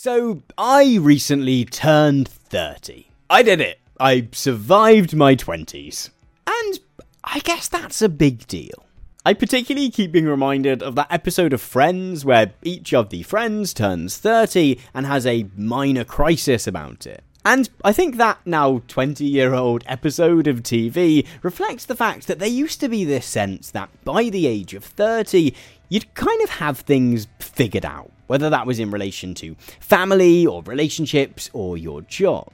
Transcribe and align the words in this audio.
So, 0.00 0.44
I 0.56 0.98
recently 1.00 1.64
turned 1.64 2.28
30. 2.28 3.10
I 3.28 3.42
did 3.42 3.60
it. 3.60 3.80
I 3.98 4.28
survived 4.30 5.16
my 5.16 5.34
20s. 5.34 6.10
And 6.46 6.78
I 7.24 7.40
guess 7.40 7.66
that's 7.66 8.00
a 8.00 8.08
big 8.08 8.46
deal. 8.46 8.86
I 9.26 9.34
particularly 9.34 9.90
keep 9.90 10.12
being 10.12 10.28
reminded 10.28 10.84
of 10.84 10.94
that 10.94 11.08
episode 11.10 11.52
of 11.52 11.60
Friends 11.60 12.24
where 12.24 12.52
each 12.62 12.94
of 12.94 13.10
the 13.10 13.24
friends 13.24 13.74
turns 13.74 14.16
30 14.18 14.78
and 14.94 15.04
has 15.04 15.26
a 15.26 15.48
minor 15.56 16.04
crisis 16.04 16.68
about 16.68 17.04
it. 17.04 17.24
And 17.44 17.68
I 17.84 17.92
think 17.92 18.18
that 18.18 18.38
now 18.46 18.82
20 18.86 19.24
year 19.24 19.52
old 19.52 19.82
episode 19.88 20.46
of 20.46 20.62
TV 20.62 21.26
reflects 21.42 21.86
the 21.86 21.96
fact 21.96 22.28
that 22.28 22.38
there 22.38 22.46
used 22.46 22.78
to 22.82 22.88
be 22.88 23.04
this 23.04 23.26
sense 23.26 23.72
that 23.72 23.88
by 24.04 24.28
the 24.28 24.46
age 24.46 24.74
of 24.74 24.84
30, 24.84 25.52
you'd 25.88 26.14
kind 26.14 26.40
of 26.42 26.50
have 26.50 26.78
things 26.78 27.26
figured 27.40 27.84
out, 27.84 28.12
whether 28.28 28.48
that 28.48 28.66
was 28.66 28.78
in 28.78 28.92
relation 28.92 29.34
to 29.34 29.56
family 29.80 30.46
or 30.46 30.62
relationships 30.62 31.50
or 31.52 31.76
your 31.76 32.02
job. 32.02 32.52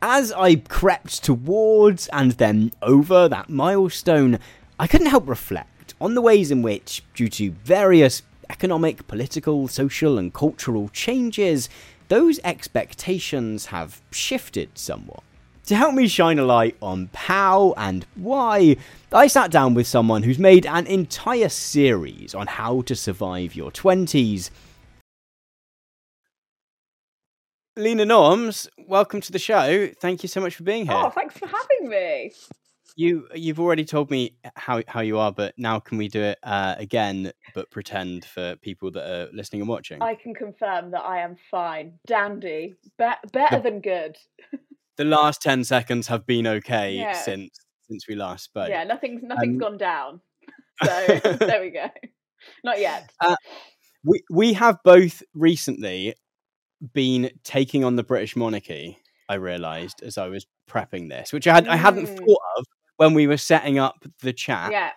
As 0.00 0.32
I 0.32 0.56
crept 0.56 1.22
towards 1.22 2.06
and 2.08 2.32
then 2.32 2.72
over 2.80 3.28
that 3.28 3.50
milestone, 3.50 4.38
I 4.78 4.86
couldn't 4.86 5.08
help 5.08 5.28
reflect 5.28 5.94
on 6.00 6.14
the 6.14 6.22
ways 6.22 6.50
in 6.50 6.62
which, 6.62 7.02
due 7.14 7.28
to 7.28 7.50
various 7.50 8.22
economic, 8.48 9.06
political, 9.06 9.68
social, 9.68 10.18
and 10.18 10.32
cultural 10.32 10.88
changes, 10.90 11.68
those 12.08 12.38
expectations 12.44 13.66
have 13.66 14.00
shifted 14.10 14.70
somewhat. 14.78 15.22
To 15.66 15.74
help 15.74 15.94
me 15.94 16.06
shine 16.06 16.38
a 16.38 16.44
light 16.44 16.76
on 16.80 17.10
how 17.12 17.74
and 17.76 18.06
why, 18.14 18.76
I 19.12 19.26
sat 19.26 19.50
down 19.50 19.74
with 19.74 19.88
someone 19.88 20.22
who's 20.22 20.38
made 20.38 20.64
an 20.64 20.86
entire 20.86 21.48
series 21.48 22.36
on 22.36 22.46
how 22.46 22.82
to 22.82 22.94
survive 22.94 23.56
your 23.56 23.72
20s. 23.72 24.50
Leena 27.76 28.06
Norms, 28.06 28.68
welcome 28.88 29.20
to 29.20 29.32
the 29.32 29.38
show. 29.38 29.88
Thank 30.00 30.22
you 30.22 30.28
so 30.28 30.40
much 30.40 30.54
for 30.56 30.62
being 30.62 30.86
here. 30.86 30.94
Oh, 30.96 31.10
thanks 31.10 31.36
for 31.36 31.46
having 31.46 31.88
me. 31.90 32.32
You 32.96 33.28
you've 33.34 33.60
already 33.60 33.84
told 33.84 34.10
me 34.10 34.38
how 34.54 34.82
how 34.88 35.00
you 35.00 35.18
are, 35.18 35.30
but 35.30 35.52
now 35.58 35.78
can 35.78 35.98
we 35.98 36.08
do 36.08 36.22
it 36.22 36.38
uh, 36.42 36.74
again, 36.78 37.32
but 37.54 37.70
pretend 37.70 38.24
for 38.24 38.56
people 38.56 38.90
that 38.92 39.04
are 39.06 39.28
listening 39.34 39.60
and 39.60 39.68
watching? 39.68 40.00
I 40.00 40.14
can 40.14 40.34
confirm 40.34 40.90
that 40.92 41.02
I 41.02 41.18
am 41.20 41.36
fine, 41.50 41.98
dandy, 42.06 42.74
Be- 42.98 43.28
better 43.32 43.60
than 43.60 43.80
good. 43.82 44.16
the 44.96 45.04
last 45.04 45.42
ten 45.42 45.62
seconds 45.62 46.06
have 46.06 46.24
been 46.26 46.46
okay 46.46 46.94
Yeah. 46.94 47.12
since 47.12 47.50
since 47.82 48.08
we 48.08 48.14
last 48.14 48.44
spoke. 48.44 48.70
yeah, 48.70 48.84
nothing's 48.84 49.22
nothing's 49.22 49.54
Um, 49.56 49.58
gone 49.58 49.78
down. 49.78 50.20
So 50.84 51.18
there 51.38 51.60
we 51.62 51.70
go. 51.70 51.86
Not 52.64 52.78
yet. 52.80 53.10
We 54.04 54.22
we 54.30 54.52
have 54.54 54.78
both 54.84 55.22
recently 55.34 56.14
been 56.92 57.30
taking 57.44 57.84
on 57.84 57.96
the 57.96 58.02
British 58.04 58.36
monarchy. 58.36 58.98
I 59.28 59.34
realised 59.34 60.02
as 60.02 60.18
I 60.18 60.28
was 60.28 60.46
prepping 60.70 61.08
this, 61.08 61.32
which 61.32 61.46
I 61.46 61.54
had 61.54 61.68
I 61.68 61.76
hadn't 61.76 62.06
Mm. 62.06 62.18
thought 62.18 62.42
of 62.58 62.64
when 62.96 63.14
we 63.14 63.26
were 63.26 63.36
setting 63.36 63.78
up 63.78 64.04
the 64.22 64.32
chat. 64.32 64.70
yeah, 64.72 64.92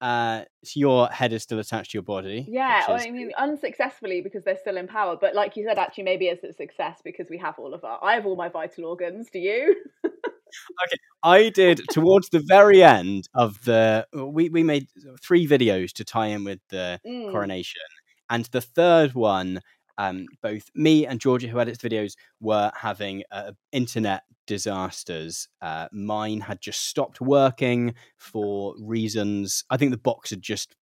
Uh, 0.00 0.44
so 0.64 0.78
your 0.78 1.08
head 1.08 1.32
is 1.32 1.42
still 1.42 1.58
attached 1.58 1.90
to 1.90 1.96
your 1.98 2.02
body. 2.04 2.46
yeah. 2.48 2.84
well, 2.86 2.96
is- 2.98 3.06
I 3.06 3.10
mean, 3.10 3.32
unsuccessfully 3.36 4.20
because 4.20 4.44
they're 4.44 4.56
still 4.56 4.76
in 4.76 4.86
power. 4.86 5.16
But 5.20 5.34
like 5.34 5.56
you 5.56 5.64
said, 5.64 5.76
actually, 5.78 6.04
maybe 6.04 6.26
it's 6.28 6.44
a 6.44 6.52
success 6.52 7.00
because 7.04 7.26
we 7.28 7.38
have 7.38 7.58
all 7.58 7.74
of 7.74 7.82
our. 7.84 7.98
I 8.02 8.14
have 8.14 8.24
all 8.26 8.36
my 8.36 8.48
vital 8.48 8.84
organs. 8.86 9.28
Do 9.30 9.40
you? 9.40 9.74
Okay, 10.04 10.96
I 11.22 11.50
did 11.50 11.80
towards 11.90 12.30
the 12.30 12.38
very 12.46 12.82
end 12.82 13.28
of 13.34 13.64
the. 13.64 14.06
We 14.14 14.48
we 14.48 14.62
made 14.62 14.86
three 15.20 15.46
videos 15.46 15.92
to 15.94 16.04
tie 16.04 16.28
in 16.28 16.42
with 16.44 16.60
the 16.70 17.00
Mm. 17.06 17.30
coronation, 17.32 17.82
and 18.30 18.46
the 18.46 18.62
third 18.62 19.12
one, 19.14 19.60
um, 19.98 20.26
both 20.42 20.70
me 20.74 21.06
and 21.06 21.20
Georgia, 21.20 21.48
who 21.48 21.60
edits 21.60 21.82
videos, 21.82 22.14
were 22.40 22.70
having 22.74 23.24
uh, 23.30 23.52
internet 23.72 24.22
disasters. 24.46 25.48
Uh, 25.60 25.88
mine 25.92 26.40
had 26.40 26.60
just 26.60 26.86
stopped 26.86 27.20
working 27.20 27.94
for 28.16 28.74
reasons. 28.80 29.64
I 29.70 29.76
think 29.76 29.90
the 29.90 29.98
box 29.98 30.30
had 30.30 30.40
just 30.42 30.74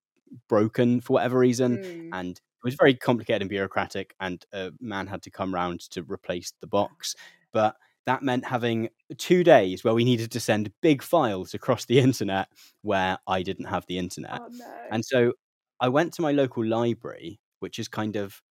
broken 0.49 1.01
for 1.01 1.15
whatever 1.15 1.39
reason, 1.39 1.79
Mm. 1.79 2.11
and 2.13 2.31
it 2.37 2.65
was 2.65 2.75
very 2.75 2.95
complicated 2.95 3.43
and 3.43 3.49
bureaucratic 3.51 4.15
and 4.21 4.45
a 4.53 4.73
man 4.81 5.07
had 5.07 5.23
to 5.23 5.31
come 5.31 5.55
round 5.55 5.81
to 5.91 6.03
replace 6.03 6.53
the 6.61 6.67
box 6.67 7.15
but 7.53 7.77
that 8.07 8.23
meant 8.23 8.45
having 8.45 8.89
two 9.19 9.45
days 9.45 9.85
where 9.85 9.95
we 9.95 10.05
needed 10.05 10.33
to 10.33 10.41
send 10.41 10.73
big 10.83 11.01
files 11.03 11.55
across 11.55 11.85
the 11.85 11.99
internet 12.01 12.49
where 12.83 13.19
i 13.29 13.41
didn't 13.43 13.67
have 13.67 13.87
the 13.87 13.99
internet 13.99 14.41
Oh 14.43 14.49
no. 14.51 14.67
and 14.91 15.05
so 15.05 15.33
i 15.79 15.89
went 15.89 16.13
to 16.15 16.23
my 16.23 16.33
local 16.33 16.65
library 16.67 17.39
which 17.61 17.79
is 17.79 17.87
kind 17.89 18.17
of 18.17 18.43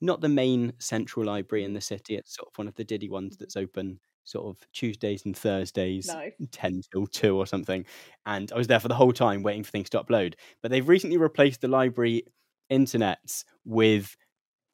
not 0.00 0.20
the 0.20 0.28
main 0.28 0.72
central 0.78 1.24
library 1.26 1.64
in 1.64 1.74
the 1.74 1.80
city 1.80 2.16
it's 2.16 2.34
sort 2.36 2.48
of 2.48 2.56
one 2.58 2.68
of 2.68 2.74
the 2.76 2.84
diddy 2.84 3.08
ones 3.08 3.36
that's 3.36 3.56
open 3.56 3.98
sort 4.24 4.46
of 4.46 4.56
tuesdays 4.72 5.24
and 5.24 5.36
thursdays 5.36 6.06
Nice. 6.08 6.32
10 6.52 6.82
till 6.92 7.06
2 7.06 7.36
or 7.36 7.46
something 7.46 7.84
and 8.26 8.52
i 8.52 8.56
was 8.58 8.66
there 8.66 8.78
for 8.80 8.88
the 8.88 8.94
whole 8.94 9.12
time 9.12 9.42
waiting 9.42 9.64
for 9.64 9.70
things 9.70 9.90
to 9.90 10.02
upload 10.02 10.34
but 10.62 10.70
they've 10.70 10.88
recently 10.88 11.16
replaced 11.16 11.60
the 11.62 11.68
library 11.68 12.24
internets 12.70 13.44
with 13.64 14.16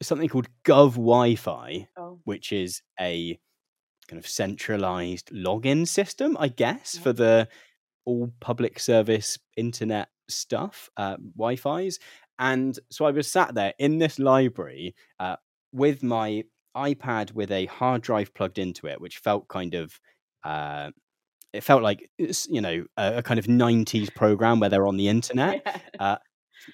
something 0.01 0.27
called 0.29 0.47
gov 0.65 0.91
wi-fi 0.95 1.87
Oh. 1.97 2.19
which 2.25 2.51
is 2.51 2.81
a 2.99 3.39
kind 4.07 4.19
of 4.19 4.27
centralized 4.27 5.29
login 5.31 5.87
system 5.87 6.35
i 6.39 6.47
guess 6.49 6.95
Yeah. 6.95 7.01
for 7.03 7.13
the 7.13 7.47
all 8.05 8.31
public 8.39 8.79
service 8.79 9.39
internet 9.57 10.09
stuff 10.29 10.89
uh, 10.97 11.15
wi-fi's 11.37 11.97
and 12.39 12.79
so 12.91 13.05
i 13.05 13.11
was 13.11 13.31
sat 13.31 13.53
there 13.55 13.73
in 13.79 13.97
this 13.99 14.19
library 14.19 14.95
uh, 15.19 15.35
with 15.71 16.03
my 16.03 16.43
ipad 16.75 17.31
with 17.33 17.51
a 17.51 17.65
hard 17.67 18.01
drive 18.01 18.33
plugged 18.33 18.57
into 18.59 18.87
it 18.87 18.99
which 18.99 19.17
felt 19.19 19.47
kind 19.47 19.73
of 19.73 19.99
uh, 20.43 20.91
it 21.53 21.63
felt 21.63 21.81
like 21.81 22.09
it's, 22.17 22.47
you 22.49 22.61
know 22.61 22.85
a, 22.97 23.17
a 23.17 23.23
kind 23.23 23.39
of 23.39 23.45
90s 23.45 24.13
program 24.13 24.59
where 24.59 24.69
they're 24.69 24.87
on 24.87 24.97
the 24.97 25.07
internet 25.15 25.61
Yeah. 25.99 26.17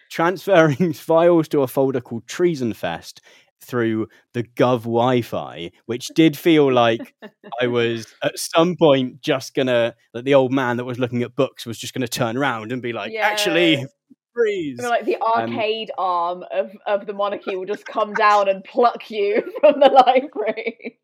transferring 0.10 0.94
files 1.10 1.48
to 1.50 1.62
a 1.62 1.68
folder 1.68 2.02
called 2.02 2.28
Treason 2.28 2.74
Fest 2.74 3.22
through 3.64 4.08
the 4.34 4.44
Gov 4.44 4.80
Wi-Fi, 4.80 5.72
which 5.86 6.08
did 6.16 6.36
feel 6.36 6.72
like 6.74 7.14
I 7.62 7.68
was 7.68 8.08
at 8.24 8.38
some 8.40 8.76
point 8.76 9.22
just 9.22 9.54
gonna 9.54 9.94
like 10.14 10.24
the 10.24 10.34
old 10.34 10.52
man 10.52 10.78
that 10.78 10.86
was 10.86 10.98
looking 10.98 11.22
at 11.22 11.36
books 11.36 11.66
was 11.66 11.78
just 11.78 11.94
gonna 11.94 12.08
turn 12.08 12.38
around 12.38 12.72
and 12.72 12.82
be 12.82 12.92
like, 12.94 13.12
actually. 13.30 13.86
Freeze. 14.34 14.80
Feel 14.80 14.90
like 14.90 15.06
the 15.06 15.18
Um, 15.18 15.50
arcade 15.56 15.92
arm 15.98 16.44
of, 16.52 16.72
of 16.88 17.06
the 17.06 17.14
monarchy 17.14 17.56
will 17.56 17.66
just 17.66 17.86
come 17.86 18.14
down 18.14 18.50
and 18.50 18.64
pluck 18.64 19.10
you 19.10 19.42
from 19.60 19.80
the 19.80 19.90
library. 19.90 21.00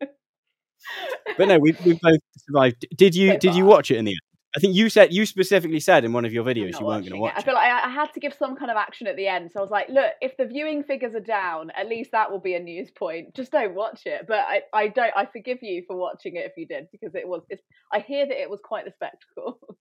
But 1.36 1.48
no, 1.48 1.58
we 1.58 1.76
we 1.84 1.98
both 2.00 2.20
survived. 2.36 2.86
Did 2.96 3.14
you 3.14 3.32
So 3.32 3.38
did 3.38 3.54
you 3.54 3.64
watch 3.64 3.90
it 3.90 3.96
in 3.96 4.04
the 4.04 4.12
end? 4.12 4.20
I 4.56 4.60
think 4.60 4.74
you 4.74 4.88
said 4.88 5.12
you 5.12 5.26
specifically 5.26 5.80
said 5.80 6.04
in 6.04 6.12
one 6.12 6.24
of 6.24 6.32
your 6.32 6.42
videos 6.42 6.80
you 6.80 6.86
weren't 6.86 7.04
going 7.04 7.12
to 7.12 7.18
watch 7.18 7.34
it. 7.34 7.38
I 7.38 7.42
feel 7.42 7.54
like 7.54 7.70
I, 7.70 7.86
I 7.86 7.90
had 7.90 8.12
to 8.14 8.20
give 8.20 8.32
some 8.32 8.56
kind 8.56 8.70
of 8.70 8.78
action 8.78 9.06
at 9.06 9.16
the 9.16 9.28
end. 9.28 9.50
So 9.52 9.60
I 9.60 9.62
was 9.62 9.70
like, 9.70 9.88
look, 9.90 10.12
if 10.22 10.36
the 10.38 10.46
viewing 10.46 10.82
figures 10.84 11.14
are 11.14 11.20
down, 11.20 11.70
at 11.76 11.86
least 11.86 12.12
that 12.12 12.30
will 12.30 12.40
be 12.40 12.54
a 12.54 12.60
news 12.60 12.90
point. 12.90 13.34
Just 13.34 13.52
don't 13.52 13.74
watch 13.74 14.02
it. 14.06 14.24
But 14.26 14.38
I, 14.38 14.62
I 14.72 14.88
don't. 14.88 15.12
I 15.14 15.26
forgive 15.26 15.58
you 15.60 15.84
for 15.86 15.96
watching 15.96 16.36
it 16.36 16.46
if 16.46 16.52
you 16.56 16.66
did 16.66 16.86
because 16.90 17.14
it 17.14 17.28
was. 17.28 17.42
It's, 17.50 17.62
I 17.92 18.00
hear 18.00 18.26
that 18.26 18.40
it 18.40 18.48
was 18.48 18.60
quite 18.64 18.86
the 18.86 18.92
spectacle. 18.92 19.60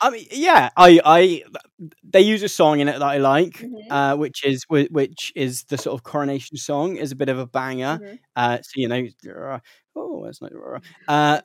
I 0.00 0.10
mean, 0.10 0.26
yeah, 0.30 0.70
I, 0.76 1.00
I, 1.04 1.42
they 2.04 2.20
use 2.20 2.42
a 2.42 2.48
song 2.48 2.80
in 2.80 2.88
it 2.88 2.98
that 2.98 3.02
I 3.02 3.18
like, 3.18 3.54
Mhm. 3.62 3.86
uh, 3.90 4.16
which 4.16 4.44
is 4.44 4.64
which 4.68 5.32
is 5.34 5.64
the 5.64 5.78
sort 5.78 5.94
of 5.94 6.04
coronation 6.04 6.56
song, 6.56 6.96
is 6.96 7.12
a 7.12 7.16
bit 7.16 7.28
of 7.28 7.38
a 7.38 7.46
banger. 7.46 7.98
Mhm. 8.02 8.18
Uh, 8.36 8.58
so 8.62 8.70
you 8.76 8.88
know, 8.88 9.06
oh, 9.96 10.24
that's 10.24 10.40
not. 10.40 10.52
Uh, 11.08 11.40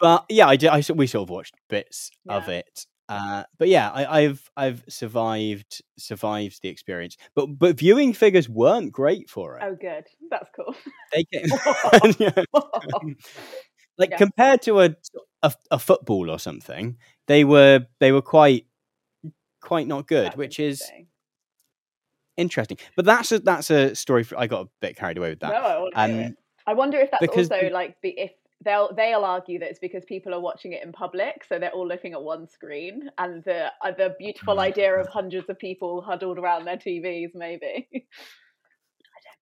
but 0.00 0.24
yeah, 0.28 0.48
I 0.48 0.56
did. 0.56 0.70
I 0.70 0.82
we 0.94 1.06
sort 1.06 1.22
of 1.24 1.30
watched 1.30 1.54
bits 1.68 2.10
of 2.28 2.48
it. 2.48 2.86
Uh, 3.08 3.44
but 3.58 3.68
yeah, 3.68 3.90
I, 3.90 4.20
I've 4.22 4.50
I've 4.56 4.82
survived 4.88 5.82
survived 5.98 6.60
the 6.62 6.68
experience. 6.68 7.16
But 7.36 7.46
but 7.58 7.78
viewing 7.78 8.12
figures 8.12 8.48
weren't 8.48 8.92
great 8.92 9.30
for 9.30 9.58
it. 9.58 9.62
Oh, 9.64 9.76
good. 9.80 10.04
That's 10.30 10.50
cool. 10.56 10.74
They 11.12 11.24
came, 11.32 11.44
Yeah. 12.18 12.44
like 13.98 14.10
Yeah. 14.10 14.16
compared 14.16 14.62
to 14.62 14.80
a, 14.80 14.96
a 15.42 15.52
a 15.70 15.78
football 15.78 16.30
or 16.30 16.38
something, 16.38 16.96
they 17.26 17.44
were 17.44 17.86
they 18.00 18.12
were 18.12 18.22
quite 18.22 18.66
quite 19.60 19.86
not 19.86 20.06
good, 20.06 20.26
That's 20.26 20.36
which 20.36 20.60
is 20.60 20.82
interesting. 22.36 22.78
But 22.96 23.04
that's 23.04 23.32
a 23.32 23.38
that's 23.38 23.70
a 23.70 23.94
story. 23.94 24.24
For, 24.24 24.38
I 24.38 24.46
got 24.46 24.66
a 24.66 24.68
bit 24.80 24.96
carried 24.96 25.18
away 25.18 25.30
with 25.30 25.40
that. 25.40 25.52
No. 25.52 25.56
I 25.58 25.78
want 25.80 25.94
to 25.94 26.00
it. 26.20 26.26
Um, 26.26 26.36
I 26.66 26.74
wonder 26.74 26.98
if 26.98 27.10
that's 27.10 27.26
also 27.28 27.60
the- 27.62 27.70
like 27.70 28.00
be, 28.00 28.10
if 28.18 28.32
they'll 28.64 28.92
they'll 28.94 29.24
argue 29.24 29.58
that 29.58 29.68
it's 29.70 29.78
because 29.78 30.04
people 30.04 30.34
are 30.34 30.40
watching 30.40 30.72
it 30.72 30.82
in 30.82 30.92
public, 30.92 31.44
so 31.48 31.58
they're 31.58 31.70
all 31.72 31.86
looking 31.86 32.12
at 32.14 32.22
one 32.22 32.48
screen, 32.48 33.10
and 33.18 33.44
the 33.44 33.66
uh, 33.84 33.92
the 33.96 34.14
beautiful 34.18 34.60
idea 34.60 34.94
of 34.94 35.06
hundreds 35.08 35.48
of 35.48 35.58
people 35.58 36.00
huddled 36.02 36.38
around 36.38 36.64
their 36.64 36.76
TVs, 36.76 37.30
maybe. 37.34 37.88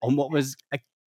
on 0.03 0.17
what 0.17 0.33
was 0.33 0.57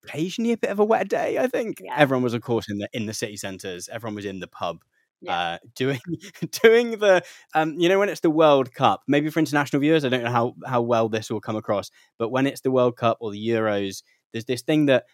occasionally 0.06 0.54
a 0.54 0.58
bit 0.58 0.70
of 0.70 0.80
a 0.80 0.86
wet 0.86 1.10
day. 1.10 1.38
I 1.38 1.48
think 1.48 1.82
Yeah. 1.84 1.96
everyone 1.98 2.24
was, 2.24 2.34
of 2.34 2.42
course, 2.42 2.70
in 2.70 2.78
the 2.78 2.88
in 2.94 3.06
the 3.06 3.14
city 3.14 3.36
centres. 3.36 3.90
Everyone 3.90 4.16
was 4.16 4.26
in 4.26 4.40
the 4.40 4.48
pub. 4.48 4.78
Yeah. 5.26 5.38
Uh, 5.38 5.58
doing 5.76 6.00
doing 6.64 6.92
the 7.00 7.24
um, 7.54 7.76
you 7.80 7.90
know 7.90 8.00
when 8.00 8.10
it's 8.10 8.22
the 8.22 8.30
World 8.30 8.74
Cup 8.74 9.02
maybe 9.08 9.30
for 9.30 9.40
international 9.40 9.80
viewers 9.80 10.06
I 10.06 10.10
don't 10.10 10.24
know 10.24 10.32
how 10.32 10.56
how 10.66 10.82
well 10.82 11.10
this 11.10 11.30
will 11.30 11.42
come 11.42 11.56
across 11.56 11.90
but 12.20 12.30
when 12.30 12.46
it's 12.48 12.62
the 12.62 12.72
World 12.72 12.98
Cup 12.98 13.18
or 13.22 13.32
the 13.32 13.48
Euros 13.48 14.04
there's 14.34 14.46
this 14.46 14.62
thing 14.62 14.86
that 14.88 15.06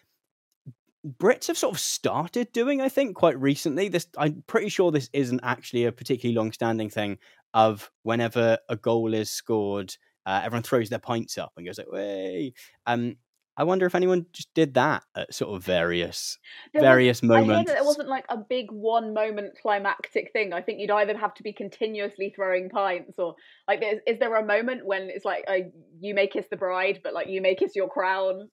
Brits 1.04 1.48
have 1.48 1.58
sort 1.58 1.74
of 1.74 1.80
started 1.80 2.52
doing, 2.52 2.80
I 2.80 2.88
think, 2.88 3.16
quite 3.16 3.38
recently. 3.40 3.88
This 3.88 4.06
I'm 4.16 4.44
pretty 4.46 4.68
sure 4.68 4.92
this 4.92 5.10
isn't 5.12 5.40
actually 5.42 5.84
a 5.84 5.92
particularly 5.92 6.36
long-standing 6.36 6.90
thing 6.90 7.18
of 7.54 7.90
whenever 8.04 8.58
a 8.68 8.76
goal 8.76 9.12
is 9.12 9.28
scored, 9.28 9.96
uh, 10.26 10.42
everyone 10.44 10.62
throws 10.62 10.90
their 10.90 11.00
pints 11.00 11.38
up 11.38 11.52
and 11.56 11.66
goes 11.66 11.78
like, 11.78 11.90
"Way!" 11.90 12.52
Um, 12.86 13.16
I 13.56 13.64
wonder 13.64 13.84
if 13.84 13.94
anyone 13.94 14.24
just 14.32 14.52
did 14.54 14.74
that 14.74 15.04
at 15.14 15.34
sort 15.34 15.54
of 15.54 15.62
various 15.62 16.38
There 16.72 16.80
was- 16.80 16.86
various 16.88 17.22
I 17.22 17.26
moments. 17.26 17.52
heard 17.58 17.66
that 17.76 17.82
it 17.82 17.84
wasn't 17.84 18.08
like 18.08 18.24
a 18.30 18.36
big 18.38 18.70
one 18.70 19.12
moment 19.12 19.52
climactic 19.60 20.32
thing. 20.32 20.52
I 20.54 20.62
think 20.62 20.80
you'd 20.80 20.90
either 20.90 21.16
have 21.18 21.34
to 21.34 21.42
be 21.42 21.52
continuously 21.52 22.32
throwing 22.34 22.70
pints, 22.70 23.18
or 23.18 23.34
like, 23.68 23.82
is, 23.82 24.00
is 24.06 24.18
there 24.18 24.34
a 24.36 24.44
moment 24.44 24.86
when 24.86 25.10
it's 25.10 25.24
like 25.26 25.44
a 25.48 25.70
you 26.00 26.14
may 26.14 26.26
kiss 26.28 26.46
the 26.50 26.56
bride, 26.56 27.00
but 27.04 27.12
like 27.12 27.28
you 27.28 27.42
may 27.42 27.54
kiss 27.54 27.76
your 27.76 27.88
crown 27.88 28.48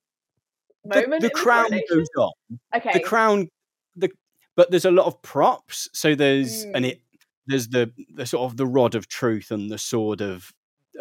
the, 0.84 1.02
moment? 1.02 1.22
the 1.22 1.30
this 1.30 1.42
crown 1.42 1.70
goes 1.90 2.08
on. 2.18 2.32
Okay. 2.76 2.92
The 2.94 3.00
crown, 3.00 3.48
the 3.96 4.10
but 4.58 4.70
there's 4.72 4.86
a 4.86 4.92
lot 4.92 5.06
of 5.06 5.22
props. 5.22 5.88
So 5.94 6.14
there's 6.16 6.64
and 6.64 6.84
Mm. 6.84 6.90
it 6.92 7.02
there's 7.48 7.70
the 7.70 7.92
the 8.16 8.26
sort 8.26 8.52
of 8.52 8.58
the 8.58 8.68
rod 8.68 8.96
of 8.96 9.08
truth 9.08 9.50
and 9.50 9.72
the 9.72 9.78
sword 9.78 10.20
of 10.22 10.52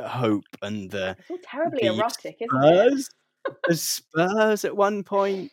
hope 0.00 0.44
and 0.62 0.90
the 0.92 1.16
It's 1.18 1.30
all 1.30 1.38
terribly 1.42 1.80
the 1.88 1.94
erotic, 1.96 2.36
isn't 2.40 2.64
it? 2.64 3.04
The 3.66 3.76
Spurs 3.76 4.64
at 4.64 4.76
one 4.76 5.04
point. 5.04 5.52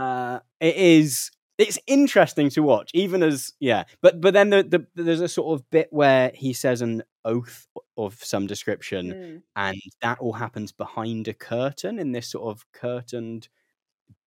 Uh, 0.00 0.40
it 0.60 0.76
is. 0.76 1.30
It's 1.58 1.78
interesting 1.86 2.48
to 2.50 2.62
watch, 2.62 2.90
even 2.94 3.22
as 3.22 3.52
yeah. 3.60 3.84
But 4.00 4.20
but 4.20 4.34
then 4.34 4.50
the, 4.50 4.62
the 4.62 5.02
there's 5.02 5.20
a 5.20 5.28
sort 5.28 5.58
of 5.60 5.68
bit 5.70 5.88
where 5.92 6.32
he 6.34 6.52
says 6.52 6.82
an 6.82 7.02
oath 7.24 7.66
of 7.96 8.22
some 8.24 8.46
description, 8.46 9.12
Mm. 9.12 9.42
and 9.56 9.76
that 10.00 10.18
all 10.20 10.32
happens 10.32 10.72
behind 10.72 11.28
a 11.28 11.34
curtain 11.34 11.98
in 11.98 12.12
this 12.12 12.28
sort 12.28 12.50
of 12.50 12.64
curtained 12.72 13.48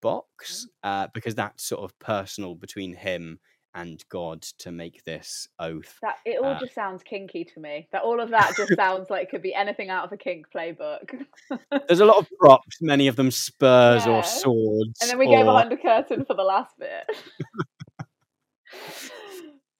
box, 0.01 0.68
uh, 0.83 1.07
because 1.13 1.35
that's 1.35 1.63
sort 1.65 1.83
of 1.83 1.97
personal 2.00 2.56
between 2.56 2.94
him 2.94 3.39
and 3.75 4.04
God 4.10 4.42
to 4.60 4.72
make 4.72 5.04
this 5.04 5.48
oath. 5.60 6.00
That 6.01 6.16
it 6.25 6.39
all 6.42 6.54
Uh, 6.54 6.60
just 6.60 6.74
sounds 6.74 7.04
kinky 7.04 7.44
to 7.44 7.60
me. 7.60 7.88
That 7.92 8.04
all 8.04 8.19
of 8.19 8.30
that 8.31 8.54
just 8.56 8.74
sounds 8.75 9.10
like 9.10 9.30
could 9.30 9.42
be 9.42 9.54
anything 9.54 9.89
out 9.89 10.06
of 10.06 10.12
a 10.13 10.18
kink 10.18 10.48
playbook. 10.56 11.25
There's 11.88 12.00
a 12.00 12.06
lot 12.06 12.18
of 12.18 12.27
props, 12.39 12.81
many 12.81 13.07
of 13.07 13.16
them 13.18 13.30
spurs 13.31 14.06
Yeah. 14.06 14.13
or 14.13 14.24
swords. 14.24 15.01
and 15.01 15.12
then 15.12 15.19
we 15.19 15.27
or... 15.27 15.44
go 15.44 15.45
behind 15.45 15.72
the 15.72 15.77
curtain 15.77 16.25
for 16.25 16.33
the 16.33 16.44
last 16.44 16.74
bit. 16.80 17.06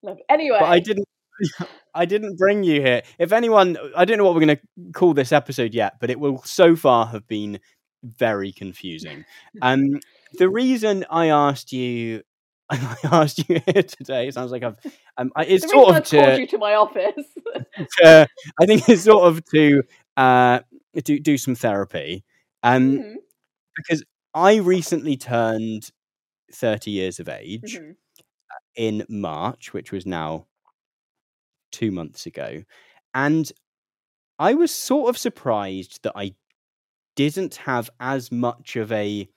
Love 0.02 0.18
it. 0.18 0.24
Anyway, 0.28 0.58
but 0.60 0.68
I 0.68 0.78
didn't. 0.78 1.08
I 1.94 2.04
didn't 2.04 2.36
bring 2.36 2.62
you 2.62 2.80
here. 2.82 3.02
If 3.18 3.32
anyone, 3.32 3.76
I 3.96 4.04
don't 4.04 4.18
know 4.18 4.24
what 4.24 4.34
we're 4.34 4.44
going 4.44 4.56
to 4.58 4.92
call 4.92 5.14
this 5.14 5.32
episode 5.32 5.74
yet, 5.74 5.94
but 6.00 6.10
it 6.10 6.20
will 6.20 6.42
so 6.44 6.76
far 6.76 7.06
have 7.06 7.26
been 7.26 7.58
very 8.02 8.52
confusing. 8.52 9.24
Um, 9.62 10.00
the 10.34 10.48
reason 10.48 11.04
I 11.10 11.28
asked 11.28 11.72
you, 11.72 12.22
I 12.70 12.96
asked 13.04 13.48
you 13.48 13.60
here 13.66 13.82
today, 13.82 14.30
sounds 14.30 14.50
like 14.50 14.62
I've, 14.64 14.76
um, 15.16 15.30
I- 15.36 15.44
it's 15.44 15.64
the 15.64 15.68
sort 15.70 15.88
of 15.90 15.96
I 15.96 16.00
called 16.00 16.34
to, 16.36 16.40
you 16.40 16.46
to 16.48 16.58
my 16.58 16.74
office. 16.74 17.24
to- 18.00 18.26
I 18.60 18.66
think 18.66 18.88
it's 18.88 19.02
sort 19.02 19.24
of 19.24 19.44
to 19.54 19.82
uh, 20.16 20.60
do 21.04 21.18
do 21.20 21.38
some 21.38 21.54
therapy, 21.54 22.24
um, 22.62 22.98
Mhm, 22.98 23.14
because 23.76 24.04
I 24.34 24.56
recently 24.56 25.16
turned 25.16 25.90
thirty 26.52 26.90
years 26.90 27.20
of 27.20 27.28
age. 27.28 27.78
mhm. 27.78 27.96
in 28.74 29.04
March, 29.08 29.72
which 29.72 29.92
was 29.92 30.06
now 30.06 30.46
two 31.72 31.90
months 31.90 32.26
ago. 32.26 32.62
And 33.14 33.50
I 34.38 34.54
was 34.54 34.70
sort 34.70 35.08
of 35.10 35.18
surprised 35.18 36.02
that 36.02 36.12
I 36.16 36.34
didn't 37.16 37.56
have 37.56 37.88
as 38.00 38.30
much 38.30 38.76
of 38.76 38.92
a 38.92 39.28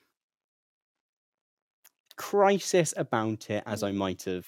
crisis 2.20 2.92
about 2.96 3.48
it 3.50 3.62
as 3.66 3.82
I 3.82 3.90
Mm. 3.92 3.96
might 3.96 4.22
have 4.24 4.46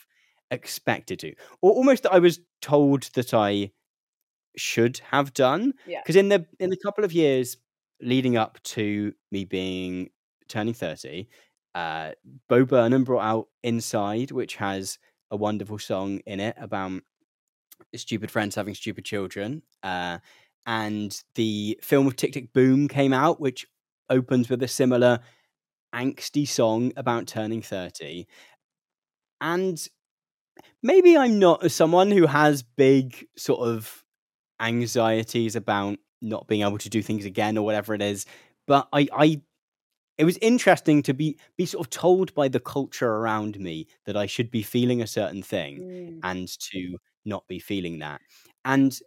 expected 0.50 1.18
to, 1.20 1.34
or 1.62 1.72
almost 1.72 2.02
that 2.02 2.12
I 2.12 2.18
was 2.18 2.40
told 2.60 3.04
that 3.14 3.32
I 3.32 3.72
should 4.56 4.98
have 5.10 5.32
done. 5.32 5.72
Yeah. 5.86 6.00
Because 6.02 6.16
in 6.16 6.28
the 6.28 6.46
in 6.60 6.68
the 6.70 6.76
couple 6.76 7.04
of 7.04 7.12
years 7.12 7.56
leading 8.00 8.36
up 8.36 8.62
to 8.76 9.14
me 9.30 9.44
being 9.46 10.10
turning 10.48 10.74
30, 10.74 11.28
uh, 11.74 12.12
Bo 12.48 12.64
Burnham 12.66 13.04
brought 13.04 13.22
out 13.24 13.48
Inside, 13.62 14.30
which 14.32 14.56
has 14.56 14.98
a 15.30 15.36
wonderful 15.36 15.78
song 15.78 16.18
in 16.26 16.40
it 16.40 16.54
about 16.58 17.02
stupid 17.96 18.30
friends 18.30 18.54
having 18.54 18.74
stupid 18.74 19.04
children. 19.06 19.62
Uh, 19.82 20.18
and 20.66 21.22
the 21.34 21.78
film 21.82 22.06
of 22.06 22.16
Tick 22.16 22.32
Tick 22.32 22.52
Boom 22.52 22.88
came 22.88 23.12
out, 23.14 23.40
which 23.40 23.66
opens 24.10 24.50
with 24.50 24.62
a 24.62 24.68
similar 24.68 25.20
angsty 25.94 26.46
song 26.48 26.92
about 26.96 27.26
turning 27.26 27.62
30. 27.62 28.26
And 29.40 29.86
maybe 30.82 31.16
I'm 31.16 31.38
not 31.38 31.70
someone 31.70 32.10
who 32.10 32.26
has 32.26 32.62
big 32.62 33.26
sort 33.36 33.68
of 33.68 34.04
anxieties 34.60 35.56
about 35.56 35.98
not 36.22 36.48
being 36.48 36.62
able 36.62 36.78
to 36.78 36.90
do 36.90 37.02
things 37.02 37.24
again 37.24 37.58
or 37.58 37.64
whatever 37.64 37.94
it 37.94 38.02
is. 38.02 38.26
But 38.66 38.88
I, 38.92 39.08
I 39.12 39.42
it 40.18 40.24
was 40.24 40.38
interesting 40.42 41.02
to 41.04 41.14
be 41.14 41.38
be 41.58 41.66
sort 41.66 41.86
of 41.86 41.90
told 41.90 42.34
by 42.34 42.48
the 42.48 42.60
culture 42.60 43.08
around 43.08 43.58
me 43.60 43.88
that 44.06 44.16
I 44.16 44.26
should 44.26 44.50
be 44.50 44.62
feeling 44.62 45.02
a 45.02 45.06
certain 45.06 45.42
thing 45.42 45.80
Mm. 45.80 46.20
and 46.24 46.48
to 46.72 46.98
not 47.24 47.46
be 47.48 47.58
feeling 47.58 48.00
that. 48.00 48.20
And 48.64 48.98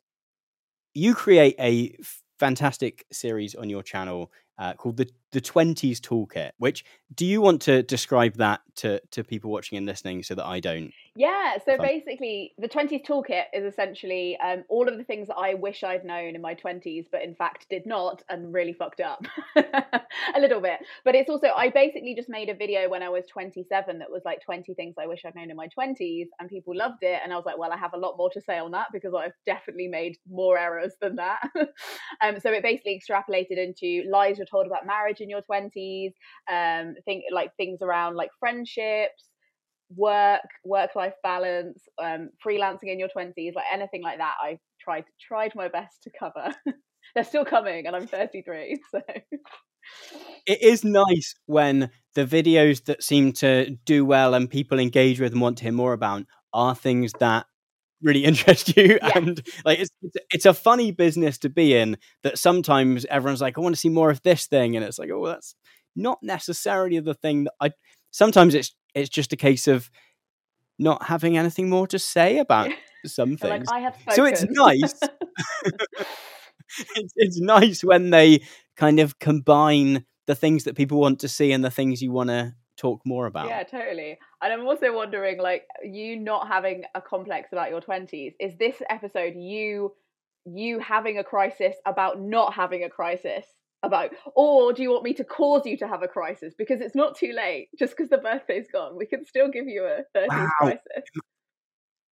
you 0.94 1.14
create 1.16 1.56
a 1.60 1.96
fantastic 2.40 3.06
series 3.12 3.56
on 3.56 3.70
your 3.70 3.84
channel 3.84 4.32
uh, 4.58 4.74
called 4.74 4.98
the 4.98 5.10
the 5.32 5.42
Twenties 5.42 6.00
Toolkit. 6.00 6.52
Which 6.58 6.86
do 7.14 7.26
you 7.26 7.42
want 7.42 7.62
to 7.64 7.84
describe 7.84 8.36
that 8.36 8.62
to 8.78 9.02
to 9.12 9.24
people 9.24 9.52
watching 9.52 9.78
and 9.78 9.86
listening 9.86 10.24
so 10.24 10.36
that 10.36 10.46
I 10.46 10.60
don't? 10.60 10.92
Yeah, 11.18 11.58
so 11.66 11.78
Fun. 11.78 11.86
basically, 11.86 12.54
the 12.58 12.68
20s 12.68 13.06
toolkit 13.06 13.46
is 13.54 13.64
essentially 13.64 14.38
um, 14.44 14.66
all 14.68 14.90
of 14.90 14.98
the 14.98 15.04
things 15.06 15.30
that 15.30 15.38
I 15.38 15.54
wish 15.54 15.82
I'd 15.82 16.04
known 16.04 16.36
in 16.36 16.42
my 16.42 16.56
20s, 16.56 17.06
but 17.10 17.24
in 17.24 17.34
fact 17.34 17.68
did 17.70 17.86
not 17.86 18.22
and 18.28 18.54
really 18.54 18.74
fucked 18.74 19.00
up 19.00 19.24
a 19.56 20.40
little 20.40 20.60
bit. 20.60 20.80
But 21.06 21.16
it's 21.16 21.30
also, 21.30 21.48
I 21.56 21.70
basically 21.70 22.16
just 22.16 22.28
made 22.28 22.50
a 22.50 22.54
video 22.54 22.90
when 22.90 23.02
I 23.02 23.08
was 23.08 23.24
27 23.32 24.00
that 24.00 24.12
was 24.12 24.24
like 24.26 24.42
20 24.44 24.74
things 24.74 24.96
I 25.00 25.08
wish 25.08 25.24
I'd 25.26 25.36
known 25.36 25.50
in 25.50 25.56
my 25.56 25.70
20s, 25.70 26.28
and 26.38 26.50
people 26.50 26.76
loved 26.76 27.02
it. 27.02 27.22
And 27.24 27.32
I 27.32 27.38
was 27.38 27.46
like, 27.46 27.58
well, 27.58 27.72
I 27.72 27.78
have 27.78 27.94
a 27.94 27.98
lot 27.98 28.18
more 28.18 28.30
to 28.32 28.42
say 28.42 28.60
on 28.60 28.72
that 28.72 28.88
because 28.92 29.14
I've 29.14 29.32
definitely 29.46 29.88
made 29.88 30.18
more 30.30 30.58
errors 30.58 30.96
than 31.00 31.16
that. 31.16 31.50
um, 32.22 32.42
so 32.42 32.52
it 32.52 32.62
basically 32.62 33.02
extrapolated 33.02 33.58
into 33.58 34.04
lies 34.10 34.38
you're 34.46 34.60
told 34.62 34.68
about 34.68 34.86
marriage 34.86 35.22
in 35.22 35.30
your 35.30 35.42
20s, 35.42 36.14
um, 36.52 36.96
think 37.06 37.24
like 37.32 37.52
things 37.58 37.80
around 37.82 38.16
like 38.16 38.30
friendships 38.40 39.30
work 39.96 40.42
work 40.64 40.96
life 40.96 41.14
balance 41.22 41.84
um 42.02 42.30
freelancing 42.44 42.92
in 42.92 42.98
your 42.98 43.10
20s 43.16 43.54
like 43.54 43.66
anything 43.72 44.02
like 44.02 44.18
that 44.18 44.34
i 44.42 44.58
tried 44.82 45.04
tried 45.22 45.54
my 45.56 45.68
best 45.68 46.04
to 46.04 46.12
cover. 46.18 46.54
They're 47.16 47.24
still 47.24 47.46
coming 47.46 47.86
and 47.86 47.96
i'm 47.96 48.08
33 48.08 48.82
so. 48.92 49.02
It 50.48 50.62
is 50.62 50.84
nice 50.84 51.36
when 51.46 51.92
the 52.16 52.26
videos 52.26 52.86
that 52.86 53.04
seem 53.04 53.32
to 53.34 53.72
do 53.86 54.06
well 54.06 54.34
and 54.34 54.50
people 54.50 54.80
engage 54.80 55.20
with 55.20 55.34
and 55.34 55.42
want 55.42 55.60
to 55.60 55.64
hear 55.66 55.72
more 55.72 55.94
about 55.94 56.26
are 56.54 56.74
things 56.74 57.12
that 57.20 57.46
really 58.02 58.26
interest 58.30 58.76
you 58.78 59.00
Yeah. 59.02 59.12
and 59.16 59.42
like 59.64 59.80
it's 59.80 59.92
it's- 60.04 60.26
it's 60.34 60.46
a 60.46 60.54
funny 60.54 60.92
business 60.92 61.38
to 61.40 61.50
be 61.50 61.76
in 61.76 61.98
that 62.24 62.38
sometimes 62.38 63.06
everyone's 63.06 63.42
like 63.42 63.58
i 63.58 63.62
want 63.62 63.74
to 63.76 63.80
see 63.80 63.90
more 63.90 64.10
of 64.12 64.22
this 64.24 64.48
thing 64.48 64.76
and 64.76 64.84
it's 64.86 65.00
like 65.00 65.10
oh 65.12 65.26
that's 65.26 65.56
not 65.96 66.20
necessarily 66.22 67.00
the 67.00 67.14
thing 67.14 67.46
that 67.46 67.54
i 67.62 67.72
sometimes 68.12 68.54
it's 68.54 68.76
it's 68.94 69.10
just 69.10 69.32
a 69.34 69.38
case 69.38 69.68
of 69.68 69.90
not 70.78 71.04
having 71.04 71.38
anything 71.38 71.70
more 71.70 71.88
to 71.88 71.98
say 72.00 72.38
about 72.40 72.70
some 73.06 73.38
things 73.38 73.68
like 73.68 73.70
i 73.72 73.80
have 73.80 73.96
so 74.14 74.26
it's 74.26 74.44
nice 74.50 74.94
it's, 76.96 77.14
it's 77.16 77.40
nice 77.40 77.84
when 77.84 78.10
they 78.10 78.42
kind 78.76 79.00
of 79.00 79.20
combine 79.20 80.06
the 80.28 80.36
things 80.36 80.64
that 80.64 80.76
people 80.76 81.00
want 81.00 81.20
to 81.20 81.28
see 81.28 81.52
and 81.52 81.64
the 81.64 81.72
things 81.72 82.02
you 82.02 82.12
want 82.12 82.30
to 82.30 82.54
talk 82.78 83.02
more 83.06 83.26
about. 83.26 83.48
Yeah 83.48 83.64
totally. 83.64 84.18
And 84.42 84.54
i'm 84.54 84.66
also 84.68 84.94
wondering 84.94 85.40
like 85.40 85.64
you 85.84 86.18
not 86.18 86.48
having 86.48 86.84
a 86.94 87.02
complex 87.02 87.50
about 87.52 87.70
your 87.70 87.82
20s 87.82 88.34
is 88.40 88.58
this 88.58 88.76
episode 88.90 89.34
you 89.36 89.94
you 90.46 90.80
having 90.80 91.18
a 91.18 91.24
crisis 91.24 91.76
about 91.86 92.22
not 92.22 92.54
having 92.54 92.84
a 92.84 92.90
crisis 92.90 93.46
about 93.84 94.12
or 94.36 94.74
do 94.74 94.82
you 94.84 94.92
want 94.92 95.04
me 95.04 95.14
to 95.14 95.24
cause 95.24 95.66
you 95.66 95.78
to 95.78 95.88
have 95.88 96.02
a 96.04 96.08
crisis? 96.08 96.54
Because 96.58 96.82
it's 96.82 96.96
not 96.96 97.16
too 97.16 97.34
late. 97.34 97.70
Just 97.78 97.96
because 97.96 98.10
the 98.10 98.18
birthday's 98.18 98.68
gone 98.72 98.98
we 98.98 99.06
can 99.06 99.26
still 99.26 99.50
give 99.50 99.68
you 99.68 99.86
a 99.86 100.04
30s 100.18 100.28
Wow. 100.30 100.50
crisis. 100.60 101.04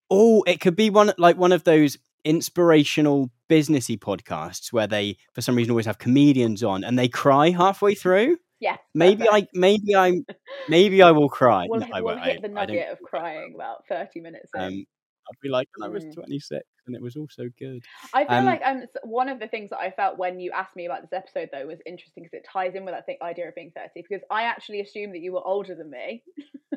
Oh 0.10 0.44
it 0.48 0.60
could 0.62 0.76
be 0.76 0.90
one 0.90 1.14
like 1.18 1.38
one 1.38 1.52
of 1.52 1.64
those 1.64 1.98
inspirational 2.26 3.30
businessy 3.50 3.98
podcasts 4.00 4.72
where 4.72 4.88
they 4.88 5.18
for 5.34 5.42
some 5.42 5.56
reason 5.56 5.72
always 5.72 5.86
have 5.86 5.98
comedians 5.98 6.64
on 6.64 6.84
and 6.84 6.98
they 6.98 7.08
cry 7.08 7.50
halfway 7.50 7.94
through 7.96 8.38
yeah 8.64 8.78
maybe 8.96 9.28
i 9.30 9.46
maybe 9.54 9.96
i 9.96 10.12
maybe 10.70 11.02
i 11.02 11.12
will 11.12 11.30
cry 11.30 11.68
we'll, 11.70 11.80
No, 11.82 11.88
I 11.92 12.02
we'll 12.02 12.16
won't. 12.16 12.26
hit 12.26 12.38
I- 12.38 12.48
the 12.48 12.48
I 12.48 12.66
nugget 12.66 12.90
of 12.92 13.02
crying 13.04 13.54
about 13.56 13.86
30 13.90 14.22
minutes 14.22 14.52
in. 14.56 14.62
um, 14.62 14.86
I'd 15.30 15.40
be 15.42 15.50
like, 15.50 15.70
when 15.78 15.90
I 15.90 15.94
was 15.94 16.04
Mm. 16.04 16.14
26 16.16 16.64
and 16.88 16.96
it 16.98 17.02
was 17.02 17.16
all 17.16 17.28
so 17.30 17.46
good. 17.58 17.82
I 18.14 18.26
feel 18.26 18.40
Um, 18.40 18.46
like 18.46 18.62
um, 18.66 18.84
one 19.04 19.30
of 19.30 19.40
the 19.40 19.48
things 19.48 19.70
that 19.70 19.80
I 19.80 19.90
felt 19.92 20.18
when 20.18 20.40
you 20.40 20.52
asked 20.52 20.76
me 20.76 20.86
about 20.86 21.02
this 21.02 21.14
episode 21.14 21.50
though 21.52 21.66
was 21.66 21.80
interesting 21.86 22.24
because 22.24 22.38
it 22.40 22.46
ties 22.52 22.76
in 22.76 22.84
with 22.86 22.94
that 22.94 23.06
thing, 23.06 23.18
idea 23.22 23.48
of 23.48 23.56
being 23.56 23.72
30 23.76 23.90
because 24.08 24.22
I 24.30 24.44
actually 24.44 24.82
assumed 24.82 25.14
that 25.16 25.22
you 25.22 25.32
were 25.34 25.46
older 25.46 25.76
than 25.76 25.90
me. 25.90 26.24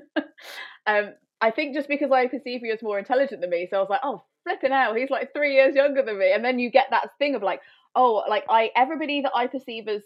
um, 0.86 1.14
I 1.40 1.50
think 1.50 1.74
just 1.74 1.88
because 1.88 2.12
I 2.12 2.26
perceive 2.28 2.62
you 2.62 2.72
as 2.72 2.82
more 2.82 2.98
intelligent 2.98 3.40
than 3.40 3.50
me, 3.50 3.66
so 3.70 3.78
I 3.78 3.80
was 3.80 3.90
like, 3.90 4.00
oh, 4.04 4.22
flipping 4.44 4.72
out, 4.72 4.96
he's 4.96 5.10
like 5.10 5.32
three 5.34 5.54
years 5.54 5.74
younger 5.74 6.02
than 6.02 6.18
me, 6.18 6.32
and 6.32 6.44
then 6.44 6.58
you 6.58 6.70
get 6.70 6.86
that 6.90 7.10
thing 7.18 7.34
of 7.34 7.42
like, 7.42 7.60
oh, 7.96 8.22
like 8.28 8.44
I 8.48 8.70
everybody 8.76 9.22
that 9.22 9.32
I 9.34 9.46
perceive 9.48 9.88
as 9.88 10.02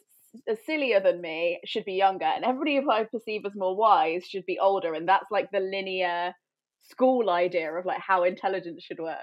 sillier 0.66 1.00
than 1.00 1.20
me 1.20 1.60
should 1.64 1.84
be 1.84 1.94
younger, 1.94 2.24
and 2.24 2.44
everybody 2.44 2.76
who 2.76 2.90
I 2.90 3.04
perceive 3.04 3.42
as 3.46 3.52
more 3.54 3.76
wise 3.76 4.26
should 4.26 4.46
be 4.46 4.58
older, 4.58 4.94
and 4.94 5.08
that's 5.08 5.30
like 5.30 5.50
the 5.50 5.60
linear 5.60 6.34
school 6.82 7.30
idea 7.30 7.72
of 7.72 7.84
like 7.84 8.00
how 8.00 8.24
intelligence 8.24 8.82
should 8.82 9.00
work. 9.00 9.18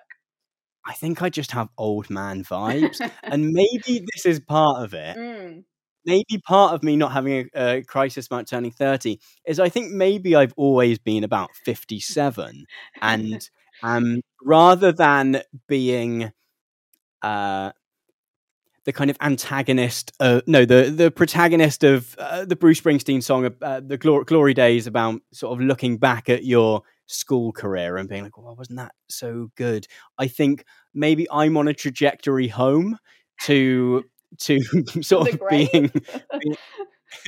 I 0.86 0.94
think 0.94 1.22
I 1.22 1.30
just 1.30 1.52
have 1.52 1.70
old 1.78 2.10
man 2.10 2.44
vibes. 2.44 3.02
and 3.24 3.52
maybe 3.52 4.06
this 4.14 4.26
is 4.26 4.40
part 4.40 4.84
of 4.84 4.94
it. 4.94 5.18
Mm. 5.18 5.64
maybe 6.06 6.42
part 6.46 6.74
of 6.74 6.84
me 6.84 6.96
not 6.96 7.12
having 7.12 7.50
a, 7.54 7.78
a 7.78 7.84
crisis 7.84 8.28
about 8.28 8.48
turning 8.48 8.72
30 8.72 9.20
is 9.46 9.60
I 9.60 9.70
think 9.70 9.92
maybe 9.92 10.36
I've 10.36 10.54
always 10.56 11.00
been 11.00 11.24
about 11.24 11.50
57 11.66 12.66
and 13.02 13.50
um 13.84 14.22
rather 14.42 14.92
than 14.92 15.42
being 15.68 16.32
uh 17.22 17.72
the 18.88 18.94
kind 18.94 19.12
of 19.12 19.18
antagonist 19.22 20.14
uh, 20.22 20.42
no 20.48 20.66
the 20.66 20.90
the 20.90 21.12
protagonist 21.12 21.84
of 21.84 22.16
uh, 22.20 22.46
the 22.46 22.56
Bruce 22.56 22.82
Springsteen 22.82 23.22
song 23.22 23.46
uh, 23.62 23.82
the 23.86 23.98
glory, 23.98 24.26
glory 24.26 24.56
days 24.56 24.88
about 24.88 25.22
sort 25.34 25.54
of 25.60 25.66
looking 25.66 25.98
back 26.00 26.30
at 26.30 26.46
your 26.46 26.82
school 27.08 27.52
career 27.54 27.98
and 27.98 28.10
being 28.10 28.24
like 28.24 28.38
well 28.38 28.56
wasn't 28.56 28.78
that 28.80 28.94
so 29.10 29.52
good 29.58 29.88
I 30.18 30.28
think 30.28 30.66
maybe 30.96 31.28
I'm 31.32 31.58
on 31.58 31.68
a 31.68 31.74
trajectory 31.74 32.48
home 32.48 32.98
to 33.44 34.06
to 34.40 34.60
sort 35.04 35.34
of 35.34 35.42
being 35.50 35.90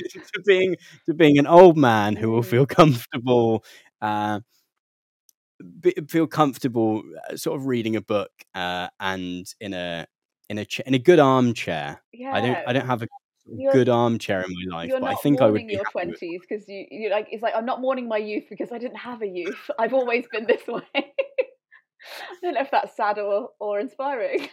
to 0.06 0.42
being 0.46 0.76
to 1.06 1.14
being 1.14 1.38
an 1.38 1.46
old 1.46 1.76
man 1.76 2.16
who 2.16 2.30
will 2.30 2.42
Mm. 2.42 2.46
feel 2.50 2.66
comfortable 2.66 3.64
uh 4.02 4.40
be, 5.80 5.92
feel 6.08 6.26
comfortable 6.26 7.02
uh, 7.30 7.36
sort 7.36 7.58
of 7.60 7.66
reading 7.66 7.96
a 7.96 8.00
book 8.00 8.30
uh 8.54 8.88
and 8.98 9.46
in 9.60 9.74
a 9.74 10.06
in 10.50 10.58
a 10.58 10.64
cha- 10.64 10.82
in 10.84 10.94
a 10.94 10.98
good 10.98 11.18
armchair 11.18 12.02
yeah. 12.12 12.34
i 12.34 12.40
don't 12.40 12.58
i 12.68 12.72
don't 12.74 12.86
have 12.86 13.02
a 13.02 13.08
You're- 13.46 13.72
good 13.72 13.88
armchair 13.88 14.42
in 14.42 14.52
my 14.52 14.76
life 14.76 14.90
but 14.92 15.04
i 15.04 15.14
think 15.14 15.40
i 15.40 15.46
would 15.46 15.66
be 15.66 15.72
your 15.72 15.84
twenties 15.90 16.40
because 16.46 16.68
you 16.68 16.86
you 16.90 17.10
like 17.10 17.28
it's 17.30 17.42
like 17.42 17.54
I'm 17.56 17.64
not 17.66 17.80
mourning 17.80 18.06
my 18.06 18.18
youth 18.18 18.44
because 18.50 18.70
I 18.70 18.78
didn't 18.78 18.98
have 18.98 19.22
a 19.22 19.26
youth. 19.26 19.62
I've 19.78 19.94
always 19.94 20.26
been 20.32 20.46
this 20.46 20.64
way. 20.66 20.82
I 20.94 21.02
don't 22.42 22.54
know 22.54 22.60
if 22.60 22.70
that's 22.70 22.96
sad 22.96 23.18
or 23.18 23.50
or 23.58 23.80
inspiring. 23.80 24.48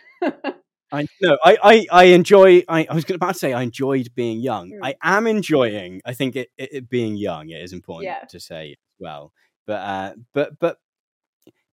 I 0.91 1.05
no, 1.21 1.37
I, 1.43 1.57
I, 1.63 1.87
I 1.91 2.03
enjoy. 2.05 2.63
I, 2.67 2.87
I 2.89 2.93
was 2.93 3.09
about 3.09 3.33
to 3.33 3.39
say 3.39 3.53
I 3.53 3.61
enjoyed 3.61 4.09
being 4.15 4.39
young. 4.39 4.71
Mm. 4.71 4.79
I 4.83 4.95
am 5.03 5.27
enjoying. 5.27 6.01
I 6.05 6.13
think 6.13 6.35
it, 6.35 6.49
it, 6.57 6.69
it 6.71 6.89
being 6.89 7.17
young. 7.17 7.49
It 7.49 7.61
is 7.61 7.73
important 7.73 8.05
Yeah. 8.05 8.25
to 8.29 8.39
say 8.39 8.71
as 8.71 8.77
well. 8.99 9.33
But 9.65 9.81
uh, 9.95 10.13
but 10.33 10.59
but 10.59 10.77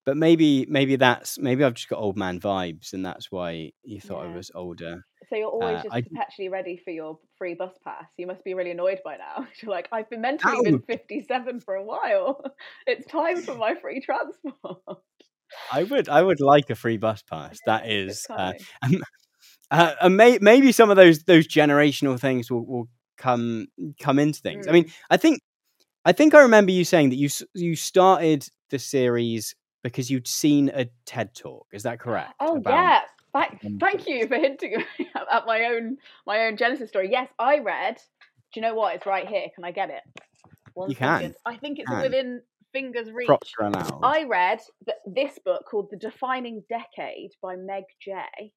but 0.05 0.17
maybe 0.17 0.65
maybe 0.69 0.95
that's 0.95 1.37
maybe 1.39 1.63
I've 1.63 1.73
just 1.73 1.89
got 1.89 1.99
old 1.99 2.17
man 2.17 2.39
vibes, 2.39 2.93
and 2.93 3.05
that's 3.05 3.31
why 3.31 3.71
you 3.83 3.99
thought 3.99 4.25
I 4.25 4.35
was 4.35 4.51
older. 4.55 5.03
so 5.29 5.35
you're 5.35 5.47
always 5.47 5.79
Uh, 5.79 5.83
just 5.83 5.95
I- 5.95 6.01
perpetually 6.01 6.49
ready 6.49 6.77
for 6.83 6.91
your 6.91 7.19
free 7.37 7.55
bus 7.55 7.73
pass. 7.83 8.05
You 8.17 8.27
must 8.27 8.43
be 8.43 8.53
really 8.53 8.71
annoyed 8.71 8.99
by 9.03 9.17
now. 9.17 9.47
You're 9.61 9.71
like, 9.71 9.87
I've 9.91 10.09
been 10.09 10.21
mentally 10.21 10.55
That 10.57 10.63
been 10.63 10.81
57 10.81 11.59
for 11.61 11.75
a 11.75 11.83
while. 11.83 12.43
It's 12.87 13.05
time 13.07 13.41
for 13.41 13.55
my 13.55 13.75
free 13.75 14.01
transport. 14.01 14.99
I 15.73 15.83
would 15.83 16.09
I 16.09 16.21
would 16.21 16.39
like 16.39 16.69
a 16.69 16.75
free 16.75 16.97
bus 16.97 17.21
pass. 17.29 17.59
That 17.65 17.89
is, 17.89 18.25
uh, 18.29 18.53
coming. 18.83 19.01
uh, 19.71 19.93
and 20.01 20.17
may, 20.17 20.37
maybe 20.41 20.71
some 20.71 20.89
of 20.89 20.95
those 20.97 21.23
those 21.23 21.47
generational 21.47 22.19
things 22.19 22.51
will, 22.51 22.65
will 22.65 22.87
come 23.17 23.67
come 23.99 24.19
into 24.19 24.39
things. 24.41 24.67
I 24.67 24.71
Mm. 24.71 24.73
mean, 24.73 24.91
I 25.09 25.17
think 25.17 25.39
I 26.05 26.11
think 26.11 26.33
I 26.35 26.41
remember 26.41 26.71
you 26.71 26.83
saying 26.85 27.09
that 27.09 27.15
you 27.17 27.29
you 27.53 27.75
started 27.75 28.47
the 28.69 28.79
series 28.79 29.55
because 29.85 30.09
you'd 30.09 30.27
seen 30.27 30.71
a 30.73 30.89
TED 31.05 31.35
talk. 31.35 31.67
Is 31.71 31.83
that 31.83 31.99
correct? 32.01 32.33
Oh 32.39 32.57
About- 32.57 32.73
yeah. 32.73 33.01
Thank, 33.33 33.59
um, 33.65 33.77
thank 33.79 34.07
you 34.07 34.27
for 34.27 34.35
hinting 34.35 34.83
at 35.31 35.45
my 35.45 35.65
own 35.65 35.97
my 36.25 36.47
own 36.47 36.57
Genesis 36.57 36.89
story. 36.89 37.09
Yes, 37.11 37.29
I 37.37 37.59
read. 37.59 37.97
Do 38.53 38.59
you 38.59 38.61
know 38.61 38.73
what? 38.75 38.95
It's 38.95 39.05
right 39.05 39.27
here. 39.27 39.47
Can 39.53 39.63
I 39.63 39.71
get 39.71 39.89
it? 39.89 40.01
One 40.73 40.89
You 40.89 40.95
can. 40.95 41.35
I 41.45 41.57
think 41.57 41.79
it's 41.79 41.89
Can. 41.89 42.01
within 42.01 42.41
fingers 42.73 43.11
reach. 43.11 43.27
Props 43.27 43.53
are 43.59 43.67
allowed. 43.67 43.99
I 44.03 44.23
read 44.23 44.59
th- 44.85 44.97
this 45.05 45.39
book 45.43 45.65
called 45.69 45.89
The 45.91 45.97
Defining 45.97 46.63
Decade 46.69 47.31
by 47.41 47.55
Meg 47.55 47.83
Jay. 48.01 48.53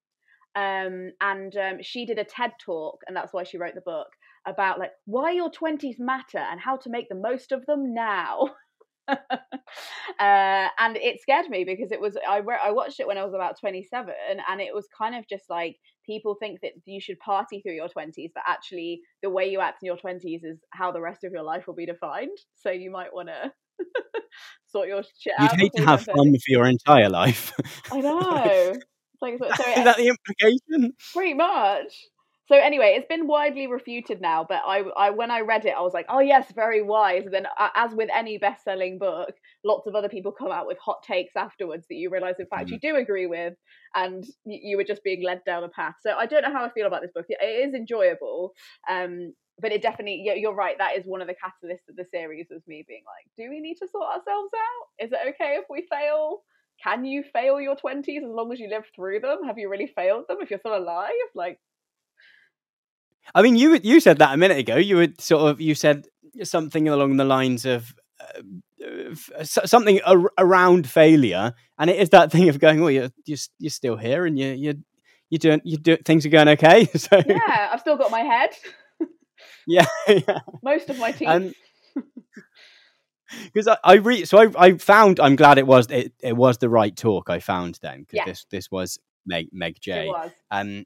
Um, 0.54 1.12
and 1.20 1.56
um, 1.56 1.82
she 1.82 2.06
did 2.06 2.18
a 2.18 2.24
TED 2.24 2.52
talk, 2.64 3.00
and 3.06 3.16
that's 3.16 3.32
why 3.32 3.44
she 3.44 3.58
wrote 3.58 3.74
the 3.74 3.80
book 3.82 4.08
about 4.46 4.78
like 4.78 4.92
why 5.04 5.32
your 5.32 5.50
20s 5.50 5.98
matter 5.98 6.38
and 6.38 6.58
how 6.60 6.76
to 6.76 6.90
make 6.90 7.08
the 7.08 7.14
most 7.14 7.52
of 7.52 7.66
them 7.66 7.92
now. 7.94 8.48
uh, 9.08 10.68
and 10.78 10.96
it 10.96 11.20
scared 11.20 11.48
me 11.48 11.64
because 11.64 11.92
it 11.92 12.00
was 12.00 12.16
I 12.28 12.38
re- 12.38 12.58
I 12.62 12.70
watched 12.70 13.00
it 13.00 13.06
when 13.06 13.18
I 13.18 13.24
was 13.24 13.34
about 13.34 13.58
27 13.58 14.12
and 14.48 14.60
it 14.60 14.74
was 14.74 14.86
kind 14.96 15.14
of 15.14 15.28
just 15.28 15.44
like 15.48 15.76
people 16.04 16.36
think 16.38 16.60
that 16.62 16.72
you 16.84 17.00
should 17.00 17.18
party 17.18 17.60
through 17.60 17.74
your 17.74 17.88
20s 17.88 18.30
but 18.34 18.44
actually 18.46 19.00
the 19.22 19.30
way 19.30 19.48
you 19.48 19.60
act 19.60 19.82
in 19.82 19.86
your 19.86 19.96
20s 19.96 20.44
is 20.44 20.58
how 20.70 20.92
the 20.92 21.00
rest 21.00 21.24
of 21.24 21.32
your 21.32 21.42
life 21.42 21.66
will 21.66 21.74
be 21.74 21.86
defined 21.86 22.38
so 22.54 22.70
you 22.70 22.90
might 22.90 23.12
want 23.12 23.28
to 23.28 23.52
sort 24.68 24.88
your 24.88 25.02
shit 25.18 25.34
You'd 25.38 25.50
out 25.50 25.58
hate 25.58 25.72
to 25.76 25.84
have 25.86 26.02
fun 26.02 26.32
for 26.32 26.48
your 26.48 26.66
entire 26.66 27.08
life. 27.08 27.52
I 27.92 28.00
know 28.00 28.74
like 29.22 29.38
so, 29.38 29.48
so 29.54 29.64
Is 29.66 29.84
that 29.84 29.96
the 29.96 30.08
implication? 30.08 30.92
Pretty 31.14 31.34
much. 31.34 32.06
So 32.48 32.56
anyway, 32.56 32.94
it's 32.96 33.06
been 33.06 33.26
widely 33.26 33.66
refuted 33.66 34.22
now, 34.22 34.46
but 34.48 34.62
I, 34.66 34.78
I 34.96 35.10
when 35.10 35.30
I 35.30 35.40
read 35.40 35.66
it, 35.66 35.74
I 35.76 35.82
was 35.82 35.92
like, 35.92 36.06
oh 36.08 36.20
yes, 36.20 36.50
very 36.54 36.80
wise. 36.80 37.24
And 37.26 37.34
then, 37.34 37.46
uh, 37.58 37.68
as 37.74 37.92
with 37.92 38.08
any 38.14 38.38
best-selling 38.38 38.98
book, 38.98 39.34
lots 39.64 39.86
of 39.86 39.94
other 39.94 40.08
people 40.08 40.32
come 40.32 40.50
out 40.50 40.66
with 40.66 40.78
hot 40.78 41.02
takes 41.02 41.36
afterwards 41.36 41.84
that 41.90 41.96
you 41.96 42.08
realise, 42.08 42.36
in 42.38 42.46
fact, 42.46 42.68
Mm. 42.68 42.72
you 42.72 42.78
do 42.80 42.96
agree 42.96 43.26
with, 43.26 43.52
and 43.94 44.24
you, 44.46 44.58
you 44.62 44.76
were 44.78 44.84
just 44.84 45.04
being 45.04 45.22
led 45.22 45.42
down 45.44 45.62
a 45.62 45.68
path. 45.68 45.96
So 46.02 46.14
I 46.16 46.24
don't 46.24 46.40
know 46.42 46.52
how 46.52 46.64
I 46.64 46.70
feel 46.70 46.86
about 46.86 47.02
this 47.02 47.12
book. 47.14 47.26
It, 47.28 47.36
it 47.42 47.68
is 47.68 47.74
enjoyable, 47.74 48.54
um, 48.88 49.34
but 49.60 49.72
it 49.72 49.82
definitely, 49.82 50.22
you're, 50.24 50.36
you're 50.36 50.54
right. 50.54 50.78
That 50.78 50.96
is 50.96 51.04
one 51.04 51.20
of 51.20 51.28
the 51.28 51.34
catalysts 51.34 51.90
of 51.90 51.96
the 51.96 52.06
series 52.10 52.46
was 52.50 52.62
me 52.66 52.82
being 52.88 53.02
like, 53.04 53.26
do 53.36 53.50
we 53.50 53.60
need 53.60 53.76
to 53.82 53.88
sort 53.88 54.06
ourselves 54.06 54.52
out? 54.56 55.04
Is 55.04 55.12
it 55.12 55.34
okay 55.34 55.58
if 55.60 55.66
we 55.68 55.86
fail? 55.90 56.38
Can 56.82 57.04
you 57.04 57.24
fail 57.30 57.60
your 57.60 57.76
twenties 57.76 58.22
as 58.24 58.30
long 58.30 58.52
as 58.54 58.58
you 58.58 58.70
live 58.70 58.84
through 58.96 59.20
them? 59.20 59.40
Have 59.46 59.58
you 59.58 59.68
really 59.68 59.92
failed 59.94 60.24
them 60.28 60.38
if 60.40 60.48
you're 60.48 60.60
still 60.60 60.78
alive? 60.78 61.10
Like. 61.34 61.58
I 63.34 63.42
mean, 63.42 63.56
you 63.56 63.78
you 63.82 64.00
said 64.00 64.18
that 64.18 64.34
a 64.34 64.36
minute 64.36 64.58
ago. 64.58 64.76
You 64.76 64.96
would 64.96 65.20
sort 65.20 65.50
of 65.50 65.60
you 65.60 65.74
said 65.74 66.06
something 66.42 66.88
along 66.88 67.16
the 67.16 67.24
lines 67.24 67.64
of 67.64 67.94
uh, 68.20 69.14
uh, 69.38 69.44
something 69.44 70.00
ar- 70.02 70.32
around 70.38 70.88
failure, 70.88 71.54
and 71.78 71.90
it 71.90 71.96
is 71.98 72.10
that 72.10 72.30
thing 72.32 72.48
of 72.48 72.58
going, 72.58 72.80
"Well, 72.80 72.90
you're 72.90 73.10
you're, 73.26 73.38
you're 73.58 73.70
still 73.70 73.96
here, 73.96 74.24
and 74.26 74.38
you 74.38 74.48
you 74.48 74.74
you 75.30 75.38
doing 75.38 75.60
you 75.64 75.76
do 75.78 75.96
things 75.96 76.24
are 76.26 76.30
going 76.30 76.48
okay." 76.48 76.86
So 76.98 77.20
yeah, 77.26 77.68
I've 77.72 77.80
still 77.80 77.96
got 77.96 78.10
my 78.10 78.20
head, 78.20 78.50
yeah, 79.66 79.86
yeah. 80.08 80.40
most 80.62 80.88
of 80.90 80.98
my 80.98 81.12
teeth. 81.12 81.28
Um, 81.28 81.52
because 83.52 83.68
I, 83.68 83.76
I 83.84 83.94
re- 83.96 84.24
so 84.24 84.38
I, 84.38 84.48
I 84.56 84.78
found 84.78 85.20
I'm 85.20 85.36
glad 85.36 85.58
it 85.58 85.66
was 85.66 85.86
it, 85.90 86.12
it 86.22 86.34
was 86.36 86.58
the 86.58 86.70
right 86.70 86.96
talk 86.96 87.28
I 87.28 87.40
found 87.40 87.78
then 87.82 88.00
because 88.00 88.16
Yeah. 88.16 88.24
this 88.24 88.46
this 88.50 88.70
was 88.70 88.98
Meg 89.26 89.48
Meg 89.52 89.76
it 89.76 89.82
J 89.82 90.06
was. 90.08 90.30
um 90.50 90.84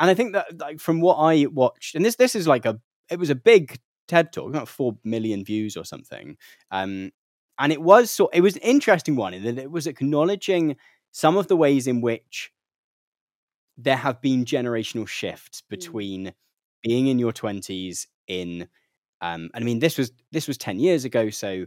and 0.00 0.10
I 0.10 0.14
think 0.14 0.32
that 0.32 0.58
like 0.58 0.80
from 0.80 1.00
what 1.00 1.16
I 1.16 1.46
watched 1.46 1.94
and 1.94 2.04
this 2.04 2.16
this 2.16 2.34
is 2.34 2.48
like 2.48 2.64
a 2.64 2.80
it 3.10 3.18
was 3.18 3.30
a 3.30 3.34
big 3.34 3.78
TED 4.08 4.32
talk 4.32 4.48
about 4.48 4.68
four 4.68 4.98
million 5.04 5.44
views 5.44 5.76
or 5.76 5.84
something 5.84 6.36
um 6.72 7.12
and 7.58 7.72
it 7.72 7.80
was 7.80 8.10
so 8.10 8.28
it 8.32 8.40
was 8.40 8.56
an 8.56 8.62
interesting 8.62 9.14
one 9.14 9.34
in 9.34 9.44
that 9.44 9.58
it 9.58 9.70
was 9.70 9.86
acknowledging 9.86 10.76
some 11.12 11.36
of 11.36 11.46
the 11.46 11.56
ways 11.56 11.86
in 11.86 12.00
which 12.00 12.50
there 13.76 13.96
have 13.96 14.20
been 14.20 14.44
generational 14.44 15.06
shifts 15.06 15.62
between 15.68 16.32
being 16.82 17.06
in 17.06 17.18
your 17.18 17.32
20s 17.32 18.06
in 18.26 18.62
um 19.20 19.50
and 19.54 19.62
i 19.62 19.64
mean 19.64 19.78
this 19.78 19.98
was 19.98 20.12
this 20.32 20.48
was 20.48 20.58
10 20.58 20.78
years 20.78 21.04
ago 21.04 21.30
so 21.30 21.66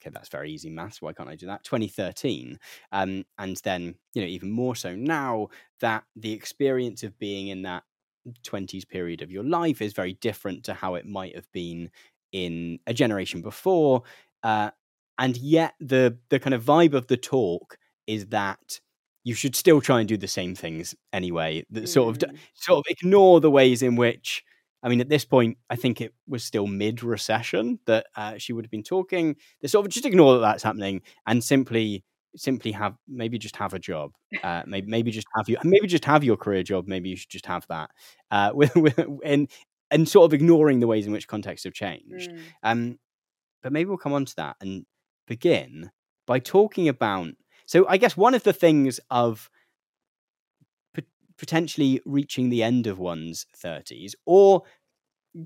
okay 0.00 0.10
that's 0.12 0.28
very 0.28 0.50
easy 0.52 0.70
maths 0.70 1.02
why 1.02 1.12
can't 1.12 1.28
i 1.28 1.36
do 1.36 1.46
that 1.46 1.64
2013 1.64 2.58
um 2.92 3.24
and 3.38 3.56
then 3.64 3.94
you 4.14 4.22
know 4.22 4.28
even 4.28 4.50
more 4.50 4.74
so 4.74 4.94
now 4.94 5.48
that 5.80 6.04
the 6.16 6.32
experience 6.32 7.02
of 7.02 7.18
being 7.18 7.48
in 7.48 7.62
that 7.62 7.84
20s 8.44 8.84
period 8.84 9.22
of 9.22 9.30
your 9.30 9.44
life 9.44 9.80
is 9.80 9.92
very 9.92 10.14
different 10.14 10.64
to 10.64 10.74
how 10.74 10.94
it 10.94 11.06
might 11.06 11.34
have 11.34 11.50
been 11.52 11.90
in 12.32 12.78
a 12.86 12.94
generation 12.94 13.42
before 13.42 14.02
uh 14.42 14.70
and 15.18 15.36
yet 15.36 15.74
the 15.80 16.16
the 16.28 16.38
kind 16.38 16.54
of 16.54 16.62
vibe 16.64 16.94
of 16.94 17.06
the 17.08 17.16
talk 17.16 17.76
is 18.06 18.26
that 18.26 18.80
you 19.24 19.34
should 19.34 19.54
still 19.54 19.80
try 19.80 20.00
and 20.00 20.08
do 20.08 20.16
the 20.16 20.28
same 20.28 20.54
things 20.54 20.94
anyway 21.12 21.64
that 21.70 21.88
sort 21.88 22.08
of 22.22 22.30
Mm. 22.30 22.38
sort 22.54 22.78
of 22.78 22.84
ignore 22.90 23.40
the 23.40 23.50
ways 23.50 23.82
in 23.82 23.96
which 23.96 24.42
I 24.82 24.88
mean, 24.88 25.00
at 25.00 25.08
this 25.08 25.24
point, 25.24 25.58
I 25.68 25.76
think 25.76 26.00
it 26.00 26.14
was 26.26 26.42
still 26.42 26.66
mid 26.66 27.02
recession 27.02 27.78
that 27.86 28.06
uh, 28.16 28.38
she 28.38 28.52
would 28.52 28.64
have 28.64 28.70
been 28.70 28.82
talking. 28.82 29.36
They 29.60 29.68
sort 29.68 29.84
of 29.86 29.92
just 29.92 30.06
ignore 30.06 30.34
that 30.34 30.40
that's 30.40 30.62
happening 30.62 31.02
and 31.26 31.42
simply 31.44 32.04
simply 32.36 32.70
have 32.70 32.94
maybe 33.08 33.38
just 33.38 33.56
have 33.56 33.74
a 33.74 33.78
job 33.80 34.12
uh 34.44 34.62
maybe 34.64 34.86
maybe 34.88 35.10
just 35.10 35.26
have 35.36 35.48
you 35.48 35.56
maybe 35.64 35.88
just 35.88 36.04
have 36.04 36.22
your 36.22 36.36
career 36.36 36.62
job 36.62 36.86
maybe 36.86 37.08
you 37.08 37.16
should 37.16 37.28
just 37.28 37.44
have 37.46 37.66
that 37.68 37.90
uh 38.30 38.52
with, 38.54 38.72
with 38.76 38.96
and 39.24 39.50
and 39.90 40.08
sort 40.08 40.26
of 40.26 40.32
ignoring 40.32 40.78
the 40.78 40.86
ways 40.86 41.06
in 41.08 41.12
which 41.12 41.26
contexts 41.26 41.64
have 41.64 41.72
changed 41.74 42.30
Mm. 42.30 42.38
um 42.62 42.98
but 43.64 43.72
maybe 43.72 43.88
we'll 43.88 43.98
come 43.98 44.12
on 44.12 44.26
to 44.26 44.36
that 44.36 44.54
and 44.60 44.86
begin 45.26 45.90
by 46.24 46.38
talking 46.38 46.86
about 46.88 47.30
so 47.66 47.84
i 47.88 47.96
guess 47.96 48.16
one 48.16 48.34
of 48.34 48.44
the 48.44 48.52
things 48.52 49.00
of 49.10 49.50
potentially 51.40 52.00
reaching 52.06 52.50
the 52.50 52.62
end 52.62 52.86
of 52.86 52.98
one's 53.00 53.46
30s 53.56 54.14
or 54.26 54.62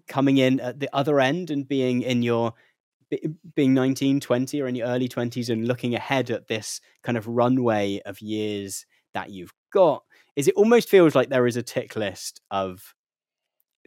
coming 0.08 0.38
in 0.38 0.60
at 0.60 0.80
the 0.80 0.88
other 0.94 1.20
end 1.20 1.50
and 1.50 1.68
being 1.68 2.02
in 2.02 2.22
your 2.22 2.52
being 3.54 3.74
19 3.74 4.18
20 4.20 4.60
or 4.60 4.66
in 4.66 4.74
your 4.74 4.88
early 4.88 5.08
20s 5.08 5.48
and 5.50 5.68
looking 5.68 5.94
ahead 5.94 6.30
at 6.30 6.48
this 6.48 6.80
kind 7.04 7.16
of 7.18 7.28
runway 7.28 8.00
of 8.06 8.20
years 8.20 8.86
that 9.12 9.30
you've 9.30 9.52
got 9.72 10.02
is 10.36 10.48
it 10.48 10.54
almost 10.56 10.88
feels 10.88 11.14
like 11.14 11.28
there 11.28 11.46
is 11.46 11.56
a 11.56 11.62
tick 11.62 11.94
list 11.96 12.40
of 12.50 12.94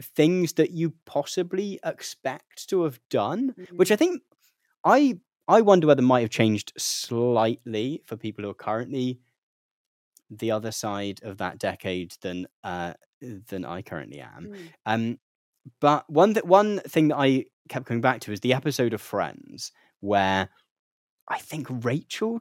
things 0.01 0.53
that 0.53 0.71
you 0.71 0.93
possibly 1.05 1.79
expect 1.83 2.69
to 2.69 2.83
have 2.83 2.99
done 3.09 3.55
which 3.75 3.89
Mhm. 3.89 3.93
i 3.93 3.95
think 3.95 4.21
i 4.85 5.19
i 5.47 5.61
wonder 5.61 5.87
whether 5.87 6.01
might 6.03 6.21
have 6.21 6.29
changed 6.29 6.71
slightly 6.77 8.01
for 8.05 8.15
people 8.15 8.43
who 8.43 8.51
are 8.51 8.53
currently 8.53 9.19
the 10.29 10.51
other 10.51 10.71
side 10.71 11.19
of 11.23 11.37
that 11.37 11.57
decade 11.59 12.13
than 12.21 12.47
uh 12.63 12.93
than 13.21 13.65
i 13.65 13.81
currently 13.81 14.19
am 14.19 14.47
Mm. 14.51 14.57
um, 14.85 15.19
but 15.81 16.09
one 16.09 16.33
th- 16.33 16.45
one 16.45 16.79
thing 16.79 17.09
that 17.09 17.17
I 17.17 17.45
kept 17.67 17.85
coming 17.87 17.99
back 18.01 18.21
to 18.21 18.31
is 18.31 18.39
the 18.39 18.53
episode 18.53 18.93
of 18.93 19.01
Friends 19.01 19.73
where 19.99 20.47
I 21.27 21.39
think 21.39 21.67
Rachel, 21.69 22.39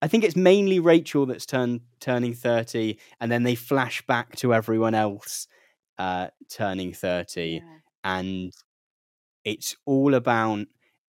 I 0.00 0.06
think 0.06 0.22
it's 0.22 0.36
mainly 0.36 0.78
Rachel 0.78 1.26
that's 1.26 1.44
turn 1.44 1.80
turning 1.98 2.34
thirty, 2.34 3.00
and 3.20 3.32
then 3.32 3.42
they 3.42 3.56
flash 3.56 4.06
back 4.06 4.36
to 4.36 4.54
everyone 4.54 4.94
else 4.94 5.48
uh, 5.98 6.28
turning 6.48 6.92
thirty, 6.92 7.60
Yeah. 7.64 7.78
and 8.04 8.52
it's 9.44 9.74
all 9.84 10.14
about. 10.14 10.66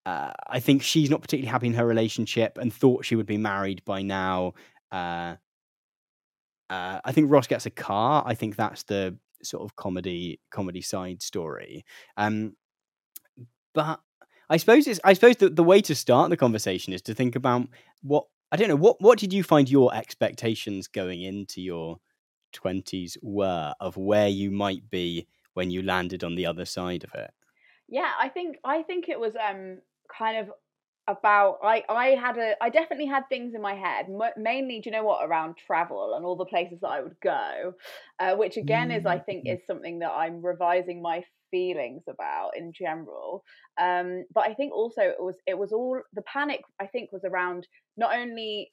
Uh, 0.07 0.31
I 0.47 0.59
think 0.59 0.81
she's 0.81 1.09
not 1.11 1.21
particularly 1.21 1.51
happy 1.51 1.67
in 1.67 1.73
her 1.75 1.85
relationship 1.85 2.57
and 2.57 2.73
thought 2.73 3.05
she 3.05 3.15
would 3.15 3.27
be 3.27 3.37
married 3.37 3.83
by 3.85 4.01
now. 4.01 4.53
Uh, 4.91 5.35
uh, 6.69 6.99
I 7.03 7.11
think 7.11 7.31
Ross 7.31 7.47
gets 7.47 7.65
a 7.65 7.71
car. 7.71 8.23
I 8.25 8.35
think 8.35 8.55
that's 8.55 8.83
the 8.83 9.17
sort 9.43 9.63
of 9.63 9.75
comedy 9.75 10.39
comedy 10.51 10.81
side 10.81 11.21
story. 11.21 11.85
Um, 12.17 12.55
but 13.73 13.99
I 14.49 14.57
suppose 14.57 14.87
it's 14.87 14.99
I 15.03 15.13
suppose 15.13 15.37
the, 15.37 15.49
the 15.49 15.63
way 15.63 15.81
to 15.81 15.95
start 15.95 16.29
the 16.29 16.37
conversation 16.37 16.93
is 16.93 17.01
to 17.03 17.13
think 17.13 17.35
about 17.35 17.67
what 18.01 18.25
I 18.51 18.57
don't 18.57 18.67
know 18.67 18.75
what 18.75 19.01
what 19.01 19.19
did 19.19 19.33
you 19.33 19.43
find 19.43 19.69
your 19.69 19.93
expectations 19.93 20.87
going 20.87 21.21
into 21.21 21.61
your 21.61 21.99
twenties 22.51 23.17
were 23.21 23.73
of 23.79 23.97
where 23.97 24.27
you 24.27 24.51
might 24.51 24.89
be 24.89 25.27
when 25.53 25.71
you 25.71 25.81
landed 25.81 26.23
on 26.23 26.35
the 26.35 26.45
other 26.45 26.65
side 26.65 27.03
of 27.03 27.13
it. 27.15 27.31
Yeah, 27.87 28.11
I 28.19 28.29
think 28.29 28.57
I 28.63 28.83
think 28.83 29.09
it 29.09 29.19
was 29.19 29.35
um 29.35 29.79
kind 30.15 30.37
of 30.37 30.51
about 31.09 31.59
I 31.63 31.83
I 31.89 32.07
had 32.09 32.37
a 32.37 32.55
I 32.63 32.69
definitely 32.69 33.07
had 33.07 33.23
things 33.29 33.55
in 33.55 33.61
my 33.61 33.75
head 33.75 34.07
mainly 34.37 34.79
do 34.79 34.89
you 34.89 34.91
know 34.95 35.03
what 35.03 35.25
around 35.27 35.57
travel 35.57 36.13
and 36.15 36.25
all 36.25 36.37
the 36.37 36.45
places 36.45 36.79
that 36.81 36.89
I 36.89 37.01
would 37.01 37.19
go 37.21 37.73
uh, 38.19 38.35
which 38.35 38.57
again 38.57 38.91
is 38.91 39.05
I 39.05 39.19
think 39.19 39.45
Mm. 39.45 39.53
is 39.53 39.65
something 39.67 39.99
that 39.99 40.11
I'm 40.11 40.45
revising 40.45 41.01
my 41.01 41.23
feelings 41.51 42.03
about 42.09 42.51
in 42.57 42.73
general 42.73 43.43
um 43.81 44.25
but 44.33 44.45
I 44.47 44.53
think 44.53 44.73
also 44.73 45.01
it 45.01 45.19
was 45.19 45.35
it 45.47 45.57
was 45.57 45.73
all 45.73 45.99
the 46.13 46.23
panic 46.23 46.61
I 46.79 46.87
think 46.87 47.11
was 47.11 47.25
around 47.25 47.67
not 47.97 48.15
only 48.15 48.71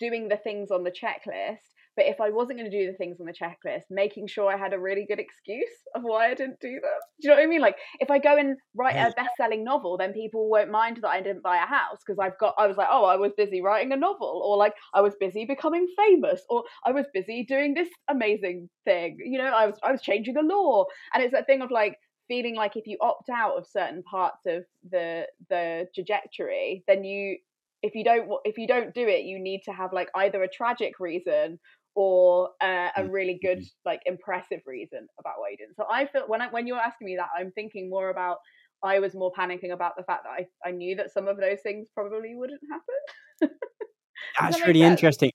doing 0.00 0.28
the 0.28 0.36
things 0.36 0.70
on 0.70 0.84
the 0.84 0.92
checklist 0.92 1.58
but 1.96 2.06
if 2.06 2.20
I 2.20 2.30
wasn't 2.30 2.58
going 2.58 2.70
to 2.70 2.78
do 2.78 2.90
the 2.90 2.96
things 2.96 3.18
on 3.20 3.26
the 3.26 3.32
checklist 3.32 3.84
making 3.90 4.26
sure 4.26 4.52
I 4.52 4.56
had 4.56 4.72
a 4.72 4.78
really 4.78 5.06
good 5.08 5.20
excuse 5.20 5.68
of 5.94 6.02
why 6.02 6.30
I 6.30 6.34
didn't 6.34 6.60
do 6.60 6.72
them 6.72 7.00
do 7.20 7.28
you 7.28 7.30
know 7.30 7.36
what 7.36 7.42
I 7.42 7.46
mean 7.46 7.60
like 7.60 7.76
if 8.00 8.10
I 8.10 8.18
go 8.18 8.36
and 8.36 8.56
write 8.74 8.96
a 8.96 9.12
best-selling 9.16 9.64
novel, 9.64 9.96
then 9.96 10.12
people 10.12 10.48
won't 10.48 10.70
mind 10.70 10.98
that 11.02 11.08
I 11.08 11.20
didn't 11.20 11.42
buy 11.42 11.56
a 11.56 11.66
house 11.66 11.98
because 12.04 12.18
I've 12.18 12.38
got. 12.38 12.54
I 12.58 12.66
was 12.66 12.76
like, 12.76 12.88
oh, 12.90 13.04
I 13.04 13.16
was 13.16 13.32
busy 13.36 13.60
writing 13.60 13.92
a 13.92 13.96
novel, 13.96 14.42
or 14.44 14.56
like 14.56 14.74
I 14.94 15.00
was 15.00 15.14
busy 15.18 15.44
becoming 15.44 15.86
famous, 15.96 16.42
or 16.48 16.64
I 16.84 16.92
was 16.92 17.06
busy 17.12 17.44
doing 17.44 17.74
this 17.74 17.88
amazing 18.08 18.68
thing. 18.84 19.18
You 19.24 19.38
know, 19.38 19.44
I 19.46 19.66
was 19.66 19.76
I 19.82 19.92
was 19.92 20.02
changing 20.02 20.36
a 20.36 20.42
law, 20.42 20.84
and 21.14 21.22
it's 21.22 21.32
that 21.32 21.46
thing 21.46 21.62
of 21.62 21.70
like 21.70 21.96
feeling 22.28 22.54
like 22.54 22.76
if 22.76 22.86
you 22.86 22.96
opt 23.00 23.28
out 23.30 23.56
of 23.56 23.66
certain 23.66 24.02
parts 24.02 24.40
of 24.46 24.64
the 24.90 25.26
the 25.48 25.86
trajectory, 25.94 26.84
then 26.88 27.04
you 27.04 27.36
if 27.82 27.94
you 27.94 28.04
don't 28.04 28.28
if 28.44 28.58
you 28.58 28.66
don't 28.66 28.94
do 28.94 29.06
it, 29.06 29.24
you 29.24 29.38
need 29.38 29.62
to 29.64 29.72
have 29.72 29.92
like 29.92 30.08
either 30.14 30.42
a 30.42 30.48
tragic 30.48 31.00
reason 31.00 31.58
or 31.94 32.50
uh, 32.62 32.88
a 32.96 33.04
really 33.06 33.38
good 33.42 33.58
Mhm. 33.58 33.70
like 33.84 34.00
impressive 34.06 34.60
reason 34.66 35.06
about 35.18 35.34
why 35.38 35.50
you 35.50 35.56
didn't. 35.58 35.76
So 35.76 35.84
I 35.90 36.06
feel 36.06 36.24
when 36.26 36.40
I 36.42 36.48
when 36.48 36.66
you're 36.66 36.78
asking 36.78 37.06
me 37.06 37.16
that, 37.16 37.28
I'm 37.36 37.52
thinking 37.52 37.90
more 37.90 38.10
about 38.10 38.38
I 38.82 38.98
was 38.98 39.14
more 39.14 39.32
panicking 39.32 39.72
about 39.72 39.96
the 39.96 40.02
fact 40.04 40.24
that 40.24 40.30
I, 40.30 40.68
I 40.68 40.72
knew 40.72 40.96
that 40.96 41.12
some 41.12 41.28
of 41.28 41.36
those 41.38 41.60
things 41.62 41.88
probably 41.94 42.34
wouldn't 42.34 42.60
happen. 42.70 43.56
That's 44.40 44.58
that 44.62 44.66
really 44.66 44.82
sense? 44.82 44.84
interesting. 44.84 45.30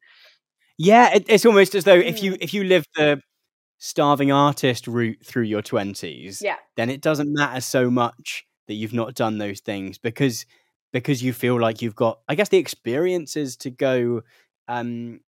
Yeah, 0.78 1.15
it, 1.15 1.26
it's 1.30 1.46
almost 1.46 1.76
as 1.76 1.84
though 1.86 1.96
if 1.96 2.24
you 2.24 2.34
Mm. 2.34 2.38
if 2.41 2.54
you 2.54 2.63
live 2.63 2.86
the 2.96 3.22
starving 3.80 4.32
artist 4.32 4.88
route 4.88 5.20
through 5.26 5.43
your 5.43 5.62
twenties, 5.62 6.39
yeah, 6.41 6.58
then 6.78 6.89
it 6.89 7.02
doesn't 7.02 7.34
matter 7.34 7.62
so 7.62 7.91
much 7.91 8.46
that 8.67 8.76
you've 8.76 8.93
not 8.93 9.15
done 9.15 9.38
those 9.39 9.62
things 9.62 9.98
because 9.98 10.46
because 10.93 11.24
you 11.24 11.34
feel 11.34 11.60
like 11.60 11.82
you've 11.82 11.96
got 11.96 12.20
I 12.30 12.36
guess 12.36 12.50
the 12.50 12.58
experiences 12.58 13.58
to 13.60 13.72
go 13.72 14.24
um 14.67 15.22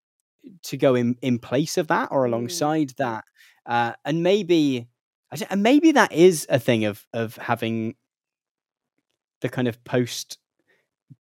to 0.63 0.77
go 0.77 0.95
in 0.95 1.15
in 1.21 1.39
place 1.39 1.77
of 1.77 1.88
that 1.88 2.10
or 2.12 2.25
Mm. 2.25 2.27
alongside 2.27 2.89
that 2.97 3.25
uh 3.65 3.93
and 4.05 4.23
maybe 4.23 4.88
and 5.49 5.63
maybe 5.63 5.91
that 5.91 6.12
is 6.13 6.45
a 6.49 6.60
thing 6.60 6.86
of 6.86 7.05
of 7.13 7.36
having 7.38 7.95
the 9.41 9.49
kind 9.49 9.67
of 9.67 9.83
post 9.83 10.38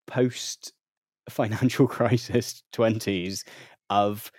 post 0.07 0.73
financial 1.29 1.87
crisis 1.87 2.63
20s 2.73 3.43
of 3.89 4.31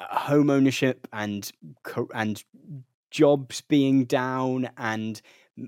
home 0.00 0.50
ownership 0.50 1.08
and 1.12 1.50
and 2.14 2.44
jobs 3.10 3.62
being 3.62 4.04
down 4.04 4.68
and 4.76 5.22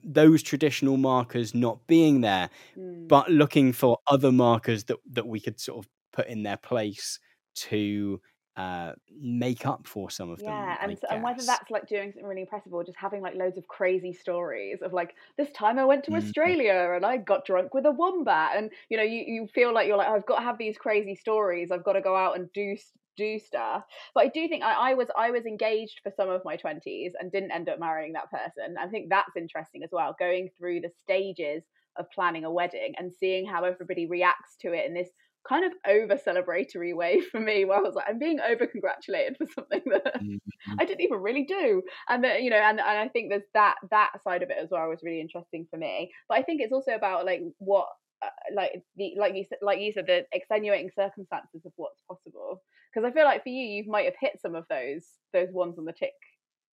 those 0.05 0.43
traditional 0.43 0.97
markers 0.99 1.55
not 1.55 1.87
being 1.87 2.21
there 2.21 2.51
Mm. 2.77 3.09
but 3.09 3.31
looking 3.31 3.73
for 3.73 3.99
other 4.09 4.31
markers 4.33 4.85
that 4.85 4.99
that 5.13 5.27
we 5.27 5.41
could 5.41 5.59
sort 5.61 5.85
of 5.85 5.91
put 6.19 6.29
in 6.29 6.43
their 6.43 6.57
place 6.59 7.19
to 7.55 8.21
uh 8.57 8.93
make 9.11 9.67
up 9.67 9.87
for 9.87 10.11
some 10.11 10.31
of 10.31 10.43
them 10.45 10.61
yeah, 10.61 10.79
and 10.81 10.97
so, 10.97 11.09
and 11.11 11.21
whether 11.23 11.45
that's 11.45 11.69
like 11.69 11.89
doing 11.89 12.13
something 12.13 12.25
really 12.27 12.43
impressive 12.43 12.73
or 12.73 12.85
just 12.85 12.97
having 12.97 13.21
like 13.23 13.35
loads 13.35 13.59
of 13.59 13.67
crazy 13.67 14.13
stories 14.13 14.83
of 14.83 14.93
like 14.93 15.17
this 15.37 15.51
time 15.51 15.81
I 15.81 15.85
went 15.85 16.05
to 16.05 16.15
Mhm. 16.15 16.55
Australia 16.55 16.93
and 16.95 17.05
I 17.05 17.17
got 17.17 17.45
drunk 17.45 17.75
with 17.75 17.85
a 17.87 17.91
wombat, 17.91 18.57
and 18.57 18.71
you 18.89 18.97
know 18.97 19.03
you 19.03 19.25
you 19.27 19.49
feel 19.49 19.75
like 19.75 19.89
you're 19.89 19.97
like 19.97 20.07
I've 20.09 20.27
got 20.27 20.39
to 20.39 20.45
have 20.45 20.57
these 20.59 20.79
crazy 20.79 21.17
stories. 21.17 21.73
I've 21.73 21.83
got 21.85 21.95
to 21.95 22.01
go 22.01 22.15
out 22.15 22.37
and 22.37 22.53
do 22.53 22.77
do 23.17 23.41
stuff. 23.41 23.85
But 24.15 24.27
I 24.27 24.29
do 24.29 24.47
think 24.47 24.63
I, 24.63 24.91
I 24.91 24.95
was 24.95 25.09
I 25.17 25.33
was 25.33 25.45
engaged 25.45 26.01
for 26.05 26.13
some 26.17 26.29
of 26.29 26.45
my 26.45 26.57
twenties 26.57 27.15
and 27.19 27.33
didn't 27.33 27.51
end 27.51 27.69
up 27.69 27.81
marrying 27.81 28.13
that 28.13 28.31
person. 28.31 28.77
I 28.79 28.87
think 28.87 29.09
that's 29.11 29.35
interesting 29.37 29.83
as 29.83 29.91
well. 29.91 30.15
Going 30.21 30.51
through 30.57 30.83
the 30.83 30.91
stages 30.91 31.65
of 31.97 32.09
planning 32.13 32.45
a 32.45 32.53
wedding 32.53 32.95
and 32.97 33.13
seeing 33.13 33.45
how 33.45 33.65
everybody 33.65 34.07
reacts 34.07 34.57
to 34.59 34.73
it 34.73 34.87
in 34.87 34.95
this 34.95 35.11
kind 35.47 35.65
of 35.65 35.73
over 35.87 36.17
celebratory 36.17 36.95
way 36.95 37.21
for 37.33 37.41
me 37.41 37.65
where 37.65 37.79
I 37.79 37.81
was 37.83 37.95
like 37.95 38.07
I'm 38.09 38.19
being 38.19 38.41
over 38.41 38.67
congratulated 38.67 39.37
for 39.37 39.47
something 39.47 39.83
that 39.87 40.21
Mhm. 40.21 40.39
I 40.79 40.85
didn't 40.85 41.03
even 41.03 41.19
really 41.21 41.45
do. 41.45 41.83
And 42.09 42.25
that 42.25 42.43
you 42.43 42.51
know, 42.51 42.57
and, 42.57 42.81
and 42.81 42.89
I 42.99 43.09
think 43.09 43.31
there's 43.31 43.43
that 43.55 43.77
that 43.91 44.13
side 44.23 44.43
of 44.43 44.51
it 44.51 44.59
as 44.59 44.71
well 44.71 44.89
was 44.89 45.03
really 45.03 45.21
interesting 45.21 45.67
for 45.71 45.77
me. 45.79 46.13
But 46.29 46.39
I 46.39 46.43
think 46.43 46.61
it's 46.61 46.73
also 46.73 46.93
about 46.95 47.25
like 47.27 47.43
what 47.59 47.89
uh, 48.23 48.31
like 48.55 48.83
the 48.97 49.15
like 49.19 49.35
you 49.35 49.45
said 49.45 49.59
like 49.63 49.81
you 49.81 49.93
said 49.93 50.07
the 50.07 50.27
extenuating 50.33 50.91
circumstances 50.95 51.65
of 51.67 51.73
what's 51.77 52.03
possible. 52.03 52.63
Because 52.93 53.09
I 53.09 53.13
feel 53.13 53.25
like 53.25 53.43
for 53.43 53.51
you, 53.51 53.65
you 53.65 53.85
might 53.91 54.07
have 54.07 54.15
hit 54.21 54.41
some 54.41 54.55
of 54.55 54.67
those 54.69 55.07
those 55.33 55.53
ones 55.53 55.79
on 55.79 55.85
the 55.85 55.93
tick 55.93 56.15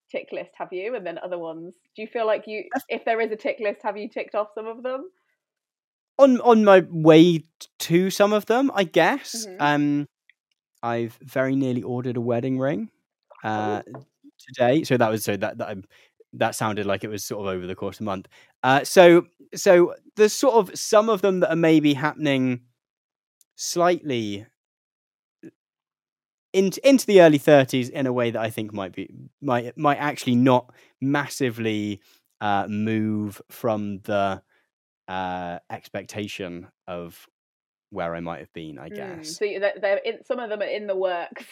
tick 0.09 0.29
list, 0.31 0.51
have 0.57 0.71
you? 0.71 0.95
And 0.95 1.05
then 1.05 1.17
other 1.17 1.39
ones. 1.39 1.75
Do 1.95 2.01
you 2.01 2.07
feel 2.07 2.25
like 2.25 2.43
you, 2.47 2.65
if 2.89 3.05
there 3.05 3.19
is 3.21 3.31
a 3.31 3.35
tick 3.35 3.57
list, 3.59 3.81
have 3.83 3.97
you 3.97 4.09
ticked 4.09 4.35
off 4.35 4.49
some 4.53 4.67
of 4.67 4.83
them? 4.83 5.09
On 6.17 6.39
on 6.41 6.63
my 6.63 6.83
way 6.89 7.43
to 7.79 8.09
some 8.09 8.33
of 8.33 8.45
them 8.45 8.71
i 8.75 8.83
guess 8.83 9.45
Mhm. 9.47 9.57
um 9.59 10.07
i've 10.83 11.17
very 11.21 11.55
nearly 11.55 11.83
ordered 11.83 12.17
a 12.17 12.21
wedding 12.21 12.59
ring 12.59 12.89
uh 13.43 13.81
Oh. 13.95 14.03
today 14.47 14.83
so 14.83 14.97
that 14.97 15.09
was 15.09 15.23
so 15.23 15.35
that 15.37 15.57
that, 15.59 15.67
I'm- 15.67 15.85
that 16.33 16.55
sounded 16.55 16.85
like 16.85 17.03
it 17.03 17.09
was 17.09 17.23
sort 17.23 17.41
of 17.47 17.53
over 17.55 17.65
the 17.67 17.75
course 17.75 17.97
of 17.97 18.01
a 18.01 18.05
month 18.05 18.27
uh 18.63 18.83
so 18.83 19.27
so 19.55 19.95
there's 20.17 20.33
sort 20.33 20.55
of 20.55 20.77
some 20.77 21.09
of 21.09 21.21
them 21.21 21.39
that 21.41 21.51
are 21.51 21.55
maybe 21.55 21.93
happening 21.93 22.61
slightly 23.55 24.45
into 26.53 26.85
into 26.87 27.05
the 27.05 27.21
early 27.21 27.37
30s 27.37 27.89
in 27.89 28.07
a 28.07 28.13
way 28.13 28.31
that 28.31 28.41
i 28.41 28.49
think 28.49 28.73
might 28.73 28.93
be 28.93 29.09
might 29.41 29.77
might 29.77 29.97
actually 29.97 30.35
not 30.35 30.73
massively 31.01 31.99
uh 32.41 32.65
move 32.69 33.41
from 33.49 33.99
the 34.03 34.41
uh 35.07 35.59
expectation 35.69 36.67
of 36.87 37.27
where 37.91 38.15
I 38.15 38.19
might 38.21 38.39
have 38.39 38.53
been, 38.53 38.77
I 38.79 38.89
Mm, 38.91 38.91
guess. 38.91 39.39
So 39.39 39.45
they're, 39.45 39.73
they're 39.79 39.97
in, 39.97 40.23
some 40.23 40.39
of 40.39 40.49
them 40.49 40.61
are 40.61 40.65
in 40.65 40.87
the 40.87 40.95
works. 40.95 41.45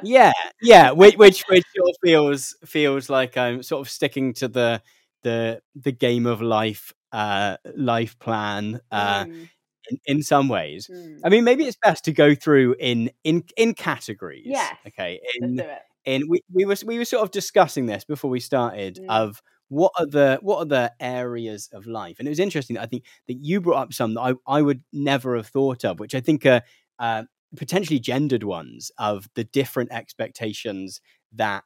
yeah, 0.00 0.32
yeah, 0.60 0.90
which 0.92 1.16
which 1.16 1.44
which 1.48 1.64
feels 2.02 2.54
feels 2.64 3.08
like 3.10 3.36
I'm 3.36 3.62
sort 3.62 3.80
of 3.86 3.90
sticking 3.90 4.32
to 4.34 4.48
the 4.48 4.82
the 5.22 5.62
the 5.74 5.92
game 5.92 6.26
of 6.26 6.40
life 6.42 6.92
uh 7.12 7.56
life 7.76 8.18
plan 8.18 8.80
uh 8.90 9.24
Mm, 9.24 9.48
in, 9.90 9.98
in 10.06 10.22
some 10.22 10.48
ways. 10.48 10.90
mm. 10.90 11.24
I 11.24 11.28
mean 11.30 11.44
maybe 11.44 11.64
it's 11.66 11.76
best 11.82 12.04
to 12.04 12.12
go 12.12 12.34
through 12.34 12.76
in 12.80 13.10
in 13.24 13.44
in 13.56 13.74
categories. 13.74 14.46
Yeah. 14.46 14.76
Okay. 14.88 15.20
Let's 15.40 15.52
In 15.52 15.56
do 15.56 15.64
it. 15.68 15.82
in 16.04 16.22
we, 16.28 16.42
we 16.52 16.64
were 16.64 16.76
we 16.86 16.98
were 16.98 17.04
sort 17.04 17.22
of 17.22 17.30
discussing 17.30 17.86
this 17.86 18.04
before 18.04 18.30
we 18.30 18.40
started 18.40 18.98
Mm. 18.98 19.08
of 19.08 19.42
what 19.72 19.92
are 19.98 20.06
the 20.06 20.38
what 20.42 20.58
are 20.58 20.64
the 20.66 20.92
areas 21.00 21.68
of 21.72 21.86
life? 21.86 22.16
And 22.18 22.28
it 22.28 22.30
was 22.30 22.40
interesting 22.46 22.74
that 22.76 22.82
i 22.82 22.86
think 22.86 23.04
that 23.28 23.38
you 23.48 23.60
brought 23.60 23.82
up 23.82 23.92
some 23.94 24.14
that 24.14 24.20
i, 24.20 24.32
I 24.58 24.62
would 24.62 24.82
never 24.92 25.36
have 25.36 25.46
thought 25.48 25.84
of 25.84 25.98
which 26.00 26.14
i 26.14 26.20
think 26.20 26.44
are 26.46 26.62
uh, 26.98 27.22
potentially 27.56 27.98
gendered 28.00 28.44
ones 28.44 28.90
of 28.98 29.28
the 29.34 29.44
different 29.44 29.90
expectations 29.92 31.00
that 31.32 31.64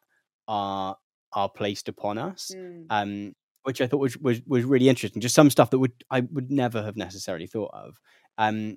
are 0.48 0.96
are 1.32 1.48
placed 1.50 1.88
upon 1.88 2.18
us 2.18 2.52
Mm. 2.54 2.86
um 2.90 3.32
which 3.64 3.80
i 3.80 3.86
thought 3.88 3.98
was, 4.06 4.16
was 4.18 4.40
was 4.46 4.64
really 4.64 4.88
interesting. 4.88 5.20
Just 5.20 5.34
some 5.34 5.50
stuff 5.50 5.70
that 5.70 5.80
would 5.80 5.92
i 6.10 6.20
would 6.20 6.50
never 6.50 6.82
have 6.82 6.96
necessarily 6.96 7.46
thought 7.48 7.72
of. 7.74 7.98
Um 8.38 8.76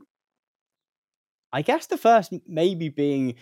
i 1.51 1.61
guess 1.61 1.87
the 1.87 1.97
first 1.97 2.33
maybe 2.47 2.89
being 2.89 3.35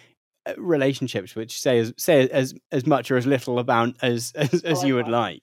uh, 0.45 0.53
relationships 0.57 1.35
which 1.35 1.59
say 1.59 1.79
as 1.79 1.93
say 1.97 2.27
as 2.29 2.53
as 2.71 2.85
much 2.85 3.11
or 3.11 3.17
as 3.17 3.25
little 3.25 3.59
about 3.59 3.95
as 4.01 4.31
as, 4.35 4.63
as 4.63 4.79
like 4.79 4.87
you 4.87 4.95
would 4.95 5.07
like 5.07 5.41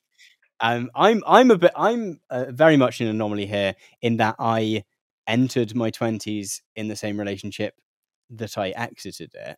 um 0.65 0.91
i'm 0.95 1.23
i'm 1.27 1.51
a 1.51 1.59
bit 1.59 1.73
i'm 1.77 2.21
uh, 2.31 2.47
very 2.51 2.77
much 2.77 3.01
an 3.01 3.07
anomaly 3.07 3.47
here 3.47 3.75
in 4.03 4.17
that 4.17 4.35
i 4.39 4.83
entered 5.27 5.75
my 5.75 5.91
20s 5.91 6.61
in 6.77 6.89
the 6.89 6.97
same 6.97 7.19
relationship 7.19 7.75
that 8.31 8.59
i 8.59 8.71
exited 8.71 9.31
it 9.35 9.57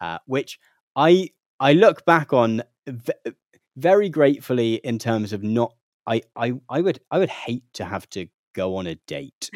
uh, 0.00 0.18
which 0.26 0.58
i 0.96 1.28
i 1.60 1.72
look 1.72 2.04
back 2.04 2.32
on 2.32 2.62
v- 2.86 3.32
very 3.76 4.08
gratefully 4.08 4.74
in 4.74 4.98
terms 4.98 5.32
of 5.32 5.42
not 5.42 5.74
i 6.06 6.20
i 6.36 6.52
i 6.68 6.80
would 6.80 7.00
i 7.10 7.18
would 7.18 7.30
hate 7.30 7.64
to 7.72 7.84
have 7.84 8.08
to 8.10 8.26
go 8.58 8.76
on 8.76 8.86
a 8.86 8.96
date. 9.06 9.50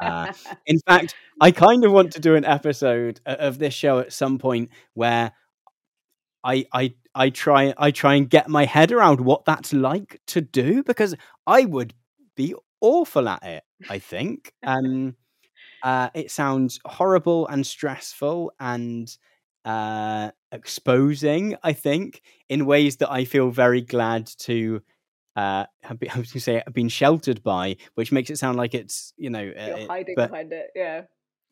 Uh, 0.00 0.32
in 0.66 0.78
fact, 0.86 1.14
I 1.42 1.50
kind 1.50 1.84
of 1.84 1.92
want 1.92 2.14
to 2.14 2.20
do 2.20 2.36
an 2.36 2.44
episode 2.46 3.20
of 3.26 3.58
this 3.58 3.74
show 3.74 3.98
at 3.98 4.14
some 4.14 4.38
point 4.38 4.70
where 4.94 5.32
I 6.42 6.64
I 6.72 6.94
I 7.14 7.30
try 7.30 7.74
I 7.76 7.90
try 7.90 8.14
and 8.14 8.28
get 8.28 8.48
my 8.48 8.64
head 8.64 8.92
around 8.92 9.20
what 9.20 9.44
that's 9.44 9.72
like 9.72 10.20
to 10.28 10.40
do 10.40 10.82
because 10.82 11.14
I 11.46 11.64
would 11.64 11.94
be 12.36 12.54
awful 12.80 13.28
at 13.28 13.42
it. 13.42 13.64
I 13.88 13.98
think. 13.98 14.52
Um, 14.62 15.16
uh, 15.82 16.08
it 16.14 16.30
sounds 16.30 16.80
horrible 16.84 17.46
and 17.48 17.66
stressful 17.66 18.52
and 18.58 19.14
uh, 19.64 20.30
exposing. 20.50 21.56
I 21.62 21.72
think 21.72 22.22
in 22.48 22.66
ways 22.66 22.96
that 22.98 23.10
I 23.10 23.24
feel 23.24 23.50
very 23.50 23.80
glad 23.80 24.26
to. 24.40 24.82
Uh, 25.36 25.66
have 25.82 25.98
been, 25.98 26.10
I 26.10 26.18
was 26.20 26.28
going 26.30 26.38
to 26.38 26.40
say 26.40 26.62
have 26.64 26.74
been 26.74 26.88
sheltered 26.88 27.42
by, 27.42 27.76
which 27.96 28.12
makes 28.12 28.30
it 28.30 28.38
sound 28.38 28.56
like 28.56 28.72
it's 28.72 29.12
you 29.16 29.30
know, 29.30 29.50
uh, 29.50 29.86
hiding 29.88 30.14
but 30.14 30.30
behind 30.30 30.52
it. 30.52 30.68
Yeah. 30.76 31.02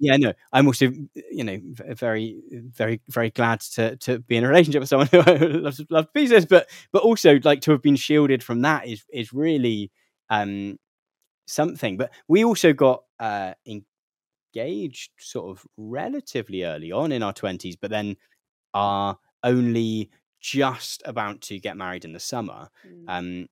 Yeah, 0.02 0.16
no, 0.18 0.34
I'm 0.52 0.66
also, 0.66 0.86
you 1.30 1.44
know, 1.44 1.58
very, 1.94 2.42
very, 2.50 3.00
very 3.08 3.30
glad 3.30 3.60
to 3.76 3.96
to 3.98 4.18
be 4.20 4.36
in 4.36 4.44
a 4.44 4.48
relationship 4.48 4.80
with 4.80 4.90
someone 4.90 5.08
who 5.12 5.20
I 5.20 5.32
love, 5.36 5.80
love 5.90 6.06
to 6.06 6.12
pieces, 6.12 6.46
but 6.46 6.68
but 6.92 7.02
also 7.02 7.40
like 7.44 7.62
to 7.62 7.72
have 7.72 7.82
been 7.82 7.96
shielded 7.96 8.42
from 8.44 8.62
that 8.62 8.86
is 8.88 9.04
is 9.12 9.32
really 9.32 9.90
um 10.30 10.78
something. 11.46 11.96
But 11.98 12.12
we 12.28 12.44
also 12.44 12.72
got 12.72 13.04
uh 13.20 13.54
engaged 14.54 15.10
sort 15.18 15.50
of 15.56 15.66
relatively 15.76 16.64
early 16.64 16.92
on 16.92 17.12
in 17.12 17.22
our 17.22 17.32
twenties, 17.32 17.76
but 17.76 17.90
then 17.90 18.16
are 18.74 19.18
only 19.44 20.10
just 20.40 21.02
about 21.06 21.40
to 21.42 21.58
get 21.60 21.76
married 21.76 22.04
in 22.04 22.12
the 22.12 22.20
summer 22.20 22.68
Mm. 22.86 23.04
um, 23.08 23.48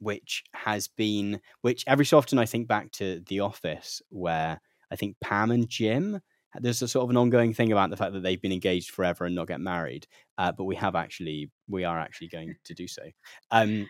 which 0.00 0.44
has 0.54 0.88
been 0.88 1.40
which 1.62 1.84
every 1.86 2.04
so 2.06 2.18
often 2.18 2.38
I 2.38 2.46
think 2.46 2.68
back 2.68 2.92
to 2.92 3.22
The 3.26 3.40
Office, 3.40 4.02
where 4.10 4.60
I 4.92 4.96
think 4.96 5.16
Pam 5.20 5.50
and 5.50 5.68
Jim. 5.68 6.20
There's 6.60 6.82
a 6.82 6.88
sort 6.88 7.04
of 7.04 7.10
an 7.10 7.16
ongoing 7.16 7.54
thing 7.54 7.72
about 7.72 7.88
the 7.88 7.96
fact 7.96 8.12
that 8.12 8.22
they've 8.22 8.40
been 8.40 8.52
engaged 8.52 8.90
forever 8.90 9.24
and 9.24 9.34
not 9.34 9.48
get 9.48 9.60
married, 9.60 10.06
uh, 10.36 10.52
but 10.52 10.64
we 10.64 10.76
have 10.76 10.94
actually 10.94 11.50
we 11.66 11.84
are 11.84 11.98
actually 11.98 12.28
going 12.28 12.54
to 12.64 12.74
do 12.74 12.86
so. 12.86 13.02
Um, 13.50 13.88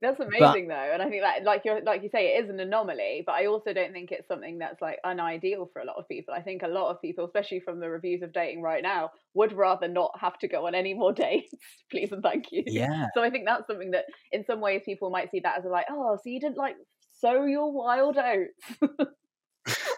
That's 0.00 0.20
amazing 0.20 0.68
though, 0.68 0.90
and 0.92 1.02
I 1.02 1.08
think 1.08 1.22
that, 1.22 1.42
like 1.42 1.62
you 1.64 1.80
like 1.84 2.04
you 2.04 2.08
say, 2.08 2.36
it 2.36 2.44
is 2.44 2.50
an 2.50 2.60
anomaly. 2.60 3.24
But 3.26 3.32
I 3.32 3.46
also 3.46 3.72
don't 3.72 3.92
think 3.92 4.12
it's 4.12 4.28
something 4.28 4.58
that's 4.58 4.80
like 4.80 4.98
unideal 5.04 5.68
for 5.72 5.82
a 5.82 5.84
lot 5.84 5.96
of 5.96 6.06
people. 6.06 6.32
I 6.32 6.42
think 6.42 6.62
a 6.62 6.68
lot 6.68 6.90
of 6.90 7.02
people, 7.02 7.24
especially 7.24 7.58
from 7.58 7.80
the 7.80 7.90
reviews 7.90 8.22
of 8.22 8.32
dating 8.32 8.62
right 8.62 8.84
now, 8.84 9.10
would 9.34 9.52
rather 9.52 9.88
not 9.88 10.12
have 10.20 10.38
to 10.40 10.48
go 10.48 10.68
on 10.68 10.76
any 10.76 10.94
more 10.94 11.12
dates, 11.24 11.52
please 11.90 12.12
and 12.12 12.22
thank 12.22 12.52
you. 12.52 12.62
yeah, 12.66 13.06
So 13.14 13.22
I 13.22 13.30
think 13.30 13.46
that's 13.46 13.66
something 13.66 13.90
that, 13.92 14.04
in 14.30 14.44
some 14.44 14.60
ways, 14.60 14.82
people 14.84 15.10
might 15.10 15.32
see 15.32 15.40
that 15.40 15.58
as 15.58 15.64
a 15.64 15.68
like, 15.68 15.86
oh, 15.90 16.16
so 16.22 16.30
you 16.30 16.38
didn't 16.38 16.58
like 16.58 16.76
sow 17.18 17.46
your 17.46 17.72
wild 17.72 18.16
oats 18.16 18.78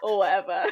or 0.03 0.17
whatever. 0.19 0.65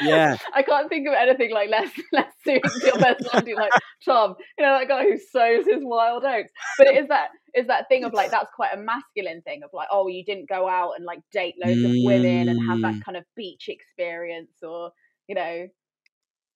yeah, 0.00 0.36
I 0.54 0.62
can't 0.62 0.88
think 0.88 1.06
of 1.08 1.14
anything 1.14 1.52
like 1.52 1.70
less 1.70 1.90
less 2.12 2.32
suiting 2.44 2.62
to 2.80 2.86
your 2.86 2.96
personality, 2.98 3.54
like 3.54 3.72
Tom, 4.04 4.34
you 4.58 4.64
know, 4.64 4.78
that 4.78 4.88
guy 4.88 5.04
who 5.04 5.18
sows 5.18 5.64
his 5.66 5.82
wild 5.82 6.24
oats. 6.24 6.52
But 6.78 6.88
it 6.88 7.02
is 7.02 7.08
that 7.08 7.28
is 7.54 7.66
that 7.68 7.88
thing 7.88 8.04
of 8.04 8.12
like 8.12 8.30
that's 8.32 8.50
quite 8.54 8.74
a 8.74 8.78
masculine 8.78 9.42
thing 9.42 9.62
of 9.62 9.70
like, 9.72 9.88
oh, 9.90 10.08
you 10.08 10.24
didn't 10.24 10.48
go 10.48 10.68
out 10.68 10.92
and 10.96 11.04
like 11.04 11.20
date 11.32 11.54
loads 11.64 11.82
of 11.82 11.90
women 12.04 12.48
and 12.48 12.60
have 12.68 12.78
Mm. 12.78 12.82
that 12.82 13.04
kind 13.04 13.16
of 13.16 13.24
beach 13.36 13.68
experience, 13.68 14.62
or 14.62 14.92
you 15.28 15.34
know, 15.34 15.68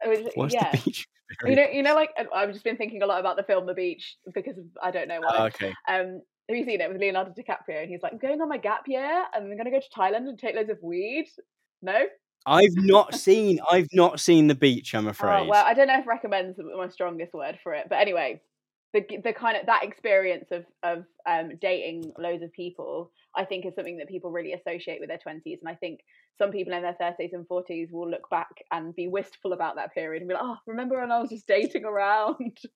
was- 0.05 0.33
what's 0.35 0.55
yeah. 0.55 0.71
the 0.73 0.79
beach? 0.83 1.07
You 1.45 1.57
know, 1.57 1.67
you 1.73 1.83
know, 1.83 1.95
like 1.97 2.11
I've 2.35 2.53
just 2.53 2.65
been 2.65 2.77
thinking 2.77 3.03
a 3.03 3.07
lot 3.07 3.19
about 3.19 3.37
the 3.37 3.43
film 3.43 3.67
The 3.67 3.75
Beach 3.75 4.17
because 4.33 4.57
of, 4.59 4.65
I 4.81 4.93
don't 4.93 5.09
know 5.09 5.19
why. 5.21 5.37
Oh, 5.37 5.45
okay, 5.47 5.75
Um, 5.89 6.23
have 6.49 6.57
you 6.57 6.65
seen 6.65 6.81
it 6.81 6.89
with 6.89 7.01
Leonardo 7.01 7.33
DiCaprio? 7.37 7.83
And 7.83 7.91
he's 7.91 8.01
like, 8.01 8.12
I'm 8.12 8.19
going 8.19 8.41
on 8.41 8.49
my 8.49 8.59
gap 8.59 8.83
year 8.87 9.25
and 9.35 9.45
I'm 9.45 9.57
going 9.57 9.65
to 9.65 9.73
go 9.73 9.81
to 9.81 9.89
Thailand 9.99 10.29
and 10.29 10.39
take 10.39 10.55
loads 10.55 10.71
of 10.71 10.79
weed. 10.81 11.27
No? 11.83 12.05
I've 12.47 12.77
not 12.77 13.15
seen 13.15 13.59
I've 13.71 13.89
not 13.93 14.21
seen 14.21 14.47
the 14.47 14.55
beach. 14.55 14.95
I'm 14.95 15.07
oh, 15.07 15.11
afraid. 15.11 15.43
Oh, 15.43 15.49
well, 15.49 15.65
I 15.67 15.75
don't 15.75 15.89
know 15.89 15.99
if 15.99 16.07
recommends 16.07 16.59
my 16.59 16.89
strongest 16.89 17.35
word 17.35 17.59
for 17.62 17.75
it, 17.75 17.87
but 17.89 17.97
anyway, 17.97 18.41
the 18.96 19.18
the 19.22 19.32
kind 19.32 19.56
of 19.56 19.66
that 19.66 19.85
experience 19.85 20.48
of 20.50 20.64
of 20.82 21.04
um, 21.28 21.52
dating 21.61 22.12
loads 22.18 22.42
of 22.42 22.52
people, 22.52 23.12
I 23.35 23.44
think, 23.44 23.66
is 23.66 23.74
something 23.74 23.98
that 23.98 24.09
people 24.09 24.30
really 24.30 24.54
associate 24.54 25.00
with 25.00 25.09
their 25.09 25.18
twenties, 25.18 25.59
and 25.61 25.68
I 25.68 25.74
think 25.74 26.00
some 26.38 26.50
people 26.50 26.72
in 26.72 26.82
their 26.82 26.96
thirties 26.98 27.32
and 27.32 27.46
forties 27.46 27.90
will 27.92 28.11
look 28.11 28.28
back 28.30 28.48
and 28.72 28.94
be 28.94 29.09
wistful 29.09 29.52
about 29.52 29.76
that 29.76 29.92
period 29.92 30.22
and 30.22 30.28
be 30.28 30.35
like, 30.35 30.42
oh, 30.44 30.56
remember 30.66 31.00
when 31.00 31.12
I 31.12 31.20
was 31.20 31.30
just 31.30 31.46
dating 31.46 31.85
around. 31.85 32.59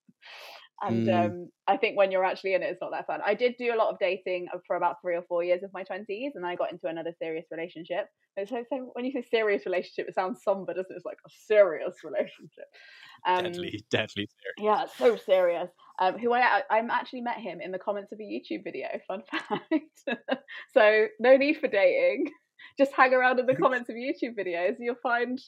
And 0.83 1.06
Mm. 1.06 1.26
um, 1.26 1.50
I 1.66 1.76
think 1.76 1.98
when 1.98 2.11
you're 2.11 2.24
actually 2.24 2.54
in 2.54 2.62
it, 2.62 2.70
it's 2.70 2.80
not 2.80 2.90
that 2.92 3.06
fun. 3.06 3.20
I 3.24 3.35
did 3.35 3.56
do 3.59 3.74
a 3.74 3.76
lot 3.76 3.90
of 3.92 3.98
dating 3.98 4.48
for 4.66 4.76
about 4.76 4.96
three 5.02 5.14
or 5.14 5.22
four 5.28 5.44
years 5.44 5.62
of 5.62 5.70
my 5.74 5.85
20s, 5.85 6.30
and 6.35 6.46
I 6.46 6.56
got 6.56 6.72
into 6.72 6.87
another 6.87 7.12
serious 7.18 7.44
relationship. 7.50 8.06
It's 8.37 8.50
like, 8.50 8.66
so 8.70 8.88
when 8.94 9.04
you 9.04 9.12
say 9.12 9.20
serious 9.20 9.66
relationship, 9.66 10.09
it 10.09 10.14
sounds 10.14 10.42
somber, 10.42 10.72
doesn't 10.72 10.90
it? 10.90 10.96
It's 10.96 11.04
like 11.04 11.18
a 11.26 11.30
serious 11.46 11.96
relationship. 12.04 12.64
Um, 13.26 13.44
deadly, 13.44 13.85
deadly 13.90 14.26
serious. 14.26 14.56
yeah, 14.59 14.87
so 14.96 15.16
serious. 15.16 15.68
Um, 16.01 16.19
who 16.19 16.33
I 16.33 16.41
I 16.41 16.79
I'm 16.79 16.91
actually 16.91 17.21
met 17.21 17.37
him 17.37 17.61
in 17.61 17.73
the 17.73 17.79
comments 17.79 18.11
of 18.13 18.21
a 18.21 18.23
YouTube 18.23 18.65
video. 18.65 18.89
Fun 19.07 19.23
fact. 19.31 20.03
so 20.75 21.07
no 21.21 21.37
need 21.37 21.59
for 21.59 21.69
dating. 21.69 22.31
Just 22.79 22.93
hang 22.93 23.15
around 23.15 23.39
in 23.39 23.47
the 23.47 23.55
comments 23.55 23.89
of 23.91 23.97
YouTube 23.97 24.37
videos. 24.39 24.77
You'll 24.79 24.97
find. 25.03 25.41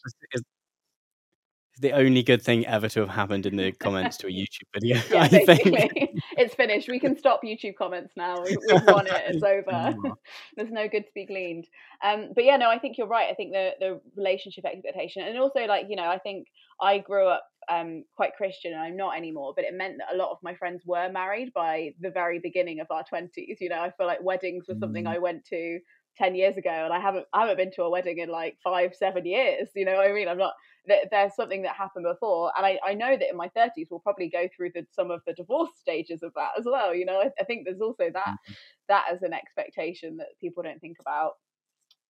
The 1.81 1.93
only 1.93 2.23
good 2.23 2.43
thing 2.43 2.67
ever 2.67 2.87
to 2.91 3.01
have 3.01 3.09
happened 3.09 3.47
in 3.47 3.57
the 3.57 3.73
comments 3.73 4.19
to 4.19 4.27
a 4.27 4.31
YouTube 4.31 4.69
video. 4.75 5.01
Yeah, 5.11 5.23
I 5.23 5.29
think. 5.29 6.21
it's 6.37 6.55
finished. 6.55 6.87
We 6.89 7.01
can 7.01 7.17
stop 7.17 7.41
YouTube 7.43 7.77
comments 7.77 8.13
now. 8.15 8.43
We, 8.43 8.57
we've 8.71 8.87
won 8.87 9.07
it. 9.07 9.23
It's 9.29 9.43
over. 9.43 9.95
There's 10.57 10.71
no 10.71 10.87
good 10.87 11.07
to 11.07 11.13
be 11.15 11.25
gleaned. 11.25 11.67
Um, 12.05 12.29
but 12.35 12.45
yeah, 12.45 12.59
no, 12.59 12.69
I 12.69 12.79
think 12.79 12.99
you're 12.99 13.07
right. 13.07 13.29
I 13.31 13.35
think 13.35 13.53
the 13.53 13.71
the 13.81 14.01
relationship 14.17 14.67
expectation, 14.67 15.23
and 15.23 15.39
also 15.39 15.61
like 15.61 15.87
you 15.89 15.97
know, 15.97 16.09
I 16.09 16.19
think 16.19 16.49
I 16.79 16.99
grew 16.99 17.27
up 17.27 17.47
um 17.69 18.05
quite 18.15 18.35
Christian, 18.37 18.73
and 18.73 18.81
I'm 18.83 18.97
not 18.97 19.17
anymore. 19.17 19.53
But 19.55 19.65
it 19.65 19.75
meant 19.75 19.99
that 19.99 20.15
a 20.15 20.17
lot 20.17 20.31
of 20.31 20.39
my 20.43 20.55
friends 20.55 20.83
were 20.87 21.11
married 21.11 21.53
by 21.53 21.95
the 22.01 22.11
very 22.11 22.39
beginning 22.39 22.81
of 22.81 22.87
our 22.91 23.05
twenties. 23.05 23.59
You 23.61 23.69
know, 23.69 23.81
I 23.81 23.91
feel 23.91 24.07
like 24.07 24.23
weddings 24.23 24.67
was 24.69 24.79
something 24.79 25.07
Mm. 25.07 25.07
I 25.07 25.19
went 25.19 25.45
to. 25.47 25.81
10 26.19 26.35
years 26.35 26.59
ago 26.59 26.69
and 26.69 26.93
I 26.93 27.01
haven't 27.01 27.25
I 27.33 27.41
haven't 27.41 27.57
been 27.57 27.73
to 27.73 27.85
a 27.85 27.91
wedding 27.91 28.19
in 28.19 28.29
like 28.29 28.59
5 28.63 28.95
7 28.95 29.25
years 29.25 29.71
you 29.75 29.87
know 29.87 29.95
what 29.97 30.11
I 30.11 30.13
mean 30.13 30.29
I'm 30.29 30.37
not 30.37 30.53
there, 30.85 31.05
there's 31.11 31.35
something 31.35 31.63
that 31.63 31.75
happened 31.75 32.05
before 32.05 32.53
and 32.55 32.67
I, 32.67 32.79
I 32.85 32.93
know 32.93 33.17
that 33.17 33.31
in 33.31 33.37
my 33.37 33.49
30s 33.49 33.89
we'll 33.91 34.01
probably 34.01 34.29
go 34.29 34.47
through 34.55 34.73
the, 34.75 34.87
some 34.91 35.11
of 35.11 35.23
the 35.27 35.33
divorce 35.33 35.71
stages 35.81 36.23
of 36.23 36.35
that 36.35 36.51
as 36.59 36.67
well 36.67 36.95
you 36.95 37.07
know 37.07 37.19
I, 37.21 37.31
I 37.41 37.45
think 37.45 37.65
there's 37.65 37.81
also 37.81 38.11
that 38.13 38.33
Mm-hmm. 38.33 38.53
that 38.89 39.07
as 39.11 39.23
an 39.23 39.33
expectation 39.33 40.19
that 40.19 40.39
people 40.39 40.63
don't 40.63 40.81
think 40.81 40.99
about 41.01 41.33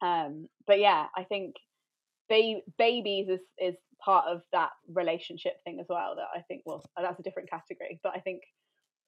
um 0.01 0.49
but 0.67 0.79
yeah 0.81 1.07
I 1.17 1.25
think 1.25 1.57
ba- 2.29 2.63
babies 2.79 3.29
is 3.29 3.41
is 3.59 3.77
part 4.05 4.27
of 4.27 4.43
that 4.53 4.71
relationship 4.93 5.55
thing 5.65 5.79
as 5.81 5.87
well 5.89 6.17
that 6.17 6.29
I 6.37 6.43
think 6.43 6.63
well 6.67 6.85
that's 6.97 7.21
a 7.21 7.23
different 7.23 7.51
category 7.51 8.01
but 8.03 8.13
I 8.15 8.21
think 8.21 8.43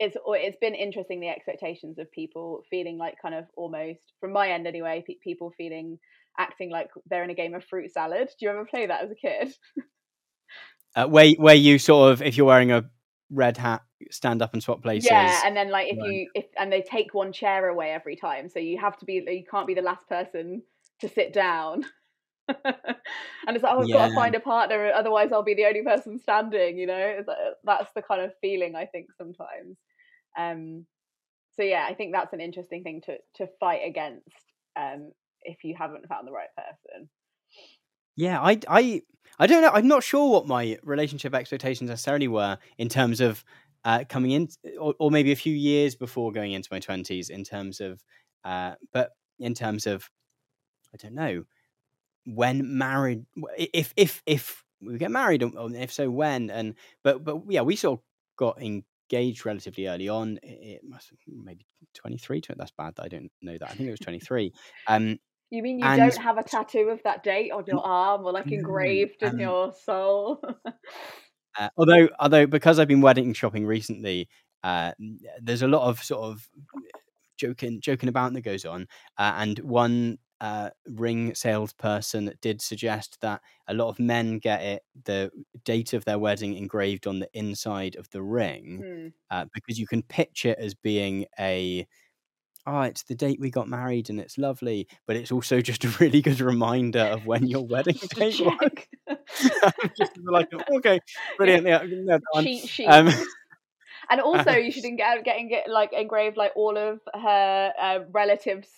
it's 0.00 0.16
it's 0.26 0.56
been 0.60 0.74
interesting 0.74 1.20
the 1.20 1.28
expectations 1.28 1.98
of 1.98 2.10
people 2.10 2.62
feeling 2.68 2.98
like 2.98 3.14
kind 3.20 3.34
of 3.34 3.44
almost 3.56 4.12
from 4.20 4.32
my 4.32 4.50
end 4.50 4.66
anyway 4.66 5.04
pe- 5.06 5.14
people 5.22 5.52
feeling 5.56 5.98
acting 6.38 6.70
like 6.70 6.90
they're 7.08 7.24
in 7.24 7.30
a 7.30 7.34
game 7.34 7.54
of 7.54 7.64
fruit 7.64 7.92
salad. 7.92 8.28
Do 8.38 8.46
you 8.46 8.50
ever 8.50 8.64
play 8.64 8.86
that 8.86 9.04
as 9.04 9.10
a 9.10 9.14
kid? 9.14 9.54
Uh, 10.96 11.08
where 11.08 11.32
where 11.38 11.56
you 11.56 11.76
sort 11.76 12.12
of 12.12 12.22
if 12.22 12.36
you're 12.36 12.46
wearing 12.46 12.70
a 12.70 12.84
red 13.28 13.56
hat 13.56 13.82
stand 14.12 14.40
up 14.40 14.52
and 14.52 14.62
swap 14.62 14.80
places. 14.80 15.10
Yeah 15.10 15.40
and 15.44 15.56
then 15.56 15.68
like 15.68 15.88
if 15.90 15.98
right. 15.98 16.08
you 16.08 16.30
if 16.36 16.44
and 16.56 16.72
they 16.72 16.82
take 16.82 17.12
one 17.14 17.32
chair 17.32 17.68
away 17.68 17.90
every 17.90 18.14
time 18.14 18.48
so 18.48 18.60
you 18.60 18.78
have 18.78 18.96
to 18.98 19.04
be 19.04 19.14
you 19.14 19.42
can't 19.50 19.66
be 19.66 19.74
the 19.74 19.82
last 19.82 20.08
person 20.08 20.62
to 21.00 21.08
sit 21.08 21.32
down 21.32 21.84
and 22.48 23.56
it's 23.56 23.62
like, 23.62 23.74
oh, 23.74 23.80
I've 23.80 23.88
yeah. 23.88 23.96
got 23.96 24.08
to 24.08 24.14
find 24.14 24.34
a 24.34 24.40
partner, 24.40 24.92
otherwise 24.92 25.32
I'll 25.32 25.42
be 25.42 25.54
the 25.54 25.66
only 25.66 25.82
person 25.82 26.18
standing. 26.18 26.78
You 26.78 26.86
know, 26.86 27.24
that's 27.64 27.92
the 27.94 28.02
kind 28.02 28.22
of 28.22 28.32
feeling 28.40 28.74
I 28.76 28.86
think 28.86 29.08
sometimes. 29.16 29.78
Um, 30.38 30.86
so 31.56 31.62
yeah, 31.62 31.86
I 31.88 31.94
think 31.94 32.12
that's 32.12 32.32
an 32.32 32.40
interesting 32.40 32.82
thing 32.82 33.00
to 33.06 33.16
to 33.36 33.48
fight 33.60 33.82
against 33.86 34.28
um, 34.76 35.12
if 35.42 35.64
you 35.64 35.74
haven't 35.78 36.08
found 36.08 36.26
the 36.26 36.32
right 36.32 36.48
person. 36.56 37.08
Yeah, 38.16 38.40
I, 38.40 38.60
I, 38.68 39.02
I 39.40 39.46
don't 39.48 39.62
know. 39.62 39.70
I'm 39.72 39.88
not 39.88 40.04
sure 40.04 40.30
what 40.30 40.46
my 40.46 40.78
relationship 40.84 41.34
expectations 41.34 41.90
necessarily 41.90 42.28
were 42.28 42.58
in 42.78 42.88
terms 42.88 43.20
of 43.20 43.44
uh, 43.84 44.04
coming 44.08 44.30
in, 44.30 44.48
or, 44.78 44.94
or, 45.00 45.10
maybe 45.10 45.32
a 45.32 45.36
few 45.36 45.52
years 45.52 45.96
before 45.96 46.30
going 46.30 46.52
into 46.52 46.68
my 46.70 46.78
twenties. 46.78 47.28
In 47.28 47.42
terms 47.42 47.80
of, 47.80 48.02
uh, 48.44 48.74
but 48.92 49.10
in 49.40 49.52
terms 49.52 49.86
of, 49.86 50.08
I 50.92 50.96
don't 50.96 51.14
know 51.14 51.44
when 52.26 52.78
married 52.78 53.24
if 53.56 53.92
if 53.96 54.22
if 54.26 54.64
we 54.80 54.98
get 54.98 55.10
married 55.10 55.42
and 55.42 55.76
if 55.76 55.92
so 55.92 56.10
when 56.10 56.50
and 56.50 56.74
but 57.02 57.24
but 57.24 57.38
yeah 57.48 57.62
we 57.62 57.76
sort 57.76 57.98
of 57.98 58.04
got 58.36 58.60
engaged 58.60 59.44
relatively 59.44 59.86
early 59.86 60.08
on 60.08 60.38
it 60.42 60.82
must 60.84 61.12
maybe 61.26 61.66
23 61.94 62.42
that's 62.56 62.72
bad 62.72 62.94
that 62.96 63.04
i 63.04 63.08
don't 63.08 63.30
know 63.42 63.56
that 63.58 63.70
i 63.70 63.74
think 63.74 63.88
it 63.88 63.92
was 63.92 64.00
23 64.00 64.52
um 64.86 65.18
you 65.50 65.62
mean 65.62 65.78
you 65.78 65.84
and, 65.84 65.98
don't 65.98 66.16
have 66.22 66.38
a 66.38 66.42
tattoo 66.42 66.88
of 66.88 67.02
that 67.04 67.22
date 67.22 67.52
on 67.52 67.64
your 67.66 67.84
arm 67.84 68.24
or 68.24 68.32
like 68.32 68.50
engraved 68.50 69.22
um, 69.22 69.32
in 69.32 69.38
your 69.38 69.72
soul? 69.72 70.42
Uh, 71.56 71.68
although 71.76 72.08
although 72.18 72.46
because 72.48 72.80
i've 72.80 72.88
been 72.88 73.00
wedding 73.00 73.32
shopping 73.32 73.64
recently 73.64 74.28
uh, 74.64 74.90
there's 75.40 75.62
a 75.62 75.68
lot 75.68 75.88
of 75.88 76.02
sort 76.02 76.24
of 76.24 76.48
joking 77.36 77.80
joking 77.80 78.08
about 78.08 78.32
that 78.32 78.40
goes 78.40 78.64
on 78.64 78.88
uh, 79.18 79.34
and 79.36 79.60
one 79.60 80.18
uh, 80.44 80.68
ring 80.86 81.34
salesperson 81.34 82.26
that 82.26 82.38
did 82.42 82.60
suggest 82.60 83.18
that 83.22 83.40
a 83.66 83.72
lot 83.72 83.88
of 83.88 83.98
men 83.98 84.38
get 84.38 84.60
it 84.60 84.82
the 85.04 85.30
date 85.64 85.94
of 85.94 86.04
their 86.04 86.18
wedding 86.18 86.54
engraved 86.54 87.06
on 87.06 87.18
the 87.18 87.28
inside 87.32 87.96
of 87.96 88.10
the 88.10 88.22
ring 88.22 88.82
mm. 88.84 89.12
uh, 89.30 89.46
because 89.54 89.78
you 89.78 89.86
can 89.86 90.02
pitch 90.02 90.44
it 90.44 90.58
as 90.58 90.74
being 90.74 91.24
a 91.40 91.86
oh 92.66 92.82
it's 92.82 93.04
the 93.04 93.14
date 93.14 93.40
we 93.40 93.48
got 93.48 93.68
married 93.68 94.10
and 94.10 94.20
it's 94.20 94.36
lovely 94.36 94.86
but 95.06 95.16
it's 95.16 95.32
also 95.32 95.60
just 95.62 95.82
a 95.82 95.88
really 95.98 96.20
good 96.20 96.42
reminder 96.42 97.00
of 97.00 97.24
when 97.24 97.46
your 97.46 97.64
wedding 97.66 97.96
date 98.14 98.38
was 99.08 99.90
just 99.96 100.12
like 100.26 100.50
okay 100.76 101.00
brilliant 101.38 101.66
yeah, 101.66 101.82
yeah 101.82 102.18
cheat 102.42 102.68
sheet. 102.68 102.86
Um, 102.86 103.08
and 104.10 104.20
also 104.20 104.52
you 104.52 104.72
should 104.72 104.84
get 104.96 105.24
getting 105.24 105.48
get 105.48 105.68
like 105.68 105.92
engraved 105.92 106.36
like 106.36 106.52
all 106.56 106.76
of 106.76 107.00
her 107.14 107.72
uh, 107.80 107.98
relatives 108.12 108.68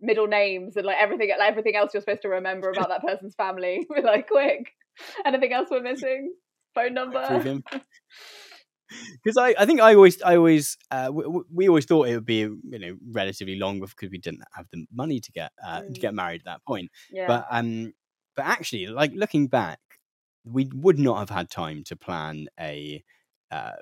middle 0.00 0.26
names 0.26 0.76
and 0.76 0.86
like 0.86 0.96
everything 1.00 1.30
like 1.38 1.50
everything 1.50 1.76
else 1.76 1.92
you're 1.94 2.00
supposed 2.00 2.22
to 2.22 2.28
remember 2.28 2.70
about 2.70 2.88
that 2.88 3.02
person's 3.02 3.34
family. 3.34 3.86
We're 3.90 4.02
like, 4.02 4.28
quick, 4.28 4.72
anything 5.24 5.52
else 5.52 5.68
we're 5.70 5.82
missing? 5.82 6.34
Phone 6.74 6.94
number. 6.94 7.62
Because 9.24 9.36
I, 9.38 9.54
I 9.58 9.66
think 9.66 9.80
I 9.80 9.94
always, 9.94 10.20
I 10.22 10.36
always, 10.36 10.76
uh, 10.90 11.10
we, 11.12 11.42
we, 11.52 11.68
always 11.68 11.86
thought 11.86 12.08
it 12.08 12.14
would 12.14 12.26
be, 12.26 12.40
you 12.40 12.78
know, 12.78 12.96
relatively 13.12 13.56
long 13.56 13.80
because 13.80 14.10
we 14.10 14.18
didn't 14.18 14.42
have 14.54 14.66
the 14.72 14.86
money 14.92 15.20
to 15.20 15.32
get 15.32 15.52
uh, 15.66 15.80
mm. 15.80 15.94
to 15.94 16.00
get 16.00 16.14
married 16.14 16.42
at 16.42 16.44
that 16.44 16.64
point. 16.66 16.90
Yeah. 17.10 17.26
But 17.26 17.46
um, 17.50 17.94
but 18.34 18.44
actually, 18.44 18.86
like 18.86 19.12
looking 19.14 19.46
back, 19.46 19.80
we 20.44 20.70
would 20.74 20.98
not 20.98 21.18
have 21.18 21.30
had 21.30 21.50
time 21.50 21.82
to 21.84 21.96
plan 21.96 22.46
a 22.60 23.02
uh, 23.50 23.72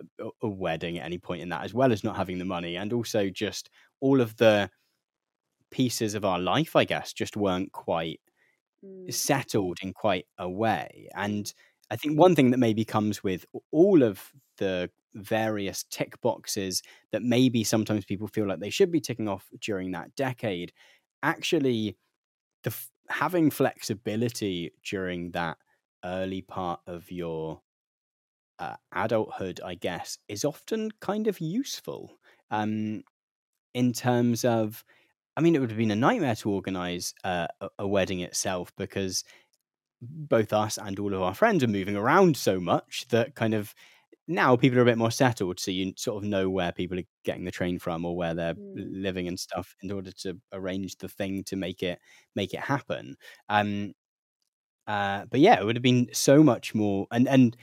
a 0.43 0.49
wedding 0.49 0.99
at 0.99 1.07
any 1.07 1.19
point 1.19 1.43
in 1.43 1.49
that, 1.51 1.65
as 1.65 1.75
well 1.75 1.93
as 1.93 2.05
not 2.05 2.17
having 2.17 2.39
the 2.39 2.45
money, 2.45 2.77
and 2.77 2.93
also 2.93 3.31
just 3.31 3.71
all 4.01 4.21
of 4.21 4.37
the 4.37 4.71
pieces 5.71 6.15
of 6.15 6.25
our 6.25 6.39
life, 6.39 6.77
I 6.77 6.85
guess, 6.85 7.13
just 7.13 7.37
weren't 7.37 7.73
quite 7.73 8.21
mm. 8.85 9.13
settled 9.13 9.79
in 9.83 9.93
quite 9.93 10.27
a 10.39 10.49
way. 10.49 11.09
And 11.15 11.53
I 11.91 11.97
think 11.97 12.19
one 12.19 12.35
thing 12.35 12.51
that 12.51 12.59
maybe 12.59 12.85
comes 12.85 13.23
with 13.23 13.45
all 13.73 14.03
of 14.03 14.31
the 14.59 14.91
various 15.15 15.85
tick 15.91 16.21
boxes 16.21 16.83
that 17.13 17.23
maybe 17.23 17.65
sometimes 17.65 18.05
people 18.05 18.27
feel 18.27 18.47
like 18.47 18.61
they 18.61 18.71
should 18.71 18.91
be 18.91 19.01
ticking 19.01 19.29
off 19.29 19.49
during 19.61 19.93
that 19.93 20.15
decade, 20.17 20.73
actually, 21.23 21.97
the 22.63 22.75
having 23.09 23.51
flexibility 23.51 24.73
during 24.83 25.31
that 25.33 25.59
early 26.05 26.43
part 26.43 26.81
of 26.87 27.11
your 27.11 27.61
uh, 28.59 28.77
adulthood, 28.93 29.61
I 29.65 29.75
guess, 29.75 30.19
is 30.29 30.45
often 30.45 30.91
kind 31.01 31.27
of 31.27 31.41
useful 31.41 32.19
um, 32.51 33.03
in 33.75 33.93
terms 33.93 34.45
of 34.45 34.85
I 35.37 35.41
mean, 35.41 35.57
it 35.57 35.59
would 35.59 35.71
have 35.71 35.79
been 35.79 35.91
a 35.91 35.97
nightmare 35.97 36.37
to 36.37 36.51
organize 36.51 37.13
uh, 37.25 37.49
a, 37.61 37.69
a 37.81 37.89
wedding 37.89 38.21
itself 38.21 38.73
because 38.77 39.25
both 40.01 40.53
us 40.53 40.79
and 40.79 40.99
all 40.99 41.15
of 41.15 41.23
our 41.23 41.35
friends 41.35 41.65
are 41.65 41.69
moving 41.69 41.97
around 41.97 42.37
so 42.37 42.61
much 42.61 43.07
that 43.09 43.35
kind 43.35 43.55
of 43.55 43.75
now 44.27 44.57
people 44.57 44.79
are 44.79 44.83
a 44.83 44.87
bit 44.87 44.99
more 44.99 45.11
settled 45.11 45.61
so 45.61 45.71
you 45.71 45.93
sort 45.97 46.23
of 46.23 46.29
know 46.29 46.49
where 46.49 46.73
people 46.73 46.99
are 46.99 47.05
getting 47.25 47.45
the 47.45 47.51
train 47.51 47.79
from 47.79 48.05
or 48.05 48.17
where 48.17 48.35
they're 48.35 48.55
mm. 48.55 48.75
living 48.77 49.29
and 49.29 49.39
stuff 49.39 49.75
in 49.83 49.91
order 49.91 50.11
to 50.11 50.39
arrange 50.53 50.97
the 50.97 51.09
thing 51.09 51.45
to 51.45 51.57
make 51.57 51.83
it 51.83 51.99
make 52.35 52.55
it 52.55 52.61
happen 52.61 53.17
um 53.49 53.93
uh 54.87 55.25
but 55.31 55.41
yeah 55.41 55.59
it 55.59 55.65
would 55.65 55.77
have 55.77 55.83
been 55.83 56.09
so 56.13 56.43
much 56.43 56.75
more 56.75 57.07
and 57.13 57.29
and 57.29 57.57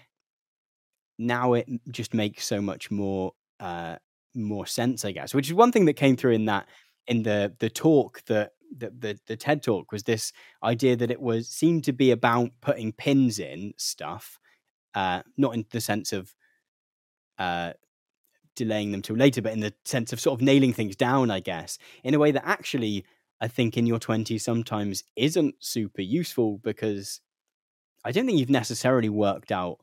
now 1.22 1.54
it 1.54 1.68
just 1.90 2.14
makes 2.14 2.46
so 2.46 2.62
much 2.62 2.92
more 2.92 3.34
uh 3.60 3.96
more 4.34 4.66
sense 4.66 5.06
i 5.06 5.12
guess 5.12 5.34
which 5.34 5.48
is 5.48 5.54
one 5.54 5.72
thing 5.72 5.86
that 5.86 5.94
came 5.94 6.16
through 6.16 6.32
in 6.32 6.46
that 6.46 6.68
in 7.08 7.24
the 7.24 7.54
the 7.60 7.70
talk 7.70 8.24
that 8.26 8.52
the, 8.76 8.90
the, 8.98 9.20
the 9.28 9.36
TED 9.36 9.64
talk 9.64 9.92
was 9.92 10.04
this 10.04 10.32
idea 10.64 10.96
that 10.96 11.12
it 11.12 11.22
was 11.22 11.48
seemed 11.48 11.84
to 11.86 11.94
be 11.94 12.12
about 12.12 12.52
putting 12.62 12.94
pins 12.94 13.40
in 13.40 13.74
stuff, 13.78 14.40
uh, 14.96 15.22
not 15.38 15.54
in 15.54 15.66
the 15.72 15.82
sense 15.82 16.14
of 16.14 16.34
uh, 17.38 17.74
delaying 18.56 18.92
them 18.92 19.02
till 19.02 19.16
later, 19.16 19.42
but 19.42 19.54
in 19.54 19.60
the 19.60 19.74
sense 19.86 20.14
of 20.14 20.20
sort 20.20 20.40
of 20.40 20.46
nailing 20.46 20.74
things 20.74 20.96
down, 20.96 21.32
I 21.32 21.40
guess, 21.40 21.78
in 22.04 22.14
a 22.14 22.20
way 22.20 22.32
that 22.32 22.48
actually 22.48 23.06
I 23.40 23.48
think 23.48 23.78
in 23.78 23.88
your 23.88 24.00
twenties 24.00 24.44
sometimes 24.44 25.04
isn't 25.16 25.56
super 25.60 26.02
useful 26.02 26.60
because 26.60 27.22
I 28.06 28.12
don't 28.12 28.26
think 28.26 28.40
you've 28.40 28.50
necessarily 28.50 29.10
worked 29.10 29.52
out 29.52 29.80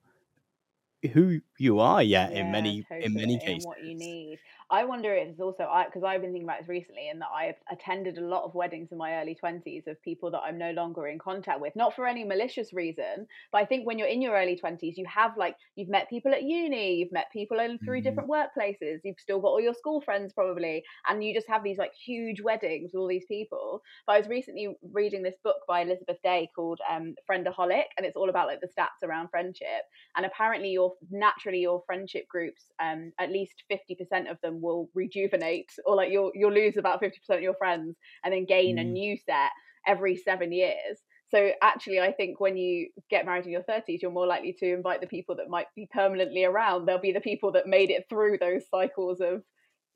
who 1.12 1.40
you 1.58 1.80
are 1.80 2.02
yet 2.02 2.32
yeah, 2.32 2.40
in 2.40 2.52
many 2.52 2.82
totally. 2.82 3.06
in 3.06 3.14
many 3.14 3.38
cases. 3.38 3.66
what 3.66 3.82
you 3.82 3.94
need. 3.94 4.38
I 4.70 4.84
wonder 4.84 5.14
if 5.14 5.28
it's 5.28 5.40
also 5.40 5.64
I 5.64 5.86
because 5.86 6.04
I've 6.04 6.20
been 6.20 6.32
thinking 6.32 6.46
about 6.46 6.60
this 6.60 6.68
recently, 6.68 7.08
and 7.08 7.20
that 7.22 7.30
I 7.34 7.44
have 7.44 7.56
attended 7.72 8.18
a 8.18 8.26
lot 8.26 8.44
of 8.44 8.54
weddings 8.54 8.92
in 8.92 8.98
my 8.98 9.14
early 9.14 9.34
twenties 9.34 9.84
of 9.86 10.00
people 10.02 10.30
that 10.32 10.40
I'm 10.40 10.58
no 10.58 10.72
longer 10.72 11.06
in 11.06 11.18
contact 11.18 11.60
with, 11.60 11.74
not 11.74 11.96
for 11.96 12.06
any 12.06 12.22
malicious 12.22 12.74
reason, 12.74 13.26
but 13.50 13.62
I 13.62 13.64
think 13.64 13.86
when 13.86 13.98
you're 13.98 14.08
in 14.08 14.20
your 14.20 14.36
early 14.36 14.56
twenties, 14.56 14.98
you 14.98 15.06
have 15.06 15.38
like 15.38 15.56
you've 15.76 15.88
met 15.88 16.10
people 16.10 16.34
at 16.34 16.42
uni, 16.42 16.96
you've 16.96 17.12
met 17.12 17.32
people 17.32 17.58
in 17.60 17.78
three 17.78 18.02
mm. 18.02 18.04
different 18.04 18.28
workplaces, 18.28 19.00
you've 19.04 19.18
still 19.18 19.40
got 19.40 19.48
all 19.48 19.60
your 19.60 19.72
school 19.72 20.02
friends 20.02 20.34
probably, 20.34 20.84
and 21.08 21.24
you 21.24 21.32
just 21.32 21.48
have 21.48 21.64
these 21.64 21.78
like 21.78 21.92
huge 21.94 22.42
weddings 22.42 22.90
with 22.92 23.00
all 23.00 23.08
these 23.08 23.26
people. 23.26 23.80
But 24.06 24.14
I 24.14 24.18
was 24.18 24.28
recently 24.28 24.76
reading 24.92 25.22
this 25.22 25.36
book 25.42 25.56
by 25.66 25.80
Elizabeth 25.80 26.18
Day 26.22 26.50
called 26.54 26.80
um, 26.90 27.14
Friendaholic, 27.30 27.84
and 27.96 28.04
it's 28.04 28.16
all 28.16 28.28
about 28.28 28.48
like 28.48 28.60
the 28.60 28.68
stats 28.68 29.02
around 29.02 29.28
friendship, 29.30 29.84
and 30.14 30.26
apparently 30.26 30.68
your 30.68 30.92
naturally 31.10 31.60
your 31.60 31.82
friendship 31.86 32.28
groups, 32.28 32.64
um, 32.82 33.12
at 33.18 33.32
least 33.32 33.64
fifty 33.66 33.94
percent 33.94 34.28
of 34.28 34.36
them 34.42 34.57
will 34.60 34.88
rejuvenate 34.94 35.70
or 35.86 35.96
like 35.96 36.10
you'll 36.10 36.32
you'll 36.34 36.52
lose 36.52 36.76
about 36.76 37.00
50% 37.00 37.12
of 37.30 37.42
your 37.42 37.54
friends 37.54 37.96
and 38.24 38.32
then 38.32 38.44
gain 38.44 38.76
mm. 38.76 38.80
a 38.80 38.84
new 38.84 39.16
set 39.16 39.50
every 39.86 40.16
7 40.16 40.52
years 40.52 40.98
so 41.30 41.50
actually 41.62 42.00
i 42.00 42.12
think 42.12 42.40
when 42.40 42.56
you 42.56 42.88
get 43.10 43.26
married 43.26 43.46
in 43.46 43.52
your 43.52 43.62
30s 43.62 44.02
you're 44.02 44.10
more 44.10 44.26
likely 44.26 44.54
to 44.58 44.72
invite 44.72 45.00
the 45.00 45.06
people 45.06 45.36
that 45.36 45.48
might 45.48 45.66
be 45.74 45.88
permanently 45.92 46.44
around 46.44 46.86
they'll 46.86 47.00
be 47.00 47.12
the 47.12 47.20
people 47.20 47.52
that 47.52 47.66
made 47.66 47.90
it 47.90 48.04
through 48.08 48.38
those 48.38 48.62
cycles 48.70 49.20
of 49.20 49.42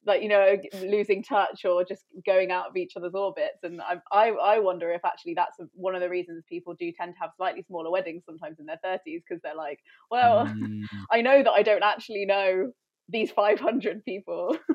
like 0.06 0.22
you 0.22 0.28
know 0.28 0.56
losing 0.82 1.22
touch 1.22 1.64
or 1.64 1.84
just 1.84 2.02
going 2.26 2.50
out 2.50 2.68
of 2.68 2.76
each 2.76 2.96
other's 2.96 3.14
orbits 3.14 3.62
and 3.62 3.80
i 3.82 3.96
i, 4.10 4.28
I 4.28 4.58
wonder 4.58 4.90
if 4.90 5.04
actually 5.04 5.34
that's 5.34 5.56
one 5.74 5.94
of 5.94 6.00
the 6.00 6.08
reasons 6.08 6.44
people 6.48 6.74
do 6.78 6.90
tend 6.92 7.14
to 7.14 7.20
have 7.20 7.30
slightly 7.36 7.62
smaller 7.62 7.90
weddings 7.90 8.24
sometimes 8.26 8.58
in 8.58 8.66
their 8.66 8.80
30s 8.84 9.22
because 9.28 9.40
they're 9.42 9.54
like 9.54 9.78
well 10.10 10.46
mm. 10.46 10.82
i 11.10 11.20
know 11.20 11.42
that 11.42 11.52
i 11.52 11.62
don't 11.62 11.84
actually 11.84 12.26
know 12.26 12.72
these 13.12 13.30
500 13.30 14.04
people. 14.04 14.56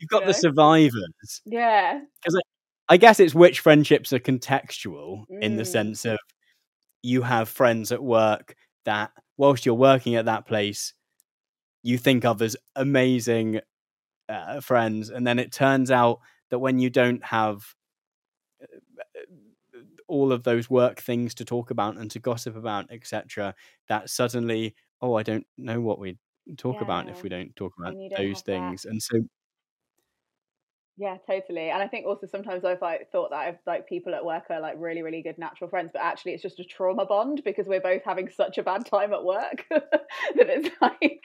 You've 0.00 0.10
got 0.10 0.20
you 0.20 0.26
know? 0.26 0.26
the 0.26 0.34
survivors. 0.34 1.42
Yeah. 1.46 2.00
Because 2.22 2.36
I, 2.88 2.94
I, 2.94 2.96
guess 2.96 3.20
it's 3.20 3.34
which 3.34 3.60
friendships 3.60 4.12
are 4.12 4.18
contextual 4.18 5.24
mm. 5.30 5.42
in 5.42 5.56
the 5.56 5.62
mm. 5.62 5.66
sense 5.66 6.04
of 6.04 6.18
you 7.02 7.22
have 7.22 7.48
friends 7.48 7.92
at 7.92 8.02
work 8.02 8.54
that, 8.84 9.12
whilst 9.36 9.64
you're 9.64 9.74
working 9.74 10.14
at 10.16 10.26
that 10.26 10.46
place, 10.46 10.94
you 11.82 11.98
think 11.98 12.24
of 12.24 12.42
as 12.42 12.56
amazing 12.76 13.60
uh, 14.28 14.60
friends, 14.60 15.10
and 15.10 15.26
then 15.26 15.38
it 15.38 15.52
turns 15.52 15.90
out 15.90 16.20
that 16.50 16.58
when 16.58 16.78
you 16.78 16.90
don't 16.90 17.24
have 17.24 17.74
uh, 18.62 18.66
all 20.06 20.32
of 20.32 20.42
those 20.42 20.68
work 20.68 21.00
things 21.00 21.34
to 21.34 21.44
talk 21.44 21.70
about 21.70 21.96
and 21.96 22.10
to 22.10 22.18
gossip 22.18 22.56
about, 22.56 22.90
etc., 22.90 23.54
that 23.88 24.10
suddenly, 24.10 24.74
oh, 25.00 25.14
I 25.14 25.22
don't 25.22 25.46
know 25.56 25.80
what 25.80 25.98
we 25.98 26.16
talk 26.56 26.80
about 26.80 27.08
if 27.08 27.22
we 27.22 27.28
don't 27.28 27.54
talk 27.56 27.74
about 27.78 27.96
those 28.16 28.40
have 28.40 28.44
that. 28.50 28.74
things. 28.74 28.84
And 28.84 29.02
so, 29.02 29.18
Yeah, 31.00 31.16
totally. 31.28 31.70
And 31.70 31.80
I 31.80 31.86
think 31.86 32.06
also 32.06 32.26
sometimes 32.26 32.64
I've 32.64 32.82
like 32.82 33.08
thought 33.12 33.30
that 33.30 33.36
I've 33.38 33.58
like 33.68 33.88
people 33.88 34.16
at 34.16 34.24
work 34.24 34.46
are 34.50 34.60
like 34.60 34.74
really, 34.78 35.02
really 35.02 35.22
good 35.22 35.38
natural 35.38 35.70
friends, 35.70 35.90
but 35.92 36.02
actually 36.02 36.32
it's 36.32 36.42
just 36.42 36.58
a 36.58 36.64
trauma 36.64 37.06
bond 37.06 37.42
because 37.44 37.68
we're 37.68 37.80
both 37.80 38.02
having 38.04 38.28
such 38.28 38.58
a 38.58 38.64
bad 38.64 38.84
time 38.84 39.12
at 39.12 39.22
work 39.24 39.64
that 39.70 39.86
it's 40.34 40.70
like 40.82 41.22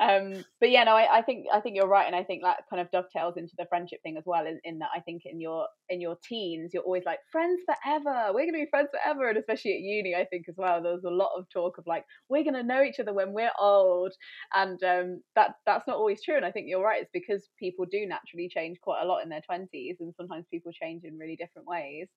um 0.00 0.44
but 0.60 0.70
yeah, 0.70 0.84
no, 0.84 0.92
I, 0.94 1.18
I 1.18 1.22
think 1.22 1.46
I 1.52 1.58
think 1.58 1.74
you're 1.74 1.88
right 1.88 2.06
and 2.06 2.14
I 2.14 2.22
think 2.22 2.44
that 2.44 2.58
kind 2.70 2.80
of 2.80 2.92
dovetails 2.92 3.36
into 3.36 3.54
the 3.58 3.66
friendship 3.68 4.00
thing 4.04 4.16
as 4.16 4.22
well 4.24 4.46
in, 4.46 4.60
in 4.62 4.78
that 4.78 4.90
I 4.94 5.00
think 5.00 5.22
in 5.24 5.40
your 5.40 5.66
in 5.88 6.00
your 6.00 6.16
teens 6.22 6.70
you're 6.72 6.84
always 6.84 7.02
like 7.04 7.18
friends 7.32 7.60
forever. 7.66 8.30
We're 8.32 8.46
gonna 8.46 8.64
be 8.64 8.70
friends 8.70 8.90
forever 8.92 9.28
and 9.28 9.36
especially 9.38 9.72
at 9.74 9.80
uni 9.80 10.14
I 10.14 10.26
think 10.26 10.46
as 10.48 10.54
well. 10.56 10.80
There 10.80 10.92
was 10.92 11.02
a 11.04 11.10
lot 11.10 11.32
of 11.36 11.46
talk 11.52 11.76
of 11.78 11.88
like 11.88 12.04
we're 12.28 12.44
gonna 12.44 12.62
know 12.62 12.84
each 12.84 13.00
other 13.00 13.12
when 13.12 13.32
we're 13.32 13.50
old 13.58 14.12
and 14.54 14.80
um 14.84 15.22
that 15.34 15.56
that's 15.66 15.86
not 15.88 15.96
always 15.96 16.22
true 16.22 16.36
and 16.36 16.44
I 16.44 16.52
think 16.52 16.66
you're 16.68 16.82
right. 16.84 17.02
It's 17.02 17.10
because 17.12 17.48
people 17.58 17.84
do 17.90 18.06
naturally 18.06 18.48
change 18.48 18.78
quite 18.80 18.91
a 19.00 19.06
lot 19.06 19.22
in 19.22 19.28
their 19.28 19.42
20s 19.48 19.96
and 20.00 20.14
sometimes 20.16 20.46
people 20.50 20.72
change 20.72 21.04
in 21.04 21.18
really 21.18 21.36
different 21.36 21.66
ways 21.66 22.08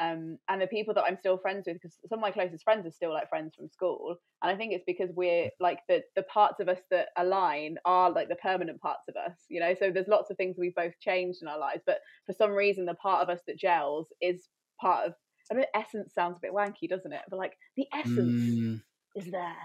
um, 0.00 0.38
and 0.48 0.60
the 0.60 0.66
people 0.66 0.94
that 0.94 1.04
I'm 1.06 1.18
still 1.18 1.36
friends 1.36 1.64
with, 1.66 1.76
because 1.76 1.96
some 2.08 2.18
of 2.18 2.22
my 2.22 2.30
closest 2.30 2.64
friends 2.64 2.86
are 2.86 2.90
still 2.90 3.12
like 3.12 3.28
friends 3.28 3.54
from 3.54 3.68
school, 3.68 4.16
and 4.42 4.50
I 4.50 4.56
think 4.56 4.72
it's 4.72 4.84
because 4.86 5.10
we're 5.14 5.50
like 5.60 5.80
the 5.88 6.02
the 6.16 6.22
parts 6.22 6.60
of 6.60 6.68
us 6.68 6.78
that 6.90 7.08
align 7.16 7.76
are 7.84 8.10
like 8.10 8.28
the 8.28 8.36
permanent 8.36 8.80
parts 8.80 9.04
of 9.08 9.16
us, 9.16 9.36
you 9.48 9.60
know. 9.60 9.74
So 9.78 9.90
there's 9.90 10.08
lots 10.08 10.30
of 10.30 10.36
things 10.36 10.56
we've 10.58 10.74
both 10.74 10.98
changed 11.00 11.42
in 11.42 11.48
our 11.48 11.58
lives, 11.58 11.82
but 11.86 11.98
for 12.26 12.32
some 12.32 12.52
reason, 12.52 12.86
the 12.86 12.94
part 12.94 13.22
of 13.22 13.28
us 13.28 13.40
that 13.46 13.58
gels 13.58 14.08
is 14.22 14.48
part 14.80 15.08
of. 15.08 15.14
I 15.50 15.54
mean, 15.54 15.66
essence 15.74 16.14
sounds 16.14 16.36
a 16.38 16.40
bit 16.40 16.54
wanky, 16.54 16.88
doesn't 16.88 17.12
it? 17.12 17.22
But 17.28 17.38
like 17.38 17.58
the 17.76 17.86
essence 17.92 18.16
mm, 18.18 18.80
is 19.14 19.30
there. 19.30 19.56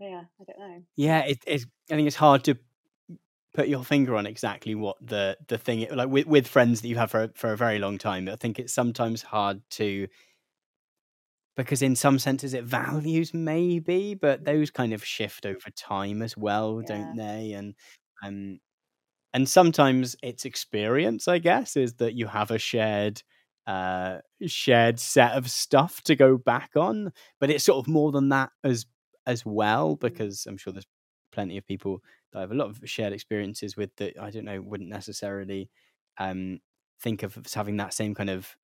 Yeah, 0.00 0.22
I 0.40 0.44
don't 0.44 0.58
know. 0.58 0.82
yeah, 0.96 1.20
it, 1.20 1.38
it's. 1.46 1.64
I 1.90 1.94
think 1.94 2.06
it's 2.06 2.16
hard 2.16 2.44
to 2.44 2.58
put 3.54 3.68
your 3.68 3.84
finger 3.84 4.16
on 4.16 4.26
exactly 4.26 4.74
what 4.74 4.96
the 5.00 5.36
the 5.48 5.58
thing 5.58 5.86
like 5.94 6.08
with 6.08 6.26
with 6.26 6.46
friends 6.48 6.82
that 6.82 6.88
you 6.88 6.96
have 6.96 7.10
for 7.10 7.30
for 7.34 7.52
a 7.52 7.56
very 7.56 7.78
long 7.78 7.98
time. 7.98 8.28
I 8.28 8.36
think 8.36 8.58
it's 8.58 8.72
sometimes 8.72 9.22
hard 9.22 9.62
to 9.72 10.08
because 11.56 11.82
in 11.82 11.94
some 11.96 12.18
senses 12.18 12.54
it 12.54 12.64
values 12.64 13.32
maybe, 13.32 14.14
but 14.14 14.44
those 14.44 14.70
kind 14.70 14.92
of 14.92 15.04
shift 15.04 15.46
over 15.46 15.70
time 15.76 16.22
as 16.22 16.36
well, 16.36 16.80
Yeah. 16.80 16.82
don't 16.82 17.14
they? 17.14 17.52
And 17.52 17.74
um 18.22 18.60
and 19.34 19.48
sometimes 19.48 20.16
it's 20.22 20.44
experience, 20.46 21.28
I 21.28 21.38
guess, 21.38 21.76
is 21.76 21.94
that 21.96 22.14
you 22.14 22.26
have 22.28 22.50
a 22.50 22.58
shared 22.58 23.22
uh 23.66 24.20
shared 24.46 25.00
set 25.00 25.32
of 25.36 25.50
stuff 25.50 26.02
to 26.04 26.16
go 26.16 26.38
back 26.38 26.72
on, 26.76 27.12
but 27.40 27.50
it's 27.50 27.64
sort 27.64 27.78
of 27.84 27.88
more 27.92 28.12
than 28.12 28.30
that 28.30 28.50
as 28.64 28.86
as 29.26 29.46
well 29.46 29.96
Mm. 30.02 30.24
because 30.26 30.46
I'm 30.46 30.58
sure 30.58 30.72
there's 30.72 30.86
plenty 31.32 31.58
of 31.58 31.66
people 31.66 32.00
that 32.34 32.38
I 32.38 32.42
have 32.42 32.52
a 32.52 32.54
lot 32.54 32.68
of 32.68 32.80
shared 32.84 33.14
experiences 33.14 33.76
with 33.76 33.96
that 33.96 34.18
I 34.20 34.30
don't 34.30 34.44
know 34.44 34.60
wouldn't 34.60 34.90
necessarily 34.90 35.70
um 36.18 36.60
think 37.00 37.22
of 37.22 37.38
as 37.44 37.54
having 37.54 37.78
that 37.78 37.94
same 37.94 38.14
kind 38.14 38.30
of 38.30 38.54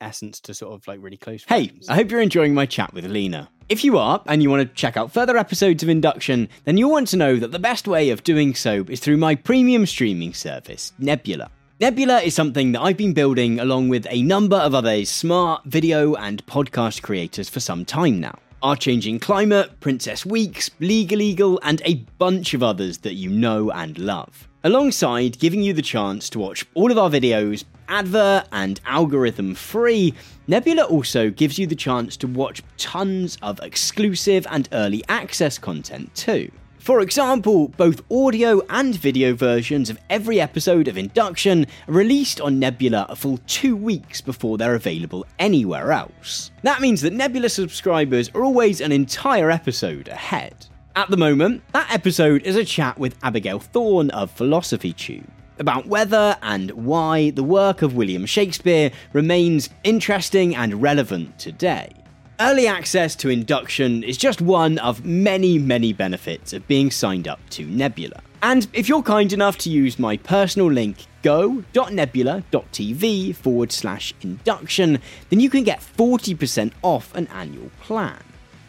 essence 0.00 0.40
to 0.40 0.54
sort 0.54 0.74
of 0.74 0.86
like 0.86 0.98
really 1.00 1.16
close 1.16 1.44
Hey, 1.44 1.68
friends. 1.68 1.88
I 1.88 1.94
hope 1.94 2.10
you're 2.10 2.20
enjoying 2.20 2.54
my 2.54 2.66
chat 2.66 2.92
with 2.92 3.04
Leena. 3.04 3.48
If 3.68 3.84
you 3.84 3.98
are, 3.98 4.22
and 4.26 4.42
you 4.42 4.48
want 4.48 4.66
to 4.66 4.74
check 4.74 4.96
out 4.96 5.12
further 5.12 5.36
episodes 5.36 5.82
of 5.82 5.88
Induction, 5.88 6.48
then 6.64 6.78
you'll 6.78 6.90
want 6.90 7.08
to 7.08 7.16
know 7.16 7.36
that 7.36 7.52
the 7.52 7.58
best 7.58 7.86
way 7.86 8.10
of 8.10 8.24
doing 8.24 8.54
so 8.54 8.84
is 8.88 9.00
through 9.00 9.18
my 9.18 9.34
premium 9.34 9.84
streaming 9.84 10.32
service, 10.32 10.92
Nebula. 10.98 11.50
Nebula 11.80 12.20
is 12.22 12.34
something 12.34 12.72
that 12.72 12.80
I've 12.80 12.96
been 12.96 13.12
building 13.12 13.60
along 13.60 13.88
with 13.88 14.06
a 14.10 14.22
number 14.22 14.56
of 14.56 14.74
other 14.74 15.04
smart 15.04 15.64
video 15.64 16.14
and 16.14 16.44
podcast 16.46 17.02
creators 17.02 17.48
for 17.48 17.60
some 17.60 17.84
time 17.84 18.20
now. 18.20 18.38
Our 18.60 18.74
Changing 18.74 19.20
Climate, 19.20 19.78
Princess 19.78 20.26
Weeks, 20.26 20.68
Legal 20.80 21.20
Eagle, 21.20 21.60
and 21.62 21.80
a 21.84 22.04
bunch 22.18 22.54
of 22.54 22.62
others 22.62 22.98
that 22.98 23.14
you 23.14 23.30
know 23.30 23.70
and 23.70 23.96
love. 23.96 24.48
Alongside 24.64 25.38
giving 25.38 25.62
you 25.62 25.72
the 25.72 25.80
chance 25.80 26.28
to 26.30 26.40
watch 26.40 26.66
all 26.74 26.90
of 26.90 26.98
our 26.98 27.08
videos 27.08 27.62
advert 27.86 28.48
and 28.50 28.80
algorithm 28.84 29.54
free, 29.54 30.12
Nebula 30.48 30.82
also 30.82 31.30
gives 31.30 31.56
you 31.56 31.68
the 31.68 31.76
chance 31.76 32.16
to 32.16 32.26
watch 32.26 32.62
tons 32.76 33.38
of 33.42 33.60
exclusive 33.60 34.44
and 34.50 34.68
early 34.72 35.04
access 35.08 35.56
content 35.56 36.12
too. 36.16 36.50
For 36.78 37.00
example, 37.00 37.68
both 37.68 38.02
audio 38.10 38.62
and 38.70 38.94
video 38.94 39.34
versions 39.34 39.90
of 39.90 39.98
every 40.08 40.40
episode 40.40 40.88
of 40.88 40.96
Induction 40.96 41.66
are 41.86 41.92
released 41.92 42.40
on 42.40 42.58
Nebula 42.58 43.06
a 43.08 43.16
full 43.16 43.38
two 43.46 43.76
weeks 43.76 44.20
before 44.20 44.56
they're 44.56 44.74
available 44.74 45.26
anywhere 45.38 45.92
else. 45.92 46.50
That 46.62 46.80
means 46.80 47.02
that 47.02 47.12
Nebula 47.12 47.48
subscribers 47.48 48.30
are 48.34 48.44
always 48.44 48.80
an 48.80 48.92
entire 48.92 49.50
episode 49.50 50.08
ahead. 50.08 50.66
At 50.96 51.10
the 51.10 51.16
moment, 51.16 51.62
that 51.72 51.92
episode 51.92 52.42
is 52.42 52.56
a 52.56 52.64
chat 52.64 52.98
with 52.98 53.18
Abigail 53.22 53.58
Thorne 53.58 54.10
of 54.10 54.30
Philosophy 54.30 54.92
Tube 54.92 55.30
about 55.58 55.86
whether 55.86 56.36
and 56.42 56.70
why 56.70 57.30
the 57.30 57.42
work 57.42 57.82
of 57.82 57.94
William 57.94 58.24
Shakespeare 58.26 58.92
remains 59.12 59.68
interesting 59.84 60.54
and 60.54 60.80
relevant 60.80 61.38
today. 61.38 61.90
Early 62.40 62.68
access 62.68 63.16
to 63.16 63.30
induction 63.30 64.04
is 64.04 64.16
just 64.16 64.40
one 64.40 64.78
of 64.78 65.04
many, 65.04 65.58
many 65.58 65.92
benefits 65.92 66.52
of 66.52 66.68
being 66.68 66.88
signed 66.88 67.26
up 67.26 67.40
to 67.50 67.64
Nebula. 67.64 68.22
And 68.42 68.68
if 68.72 68.88
you're 68.88 69.02
kind 69.02 69.32
enough 69.32 69.58
to 69.58 69.70
use 69.70 69.98
my 69.98 70.18
personal 70.18 70.70
link 70.70 70.98
go.nebula.tv 71.22 73.34
forward 73.34 73.72
slash 73.72 74.14
induction, 74.20 75.00
then 75.30 75.40
you 75.40 75.50
can 75.50 75.64
get 75.64 75.80
40% 75.80 76.70
off 76.82 77.12
an 77.16 77.26
annual 77.26 77.72
plan. 77.80 78.22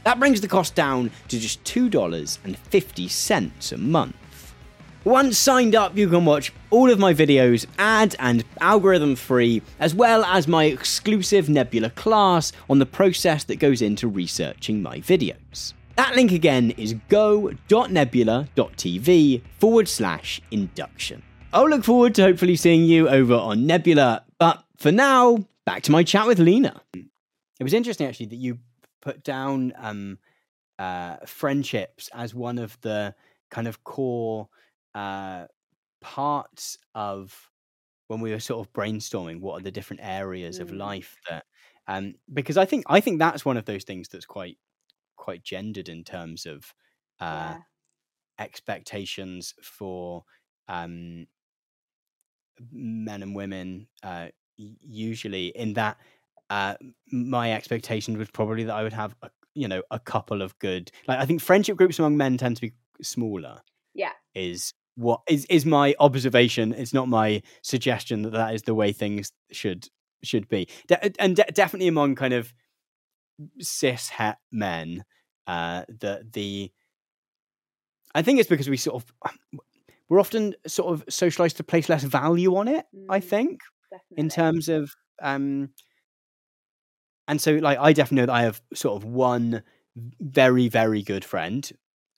That 0.03 0.17
brings 0.17 0.41
the 0.41 0.47
cost 0.47 0.73
down 0.73 1.11
to 1.27 1.39
just 1.39 1.63
$2.50 1.63 3.71
a 3.71 3.77
month. 3.77 4.15
Once 5.09 5.37
signed 5.39 5.73
up, 5.73 5.97
you 5.97 6.07
can 6.07 6.23
watch 6.23 6.53
all 6.69 6.91
of 6.91 6.99
my 6.99 7.11
videos 7.11 7.65
ad 7.79 8.15
and 8.19 8.45
algorithm 8.61 9.15
free, 9.15 9.59
as 9.79 9.95
well 9.95 10.23
as 10.23 10.47
my 10.47 10.65
exclusive 10.65 11.49
Nebula 11.49 11.89
class 11.89 12.51
on 12.69 12.77
the 12.77 12.85
process 12.85 13.43
that 13.45 13.55
goes 13.55 13.81
into 13.81 14.07
researching 14.07 14.83
my 14.83 14.99
videos. 14.99 15.73
That 15.95 16.15
link 16.15 16.31
again 16.31 16.69
is 16.77 16.93
go.nebula.tv 17.09 19.41
forward 19.57 19.87
slash 19.87 20.41
induction. 20.51 21.23
I'll 21.53 21.67
look 21.67 21.85
forward 21.85 22.13
to 22.13 22.21
hopefully 22.21 22.55
seeing 22.55 22.85
you 22.85 23.09
over 23.09 23.33
on 23.33 23.65
Nebula, 23.65 24.23
but 24.37 24.63
for 24.77 24.91
now, 24.91 25.39
back 25.65 25.81
to 25.83 25.91
my 25.91 26.03
chat 26.03 26.27
with 26.27 26.37
Leena. 26.37 26.83
It 26.93 27.63
was 27.63 27.73
interesting 27.73 28.05
actually 28.05 28.27
that 28.27 28.35
you 28.35 28.59
put 29.01 29.23
down 29.23 29.73
um, 29.75 30.19
uh, 30.77 31.15
friendships 31.25 32.11
as 32.13 32.35
one 32.35 32.59
of 32.59 32.79
the 32.81 33.15
kind 33.49 33.67
of 33.67 33.83
core 33.83 34.49
uh, 34.95 35.45
parts 36.01 36.77
of 36.95 37.49
when 38.07 38.21
we 38.21 38.31
were 38.31 38.39
sort 38.39 38.65
of 38.65 38.73
brainstorming 38.73 39.39
what 39.41 39.59
are 39.59 39.63
the 39.63 39.71
different 39.71 40.01
areas 40.03 40.59
of 40.59 40.71
Mm. 40.71 40.77
life 40.77 41.17
that 41.29 41.45
um, 41.87 42.15
because 42.33 42.57
I 42.57 42.65
think 42.65 42.85
I 42.87 43.01
think 43.01 43.19
that's 43.19 43.45
one 43.45 43.57
of 43.57 43.65
those 43.65 43.83
things 43.83 44.09
that's 44.09 44.25
quite 44.25 44.57
quite 45.17 45.43
gendered 45.43 45.89
in 45.89 46.03
terms 46.03 46.45
of 46.45 46.73
uh, 47.19 47.55
yeah. 47.55 47.61
expectations 48.39 49.53
for 49.61 50.23
um, 50.67 51.27
men 52.71 53.23
and 53.23 53.35
women 53.35 53.87
uh, 54.03 54.27
usually 54.57 55.47
in 55.47 55.73
that 55.73 55.97
uh, 56.49 56.75
my 57.11 57.53
expectation 57.53 58.17
was 58.17 58.29
probably 58.31 58.63
that 58.63 58.75
I 58.75 58.83
would 58.83 58.93
have 58.93 59.15
a, 59.21 59.29
you 59.53 59.67
know 59.67 59.83
a 59.91 59.99
couple 59.99 60.41
of 60.41 60.57
good 60.59 60.91
like 61.07 61.19
I 61.19 61.25
think 61.25 61.41
friendship 61.41 61.77
groups 61.77 61.99
among 61.99 62.17
men 62.17 62.37
tend 62.37 62.55
to 62.57 62.61
be 62.61 62.73
smaller 63.01 63.61
Yeah. 63.93 64.13
is 64.35 64.73
what 64.99 65.21
is 65.29 65.45
is 65.49 65.65
my 65.65 65.95
observation 65.99 66.73
it's 66.73 66.93
not 66.93 67.07
my 67.07 67.41
suggestion 67.61 68.21
that 68.23 68.33
that 68.33 68.53
is 68.53 68.63
the 68.63 68.75
way 68.75 68.91
things 68.91 69.31
should 69.51 69.87
should 70.23 70.47
be 70.49 70.67
De- 70.87 71.21
and 71.21 71.37
de- 71.37 71.51
definitely 71.53 71.87
among 71.87 72.15
kind 72.15 72.33
of 72.33 72.53
cis 73.61 74.09
het 74.09 74.37
men 74.51 75.03
uh 75.47 75.83
the 75.87 76.25
the 76.33 76.71
I 78.15 78.21
think 78.23 78.39
it's 78.39 78.49
because 78.49 78.69
we 78.69 78.77
sort 78.77 79.03
of 79.03 79.31
we're 80.09 80.19
often 80.19 80.55
sort 80.67 80.91
of 80.93 81.03
socialized 81.09 81.57
to 81.57 81.63
place 81.63 81.87
less 81.89 82.03
value 82.03 82.55
on 82.55 82.67
it 82.67 82.85
I 83.07 83.19
Mm, 83.19 83.23
think 83.23 83.61
Definitely. 83.91 84.17
in 84.23 84.29
terms 84.29 84.67
of 84.69 84.91
um 85.21 85.69
and 87.27 87.39
so 87.41 87.53
like 87.55 87.77
i 87.79 87.93
definitely 87.93 88.21
know 88.21 88.25
that 88.27 88.33
i 88.35 88.43
have 88.43 88.61
sort 88.73 88.95
of 89.01 89.03
one 89.05 89.61
very 90.19 90.67
very 90.69 91.01
good 91.01 91.23
friend 91.25 91.71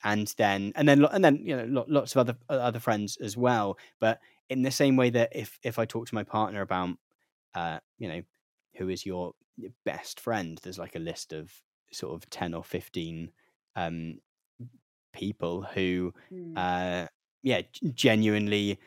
and 0.04 0.28
then 0.38 0.72
and 0.76 0.88
then 0.88 1.04
and 1.06 1.24
then 1.24 1.36
you 1.44 1.56
know 1.56 1.84
lots 1.88 2.14
of 2.16 2.18
other 2.20 2.36
other 2.48 2.80
friends 2.80 3.16
as 3.18 3.36
well 3.36 3.78
but 4.00 4.20
in 4.48 4.62
the 4.62 4.70
same 4.70 4.96
way 4.96 5.10
that 5.10 5.30
if 5.34 5.58
if 5.62 5.78
i 5.78 5.84
talk 5.84 6.06
to 6.06 6.14
my 6.14 6.24
partner 6.24 6.60
about 6.60 6.96
uh 7.54 7.78
you 7.98 8.08
know 8.08 8.22
who 8.76 8.88
is 8.88 9.06
your 9.06 9.34
your 9.56 9.72
best 9.84 10.20
friend 10.20 10.58
there's 10.62 10.78
like 10.78 10.96
a 10.96 11.00
list 11.00 11.32
of 11.32 11.52
sort 11.92 12.14
of 12.14 12.28
10 12.30 12.54
or 12.54 12.64
15 12.64 13.32
um 13.76 14.18
people 15.12 15.62
who, 15.62 16.12
Mm. 16.30 16.54
uh, 16.56 17.06
yeah, 17.42 17.62
genuinely 17.94 18.78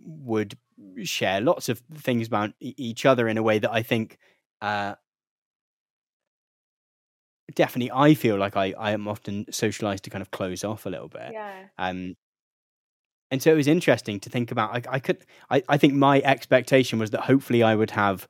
would 0.00 0.58
share 1.02 1.40
lots 1.40 1.68
of 1.68 1.80
things 1.94 2.26
about 2.26 2.50
e- 2.60 2.74
each 2.76 3.06
other 3.06 3.28
in 3.28 3.38
a 3.38 3.42
way 3.42 3.58
that 3.58 3.72
I 3.72 3.82
think, 3.82 4.18
uh, 4.60 4.94
definitely, 7.54 7.90
I 7.92 8.14
feel 8.14 8.36
like 8.36 8.56
I 8.56 8.74
I 8.78 8.92
am 8.92 9.08
often 9.08 9.46
socialized 9.50 10.04
to 10.04 10.10
kind 10.10 10.22
of 10.22 10.30
close 10.30 10.64
off 10.64 10.86
a 10.86 10.90
little 10.90 11.08
bit. 11.08 11.32
yeah. 11.32 11.64
Um, 11.78 12.16
and 13.30 13.42
so 13.42 13.52
it 13.52 13.56
was 13.56 13.66
interesting 13.66 14.20
to 14.20 14.30
think 14.30 14.50
about. 14.50 14.74
I, 14.74 14.94
I 14.94 14.98
could, 14.98 15.18
I, 15.50 15.62
I 15.68 15.76
think 15.76 15.94
my 15.94 16.20
expectation 16.22 16.98
was 16.98 17.10
that 17.10 17.20
hopefully 17.20 17.62
I 17.62 17.74
would 17.74 17.90
have 17.90 18.26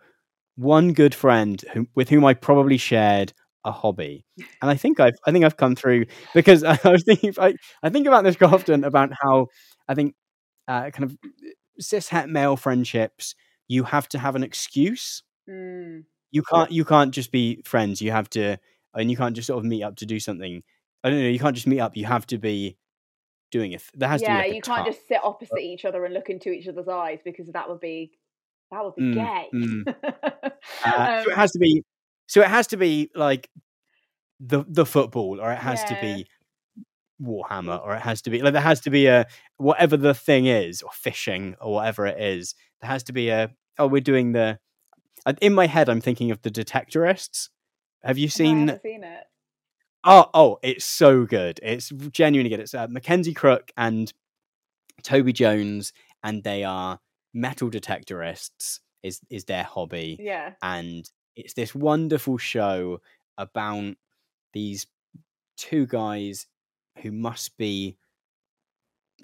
one 0.56 0.92
good 0.92 1.14
friend 1.14 1.62
who, 1.72 1.86
with 1.94 2.08
whom 2.08 2.24
I 2.24 2.34
probably 2.34 2.78
shared 2.78 3.32
a 3.64 3.70
hobby, 3.70 4.24
and 4.62 4.70
I 4.70 4.74
think 4.76 5.00
I've, 5.00 5.14
I 5.26 5.32
think 5.32 5.44
I've 5.44 5.56
come 5.56 5.76
through 5.76 6.06
because 6.34 6.64
I 6.64 6.78
was 6.84 7.04
thinking, 7.04 7.32
I, 7.38 7.54
I 7.82 7.90
think 7.90 8.06
about 8.06 8.24
this 8.24 8.36
quite 8.36 8.52
often 8.52 8.84
about 8.84 9.10
how 9.22 9.46
I 9.88 9.94
think 9.94 10.14
uh, 10.66 10.90
kind 10.90 11.04
of 11.04 11.16
cis 11.78 12.08
het 12.08 12.28
male 12.28 12.56
friendships, 12.56 13.34
you 13.68 13.84
have 13.84 14.08
to 14.08 14.18
have 14.18 14.34
an 14.34 14.42
excuse. 14.42 15.22
Mm. 15.48 16.04
You 16.30 16.42
can't, 16.42 16.70
you 16.70 16.84
can't 16.84 17.14
just 17.14 17.32
be 17.32 17.62
friends. 17.64 18.02
You 18.02 18.10
have 18.10 18.28
to, 18.30 18.58
and 18.94 19.10
you 19.10 19.16
can't 19.16 19.34
just 19.36 19.46
sort 19.46 19.58
of 19.58 19.64
meet 19.64 19.82
up 19.82 19.96
to 19.96 20.06
do 20.06 20.18
something. 20.20 20.62
I 21.04 21.10
don't 21.10 21.20
know. 21.20 21.28
You 21.28 21.38
can't 21.38 21.54
just 21.54 21.66
meet 21.66 21.80
up. 21.80 21.96
You 21.96 22.06
have 22.06 22.26
to 22.28 22.38
be 22.38 22.76
doing 23.50 23.72
it. 23.72 23.82
There 23.94 24.08
has 24.08 24.22
to 24.22 24.26
be 24.30 24.32
Yeah, 24.32 24.46
like 24.46 24.54
you 24.54 24.62
can't 24.62 24.86
just 24.86 25.06
sit 25.08 25.20
opposite 25.22 25.60
each 25.60 25.84
other 25.84 26.04
and 26.04 26.12
look 26.14 26.28
into 26.28 26.50
each 26.50 26.68
other's 26.68 26.88
eyes 26.88 27.20
because 27.24 27.46
that 27.48 27.68
would 27.68 27.80
be 27.80 28.12
that 28.70 28.84
would 28.84 28.94
be 28.96 29.02
Mm, 29.02 29.14
gay. 29.14 29.48
mm. 29.54 29.94
Uh, 30.84 31.08
so 31.24 31.30
it 31.30 31.34
Um, 31.34 31.38
has 31.38 31.52
to 31.52 31.58
be. 31.58 31.82
So 32.26 32.40
it 32.42 32.48
has 32.48 32.66
to 32.68 32.76
be 32.76 33.10
like 33.14 33.48
the 34.40 34.64
the 34.68 34.84
football, 34.86 35.40
or 35.40 35.50
it 35.52 35.58
has 35.58 35.82
to 35.84 35.96
be 36.02 36.26
Warhammer, 37.20 37.82
or 37.84 37.94
it 37.94 38.00
has 38.02 38.22
to 38.22 38.30
be 38.30 38.42
like 38.42 38.52
there 38.52 38.62
has 38.62 38.80
to 38.82 38.90
be 38.90 39.06
a 39.06 39.26
whatever 39.56 39.96
the 39.96 40.14
thing 40.14 40.46
is, 40.46 40.82
or 40.82 40.90
fishing, 40.92 41.56
or 41.60 41.72
whatever 41.74 42.06
it 42.06 42.20
is. 42.20 42.54
There 42.80 42.90
has 42.90 43.02
to 43.04 43.12
be 43.12 43.28
a. 43.30 43.50
Oh, 43.78 43.86
we're 43.86 44.00
doing 44.00 44.32
the. 44.32 44.58
uh, 45.26 45.34
In 45.40 45.54
my 45.54 45.66
head, 45.66 45.88
I'm 45.88 46.00
thinking 46.00 46.30
of 46.30 46.42
the 46.42 46.50
Detectorists. 46.50 47.48
Have 48.02 48.18
you 48.18 48.26
no, 48.26 48.30
seen? 48.30 48.58
haven't 48.68 48.82
seen 48.82 49.04
it. 49.04 49.24
Oh, 50.04 50.30
oh, 50.32 50.58
it's 50.62 50.84
so 50.84 51.24
good. 51.26 51.60
It's 51.62 51.90
genuinely 52.12 52.50
good. 52.50 52.60
It's 52.60 52.74
uh, 52.74 52.86
Mackenzie 52.88 53.34
Crook 53.34 53.70
and 53.76 54.12
Toby 55.02 55.32
Jones, 55.32 55.92
and 56.22 56.42
they 56.44 56.64
are 56.64 57.00
metal 57.34 57.70
detectorists. 57.70 58.80
Is 59.02 59.20
is 59.30 59.44
their 59.44 59.62
hobby? 59.64 60.16
Yeah. 60.20 60.54
and 60.60 61.08
it's 61.36 61.54
this 61.54 61.72
wonderful 61.72 62.36
show 62.36 63.00
about 63.38 63.94
these 64.52 64.86
two 65.56 65.86
guys 65.86 66.46
who 67.02 67.12
must 67.12 67.56
be 67.56 67.96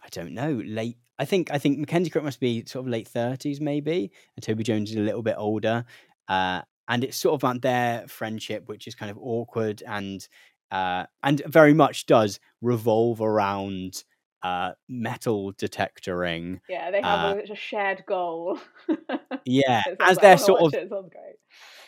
I 0.03 0.09
don't 0.11 0.33
know 0.33 0.63
late 0.65 0.97
I 1.19 1.25
think 1.25 1.51
I 1.51 1.59
think 1.59 1.79
Mackenzie 1.79 2.11
Crook 2.11 2.23
must 2.23 2.39
be 2.39 2.65
sort 2.67 2.87
of 2.87 2.91
late 2.91 3.11
30s 3.13 3.61
maybe 3.61 4.13
and 4.37 4.45
Toby 4.45 4.63
Jones 4.63 4.91
is 4.91 4.97
a 4.97 5.01
little 5.01 5.23
bit 5.23 5.35
older 5.37 5.85
uh, 6.29 6.63
and 6.89 7.05
it's 7.05 7.17
sort 7.17 7.35
of 7.35 7.43
about 7.49 7.63
their 7.63 8.07
friendship 8.09 8.65
which 8.69 8.87
is 8.87 8.95
kind 8.95 9.11
of 9.11 9.19
awkward 9.21 9.83
and 9.87 10.29
uh, 10.71 11.05
and 11.23 11.43
very 11.47 11.75
much 11.75 12.07
does 12.07 12.41
revolve 12.61 13.21
around 13.21 14.05
uh, 14.45 14.73
metal 14.89 15.53
detectoring 15.59 16.61
Yeah, 16.69 16.91
they 16.93 17.01
have 17.03 17.37
Uh, 17.37 17.41
a, 17.49 17.53
a 17.53 17.57
shared 17.57 18.05
goal. 18.07 18.61
yeah 19.45 19.83
as 20.01 20.17
like- 20.17 20.21
their 20.21 20.39
sort 20.39 20.61
of 20.63 20.75
it, 20.75 20.85
it 20.85 20.89
sounds 20.91 21.11
great. 21.11 21.35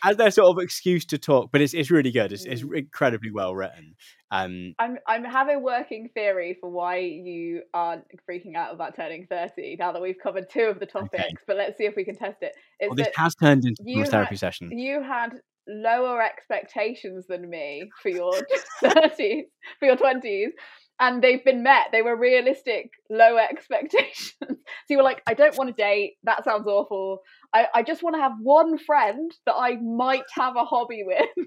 as 0.04 0.16
their 0.16 0.30
sort 0.30 0.48
of 0.57 0.62
excuse 0.62 1.04
to 1.07 1.18
talk, 1.18 1.50
but 1.52 1.61
it's 1.61 1.74
it's 1.74 1.90
really 1.90 2.11
good. 2.11 2.32
It's 2.32 2.44
it's 2.44 2.62
Mm. 2.62 2.78
incredibly 2.78 3.30
well 3.30 3.54
written. 3.54 3.94
Um, 4.30 4.74
I'm 4.78 4.98
I'm 5.07 5.24
have 5.24 5.48
a 5.48 5.59
working 5.59 6.09
theory 6.14 6.57
for 6.61 6.68
why 6.70 6.98
you 6.98 7.62
aren't 7.74 8.04
freaking 8.28 8.57
out 8.57 8.72
about 8.74 8.96
turning 8.96 9.26
thirty 9.26 9.76
now 9.78 9.92
that 9.92 10.02
we've 10.02 10.18
covered 10.22 10.48
two 10.50 10.62
of 10.64 10.80
the 10.80 10.86
topics, 10.86 11.42
but 11.46 11.57
let's 11.57 11.76
see 11.78 11.84
if 11.84 11.94
we 11.96 12.04
can 12.04 12.16
test 12.16 12.38
it. 12.42 12.52
well, 12.80 12.94
this 12.94 13.09
has 13.16 13.34
turned 13.34 13.64
into 13.64 13.82
a 14.00 14.04
therapy 14.07 14.30
had- 14.34 14.38
session. 14.38 14.76
you 14.78 15.02
had 15.02 15.30
lower 15.68 16.22
expectations 16.22 17.26
than 17.28 17.48
me 17.50 17.90
for 18.02 18.09
your 18.09 18.32
thirties, 18.80 19.44
for 19.78 19.86
your 19.86 19.96
twenties, 19.96 20.50
and 20.99 21.22
they've 21.22 21.44
been 21.44 21.62
met. 21.62 21.88
They 21.92 22.03
were 22.03 22.16
realistic, 22.16 22.90
low 23.11 23.36
expectations. 23.51 24.34
so 24.40 24.57
you 24.88 24.97
were 24.97 25.03
like, 25.03 25.22
I 25.26 25.34
don't 25.34 25.57
want 25.57 25.74
to 25.74 25.82
date. 25.82 26.14
That 26.24 26.44
sounds 26.44 26.66
awful. 26.66 27.20
I, 27.55 27.66
I 27.74 27.82
just 27.82 28.03
want 28.03 28.16
to 28.16 28.22
have 28.22 28.32
one 28.42 28.78
friend 28.78 29.30
that 29.47 29.55
I 29.55 29.76
might 29.76 30.24
have 30.34 30.57
a 30.57 30.64
hobby 30.64 31.03
with. 31.05 31.47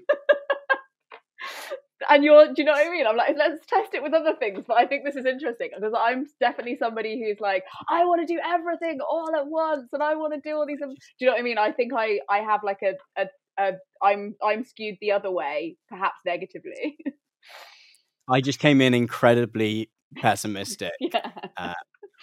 and 2.10 2.24
you're, 2.24 2.46
do 2.46 2.54
you 2.58 2.64
know 2.64 2.72
what 2.72 2.86
I 2.86 2.90
mean? 2.90 3.06
I'm 3.06 3.16
like, 3.16 3.34
let's 3.36 3.66
test 3.66 3.94
it 3.94 4.02
with 4.02 4.14
other 4.14 4.34
things. 4.38 4.64
But 4.66 4.78
I 4.78 4.86
think 4.86 5.04
this 5.04 5.16
is 5.16 5.26
interesting 5.26 5.70
because 5.74 5.94
I'm 5.98 6.26
definitely 6.40 6.76
somebody 6.76 7.20
who's 7.20 7.40
like, 7.40 7.64
I 7.88 8.04
want 8.04 8.26
to 8.26 8.32
do 8.32 8.40
everything 8.44 9.00
all 9.00 9.30
at 9.36 9.46
once, 9.46 9.88
and 9.92 10.02
I 10.02 10.14
want 10.14 10.34
to 10.34 10.40
do 10.40 10.56
all 10.56 10.66
these. 10.66 10.78
Do 10.78 10.86
you 11.18 11.26
know 11.26 11.32
what 11.32 11.40
I 11.40 11.42
mean? 11.42 11.58
I 11.58 11.72
think 11.72 11.92
I 11.96 12.20
I 12.28 12.38
have 12.38 12.60
like 12.64 12.80
a 12.82 12.94
a, 13.20 13.26
a 13.58 13.72
I'm 14.02 14.34
I'm 14.42 14.64
skewed 14.64 14.96
the 15.00 15.12
other 15.12 15.30
way, 15.30 15.76
perhaps 15.88 16.16
negatively. 16.24 16.96
I 18.30 18.40
just 18.40 18.58
came 18.58 18.80
in 18.80 18.94
incredibly 18.94 19.90
pessimistic. 20.16 20.92
yeah. 21.00 21.74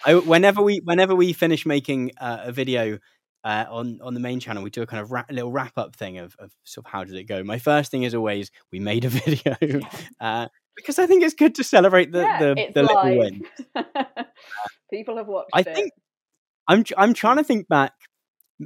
I, 0.04 0.14
whenever 0.14 0.62
we 0.62 0.80
whenever 0.84 1.14
we 1.14 1.32
finish 1.32 1.66
making 1.66 2.12
uh, 2.20 2.38
a 2.44 2.52
video 2.52 2.98
uh, 3.44 3.64
on 3.68 3.98
on 4.02 4.14
the 4.14 4.20
main 4.20 4.40
channel, 4.40 4.62
we 4.62 4.70
do 4.70 4.82
a 4.82 4.86
kind 4.86 5.02
of 5.02 5.10
little 5.30 5.50
wrap 5.50 5.76
up 5.76 5.96
thing 5.96 6.18
of, 6.18 6.36
of 6.38 6.52
sort 6.64 6.86
of 6.86 6.92
how 6.92 7.04
did 7.04 7.16
it 7.16 7.24
go. 7.24 7.42
My 7.42 7.58
first 7.58 7.90
thing 7.90 8.04
is 8.04 8.14
always 8.14 8.50
we 8.72 8.80
made 8.80 9.04
a 9.04 9.08
video 9.08 9.80
uh, 10.20 10.48
because 10.76 10.98
I 10.98 11.06
think 11.06 11.24
it's 11.24 11.34
good 11.34 11.54
to 11.56 11.64
celebrate 11.64 12.12
the 12.12 12.20
yeah, 12.20 12.38
the, 12.38 12.70
the 12.74 12.82
little 12.82 13.18
win. 13.18 13.42
People 14.92 15.16
have 15.16 15.26
watched 15.26 15.50
I 15.52 15.60
it. 15.60 15.74
think 15.74 15.92
I'm 16.68 16.84
I'm 16.96 17.14
trying 17.14 17.38
to 17.38 17.44
think 17.44 17.68
back. 17.68 17.92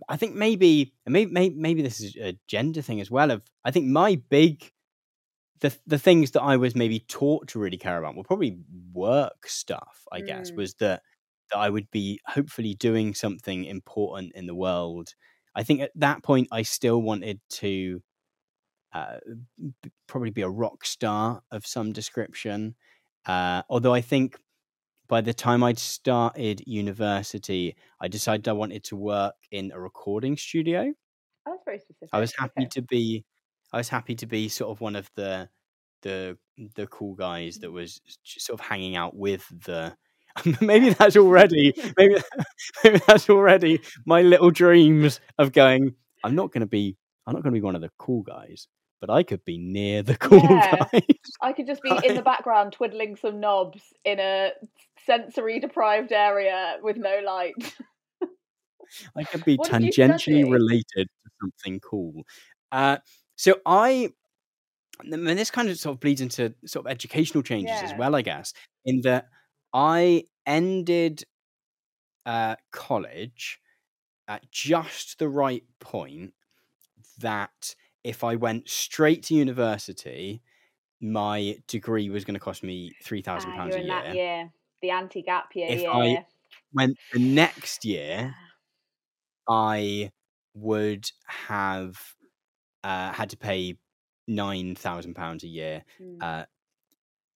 I 0.09 0.16
think 0.16 0.34
maybe 0.34 0.95
maybe 1.07 1.30
maybe, 1.30 1.55
maybe 1.55 1.82
this 1.82 2.01
is 2.01 2.16
a 2.16 2.38
gender 2.47 2.82
thing 2.82 3.01
as 3.01 3.11
well. 3.11 3.30
Of 3.30 3.43
I 3.64 3.70
think 3.70 3.86
my 3.86 4.20
big 4.28 4.70
the 5.61 5.76
the 5.86 5.98
things 5.98 6.32
that 6.32 6.42
I 6.42 6.57
was 6.57 6.74
maybe 6.74 7.00
taught 7.00 7.48
to 7.48 7.59
really 7.59 7.78
care 7.78 7.98
about 7.98 8.16
were 8.16 8.24
probably 8.24 8.59
work 8.92 9.46
stuff. 9.46 10.07
I 10.12 10.20
guess 10.20 10.50
Mm. 10.50 10.57
was 10.57 10.74
that 10.74 11.03
that 11.50 11.59
I 11.59 11.70
would 11.70 11.90
be 11.90 12.20
hopefully 12.26 12.74
doing 12.74 13.14
something 13.14 13.64
important 13.64 14.32
in 14.34 14.46
the 14.46 14.55
world. 14.55 15.14
I 15.55 15.62
think 15.62 15.80
at 15.80 15.92
that 15.96 16.22
point 16.22 16.48
I 16.53 16.62
still 16.62 17.03
wanted 17.03 17.40
to 17.61 18.03
uh, 18.92 19.18
b- 19.82 19.92
probably 20.07 20.30
be 20.30 20.42
a 20.42 20.48
rock 20.50 20.84
star 20.84 21.42
of 21.50 21.66
some 21.66 21.92
description. 21.92 22.76
Uh, 23.26 23.62
although 23.68 23.94
I 23.94 24.00
think 24.00 24.38
by 25.09 25.20
the 25.22 25.34
time 25.34 25.62
I'd 25.64 25.78
started 25.78 26.62
university, 26.66 27.76
I 28.00 28.09
decided 28.09 28.48
I 28.48 28.53
wanted 28.53 28.84
to 28.86 28.96
work 28.96 29.36
in 29.50 29.72
a 29.72 29.80
recording 29.80 30.36
studio. 30.36 30.94
Oh, 31.46 31.53
that's 31.53 31.64
very 31.64 31.78
specific. 31.78 32.11
I 32.12 32.20
was 32.20 32.32
happy 32.36 32.66
Okay. 32.66 32.72
to 32.72 32.82
be, 32.82 33.24
I 33.72 33.78
was 33.78 33.88
happy 33.88 34.14
to 34.16 34.26
be 34.26 34.48
sort 34.48 34.70
of 34.70 34.80
one 34.80 34.96
of 34.96 35.10
the 35.14 35.48
the 36.02 36.36
the 36.76 36.86
cool 36.88 37.14
guys 37.14 37.58
that 37.58 37.70
was 37.70 38.00
sort 38.24 38.60
of 38.60 38.66
hanging 38.66 38.96
out 38.96 39.16
with 39.16 39.46
the. 39.64 39.96
maybe 40.62 40.88
that's 40.90 41.16
already 41.16 41.74
maybe, 41.98 42.16
maybe 42.84 42.98
that's 43.06 43.28
already 43.28 43.78
my 44.06 44.22
little 44.22 44.50
dreams 44.50 45.20
of 45.38 45.52
going. 45.52 45.94
I'm 46.24 46.34
not 46.34 46.52
going 46.52 46.60
to 46.62 46.66
be. 46.66 46.96
I'm 47.26 47.34
not 47.34 47.42
going 47.42 47.52
to 47.54 47.60
be 47.60 47.64
one 47.64 47.76
of 47.76 47.82
the 47.82 47.90
cool 47.98 48.22
guys, 48.22 48.66
but 49.00 49.10
I 49.10 49.22
could 49.24 49.44
be 49.44 49.58
near 49.58 50.02
the 50.02 50.16
cool 50.18 50.40
Yeah. 50.42 50.76
guys. 50.90 51.02
I 51.42 51.52
could 51.52 51.66
just 51.66 51.82
be 51.82 51.90
in 52.02 52.14
the 52.14 52.22
background 52.22 52.72
twiddling 52.72 53.16
some 53.16 53.40
knobs 53.40 53.82
in 54.04 54.18
a 54.20 54.52
sensory 55.04 55.60
deprived 55.60 56.12
area 56.12 56.78
with 56.82 56.96
no 56.96 57.20
light. 57.24 57.54
I 59.16 59.24
could 59.24 59.44
be 59.44 59.56
What 59.56 59.70
tangentially 59.70 60.50
related 60.50 61.08
to 61.08 61.30
something 61.40 61.80
cool. 61.80 62.22
Uh, 62.70 62.98
so 63.36 63.60
I, 63.66 64.10
and 65.00 65.26
this 65.38 65.50
kind 65.50 65.68
of 65.68 65.78
sort 65.78 65.96
of 65.96 66.00
bleeds 66.00 66.20
into 66.20 66.54
sort 66.66 66.86
of 66.86 66.90
educational 66.92 67.42
changes 67.42 67.82
as 67.82 67.94
well, 67.94 68.14
I 68.14 68.22
guess, 68.22 68.52
in 68.84 69.00
that 69.02 69.28
I 69.72 70.24
ended 70.46 71.24
uh, 72.26 72.56
college 72.70 73.60
at 74.28 74.50
just 74.50 75.18
the 75.18 75.28
right 75.28 75.64
point 75.80 76.34
that 77.18 77.74
if 78.04 78.24
I 78.24 78.36
went 78.36 78.68
straight 78.68 79.24
to 79.24 79.34
university, 79.34 80.42
my 81.00 81.58
degree 81.68 82.10
was 82.10 82.24
going 82.24 82.34
to 82.34 82.40
cost 82.40 82.62
me 82.62 82.92
three 83.02 83.22
thousand 83.22 83.52
Ah, 83.52 83.54
pounds 83.54 83.76
a 83.76 83.80
in 83.80 83.86
year. 83.86 83.88
that 83.88 84.14
year, 84.14 84.52
the 84.80 84.90
anti-gap 84.90 85.54
year. 85.56 85.74
If 85.74 85.84
year. 85.92 85.92
I- 85.92 86.18
When 86.72 86.96
the 87.12 87.18
next 87.20 87.84
year 87.84 88.36
I 89.48 90.10
would 90.54 91.10
have 91.26 91.98
uh, 92.84 93.12
had 93.12 93.30
to 93.30 93.36
pay 93.36 93.76
nine 94.28 94.74
thousand 94.74 95.14
pounds 95.14 95.42
a 95.44 95.48
year 95.48 95.84
Mm. 96.00 96.18
uh, 96.22 96.44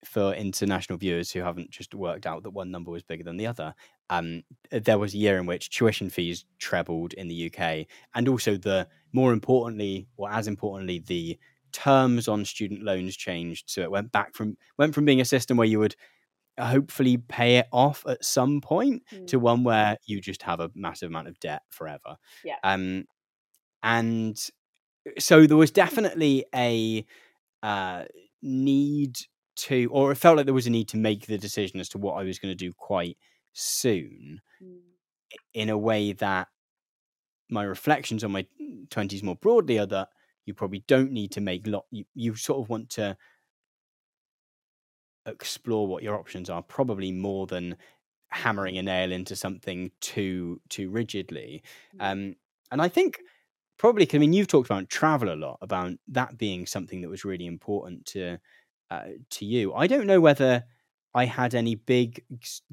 for 0.04 0.34
international 0.34 0.98
viewers 0.98 1.32
who 1.32 1.40
haven't 1.40 1.70
just 1.70 1.92
worked 1.94 2.26
out 2.26 2.42
that 2.44 2.50
one 2.50 2.70
number 2.70 2.90
was 2.92 3.02
bigger 3.02 3.24
than 3.24 3.36
the 3.38 3.46
other. 3.46 3.74
Um, 4.08 4.44
there 4.70 4.98
was 4.98 5.14
a 5.14 5.18
year 5.18 5.36
in 5.38 5.46
which 5.46 5.68
tuition 5.70 6.10
fees 6.10 6.44
trebled 6.60 7.12
in 7.14 7.26
the 7.26 7.46
UK, 7.50 7.86
and 8.14 8.28
also 8.28 8.56
the 8.56 8.86
more 9.12 9.32
importantly, 9.32 10.06
or 10.16 10.30
as 10.30 10.46
importantly, 10.46 11.00
the 11.00 11.36
terms 11.72 12.28
on 12.28 12.44
student 12.44 12.82
loans 12.84 13.16
changed. 13.16 13.68
So 13.68 13.80
it 13.82 13.90
went 13.90 14.12
back 14.12 14.34
from 14.34 14.56
went 14.78 14.94
from 14.94 15.04
being 15.06 15.20
a 15.20 15.24
system 15.24 15.56
where 15.56 15.66
you 15.66 15.80
would 15.80 15.96
hopefully 16.58 17.16
pay 17.18 17.56
it 17.58 17.66
off 17.72 18.04
at 18.06 18.24
some 18.24 18.60
point 18.60 19.02
Mm. 19.12 19.26
to 19.26 19.38
one 19.38 19.64
where 19.64 19.96
you 20.06 20.20
just 20.20 20.42
have 20.42 20.60
a 20.60 20.70
massive 20.74 21.08
amount 21.10 21.28
of 21.28 21.38
debt 21.40 21.62
forever. 21.70 22.16
Yeah. 22.44 22.56
Um, 22.62 23.06
and 23.82 24.38
so 25.18 25.46
there 25.46 25.56
was 25.56 25.70
definitely 25.70 26.44
a 26.54 27.04
uh, 27.62 28.04
need 28.42 29.16
to, 29.56 29.88
or 29.92 30.12
it 30.12 30.16
felt 30.16 30.36
like 30.36 30.46
there 30.46 30.54
was 30.54 30.66
a 30.66 30.70
need 30.70 30.88
to 30.90 30.96
make 30.98 31.26
the 31.26 31.38
decision 31.38 31.80
as 31.80 31.88
to 31.90 31.98
what 31.98 32.14
I 32.14 32.24
was 32.24 32.38
going 32.38 32.52
to 32.52 32.56
do 32.56 32.72
quite 32.74 33.18
soon 33.54 34.40
Mm. 34.60 34.96
in 35.54 35.68
a 35.68 35.78
way 35.78 36.12
that 36.12 36.48
my 37.48 37.62
reflections 37.62 38.24
on 38.24 38.32
my 38.32 38.46
20s 38.90 39.22
more 39.22 39.36
broadly 39.36 39.78
are 39.78 39.86
that 39.86 40.08
you 40.44 40.54
probably 40.54 40.80
don't 40.86 41.12
need 41.12 41.30
to 41.32 41.40
make 41.40 41.66
lot 41.66 41.86
you, 41.90 42.04
you 42.14 42.34
sort 42.34 42.60
of 42.60 42.68
want 42.68 42.90
to 42.90 43.16
explore 45.26 45.88
what 45.88 46.02
your 46.02 46.14
options 46.18 46.48
are 46.48 46.62
probably 46.62 47.10
more 47.10 47.46
than 47.46 47.76
hammering 48.30 48.78
a 48.78 48.82
nail 48.82 49.10
into 49.12 49.34
something 49.34 49.90
too 50.00 50.60
too 50.68 50.90
rigidly 50.90 51.62
Mm. 51.94 51.98
um 52.00 52.36
and 52.70 52.82
i 52.82 52.88
think 52.88 53.20
probably 53.78 54.08
i 54.12 54.18
mean 54.18 54.32
you've 54.32 54.46
talked 54.48 54.68
about 54.68 54.88
travel 54.88 55.32
a 55.32 55.36
lot 55.36 55.58
about 55.60 55.92
that 56.08 56.36
being 56.38 56.66
something 56.66 57.00
that 57.00 57.08
was 57.08 57.24
really 57.24 57.46
important 57.46 58.04
to 58.06 58.38
uh, 58.90 59.08
to 59.30 59.44
you 59.44 59.74
i 59.74 59.86
don't 59.86 60.06
know 60.06 60.20
whether 60.20 60.64
i 61.14 61.24
had 61.24 61.54
any 61.54 61.74
big 61.74 62.24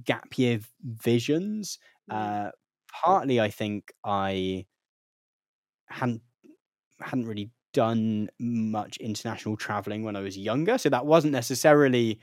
gap 0.04 0.38
year 0.38 0.60
visions 0.84 1.80
Mm. 2.10 2.44
uh 2.48 2.52
partly 2.92 3.40
i 3.40 3.50
think 3.50 3.92
i 4.04 4.66
hadn't 5.88 6.22
hadn't 7.02 7.28
really 7.28 7.52
done 7.74 8.30
much 8.40 8.98
international 8.98 9.58
traveling 9.58 10.04
when 10.04 10.16
i 10.16 10.22
was 10.22 10.38
younger 10.38 10.78
so 10.78 10.90
that 10.90 11.06
wasn't 11.06 11.32
necessarily 11.34 12.20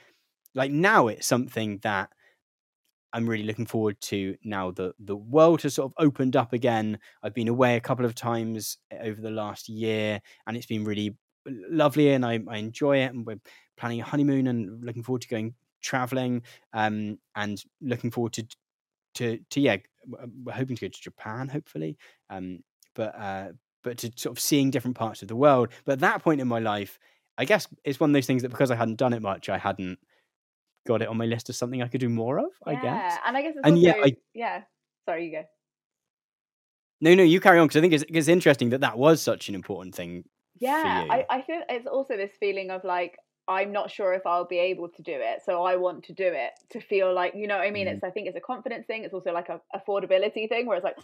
like 0.54 0.70
now 0.72 1.08
it's 1.08 1.26
something 1.26 1.78
that 1.78 2.10
i'm 3.12 3.28
really 3.28 3.44
looking 3.44 3.66
forward 3.66 4.00
to 4.00 4.36
now 4.44 4.70
that 4.70 4.94
the 4.98 5.16
world 5.16 5.62
has 5.62 5.74
sort 5.74 5.90
of 5.90 6.04
opened 6.04 6.36
up 6.36 6.52
again. 6.52 6.98
I've 7.22 7.34
been 7.34 7.48
away 7.48 7.76
a 7.76 7.80
couple 7.80 8.04
of 8.04 8.14
times 8.14 8.78
over 9.00 9.20
the 9.20 9.30
last 9.30 9.68
year 9.68 10.20
and 10.46 10.56
it's 10.56 10.66
been 10.66 10.84
really 10.84 11.16
lovely 11.46 12.12
and 12.12 12.24
i, 12.24 12.38
I 12.48 12.58
enjoy 12.58 12.98
it 12.98 13.12
and 13.12 13.26
we're 13.26 13.40
planning 13.76 14.00
a 14.00 14.04
honeymoon 14.04 14.46
and 14.46 14.84
looking 14.84 15.02
forward 15.02 15.22
to 15.22 15.28
going 15.28 15.54
traveling 15.82 16.42
um 16.74 17.18
and 17.34 17.62
looking 17.80 18.10
forward 18.10 18.34
to 18.34 18.46
to 19.14 19.38
to 19.50 19.60
yeah 19.60 19.76
we're 20.44 20.52
hoping 20.52 20.76
to 20.76 20.82
go 20.82 20.88
to 20.88 21.00
japan 21.00 21.48
hopefully 21.48 21.96
um 22.28 22.60
but 22.94 23.14
uh 23.18 23.48
but 23.82 23.98
to 23.98 24.12
sort 24.16 24.36
of 24.36 24.40
seeing 24.40 24.70
different 24.70 24.96
parts 24.96 25.22
of 25.22 25.28
the 25.28 25.36
world. 25.36 25.70
But 25.86 25.92
at 25.92 26.00
that 26.00 26.22
point 26.22 26.40
in 26.40 26.48
my 26.48 26.58
life 26.58 26.98
i 27.38 27.44
guess 27.44 27.66
it's 27.84 27.98
one 27.98 28.10
of 28.10 28.14
those 28.14 28.26
things 28.26 28.42
that 28.42 28.50
because 28.50 28.70
i 28.70 28.74
hadn't 28.76 28.96
done 28.96 29.12
it 29.12 29.22
much 29.22 29.48
i 29.48 29.56
hadn't 29.58 29.98
got 30.90 31.02
it 31.02 31.08
on 31.12 31.16
my 31.22 31.28
list 31.32 31.48
as 31.50 31.56
something 31.62 31.82
i 31.86 31.88
could 31.92 32.00
do 32.06 32.08
more 32.22 32.36
of 32.46 32.52
i 32.66 32.72
yeah, 32.74 32.86
guess 32.96 33.18
and 33.26 33.36
I 33.36 33.42
guess 33.42 33.54
it's 33.56 33.64
And 33.66 33.74
also 33.76 33.86
yet 33.88 33.96
I- 34.08 34.16
yeah. 34.44 34.62
Sorry, 35.08 35.26
you 35.26 35.32
go. 35.38 35.44
no 37.00 37.14
no 37.14 37.22
you 37.22 37.40
carry 37.40 37.58
on 37.58 37.66
because 37.66 37.78
i 37.78 37.80
think 37.80 37.92
it's, 37.92 38.04
it's 38.08 38.28
interesting 38.28 38.70
that 38.70 38.80
that 38.82 38.98
was 38.98 39.22
such 39.22 39.48
an 39.48 39.54
important 39.54 39.94
thing 39.94 40.24
Yeah, 40.60 41.04
you. 41.04 41.10
I, 41.10 41.26
I 41.30 41.42
feel 41.42 41.60
it's 41.68 41.86
also 41.86 42.16
this 42.16 42.32
feeling 42.38 42.70
of 42.70 42.84
like 42.84 43.16
I'm 43.48 43.72
not 43.72 43.90
sure 43.90 44.12
if 44.14 44.24
I'll 44.26 44.46
be 44.46 44.58
able 44.58 44.88
to 44.96 45.02
do 45.02 45.12
it, 45.30 45.42
so 45.44 45.64
I 45.64 45.74
want 45.76 46.04
to 46.04 46.12
do 46.12 46.26
it 46.26 46.52
to 46.72 46.80
feel 46.80 47.12
like 47.12 47.32
you 47.34 47.46
know 47.48 47.56
what 47.58 47.66
I 47.66 47.70
mean. 47.70 47.88
Mhm. 47.88 47.94
It's 47.94 48.04
I 48.04 48.10
think 48.10 48.28
it's 48.28 48.36
a 48.36 48.40
confidence 48.52 48.86
thing. 48.86 49.02
It's 49.04 49.14
also 49.14 49.32
like 49.32 49.48
a 49.48 49.60
affordability 49.78 50.48
thing 50.48 50.66
where 50.66 50.76
it's 50.76 50.84
like, 50.84 50.98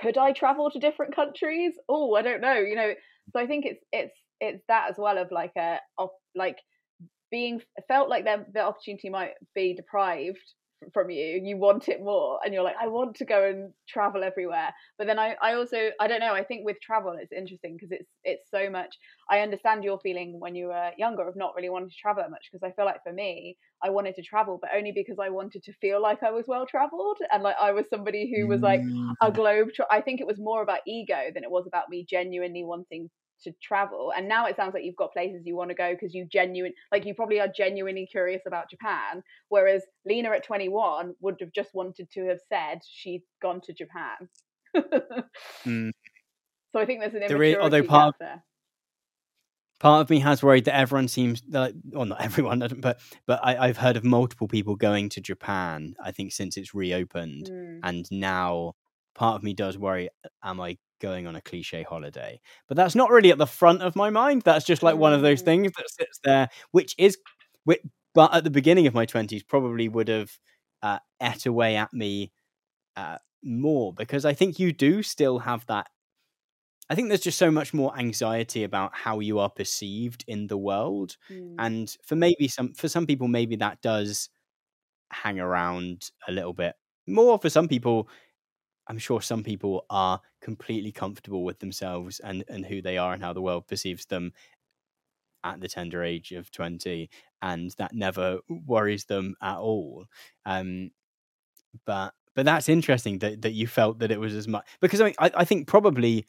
could 0.00 0.16
I 0.18 0.32
travel 0.32 0.70
to 0.70 0.80
different 0.80 1.14
countries? 1.14 1.74
Oh, 1.88 2.14
I 2.16 2.22
don't 2.22 2.40
know. 2.40 2.54
You 2.70 2.74
know, 2.80 2.94
so 3.32 3.40
I 3.40 3.46
think 3.46 3.66
it's 3.66 3.84
it's 3.92 4.16
it's 4.40 4.64
that 4.68 4.90
as 4.90 4.96
well 4.98 5.18
of 5.18 5.30
like 5.30 5.52
a 5.56 5.78
of 5.98 6.08
like 6.34 6.58
being 7.32 7.62
felt 7.88 8.10
like 8.10 8.24
the 8.24 8.46
the 8.54 8.62
opportunity 8.62 9.10
might 9.10 9.32
be 9.56 9.74
deprived 9.74 10.38
from 10.92 11.10
you. 11.10 11.40
You 11.44 11.56
want 11.58 11.88
it 11.88 12.00
more, 12.02 12.40
and 12.44 12.54
you're 12.54 12.64
like, 12.64 12.76
I 12.80 12.88
want 12.88 13.16
to 13.16 13.24
go 13.24 13.44
and 13.48 13.72
travel 13.88 14.24
everywhere. 14.24 14.74
But 14.98 15.08
then 15.08 15.18
I 15.18 15.36
I 15.42 15.54
also 15.54 15.90
I 16.00 16.08
don't 16.08 16.20
know. 16.20 16.34
I 16.34 16.44
think 16.44 16.64
with 16.64 16.80
travel 16.82 17.16
it's 17.20 17.32
interesting 17.32 17.76
because 17.76 17.90
it's 17.92 18.10
it's 18.24 18.50
so 18.50 18.70
much. 18.70 18.94
I 19.30 19.40
understand 19.40 19.84
your 19.84 20.00
feeling 20.00 20.38
when 20.40 20.54
you 20.56 20.66
were 20.68 20.92
younger 20.98 21.26
of 21.28 21.36
not 21.36 21.54
really 21.56 21.70
wanting 21.70 21.90
to 21.90 21.96
travel 22.00 22.22
that 22.22 22.30
much 22.30 22.48
because 22.52 22.64
I 22.66 22.72
feel 22.74 22.84
like 22.84 23.02
for 23.04 23.12
me, 23.12 23.56
I 23.82 23.90
wanted 23.90 24.14
to 24.16 24.22
travel, 24.22 24.58
but 24.60 24.70
only 24.76 24.92
because 24.92 25.18
I 25.20 25.30
wanted 25.30 25.62
to 25.64 25.72
feel 25.80 26.00
like 26.02 26.22
I 26.22 26.30
was 26.32 26.46
well 26.48 26.66
traveled 26.66 27.18
and 27.32 27.42
like 27.42 27.56
I 27.60 27.72
was 27.72 27.86
somebody 27.90 28.32
who 28.34 28.46
was 28.48 28.62
like 28.62 28.82
Mm. 28.82 29.16
a 29.22 29.32
globe. 29.32 29.68
Tra- 29.74 29.86
I 29.90 30.00
think 30.00 30.20
it 30.20 30.26
was 30.26 30.38
more 30.38 30.62
about 30.62 30.80
ego 30.86 31.30
than 31.34 31.44
it 31.44 31.50
was 31.50 31.66
about 31.66 31.88
me 31.88 32.04
genuinely 32.08 32.64
wanting 32.64 33.10
to 33.44 33.52
travel. 33.62 34.12
And 34.16 34.28
now 34.28 34.46
it 34.46 34.56
sounds 34.56 34.74
like 34.74 34.84
you've 34.84 34.96
got 34.96 35.12
places 35.12 35.42
you 35.44 35.56
want 35.56 35.70
to 35.70 35.74
go 35.74 35.92
because 35.92 36.14
you 36.14 36.24
genuine, 36.26 36.72
like 36.90 37.04
you 37.04 37.14
probably 37.14 37.40
are 37.40 37.48
genuinely 37.48 38.06
curious 38.06 38.42
about 38.46 38.70
Japan. 38.70 39.22
Whereas 39.48 39.82
Leena 40.06 40.30
at 40.30 40.44
21 40.44 41.14
would 41.20 41.36
have 41.40 41.52
just 41.52 41.74
wanted 41.74 42.10
to 42.12 42.26
have 42.28 42.38
said 42.48 42.80
she'd 42.88 43.22
gone 43.40 43.60
to 43.62 43.72
Japan. 43.72 44.28
Mm. 45.66 45.90
So 46.72 46.78
I 46.80 46.86
think 46.86 47.00
there's 47.00 47.12
an 47.14 47.20
There 47.20 47.28
immaturity 47.28 47.52
is- 47.52 47.58
although 47.58 47.82
part- 47.82 48.14
there. 48.18 48.42
part 49.80 50.02
of 50.02 50.10
me 50.10 50.20
has 50.20 50.42
worried 50.42 50.64
that 50.66 50.76
everyone 50.76 51.08
seems 51.08 51.42
like 51.48 51.74
well 51.90 52.06
not 52.06 52.20
everyone 52.24 52.60
but 52.80 53.00
but 53.26 53.40
I, 53.42 53.56
i've 53.68 53.76
heard 53.78 53.96
of 53.96 54.04
multiple 54.04 54.46
people 54.48 54.76
going 54.76 55.08
to 55.10 55.20
japan 55.20 55.94
i 56.02 56.12
think 56.12 56.32
since 56.32 56.56
it's 56.56 56.72
reopened 56.74 57.50
Mm. 57.50 57.80
and 57.82 58.06
now 58.12 58.74
part 59.14 59.34
of 59.36 59.42
me 59.42 59.52
does 59.54 59.76
worry 59.76 60.08
am 60.42 60.60
i 60.60 60.78
going 61.02 61.26
on 61.26 61.36
a 61.36 61.42
cliche 61.42 61.82
holiday 61.84 62.40
but 62.68 62.78
that's 62.78 62.96
not 62.96 63.10
really 63.10 63.32
at 63.32 63.38
the 63.38 63.46
front 63.46 63.82
of 63.82 63.96
my 63.96 64.10
mind 64.10 64.42
that's 64.42 64.66
just 64.66 64.82
like 64.84 64.96
one 64.96 65.12
of 65.14 65.22
those 65.22 65.42
Mm. 65.42 65.46
things 65.46 65.72
that 65.78 65.90
sits 65.90 66.20
there 66.24 66.48
which 66.72 66.94
is 66.98 67.18
which, 67.64 67.80
but 68.14 68.34
at 68.34 68.44
the 68.44 68.50
beginning 68.50 68.86
of 68.88 68.94
my 68.94 69.06
20s 69.06 69.42
probably 69.44 69.88
would 69.88 70.08
have 70.08 70.32
uh, 70.82 71.00
ate 71.22 71.46
away 71.46 71.76
at 71.76 71.92
me 71.94 72.32
uh, 72.96 73.18
more 73.44 73.92
because 73.94 74.24
i 74.26 74.34
think 74.34 74.58
you 74.60 74.72
do 74.72 75.02
still 75.02 75.40
have 75.40 75.66
that 75.66 75.88
i 76.90 76.94
think 76.94 77.08
there's 77.08 77.20
just 77.20 77.38
so 77.38 77.50
much 77.50 77.74
more 77.74 77.96
anxiety 77.98 78.64
about 78.64 78.94
how 78.94 79.20
you 79.20 79.38
are 79.38 79.50
perceived 79.50 80.24
in 80.28 80.46
the 80.46 80.58
world 80.58 81.16
Mm. 81.30 81.56
and 81.58 81.96
for 82.04 82.16
maybe 82.16 82.48
some 82.48 82.74
for 82.74 82.88
some 82.88 83.06
people 83.06 83.28
maybe 83.28 83.56
that 83.56 83.80
does 83.82 84.28
hang 85.12 85.40
around 85.40 86.10
a 86.28 86.32
little 86.32 86.54
bit 86.54 86.74
more 87.08 87.38
for 87.38 87.50
some 87.50 87.68
people 87.68 88.08
i'm 88.92 88.98
sure 88.98 89.22
some 89.22 89.42
people 89.42 89.86
are 89.88 90.20
completely 90.42 90.92
comfortable 90.92 91.44
with 91.44 91.58
themselves 91.60 92.20
and 92.20 92.44
and 92.48 92.66
who 92.66 92.82
they 92.82 92.98
are 92.98 93.14
and 93.14 93.22
how 93.22 93.32
the 93.32 93.40
world 93.40 93.66
perceives 93.66 94.04
them 94.04 94.34
at 95.44 95.60
the 95.62 95.68
tender 95.68 96.02
age 96.02 96.32
of 96.32 96.50
20 96.50 97.08
and 97.40 97.70
that 97.78 97.94
never 97.94 98.38
worries 98.48 99.06
them 99.06 99.34
at 99.42 99.56
all. 99.56 100.04
Um 100.44 100.90
but 101.86 102.12
but 102.34 102.44
that's 102.44 102.68
interesting 102.68 103.18
that 103.20 103.40
that 103.40 103.52
you 103.52 103.66
felt 103.66 103.98
that 104.00 104.10
it 104.10 104.20
was 104.20 104.34
as 104.34 104.46
much 104.46 104.66
because 104.82 105.00
i 105.00 105.06
mean, 105.06 105.14
I, 105.18 105.30
I 105.36 105.44
think 105.46 105.66
probably 105.66 106.26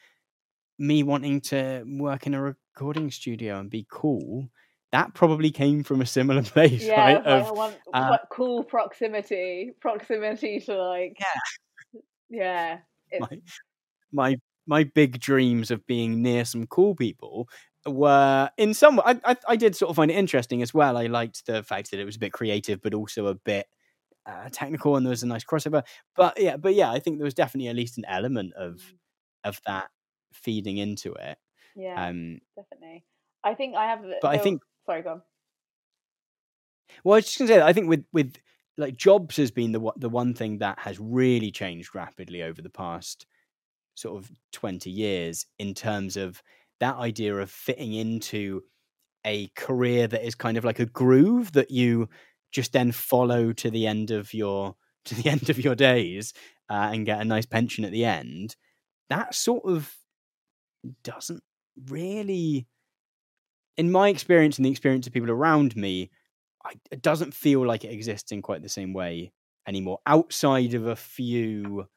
me 0.79 1.03
wanting 1.03 1.41
to 1.41 1.83
work 1.85 2.25
in 2.25 2.33
a 2.33 2.41
recording 2.41 3.11
studio 3.11 3.59
and 3.59 3.69
be 3.69 3.85
cool 3.89 4.47
that 4.93 5.13
probably 5.13 5.51
came 5.51 5.83
from 5.83 5.99
a 5.99 6.05
similar 6.05 6.43
place 6.53 6.85
yeah, 6.85 7.15
right? 7.15 7.25
of 7.25 7.47
I 7.47 7.51
want 7.51 7.75
uh, 7.93 8.07
what 8.07 8.27
cool 8.31 8.63
proximity, 8.63 9.71
proximity 9.81 10.59
to 10.61 10.75
like, 10.75 11.17
yeah 11.19 11.41
yeah, 12.29 12.79
my 13.19 13.39
my 14.11 14.39
my 14.65 14.83
big 14.83 15.19
dreams 15.19 15.71
of 15.71 15.85
being 15.85 16.21
near 16.21 16.45
some 16.45 16.67
cool 16.67 16.95
people 16.95 17.49
were 17.85 18.49
in 18.57 18.73
some 18.73 18.99
I, 19.01 19.19
I 19.25 19.37
I 19.49 19.55
did 19.55 19.75
sort 19.75 19.89
of 19.89 19.95
find 19.95 20.11
it 20.11 20.15
interesting 20.15 20.61
as 20.61 20.73
well. 20.73 20.97
I 20.97 21.07
liked 21.07 21.45
the 21.45 21.63
fact 21.63 21.91
that 21.91 21.99
it 21.99 22.05
was 22.05 22.15
a 22.15 22.19
bit 22.19 22.33
creative, 22.33 22.81
but 22.81 22.93
also 22.93 23.27
a 23.27 23.35
bit 23.35 23.67
uh, 24.25 24.49
technical, 24.51 24.95
and 24.95 25.05
there 25.05 25.09
was 25.11 25.23
a 25.23 25.27
nice 25.27 25.43
crossover. 25.43 25.83
But 26.15 26.39
yeah, 26.39 26.57
but 26.57 26.75
yeah, 26.75 26.91
I 26.91 26.99
think 26.99 27.17
there 27.17 27.25
was 27.25 27.33
definitely 27.33 27.67
at 27.69 27.75
least 27.75 27.97
an 27.97 28.05
element 28.07 28.53
of 28.53 28.75
mm, 28.75 28.97
of 29.43 29.59
that 29.65 29.89
feeding 30.33 30.77
into 30.77 31.13
it. 31.13 31.37
yeah, 31.75 32.07
Um, 32.07 32.39
definitely. 32.55 33.05
I 33.43 33.53
think 33.55 33.75
I 33.75 33.85
have. 33.87 34.03
but 34.21 34.31
I 34.31 34.37
think 34.37 34.61
Sorry, 34.85 35.01
go 35.01 35.11
on. 35.11 35.21
Well, 37.03 37.15
I 37.15 37.17
was 37.17 37.25
just 37.25 37.37
gonna 37.37 37.47
say 37.49 37.57
that 37.57 37.67
I 37.67 37.73
think 37.73 37.87
with 37.89 38.05
with 38.13 38.35
like 38.77 38.97
jobs 38.97 39.37
has 39.37 39.51
been 39.51 39.71
the 39.71 39.91
the 39.97 40.09
one 40.09 40.33
thing 40.33 40.59
that 40.59 40.79
has 40.79 40.99
really 40.99 41.51
changed 41.51 41.93
rapidly 41.93 42.41
over 42.41 42.61
the 42.61 42.69
past 42.69 43.25
sort 43.95 44.17
of 44.17 44.31
twenty 44.51 44.89
years 44.89 45.45
in 45.59 45.73
terms 45.73 46.17
of 46.17 46.41
that 46.79 46.95
idea 46.95 47.35
of 47.35 47.49
fitting 47.49 47.93
into 47.93 48.61
a 49.25 49.47
career 49.55 50.07
that 50.07 50.25
is 50.25 50.35
kind 50.35 50.57
of 50.57 50.65
like 50.65 50.79
a 50.79 50.85
groove 50.85 51.53
that 51.53 51.71
you 51.71 52.09
just 52.51 52.73
then 52.73 52.91
follow 52.91 53.53
to 53.53 53.69
the 53.69 53.87
end 53.87 54.11
of 54.11 54.33
your 54.33 54.75
to 55.05 55.15
the 55.15 55.29
end 55.29 55.49
of 55.49 55.59
your 55.59 55.75
days 55.75 56.33
uh, 56.69 56.89
and 56.93 57.05
get 57.05 57.19
a 57.19 57.25
nice 57.25 57.45
pension 57.45 57.83
at 57.83 57.91
the 57.91 58.05
end. 58.05 58.55
That 59.09 59.35
sort 59.35 59.65
of 59.65 59.93
doesn't 61.03 61.43
really 61.89 62.67
in 63.77 63.91
my 63.91 64.09
experience 64.09 64.57
and 64.57 64.65
the 64.65 64.71
experience 64.71 65.07
of 65.07 65.13
people 65.13 65.31
around 65.31 65.75
me, 65.75 66.11
I, 66.65 66.73
it 66.91 67.01
doesn't 67.01 67.33
feel 67.33 67.65
like 67.65 67.83
it 67.83 67.91
exists 67.91 68.31
in 68.31 68.41
quite 68.41 68.61
the 68.61 68.69
same 68.69 68.93
way 68.93 69.31
anymore. 69.67 69.99
Outside 70.05 70.73
of 70.73 70.87
a 70.87 70.95
few 70.95 71.87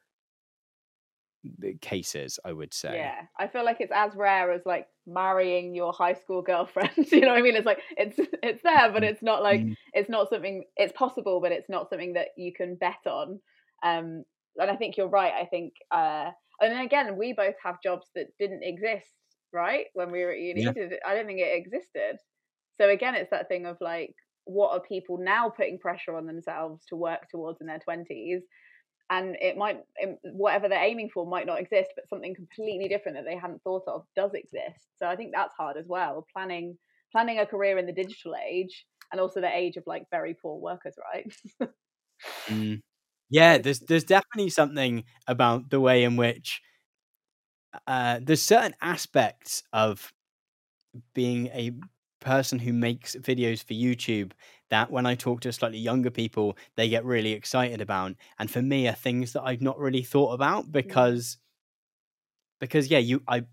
cases, 1.80 2.38
I 2.44 2.52
would 2.52 2.74
say. 2.74 2.96
Yeah, 2.96 3.22
I 3.38 3.46
feel 3.46 3.64
like 3.64 3.80
it's 3.80 3.92
as 3.94 4.14
rare 4.14 4.52
as 4.52 4.62
like 4.66 4.86
marrying 5.06 5.74
your 5.74 5.92
high 5.92 6.14
school 6.14 6.42
girlfriend. 6.46 7.10
you 7.10 7.20
know 7.20 7.28
what 7.28 7.38
I 7.38 7.42
mean? 7.42 7.56
It's 7.56 7.66
like 7.66 7.80
it's 7.96 8.18
it's 8.42 8.62
there, 8.62 8.90
but 8.92 9.04
it's 9.04 9.22
not 9.22 9.42
like 9.42 9.60
mm. 9.60 9.76
it's 9.92 10.08
not 10.08 10.28
something. 10.30 10.64
It's 10.76 10.92
possible, 10.92 11.40
but 11.40 11.52
it's 11.52 11.68
not 11.68 11.88
something 11.88 12.14
that 12.14 12.28
you 12.36 12.52
can 12.52 12.76
bet 12.76 13.06
on. 13.06 13.40
Um, 13.84 14.24
and 14.58 14.70
I 14.70 14.76
think 14.76 14.96
you're 14.96 15.08
right. 15.08 15.32
I 15.34 15.44
think, 15.44 15.74
uh, 15.90 16.30
and 16.60 16.72
then 16.72 16.80
again, 16.80 17.16
we 17.16 17.32
both 17.32 17.54
have 17.62 17.82
jobs 17.82 18.06
that 18.14 18.28
didn't 18.38 18.62
exist, 18.62 19.14
right? 19.52 19.86
When 19.94 20.10
we 20.10 20.24
were 20.24 20.32
at 20.32 20.38
uni, 20.38 20.62
yeah. 20.62 20.72
I 21.06 21.14
don't 21.14 21.26
think 21.26 21.40
it 21.40 21.56
existed. 21.56 22.16
So 22.80 22.88
again, 22.88 23.14
it's 23.14 23.30
that 23.30 23.48
thing 23.48 23.66
of 23.66 23.76
like, 23.80 24.14
what 24.46 24.72
are 24.72 24.80
people 24.80 25.18
now 25.18 25.50
putting 25.50 25.78
pressure 25.78 26.16
on 26.16 26.26
themselves 26.26 26.84
to 26.86 26.96
work 26.96 27.28
towards 27.28 27.60
in 27.60 27.66
their 27.66 27.78
twenties? 27.78 28.42
and 29.10 29.36
it 29.40 29.56
might 29.56 29.78
whatever 30.22 30.68
they're 30.68 30.82
aiming 30.82 31.08
for 31.12 31.26
might 31.26 31.46
not 31.46 31.60
exist 31.60 31.90
but 31.94 32.08
something 32.08 32.34
completely 32.34 32.88
different 32.88 33.16
that 33.16 33.24
they 33.24 33.36
hadn't 33.36 33.62
thought 33.62 33.84
of 33.86 34.04
does 34.14 34.32
exist 34.34 34.86
so 34.98 35.06
i 35.06 35.16
think 35.16 35.32
that's 35.32 35.54
hard 35.56 35.76
as 35.76 35.86
well 35.86 36.26
planning 36.32 36.76
planning 37.12 37.38
a 37.38 37.46
career 37.46 37.78
in 37.78 37.86
the 37.86 37.92
digital 37.92 38.34
age 38.48 38.84
and 39.12 39.20
also 39.20 39.40
the 39.40 39.56
age 39.56 39.76
of 39.76 39.84
like 39.86 40.04
very 40.10 40.34
poor 40.34 40.58
workers 40.58 40.94
right 41.12 41.32
mm. 42.48 42.80
yeah 43.30 43.58
there's 43.58 43.80
there's 43.80 44.04
definitely 44.04 44.50
something 44.50 45.04
about 45.28 45.70
the 45.70 45.80
way 45.80 46.02
in 46.02 46.16
which 46.16 46.60
uh, 47.86 48.18
there's 48.22 48.42
certain 48.42 48.74
aspects 48.80 49.62
of 49.72 50.10
being 51.14 51.48
a 51.48 51.72
person 52.26 52.58
who 52.58 52.72
makes 52.72 53.14
videos 53.14 53.62
for 53.62 53.74
YouTube 53.74 54.32
that 54.68 54.90
when 54.90 55.06
I 55.06 55.14
talk 55.14 55.40
to 55.42 55.52
slightly 55.52 55.78
younger 55.78 56.10
people, 56.10 56.58
they 56.74 56.88
get 56.88 57.04
really 57.04 57.32
excited 57.32 57.80
about. 57.80 58.16
And 58.40 58.50
for 58.50 58.60
me, 58.60 58.88
are 58.88 58.94
things 58.94 59.32
that 59.32 59.44
I've 59.44 59.62
not 59.62 59.78
really 59.78 60.02
thought 60.02 60.32
about 60.32 60.66
mm. 60.66 60.72
because, 60.72 61.38
because 62.60 62.90
yeah, 62.90 62.98
you, 62.98 63.22
I, 63.28 63.44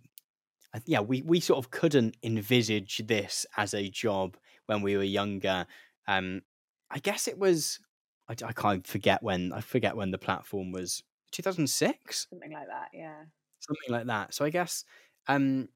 yeah, 0.86 1.02
we 1.02 1.22
we 1.22 1.40
sort 1.40 1.60
of 1.64 1.70
couldn't 1.70 2.18
envisage 2.24 3.04
this 3.06 3.46
as 3.58 3.76
a 3.76 3.90
job 3.90 4.38
when 4.66 4.82
we 4.82 4.98
were 4.98 5.04
younger. 5.04 5.68
Um, 6.08 6.42
I 6.90 6.98
guess 6.98 7.28
it 7.28 7.38
was, 7.38 7.80
I, 8.28 8.34
I 8.44 8.54
can't 8.54 8.88
forget 8.88 9.22
when 9.22 9.54
I 9.54 9.62
forget 9.62 9.96
when 9.96 10.10
the 10.10 10.18
platform 10.18 10.72
was 10.72 11.04
2006, 11.32 12.28
something 12.28 12.52
like 12.52 12.68
that. 12.68 12.90
Yeah, 12.92 13.22
something 13.60 13.92
like 13.92 14.08
that. 14.08 14.34
So 14.34 14.46
I 14.46 14.50
guess, 14.50 14.84
um, 15.28 15.70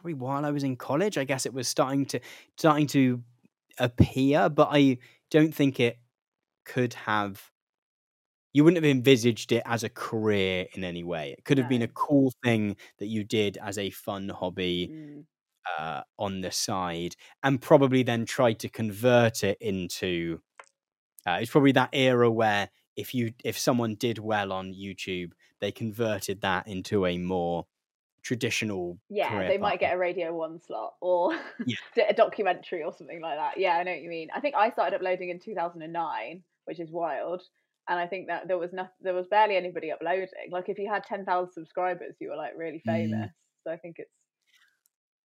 probably 0.00 0.14
while 0.14 0.46
I 0.46 0.50
was 0.50 0.64
in 0.64 0.76
college, 0.76 1.18
I 1.18 1.24
guess 1.24 1.44
it 1.44 1.52
was 1.52 1.68
starting 1.68 2.06
to 2.06 2.20
starting 2.56 2.86
to 2.88 3.22
appear, 3.78 4.48
but 4.48 4.68
I 4.72 4.98
don't 5.30 5.54
think 5.54 5.78
it 5.78 5.98
could 6.64 6.94
have. 6.94 7.50
You 8.52 8.64
wouldn't 8.64 8.82
have 8.82 8.90
envisaged 8.90 9.52
it 9.52 9.62
as 9.64 9.84
a 9.84 9.88
career 9.88 10.66
in 10.74 10.82
any 10.82 11.04
way. 11.04 11.34
It 11.38 11.44
could 11.44 11.58
have 11.58 11.66
no. 11.66 11.68
been 11.68 11.82
a 11.82 11.88
cool 11.88 12.32
thing 12.42 12.76
that 12.98 13.06
you 13.06 13.22
did 13.22 13.58
as 13.62 13.78
a 13.78 13.90
fun 13.90 14.28
hobby 14.28 14.90
mm. 14.90 15.24
uh, 15.78 16.02
on 16.18 16.40
the 16.40 16.50
side, 16.50 17.14
and 17.42 17.60
probably 17.60 18.02
then 18.02 18.24
tried 18.24 18.58
to 18.60 18.68
convert 18.68 19.44
it 19.44 19.58
into. 19.60 20.40
Uh, 21.26 21.38
it's 21.42 21.50
probably 21.50 21.72
that 21.72 21.90
era 21.92 22.30
where 22.30 22.70
if 22.96 23.14
you 23.14 23.34
if 23.44 23.58
someone 23.58 23.96
did 23.96 24.18
well 24.18 24.50
on 24.50 24.72
YouTube, 24.72 25.32
they 25.60 25.70
converted 25.70 26.40
that 26.40 26.66
into 26.66 27.04
a 27.04 27.18
more 27.18 27.66
traditional 28.22 28.98
yeah 29.08 29.48
they 29.48 29.58
might 29.58 29.80
get 29.80 29.94
a 29.94 29.98
radio 29.98 30.34
one 30.34 30.60
slot 30.60 30.94
or 31.00 31.34
yeah. 31.66 31.76
a 32.08 32.14
documentary 32.14 32.82
or 32.82 32.92
something 32.92 33.20
like 33.20 33.36
that 33.36 33.58
yeah 33.58 33.76
i 33.76 33.82
know 33.82 33.92
what 33.92 34.02
you 34.02 34.08
mean 34.08 34.28
i 34.34 34.40
think 34.40 34.54
i 34.54 34.70
started 34.70 34.96
uploading 34.96 35.30
in 35.30 35.38
2009 35.38 36.42
which 36.66 36.80
is 36.80 36.90
wild 36.90 37.42
and 37.88 37.98
i 37.98 38.06
think 38.06 38.26
that 38.26 38.46
there 38.46 38.58
was 38.58 38.72
no, 38.72 38.86
there 39.00 39.14
was 39.14 39.26
barely 39.28 39.56
anybody 39.56 39.90
uploading 39.90 40.28
like 40.50 40.68
if 40.68 40.78
you 40.78 40.88
had 40.88 41.04
10,000 41.04 41.52
subscribers 41.52 42.16
you 42.20 42.28
were 42.28 42.36
like 42.36 42.52
really 42.56 42.82
famous 42.84 43.26
mm. 43.26 43.32
so 43.64 43.72
i 43.72 43.76
think 43.76 43.96
it's 43.98 44.10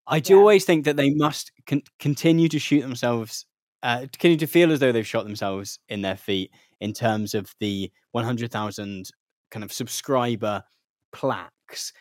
i 0.06 0.18
do 0.18 0.34
yeah. 0.34 0.38
always 0.40 0.64
think 0.64 0.84
that 0.84 0.96
they 0.96 1.10
must 1.10 1.52
con- 1.66 1.82
continue 1.98 2.48
to 2.48 2.58
shoot 2.58 2.80
themselves 2.80 3.46
uh, 3.82 4.00
continue 4.00 4.38
to 4.38 4.46
feel 4.46 4.72
as 4.72 4.80
though 4.80 4.90
they've 4.90 5.06
shot 5.06 5.24
themselves 5.24 5.78
in 5.88 6.02
their 6.02 6.16
feet 6.16 6.50
in 6.80 6.92
terms 6.92 7.34
of 7.34 7.54
the 7.60 7.90
100,000 8.12 9.10
kind 9.50 9.64
of 9.64 9.72
subscriber 9.72 10.64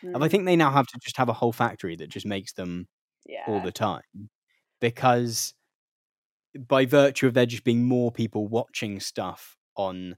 Mm. 0.04 0.16
And 0.16 0.24
I 0.24 0.28
think 0.28 0.46
they 0.46 0.56
now 0.56 0.72
have 0.72 0.88
to 0.88 1.00
just 1.02 1.18
have 1.18 1.30
a 1.30 1.34
whole 1.34 1.52
factory 1.52 1.96
that 1.98 2.10
just 2.10 2.26
makes 2.26 2.54
them 2.54 2.88
yeah. 3.26 3.44
all 3.48 3.62
the 3.62 3.72
time. 3.72 4.02
Because 4.82 5.54
by 6.68 6.86
virtue 6.86 7.28
of 7.28 7.34
there 7.34 7.46
just 7.46 7.64
being 7.64 7.86
more 7.86 8.12
people 8.12 8.48
watching 8.48 9.00
stuff 9.00 9.58
on 9.76 10.16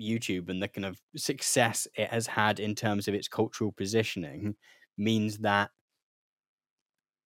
YouTube 0.00 0.48
and 0.48 0.62
the 0.62 0.68
kind 0.68 0.84
of 0.84 1.00
success 1.16 1.86
it 1.96 2.08
has 2.08 2.26
had 2.26 2.60
in 2.60 2.74
terms 2.74 3.08
of 3.08 3.14
its 3.14 3.28
cultural 3.28 3.72
positioning 3.72 4.54
means 4.96 5.38
that 5.38 5.70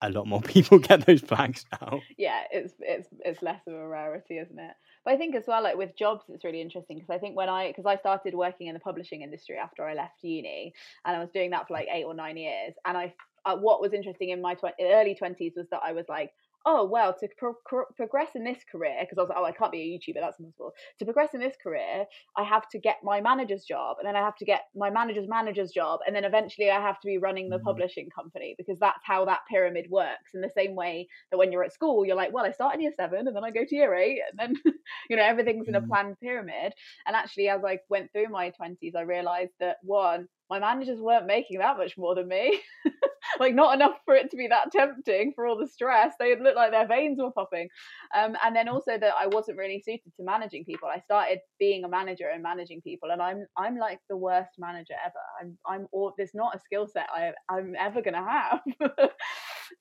a 0.03 0.11
lot 0.11 0.27
more 0.27 0.43
people 0.43 0.79
get 0.79 1.07
those 1.07 1.21
flags 1.21 1.64
now. 1.81 2.01
Yeah, 2.17 2.43
it's 2.51 2.75
it's 2.81 3.09
it's 3.25 3.43
less 3.43 3.61
of 3.67 3.75
a 3.75 3.87
rarity, 3.87 4.39
isn't 4.39 4.59
it? 4.59 4.75
But 5.07 5.14
I 5.14 5.18
think 5.18 5.36
as 5.36 5.44
well, 5.46 5.62
like 5.62 5.76
with 5.76 5.96
jobs, 5.96 6.24
it's 6.28 6.44
really 6.44 6.61
interesting 6.61 6.96
because 6.98 7.14
I 7.14 7.18
think 7.18 7.36
when 7.36 7.48
I 7.48 7.68
because 7.68 7.86
I 7.86 7.96
started 7.96 8.34
working 8.34 8.66
in 8.66 8.74
the 8.74 8.80
publishing 8.80 9.22
industry 9.22 9.57
after 9.57 9.84
I 9.84 9.94
left 9.94 10.22
uni, 10.22 10.74
and 11.04 11.16
I 11.16 11.20
was 11.20 11.30
doing 11.32 11.50
that 11.50 11.68
for 11.68 11.74
like 11.74 11.86
eight 11.92 12.02
or 12.02 12.12
nine 12.12 12.36
years, 12.36 12.74
and 12.84 12.98
I 12.98 13.14
uh, 13.44 13.57
what 13.57 13.80
was 13.80 13.92
interesting 13.92 14.30
in 14.30 14.42
my 14.42 14.54
tw- 14.54 14.74
early 14.80 15.14
twenties 15.14 15.52
was 15.57 15.68
that 15.70 15.80
I 15.84 15.92
was 15.92 16.07
like, 16.09 16.32
oh 16.67 16.85
well 16.85 17.14
to 17.19 17.29
pro- 17.39 17.55
pro- 17.64 17.85
progress 17.97 18.31
in 18.35 18.45
this 18.45 18.59
career 18.71 18.97
because 19.01 19.17
i 19.17 19.23
was 19.23 19.29
like 19.29 19.39
oh 19.39 19.45
i 19.45 19.53
can't 19.53 19.73
be 19.73 19.81
a 19.81 20.12
youtuber 20.12 20.21
that's 20.21 20.39
impossible 20.39 20.73
to 20.99 21.05
progress 21.05 21.31
in 21.33 21.41
this 21.41 21.55
career 21.62 22.05
i 22.37 22.43
have 22.43 22.69
to 22.69 22.79
get 22.79 22.97
my 23.03 23.21
manager's 23.21 23.64
job 23.64 23.97
and 23.99 24.07
then 24.07 24.17
i 24.17 24.21
have 24.21 24.37
to 24.37 24.45
get 24.45 24.62
my 24.75 24.91
manager's 24.91 25.29
manager's 25.29 25.71
job 25.71 26.01
and 26.07 26.14
then 26.14 26.25
eventually 26.25 26.71
i 26.71 26.81
have 26.81 27.01
to 27.01 27.07
be 27.07 27.19
running 27.19 27.49
the 27.49 27.57
mm-hmm. 27.57 27.64
publishing 27.64 28.11
company 28.11 28.55
because 28.59 28.79
that's 28.81 29.01
how 29.05 29.25
that 29.25 29.41
pyramid 29.49 29.87
works 29.89 30.35
in 30.35 30.41
the 30.41 30.51
same 30.57 30.75
way 30.75 31.07
that 31.31 31.39
when 31.39 31.53
you're 31.53 31.64
at 31.64 31.73
school 31.73 32.05
you're 32.05 32.17
like 32.17 32.33
well 32.33 32.45
i 32.45 32.51
start 32.51 32.75
in 32.75 32.81
year 32.81 32.93
seven 32.97 33.27
and 33.27 33.37
then 33.37 33.45
i 33.45 33.51
go 33.51 33.64
to 33.64 33.77
year 33.77 33.95
eight 33.95 34.21
and 34.31 34.39
then 34.39 34.75
you 35.09 35.17
know 35.17 35.23
everything's 35.23 35.69
in 35.69 35.75
a 35.75 35.81
mm-hmm. 35.81 35.89
planned 35.89 36.21
pyramid 36.21 36.73
and 37.07 37.14
actually 37.14 37.49
as 37.49 37.62
i 37.64 37.79
went 37.89 38.11
through 38.12 38.29
my 38.29 38.53
20s 38.61 38.97
i 38.97 39.03
realized 39.03 39.53
that 39.61 39.77
one 39.83 40.27
my 40.49 40.59
managers 40.59 41.01
weren't 41.01 41.26
making 41.26 41.59
that 41.59 41.76
much 41.76 41.97
more 41.97 42.14
than 42.14 42.28
me. 42.28 42.61
like 43.40 43.55
not 43.55 43.74
enough 43.74 43.99
for 44.05 44.14
it 44.14 44.30
to 44.30 44.36
be 44.36 44.47
that 44.49 44.70
tempting 44.72 45.32
for 45.34 45.47
all 45.47 45.59
the 45.59 45.66
stress. 45.66 46.14
They 46.18 46.36
looked 46.38 46.57
like 46.57 46.70
their 46.70 46.86
veins 46.86 47.18
were 47.18 47.30
popping. 47.32 47.68
Um, 48.16 48.36
and 48.44 48.55
then 48.55 48.68
also 48.68 48.99
that 48.99 49.14
I 49.18 49.26
wasn't 49.26 49.59
really 49.59 49.82
suited 49.84 50.12
to 50.16 50.24
managing 50.24 50.64
people. 50.64 50.88
I 50.88 51.01
started 51.01 51.40
being 51.59 51.84
a 51.84 51.88
manager 51.88 52.28
and 52.32 52.42
managing 52.42 52.80
people, 52.82 53.11
and 53.11 53.20
I'm 53.20 53.47
I'm 53.57 53.76
like 53.76 54.01
the 54.09 54.16
worst 54.16 54.51
manager 54.59 54.94
ever. 55.05 55.14
I'm 55.40 55.59
I'm 55.66 55.86
all 55.92 56.12
there's 56.16 56.34
not 56.34 56.55
a 56.55 56.61
skill 56.61 56.86
set 56.86 57.09
I 57.14 57.32
I'm 57.51 57.74
ever 57.78 58.03
gonna 58.03 58.24
have. 58.24 58.61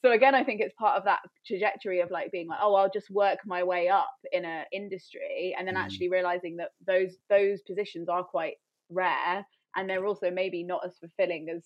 so 0.01 0.11
again, 0.11 0.35
I 0.35 0.43
think 0.43 0.61
it's 0.61 0.75
part 0.79 0.97
of 0.97 1.05
that 1.05 1.19
trajectory 1.45 2.01
of 2.01 2.11
like 2.11 2.31
being 2.31 2.47
like, 2.47 2.59
oh, 2.61 2.75
I'll 2.75 2.91
just 2.91 3.09
work 3.09 3.39
my 3.45 3.63
way 3.63 3.89
up 3.89 4.13
in 4.31 4.45
a 4.45 4.63
industry, 4.71 5.55
and 5.57 5.67
then 5.67 5.75
mm. 5.75 5.83
actually 5.83 6.09
realizing 6.09 6.57
that 6.57 6.69
those 6.85 7.15
those 7.29 7.61
positions 7.61 8.09
are 8.09 8.23
quite 8.23 8.55
rare 8.89 9.45
and 9.75 9.89
they're 9.89 10.05
also 10.05 10.31
maybe 10.31 10.63
not 10.63 10.85
as 10.85 10.97
fulfilling 10.97 11.47
as 11.55 11.63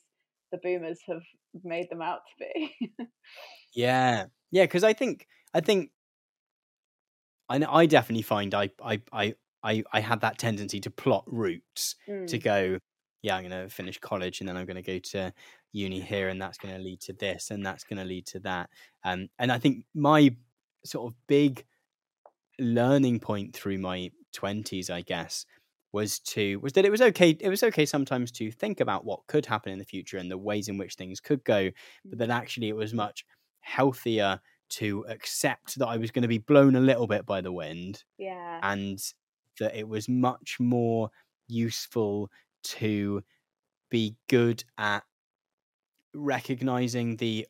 the 0.52 0.60
boomers 0.64 1.00
have 1.08 1.22
made 1.64 1.90
them 1.90 2.02
out 2.02 2.22
to 2.28 2.46
be. 2.46 2.94
yeah, 3.74 4.26
yeah, 4.52 4.64
because 4.64 4.84
I 4.84 4.94
think 4.94 5.28
I 5.54 5.62
think 5.62 5.92
I 7.48 7.64
I 7.68 7.86
definitely 7.86 8.24
find 8.24 8.54
I 8.54 8.70
I 8.84 9.02
I 9.12 9.36
I, 9.64 9.84
I 9.92 10.00
had 10.00 10.22
that 10.22 10.38
tendency 10.38 10.80
to 10.82 10.90
plot 10.90 11.24
routes 11.28 11.96
mm. 12.08 12.28
to 12.28 12.38
go. 12.38 12.80
Yeah, 13.22 13.36
I'm 13.36 13.50
going 13.50 13.64
to 13.64 13.70
finish 13.70 14.00
college 14.00 14.40
and 14.40 14.48
then 14.48 14.56
I'm 14.56 14.66
going 14.66 14.82
to 14.82 14.82
go 14.82 14.98
to 14.98 15.34
uni 15.74 16.00
here, 16.00 16.30
and 16.30 16.42
that's 16.42 16.58
going 16.58 16.74
to 16.74 16.82
lead 16.82 17.02
to 17.02 17.14
this, 17.14 17.52
and 17.52 17.66
that's 17.66 17.84
going 17.84 18.00
to 18.00 18.06
lead 18.06 18.26
to 18.28 18.40
that. 18.40 18.70
Um, 19.04 19.28
and 19.38 19.52
I 19.52 19.60
think 19.60 19.86
my 19.94 20.36
sort 20.86 21.12
of 21.12 21.18
big 21.28 21.66
learning 22.60 23.20
point 23.20 23.54
through 23.54 23.78
my 23.78 24.12
20s, 24.36 24.90
I 24.90 25.02
guess, 25.02 25.46
was 25.92 26.20
to 26.20 26.58
was 26.58 26.74
that 26.74 26.86
it 26.86 26.92
was 26.92 27.02
okay 27.02 27.36
it 27.40 27.50
was 27.50 27.64
okay 27.64 27.86
sometimes 27.86 28.32
to 28.32 28.52
think 28.52 28.80
about 28.80 29.06
what 29.06 29.26
could 29.28 29.46
happen 29.46 29.72
in 29.72 29.80
the 29.80 29.86
future 29.86 30.18
and 30.18 30.30
the 30.30 30.38
ways 30.38 30.68
in 30.68 30.78
which 30.78 30.96
things 30.96 31.20
could 31.20 31.44
go 31.44 31.70
but 32.06 32.20
that 32.20 32.30
actually 32.30 32.70
it 32.70 32.76
was 32.76 32.94
much 32.94 33.26
healthier 33.62 34.40
to 34.70 35.04
accept 35.10 35.80
that 35.80 35.88
I 35.88 35.98
was 35.98 36.12
going 36.12 36.22
to 36.22 36.28
be 36.28 36.38
blown 36.38 36.76
a 36.76 36.80
little 36.80 37.08
bit 37.08 37.26
by 37.26 37.42
the 37.42 37.52
wind 37.52 38.04
yeah 38.18 38.60
and 38.62 39.00
that 39.60 39.76
it 39.76 39.88
was 39.88 40.08
much 40.08 40.58
more 40.60 41.10
useful 41.48 42.30
to 42.64 43.24
be 43.90 44.16
good 44.28 44.64
at 44.78 45.04
recognizing 46.14 47.18
the 47.18 47.48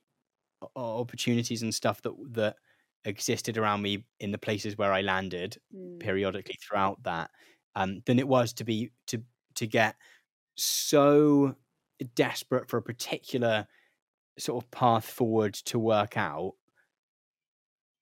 opportunities 0.75 1.61
and 1.61 1.73
stuff 1.73 2.01
that 2.01 2.13
that 2.31 2.55
existed 3.05 3.57
around 3.57 3.81
me 3.81 4.05
in 4.19 4.31
the 4.31 4.37
places 4.37 4.77
where 4.77 4.91
I 4.91 5.01
landed 5.01 5.57
mm. 5.73 5.99
periodically 5.99 6.55
throughout 6.61 7.01
that 7.03 7.31
um, 7.75 8.01
than 8.05 8.19
it 8.19 8.27
was 8.27 8.53
to 8.53 8.63
be 8.63 8.91
to 9.07 9.23
to 9.55 9.67
get 9.67 9.95
so 10.55 11.55
desperate 12.15 12.69
for 12.69 12.77
a 12.77 12.81
particular 12.81 13.67
sort 14.37 14.63
of 14.63 14.71
path 14.71 15.05
forward 15.05 15.53
to 15.53 15.77
work 15.77 16.17
out 16.17 16.53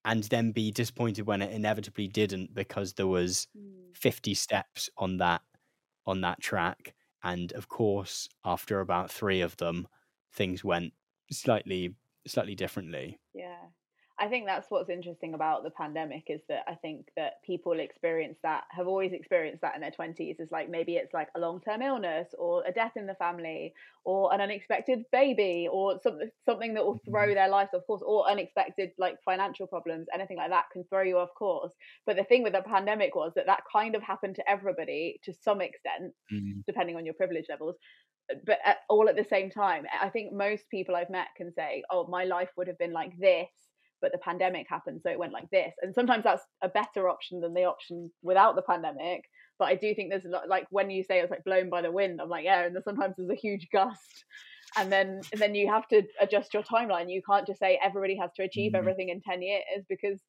and 0.05 0.23
then 0.25 0.51
be 0.51 0.71
disappointed 0.71 1.25
when 1.25 1.41
it 1.41 1.51
inevitably 1.51 2.07
didn't 2.07 2.53
because 2.53 2.93
there 2.93 3.07
was 3.07 3.47
50 3.93 4.33
steps 4.33 4.89
on 4.97 5.17
that 5.17 5.41
on 6.05 6.21
that 6.21 6.39
track 6.39 6.93
and 7.23 7.51
of 7.53 7.67
course, 7.67 8.29
after 8.45 8.79
about 8.79 9.11
three 9.11 9.41
of 9.41 9.57
them, 9.57 9.87
things 10.31 10.63
went 10.63 10.93
slightly 11.31 11.95
slightly 12.25 12.55
differently. 12.55 13.19
Yeah. 13.33 13.67
I 14.19 14.27
think 14.27 14.47
that's 14.47 14.65
what's 14.69 14.89
interesting 14.89 15.35
about 15.35 15.63
the 15.63 15.69
pandemic 15.69 16.23
is 16.27 16.41
that 16.49 16.63
I 16.67 16.73
think 16.73 17.09
that 17.15 17.33
people 17.45 17.79
experience 17.79 18.37
that 18.41 18.63
have 18.71 18.87
always 18.87 19.13
experienced 19.13 19.61
that 19.61 19.75
in 19.75 19.81
their 19.81 19.91
20s 19.91 20.39
is 20.39 20.49
like 20.51 20.69
maybe 20.69 20.95
it's 20.95 21.13
like 21.13 21.27
a 21.35 21.39
long-term 21.39 21.83
illness 21.83 22.33
or 22.37 22.63
a 22.65 22.71
death 22.71 22.93
in 22.95 23.05
the 23.05 23.13
family 23.15 23.73
or 24.05 24.33
an 24.33 24.41
unexpected 24.41 25.03
baby 25.11 25.67
or 25.71 25.99
something 26.01 26.29
something 26.45 26.73
that 26.73 26.83
will 26.83 26.99
throw 27.07 27.25
mm-hmm. 27.25 27.35
their 27.35 27.49
life 27.49 27.69
off 27.75 27.85
course 27.85 28.01
or 28.03 28.27
unexpected 28.27 28.89
like 28.97 29.17
financial 29.23 29.67
problems 29.67 30.07
anything 30.13 30.37
like 30.37 30.49
that 30.49 30.65
can 30.73 30.83
throw 30.85 31.03
you 31.03 31.17
off 31.19 31.29
course 31.37 31.73
but 32.07 32.15
the 32.15 32.23
thing 32.23 32.41
with 32.41 32.53
the 32.53 32.61
pandemic 32.63 33.13
was 33.13 33.31
that 33.35 33.45
that 33.45 33.61
kind 33.71 33.95
of 33.95 34.01
happened 34.01 34.35
to 34.35 34.49
everybody 34.49 35.19
to 35.23 35.31
some 35.43 35.61
extent 35.61 36.11
mm-hmm. 36.33 36.59
depending 36.65 36.95
on 36.95 37.05
your 37.05 37.13
privilege 37.13 37.45
levels 37.49 37.75
but 38.45 38.57
at, 38.65 38.77
all 38.89 39.07
at 39.07 39.15
the 39.15 39.23
same 39.29 39.51
time 39.51 39.85
i 40.01 40.09
think 40.09 40.33
most 40.33 40.63
people 40.71 40.95
i've 40.95 41.09
met 41.09 41.27
can 41.37 41.53
say 41.53 41.83
oh 41.91 42.07
my 42.07 42.23
life 42.23 42.49
would 42.57 42.67
have 42.67 42.77
been 42.79 42.93
like 42.93 43.11
this 43.19 43.47
but 44.01 44.11
the 44.11 44.17
pandemic 44.19 44.67
happened 44.69 45.01
so 45.01 45.09
it 45.09 45.19
went 45.19 45.33
like 45.33 45.49
this. 45.49 45.73
And 45.81 45.93
sometimes 45.93 46.23
that's 46.23 46.43
a 46.61 46.69
better 46.69 47.09
option 47.09 47.41
than 47.41 47.53
the 47.53 47.63
option 47.65 48.11
without 48.21 48.55
the 48.55 48.61
pandemic 48.61 49.23
but 49.59 49.65
i 49.65 49.75
do 49.75 49.93
think 49.95 50.11
there's 50.11 50.25
a 50.25 50.29
lot 50.29 50.47
like 50.47 50.67
when 50.69 50.89
you 50.89 51.03
say 51.03 51.19
it's 51.19 51.31
like 51.31 51.43
blown 51.43 51.67
by 51.67 51.81
the 51.81 51.91
wind 51.91 52.21
i'm 52.21 52.29
like 52.29 52.45
yeah 52.45 52.65
and 52.65 52.77
sometimes 52.83 53.15
there's 53.17 53.29
a 53.29 53.35
huge 53.35 53.67
gust. 53.71 54.25
And 54.75 54.91
then 54.91 55.21
and 55.31 55.41
then 55.41 55.55
you 55.55 55.67
have 55.71 55.87
to 55.89 56.03
adjust 56.19 56.53
your 56.53 56.63
timeline. 56.63 57.09
You 57.09 57.21
can't 57.27 57.47
just 57.47 57.59
say 57.59 57.79
everybody 57.83 58.17
has 58.17 58.31
to 58.35 58.43
achieve 58.43 58.73
mm-hmm. 58.73 58.79
everything 58.79 59.09
in 59.09 59.21
10 59.21 59.41
years 59.41 59.85
because 59.87 60.19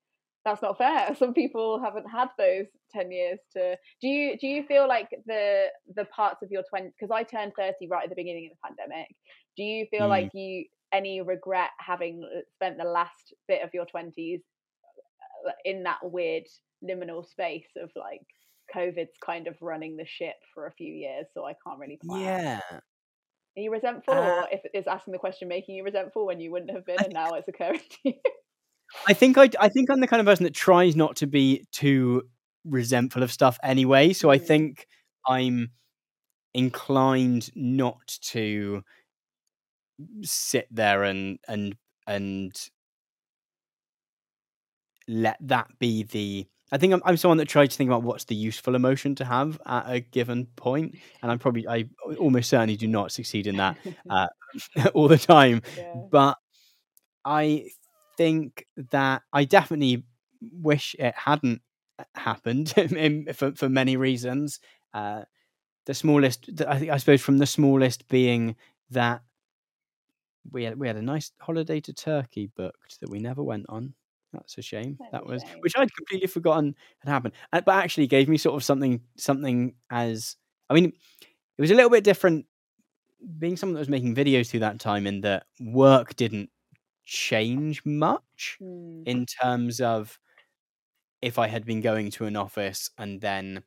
that's 0.44 0.62
not 0.62 0.78
fair 0.78 1.14
some 1.18 1.34
people 1.34 1.80
haven't 1.80 2.08
had 2.08 2.28
those 2.38 2.66
10 2.92 3.10
years 3.10 3.38
to 3.52 3.76
do 4.00 4.08
you 4.08 4.38
do 4.38 4.46
you 4.46 4.62
feel 4.64 4.88
like 4.88 5.08
the 5.26 5.66
the 5.94 6.04
parts 6.06 6.42
of 6.42 6.50
your 6.50 6.62
20 6.68 6.90
because 6.98 7.10
i 7.10 7.22
turned 7.22 7.52
30 7.58 7.88
right 7.88 8.04
at 8.04 8.08
the 8.10 8.16
beginning 8.16 8.50
of 8.50 8.56
the 8.56 8.68
pandemic 8.68 9.08
do 9.56 9.62
you 9.62 9.86
feel 9.90 10.06
mm. 10.06 10.10
like 10.10 10.30
you 10.34 10.64
any 10.92 11.20
regret 11.20 11.70
having 11.78 12.24
uh, 12.24 12.40
spent 12.54 12.78
the 12.78 12.84
last 12.84 13.34
bit 13.46 13.62
of 13.62 13.70
your 13.74 13.84
20s 13.84 14.40
uh, 15.46 15.52
in 15.64 15.82
that 15.82 15.98
weird 16.02 16.44
liminal 16.82 17.28
space 17.28 17.68
of 17.76 17.90
like 17.96 18.22
COVID's 18.74 19.16
kind 19.24 19.46
of 19.46 19.56
running 19.60 19.96
the 19.96 20.06
ship 20.06 20.36
for 20.54 20.66
a 20.66 20.72
few 20.72 20.92
years, 20.92 21.26
so 21.32 21.44
I 21.44 21.54
can't 21.64 21.78
really 21.78 21.98
plan. 22.04 22.20
Yeah. 22.20 22.60
Are 22.70 23.60
you 23.60 23.72
resentful, 23.72 24.14
uh, 24.14 24.42
or 24.42 24.48
if 24.52 24.60
is 24.74 24.86
asking 24.86 25.12
the 25.12 25.18
question 25.18 25.48
making 25.48 25.74
you 25.74 25.84
resentful 25.84 26.26
when 26.26 26.40
you 26.40 26.52
wouldn't 26.52 26.70
have 26.70 26.86
been, 26.86 27.02
and 27.02 27.12
now 27.12 27.34
it's 27.34 27.48
occurring 27.48 27.80
to 27.80 27.98
you? 28.04 28.14
I 29.06 29.12
think 29.12 29.38
I, 29.38 29.50
I 29.60 29.68
think 29.68 29.90
I'm 29.90 30.00
the 30.00 30.06
kind 30.06 30.20
of 30.20 30.26
person 30.26 30.44
that 30.44 30.54
tries 30.54 30.96
not 30.96 31.16
to 31.16 31.26
be 31.26 31.66
too 31.72 32.22
resentful 32.64 33.22
of 33.22 33.32
stuff 33.32 33.58
anyway. 33.62 34.12
So 34.12 34.28
mm. 34.28 34.32
I 34.32 34.38
think 34.38 34.86
I'm 35.26 35.70
inclined 36.54 37.50
not 37.54 38.18
to 38.20 38.82
sit 40.22 40.66
there 40.70 41.04
and 41.04 41.38
and 41.48 41.76
and 42.06 42.52
let 45.06 45.36
that 45.40 45.66
be 45.78 46.04
the 46.04 46.46
I 46.70 46.76
think 46.76 46.92
I'm, 46.92 47.02
I'm 47.04 47.16
someone 47.16 47.38
that 47.38 47.48
tries 47.48 47.70
to 47.70 47.76
think 47.76 47.88
about 47.88 48.02
what's 48.02 48.24
the 48.24 48.34
useful 48.34 48.74
emotion 48.74 49.14
to 49.16 49.24
have 49.24 49.58
at 49.64 49.84
a 49.86 50.00
given 50.00 50.46
point, 50.56 50.98
and 51.22 51.32
I'm 51.32 51.38
probably 51.38 51.66
I 51.66 51.86
almost 52.18 52.50
certainly 52.50 52.76
do 52.76 52.86
not 52.86 53.10
succeed 53.10 53.46
in 53.46 53.56
that 53.56 53.78
uh, 54.10 54.26
all 54.94 55.08
the 55.08 55.18
time. 55.18 55.62
Yeah. 55.76 55.94
But 56.10 56.36
I 57.24 57.70
think 58.18 58.66
that 58.90 59.22
I 59.32 59.44
definitely 59.44 60.04
wish 60.52 60.94
it 60.98 61.14
hadn't 61.16 61.62
uh, 61.98 62.04
happened 62.14 62.74
for 63.34 63.52
for 63.54 63.68
many 63.70 63.96
reasons. 63.96 64.60
Uh, 64.92 65.22
the 65.86 65.94
smallest, 65.94 66.50
I 66.68 66.78
think, 66.78 66.90
I 66.90 66.98
suppose, 66.98 67.22
from 67.22 67.38
the 67.38 67.46
smallest 67.46 68.08
being 68.08 68.56
that 68.90 69.22
we 70.50 70.64
had 70.64 70.78
we 70.78 70.86
had 70.86 70.96
a 70.96 71.02
nice 71.02 71.32
holiday 71.40 71.80
to 71.80 71.92
Turkey 71.94 72.50
booked 72.54 73.00
that 73.00 73.10
we 73.10 73.18
never 73.18 73.42
went 73.42 73.66
on. 73.68 73.94
That's 74.32 74.58
a 74.58 74.62
shame. 74.62 74.98
That's 75.00 75.12
that 75.12 75.26
was 75.26 75.42
shame. 75.42 75.60
which 75.60 75.74
I'd 75.76 75.94
completely 75.94 76.26
forgotten 76.26 76.74
had 77.00 77.10
happened, 77.10 77.34
uh, 77.52 77.62
but 77.62 77.76
actually 77.82 78.06
gave 78.06 78.28
me 78.28 78.36
sort 78.36 78.56
of 78.56 78.64
something 78.64 79.00
something 79.16 79.74
as 79.90 80.36
I 80.68 80.74
mean, 80.74 80.92
it 81.56 81.62
was 81.62 81.70
a 81.70 81.74
little 81.74 81.90
bit 81.90 82.04
different 82.04 82.46
being 83.38 83.56
someone 83.56 83.74
that 83.74 83.80
was 83.80 83.88
making 83.88 84.14
videos 84.14 84.48
through 84.48 84.60
that 84.60 84.78
time 84.78 85.06
in 85.06 85.22
that 85.22 85.44
work 85.60 86.14
didn't 86.16 86.50
change 87.08 87.82
much 87.86 88.58
mm. 88.62 89.02
in 89.06 89.24
terms 89.24 89.80
of 89.80 90.18
if 91.22 91.38
I 91.38 91.48
had 91.48 91.64
been 91.64 91.80
going 91.80 92.10
to 92.12 92.26
an 92.26 92.36
office 92.36 92.90
and 92.98 93.20
then 93.20 93.64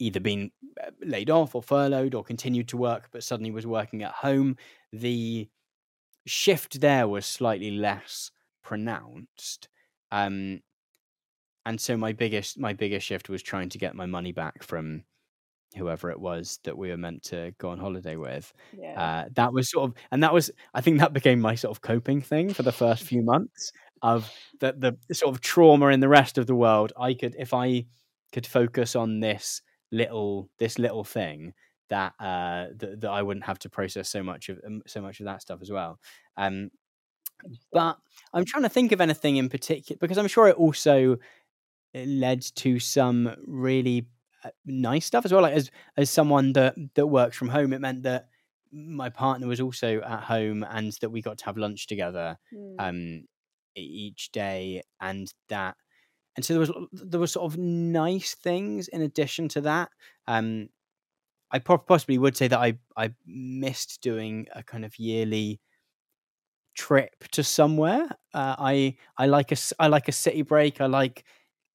either 0.00 0.18
been 0.18 0.50
uh, 0.84 0.90
laid 1.00 1.30
off 1.30 1.54
or 1.54 1.62
furloughed 1.62 2.14
or 2.14 2.24
continued 2.24 2.66
to 2.68 2.76
work 2.76 3.08
but 3.12 3.22
suddenly 3.22 3.52
was 3.52 3.66
working 3.66 4.02
at 4.02 4.10
home 4.12 4.56
the 4.92 5.48
shift 6.26 6.80
there 6.80 7.06
was 7.06 7.24
slightly 7.24 7.70
less 7.70 8.32
pronounced 8.64 9.68
um 10.10 10.60
and 11.66 11.80
so 11.80 11.96
my 11.96 12.12
biggest 12.12 12.58
my 12.58 12.72
biggest 12.72 13.06
shift 13.06 13.28
was 13.28 13.42
trying 13.42 13.68
to 13.68 13.78
get 13.78 13.94
my 13.94 14.06
money 14.06 14.32
back 14.32 14.64
from 14.64 15.04
whoever 15.76 16.10
it 16.10 16.20
was 16.20 16.58
that 16.64 16.76
we 16.76 16.90
were 16.90 16.96
meant 16.96 17.22
to 17.22 17.52
go 17.58 17.70
on 17.70 17.78
holiday 17.78 18.16
with 18.16 18.52
yeah. 18.78 19.00
uh, 19.00 19.28
that 19.34 19.52
was 19.52 19.70
sort 19.70 19.88
of 19.88 19.94
and 20.10 20.22
that 20.22 20.32
was 20.32 20.50
i 20.74 20.80
think 20.80 20.98
that 20.98 21.12
became 21.12 21.40
my 21.40 21.54
sort 21.54 21.74
of 21.74 21.80
coping 21.80 22.20
thing 22.20 22.52
for 22.52 22.62
the 22.62 22.72
first 22.72 23.02
few 23.12 23.22
months 23.22 23.72
of 24.02 24.30
the 24.60 24.96
the 25.08 25.14
sort 25.14 25.34
of 25.34 25.40
trauma 25.40 25.88
in 25.88 26.00
the 26.00 26.08
rest 26.08 26.38
of 26.38 26.46
the 26.46 26.54
world 26.54 26.92
i 26.98 27.14
could 27.14 27.34
if 27.38 27.54
i 27.54 27.84
could 28.32 28.46
focus 28.46 28.96
on 28.96 29.20
this 29.20 29.62
little 29.92 30.48
this 30.58 30.78
little 30.78 31.04
thing 31.04 31.52
that 31.90 32.14
uh 32.18 32.66
that, 32.76 33.00
that 33.02 33.10
I 33.10 33.22
wouldn't 33.22 33.44
have 33.44 33.58
to 33.60 33.68
process 33.68 34.08
so 34.08 34.22
much 34.22 34.48
of 34.48 34.58
um, 34.66 34.82
so 34.86 35.02
much 35.02 35.20
of 35.20 35.26
that 35.26 35.42
stuff 35.42 35.60
as 35.60 35.70
well. 35.70 36.00
Um, 36.36 36.70
but 37.72 37.98
I'm 38.32 38.44
trying 38.44 38.62
to 38.62 38.68
think 38.68 38.92
of 38.92 39.00
anything 39.00 39.36
in 39.36 39.48
particular 39.48 39.98
because 40.00 40.16
I'm 40.16 40.28
sure 40.28 40.48
it 40.48 40.56
also 40.56 41.18
led 41.94 42.40
to 42.56 42.78
some 42.78 43.34
really 43.46 44.06
nice 44.66 45.06
stuff 45.06 45.24
as 45.24 45.32
well. 45.32 45.42
Like 45.42 45.54
as 45.54 45.70
as 45.96 46.10
someone 46.10 46.52
that 46.54 46.74
that 46.94 47.06
works 47.06 47.36
from 47.36 47.48
home, 47.48 47.72
it 47.72 47.80
meant 47.80 48.02
that 48.04 48.28
my 48.72 49.10
partner 49.10 49.46
was 49.46 49.60
also 49.60 50.00
at 50.00 50.24
home 50.24 50.64
and 50.68 50.92
that 51.00 51.10
we 51.10 51.20
got 51.20 51.38
to 51.38 51.44
have 51.44 51.58
lunch 51.58 51.86
together 51.86 52.38
mm. 52.54 52.74
um 52.78 53.24
each 53.76 54.32
day 54.32 54.82
and 54.98 55.34
that 55.50 55.76
and 56.36 56.44
so 56.44 56.54
there 56.54 56.60
was 56.60 56.72
there 56.92 57.20
were 57.20 57.26
sort 57.26 57.52
of 57.52 57.58
nice 57.58 58.34
things 58.34 58.88
in 58.88 59.02
addition 59.02 59.48
to 59.48 59.60
that. 59.62 59.90
Um, 60.26 60.68
I 61.50 61.58
possibly 61.58 62.16
would 62.16 62.36
say 62.36 62.48
that 62.48 62.58
I 62.58 62.78
I 62.96 63.10
missed 63.26 64.00
doing 64.00 64.46
a 64.54 64.62
kind 64.62 64.84
of 64.84 64.98
yearly 64.98 65.60
trip 66.74 67.24
to 67.32 67.44
somewhere. 67.44 68.08
Uh, 68.32 68.56
I 68.58 68.96
I 69.18 69.26
like 69.26 69.52
a 69.52 69.56
I 69.78 69.88
like 69.88 70.08
a 70.08 70.12
city 70.12 70.42
break. 70.42 70.80
I 70.80 70.86
like 70.86 71.24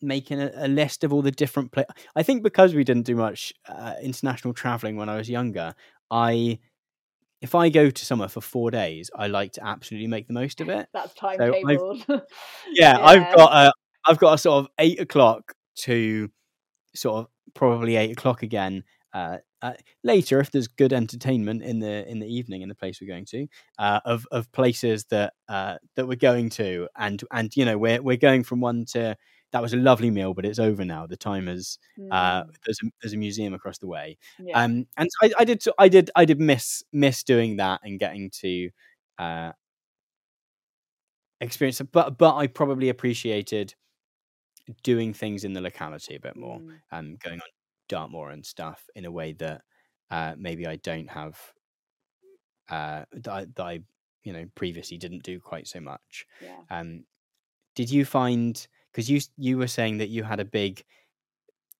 making 0.02 0.42
a, 0.42 0.52
a 0.56 0.68
list 0.68 1.04
of 1.04 1.14
all 1.14 1.22
the 1.22 1.32
different 1.32 1.72
places. 1.72 1.92
I 2.16 2.24
think 2.24 2.44
because 2.44 2.74
we 2.74 2.84
didn't 2.84 3.06
do 3.06 3.16
much 3.16 3.54
uh, 3.68 3.94
international 4.02 4.54
traveling 4.54 4.98
when 4.98 5.10
I 5.10 5.18
was 5.18 5.30
younger, 5.30 5.76
I 6.12 6.60
if 7.42 7.54
I 7.54 7.70
go 7.70 7.90
to 7.90 8.06
somewhere 8.06 8.30
for 8.30 8.42
four 8.42 8.72
days, 8.72 9.12
I 9.16 9.28
like 9.28 9.54
to 9.54 9.66
absolutely 9.66 10.08
make 10.08 10.28
the 10.28 10.34
most 10.34 10.60
of 10.60 10.70
it. 10.70 10.88
That's 10.94 11.14
timetabled. 11.14 12.06
So 12.06 12.14
yeah, 12.74 12.98
yeah, 12.98 13.06
I've 13.06 13.36
got 13.36 13.54
a 13.54 13.72
I've 14.06 14.18
got 14.18 14.34
a 14.34 14.38
sort 14.38 14.66
of 14.66 14.72
eight 14.80 15.00
o'clock 15.00 15.54
to 15.82 16.30
sort 16.96 17.20
of 17.20 17.28
probably 17.54 17.96
eight 17.96 18.12
o'clock 18.12 18.44
again. 18.44 18.84
Uh, 19.14 19.38
uh, 19.62 19.74
later, 20.04 20.40
if 20.40 20.52
there's 20.52 20.68
good 20.68 20.94
entertainment 20.94 21.64
in 21.64 21.80
the 21.80 22.08
in 22.10 22.20
the 22.20 22.28
evening 22.28 22.62
in 22.62 22.70
the 22.70 22.76
place 22.76 23.02
we're 23.02 23.08
going 23.08 23.26
to, 23.26 23.48
uh, 23.80 24.00
of 24.06 24.28
of 24.32 24.52
places 24.52 25.06
that 25.06 25.34
uh, 25.50 25.76
that 25.96 26.08
we're 26.08 26.16
going 26.16 26.50
to, 26.50 26.88
and 26.96 27.24
and 27.32 27.56
you 27.56 27.66
know 27.66 27.78
we're 27.78 28.02
we're 28.02 28.18
going 28.18 28.44
from 28.44 28.62
one 28.62 28.86
to 28.86 29.18
that 29.54 29.62
was 29.62 29.74
a 29.74 29.78
lovely 29.78 30.12
meal, 30.12 30.34
but 30.34 30.46
it's 30.46 30.60
over 30.60 30.84
now. 30.84 31.08
The 31.08 31.18
time 31.18 31.48
is 31.48 31.80
uh, 32.12 32.44
mm. 32.44 32.46
there's 32.66 32.80
a 32.84 32.88
there's 33.02 33.14
a 33.14 33.18
museum 33.18 33.54
across 33.54 33.78
the 33.78 33.88
way, 33.88 34.18
yeah. 34.40 34.62
um, 34.62 34.86
and 34.98 35.10
so 35.10 35.28
I, 35.28 35.32
I 35.40 35.44
did 35.46 35.64
I 35.78 35.90
did 35.90 36.12
I 36.16 36.26
did 36.26 36.40
miss 36.40 36.84
miss 36.92 37.24
doing 37.24 37.58
that 37.58 37.80
and 37.84 38.00
getting 38.00 38.30
to 38.42 38.70
uh, 39.18 39.52
experience 41.40 41.80
it, 41.82 41.92
but 41.92 42.18
but 42.18 42.36
I 42.36 42.48
probably 42.48 42.90
appreciated 42.90 43.74
doing 44.84 45.14
things 45.14 45.46
in 45.46 45.54
the 45.54 45.62
locality 45.62 46.16
a 46.16 46.20
bit 46.20 46.36
more, 46.36 46.60
mm. 46.60 46.76
um, 46.92 47.18
going 47.24 47.40
on 47.40 47.48
Dartmoor 47.88 48.32
and 48.32 48.46
stuff 48.46 48.84
in 48.96 49.06
a 49.06 49.12
way 49.12 49.34
that 49.34 49.62
uh, 50.12 50.34
maybe 50.38 50.68
I 50.68 50.76
don't 50.78 51.10
have 51.10 51.40
uh, 52.70 53.04
that 53.14 53.32
I, 53.32 53.46
that 53.56 53.64
I 53.64 53.80
you 54.24 54.34
know 54.34 54.46
previously 54.56 54.98
didn't 54.98 55.24
do 55.24 55.40
quite 55.40 55.68
so 55.68 55.80
much. 55.80 56.26
Yeah. 56.42 56.58
Um, 56.70 57.06
did 57.76 57.90
you 57.90 58.06
find 58.06 58.68
because 58.98 59.12
you 59.12 59.22
you 59.38 59.60
were 59.60 59.68
saying 59.68 60.00
that 60.00 60.10
you 60.10 60.24
had 60.24 60.40
a 60.40 60.46
big 60.46 60.84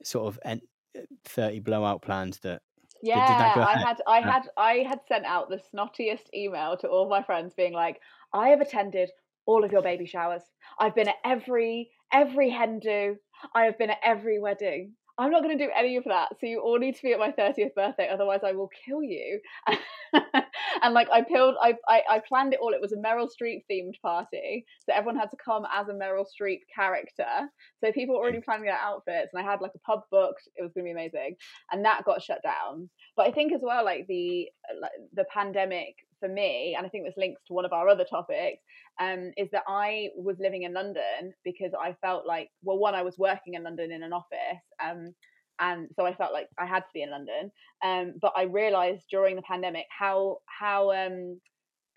sort 0.04 0.28
of 0.28 0.40
en- 0.46 0.62
uh, 0.96 1.02
thirty 1.26 1.60
blowout 1.60 2.04
plans 2.04 2.38
that 2.40 2.62
yeah, 3.02 3.54
did, 3.56 3.60
did 3.60 3.68
I 3.68 3.78
had 3.80 4.02
I 4.08 4.22
had 4.22 4.50
I 4.56 4.74
had 4.88 5.00
sent 5.08 5.26
out 5.26 5.50
the 5.50 5.60
snottiest 5.74 6.32
email 6.32 6.78
to 6.78 6.88
all 6.88 7.10
my 7.10 7.24
friends 7.24 7.56
being 7.56 7.74
like, 7.74 8.00
I 8.34 8.50
have 8.50 8.62
attended 8.62 9.10
all 9.48 9.64
of 9.64 9.72
your 9.72 9.82
baby 9.82 10.06
showers. 10.06 10.44
I've 10.80 10.94
been 10.94 11.08
at 11.08 11.16
every 11.26 11.90
every 12.14 12.52
hen 12.52 12.80
do. 12.80 13.16
I 13.56 13.64
have 13.64 13.80
been 13.80 13.90
at 13.90 14.00
every 14.04 14.40
wedding. 14.40 14.94
I'm 15.20 15.32
not 15.32 15.42
going 15.42 15.58
to 15.58 15.66
do 15.66 15.72
any 15.76 15.96
of 15.98 16.04
that. 16.04 16.30
So 16.40 16.46
you 16.46 16.60
all 16.60 16.78
need 16.78 16.96
to 16.96 17.02
be 17.02 17.12
at 17.12 17.20
my 17.20 17.32
30th 17.32 17.74
birthday, 17.76 18.08
otherwise 18.12 18.42
I 18.44 18.52
will 18.52 18.70
kill 18.86 19.02
you. 19.02 19.40
and 20.14 20.94
like 20.94 21.08
I 21.12 21.22
pilled, 21.22 21.56
I, 21.62 21.76
I, 21.88 22.02
I 22.10 22.22
planned 22.28 22.54
it 22.54 22.60
all. 22.62 22.74
It 22.74 22.82
was 22.82 22.94
a 22.94 22.98
Meryl 22.98 23.28
Streep 23.28 23.64
themed 23.70 24.00
party, 24.02 24.66
so 24.86 24.96
everyone 24.96 25.20
had 25.20 25.32
to 25.32 25.38
come 25.44 25.66
as 25.74 25.88
a 25.88 25.94
Meryl 25.94 26.26
Streep 26.26 26.60
character. 26.74 27.50
So 27.84 27.92
people 27.92 28.16
were 28.16 28.22
already 28.22 28.42
planning 28.42 28.66
their 28.66 28.78
outfits, 28.78 29.34
and 29.34 29.42
I 29.42 29.50
had 29.50 29.62
like 29.62 29.72
a 29.76 29.80
pub 29.80 30.02
booked. 30.12 30.48
It 30.56 30.62
was 30.62 30.72
going 30.74 30.86
to 30.86 30.90
be 30.90 30.92
amazing, 30.92 31.36
and 31.72 31.84
that 31.84 32.06
got 32.06 32.22
shut 32.22 32.44
down. 32.44 32.90
But 33.16 33.28
I 33.28 33.32
think 33.32 33.54
as 33.54 33.62
well, 33.64 33.84
like 33.84 34.06
the 34.08 34.48
like, 34.80 34.92
the 35.14 35.26
pandemic 35.34 35.96
for 36.20 36.30
me, 36.30 36.76
and 36.78 36.86
I 36.86 36.90
think 36.90 37.06
this 37.06 37.18
links 37.18 37.42
to 37.48 37.54
one 37.54 37.66
of 37.66 37.74
our 37.74 37.88
other 37.90 38.06
topics, 38.06 38.62
um, 39.00 39.32
is 39.38 39.50
that 39.52 39.64
I 39.68 40.10
was 40.16 40.38
living 40.40 40.64
in 40.64 40.74
London 40.74 41.34
because 41.44 41.72
I 41.80 41.96
felt 42.02 42.26
like, 42.26 42.50
well, 42.64 42.78
one, 42.78 42.96
I 42.96 43.04
was 43.04 43.18
working 43.18 43.54
in 43.56 43.64
London 43.64 43.92
in 43.92 44.04
an 44.04 44.14
office, 44.14 44.64
um, 44.84 45.14
and 45.60 45.88
so 45.96 46.06
I 46.06 46.14
felt 46.16 46.34
like 46.34 46.48
I 46.60 46.66
had 46.66 46.82
to 46.82 46.94
be 46.94 47.02
in 47.02 47.12
London. 47.12 47.52
Um, 47.84 48.14
but 48.22 48.34
I 48.36 48.44
realised 48.44 49.06
during 49.10 49.36
the 49.36 49.42
pandemic 49.42 49.86
how 49.90 50.38
how 50.46 50.92
um, 50.92 51.40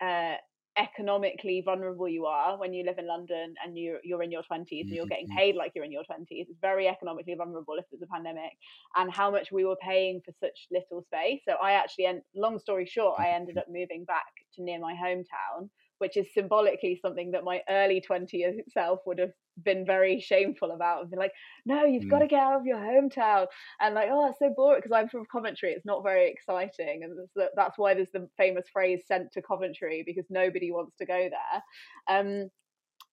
uh, 0.01 0.35
economically 0.77 1.61
vulnerable 1.65 2.07
you 2.07 2.25
are 2.25 2.57
when 2.57 2.73
you 2.73 2.85
live 2.85 2.97
in 2.97 3.07
London 3.07 3.53
and 3.63 3.77
you're 3.77 3.99
you're 4.03 4.23
in 4.23 4.31
your 4.31 4.43
twenties 4.43 4.85
and 4.85 4.95
you're 4.95 5.05
getting 5.05 5.27
mm-hmm. 5.27 5.37
paid 5.37 5.55
like 5.55 5.73
you're 5.75 5.85
in 5.85 5.91
your 5.91 6.03
twenties. 6.03 6.47
It's 6.49 6.59
very 6.61 6.87
economically 6.87 7.35
vulnerable 7.35 7.75
if 7.77 7.85
there's 7.91 8.01
a 8.01 8.07
pandemic, 8.07 8.51
and 8.95 9.11
how 9.11 9.29
much 9.31 9.51
we 9.51 9.65
were 9.65 9.75
paying 9.77 10.21
for 10.23 10.33
such 10.39 10.67
little 10.71 11.03
space. 11.03 11.41
So 11.47 11.55
I 11.61 11.73
actually, 11.73 12.05
and 12.05 12.21
long 12.35 12.59
story 12.59 12.85
short, 12.85 13.19
I 13.19 13.29
ended 13.29 13.57
up 13.59 13.67
moving 13.69 14.05
back 14.05 14.31
to 14.55 14.63
near 14.63 14.79
my 14.79 14.93
hometown 14.93 15.69
which 16.01 16.17
is 16.17 16.33
symbolically 16.33 16.99
something 16.99 17.29
that 17.31 17.43
my 17.43 17.61
early 17.69 18.03
20s 18.09 18.55
self 18.69 18.99
would 19.05 19.19
have 19.19 19.31
been 19.63 19.85
very 19.85 20.19
shameful 20.19 20.71
about 20.71 21.01
and 21.01 21.11
been 21.11 21.19
like, 21.19 21.33
no, 21.65 21.85
you've 21.85 22.05
mm. 22.05 22.09
got 22.09 22.19
to 22.19 22.27
get 22.27 22.39
out 22.39 22.59
of 22.59 22.65
your 22.65 22.79
hometown. 22.79 23.45
And 23.79 23.93
like, 23.93 24.09
oh, 24.11 24.27
it's 24.27 24.39
so 24.39 24.51
boring 24.55 24.81
because 24.81 24.95
I'm 24.95 25.09
from 25.09 25.25
Coventry. 25.31 25.71
It's 25.71 25.85
not 25.85 26.03
very 26.03 26.29
exciting. 26.29 27.01
And 27.03 27.47
that's 27.55 27.77
why 27.77 27.93
there's 27.93 28.11
the 28.11 28.27
famous 28.35 28.65
phrase 28.73 29.03
sent 29.07 29.31
to 29.33 29.41
Coventry 29.43 30.03
because 30.05 30.25
nobody 30.31 30.71
wants 30.71 30.95
to 30.97 31.05
go 31.05 31.29
there. 31.29 31.63
Um, 32.07 32.49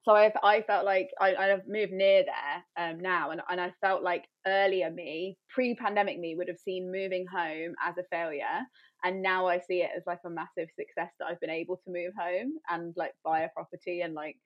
so 0.05 0.15
I, 0.15 0.33
I 0.43 0.63
felt 0.63 0.87
like 0.87 1.11
I, 1.21 1.35
I've 1.35 1.69
moved 1.69 1.93
near 1.93 2.25
there 2.25 2.89
um, 2.91 2.99
now, 3.01 3.31
and, 3.31 3.43
and 3.51 3.61
I 3.61 3.75
felt 3.83 4.03
like 4.03 4.25
earlier 4.47 4.91
me, 4.91 5.37
pre-pandemic 5.51 6.19
me, 6.19 6.35
would 6.35 6.49
have 6.49 6.59
seen 6.59 6.91
moving 6.91 7.27
home 7.27 7.75
as 7.87 7.99
a 7.99 8.05
failure, 8.11 8.61
and 9.05 9.23
now 9.23 9.47
I 9.47 9.61
see 9.61 9.83
it 9.83 9.91
as 9.97 10.03
like 10.07 10.21
a 10.25 10.31
massive 10.31 10.69
success 10.75 11.13
that 11.19 11.27
I've 11.29 11.41
been 11.41 11.51
able 11.51 11.77
to 11.77 11.91
move 11.91 12.13
home 12.19 12.55
and 12.69 12.95
like 12.97 13.13
buy 13.25 13.41
a 13.41 13.49
property 13.49 14.01
and 14.01 14.15
like 14.15 14.37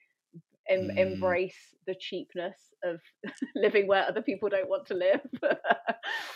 em- 0.68 0.88
mm. 0.88 0.98
embrace 0.98 1.74
the 1.86 1.94
cheapness 1.98 2.56
of 2.84 3.00
living 3.54 3.86
where 3.86 4.06
other 4.06 4.22
people 4.22 4.48
don't 4.48 4.68
want 4.68 4.86
to 4.86 4.94
live. 4.94 5.20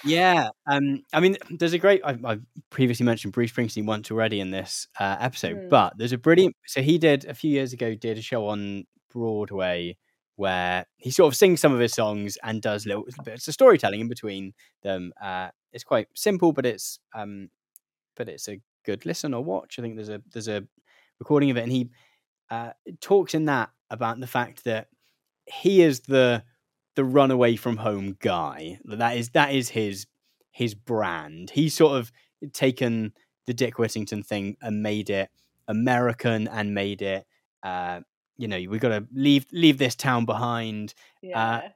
yeah, 0.05 0.49
um, 0.67 1.03
I 1.13 1.21
mean, 1.21 1.37
there's 1.51 1.73
a 1.73 1.79
great. 1.79 2.03
I, 2.05 2.17
have 2.29 2.43
previously 2.71 3.05
mentioned 3.07 3.33
Bruce 3.33 3.53
Springsteen 3.53 3.87
once 3.87 4.11
already 4.11 4.41
in 4.41 4.51
this 4.51 4.89
uh, 4.99 5.17
episode, 5.21 5.57
mm. 5.57 5.69
but 5.69 5.95
there's 5.97 6.13
a 6.13 6.19
brilliant. 6.19 6.57
So 6.67 6.83
he 6.83 6.99
did 6.99 7.25
a 7.25 7.35
few 7.35 7.51
years 7.51 7.73
ago 7.73 7.95
did 7.95 8.19
a 8.19 8.23
show 8.23 8.47
on 8.47 8.85
Broadway 9.13 9.97
where 10.37 10.85
he 10.99 11.11
sort 11.11 11.33
of 11.33 11.37
sings 11.37 11.61
some 11.61 11.73
of 11.73 11.81
his 11.81 11.95
songs 11.95 12.37
and 12.43 12.61
does 12.61 12.85
little 12.85 13.05
bits 13.25 13.49
of 13.49 13.55
storytelling 13.55 14.01
in 14.01 14.09
between 14.09 14.53
them. 14.83 15.13
Uh, 15.23 15.49
it's 15.73 15.85
quite 15.85 16.09
simple, 16.15 16.53
but 16.53 16.67
it's 16.67 16.99
um, 17.15 17.49
but 18.17 18.29
it's 18.29 18.49
a 18.49 18.61
good 18.85 19.07
listen 19.07 19.35
or 19.35 19.45
watch. 19.45 19.79
I 19.79 19.83
think 19.83 19.97
there's 19.97 20.09
a 20.09 20.23
there's 20.33 20.49
a 20.49 20.65
recording 21.19 21.51
of 21.51 21.57
it, 21.57 21.63
and 21.63 21.73
he 21.73 21.91
uh, 22.51 22.71
talks 23.01 23.35
in 23.35 23.47
that 23.47 23.71
about 23.91 24.21
the 24.21 24.27
fact 24.27 24.65
that 24.65 24.89
he 25.47 25.83
is 25.83 26.01
the 26.01 26.43
the 26.95 27.05
runaway 27.05 27.57
from 27.57 27.77
home 27.77 28.17
guy. 28.21 28.79
That 28.85 29.17
is 29.17 29.31
that 29.31 29.55
is 29.55 29.69
his 29.69 30.07
his 30.51 30.75
brand. 30.75 31.51
He's 31.51 31.75
sort 31.75 31.99
of 31.99 32.11
taken 32.53 33.13
the 33.47 33.55
Dick 33.55 33.79
Whittington 33.79 34.23
thing 34.23 34.57
and 34.61 34.83
made 34.83 35.11
it 35.11 35.31
American 35.69 36.49
and 36.49 36.75
made 36.75 37.03
it 37.03 37.27
uh, 37.63 38.01
you 38.39 38.49
know 38.49 38.57
we've 38.69 38.81
got 38.81 38.91
to 38.91 39.07
leave 39.13 39.47
leave 39.53 39.79
this 39.79 39.95
town 39.95 40.25
behind. 40.25 40.95
Uh, 41.23 41.29
yeah. 41.29 41.41
Uh, 41.41 41.69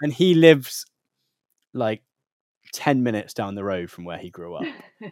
and 0.00 0.12
he 0.12 0.34
lives 0.34 0.84
like 1.74 2.02
10 2.72 3.02
minutes 3.02 3.34
down 3.34 3.54
the 3.54 3.64
road 3.64 3.90
from 3.90 4.04
where 4.04 4.18
he 4.18 4.30
grew 4.30 4.54
up. 4.54 4.66
uh, 5.04 5.08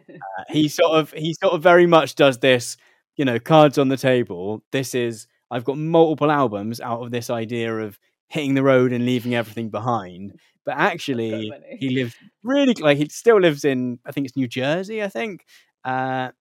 he 0.49 0.67
sort 0.67 0.93
of 0.93 1.11
he 1.11 1.33
sort 1.33 1.53
of 1.53 1.61
very 1.61 1.85
much 1.85 2.15
does 2.15 2.39
this, 2.39 2.77
you 3.15 3.25
know, 3.25 3.39
cards 3.39 3.77
on 3.77 3.87
the 3.89 3.97
table. 3.97 4.63
This 4.71 4.95
is 4.95 5.27
I've 5.49 5.63
got 5.63 5.77
multiple 5.77 6.31
albums 6.31 6.79
out 6.79 7.01
of 7.01 7.11
this 7.11 7.29
idea 7.29 7.75
of 7.75 7.99
hitting 8.29 8.53
the 8.53 8.63
road 8.63 8.93
and 8.93 9.05
leaving 9.05 9.35
everything 9.35 9.69
behind. 9.69 10.39
But 10.65 10.77
actually, 10.77 11.51
he 11.79 11.89
lives 11.89 12.15
really 12.43 12.73
like 12.75 12.97
he 12.97 13.09
still 13.09 13.39
lives 13.39 13.65
in 13.65 13.99
I 14.05 14.11
think 14.11 14.27
it's 14.27 14.37
New 14.37 14.47
Jersey, 14.47 15.03
I 15.03 15.09
think, 15.09 15.45
uh, 15.83 16.31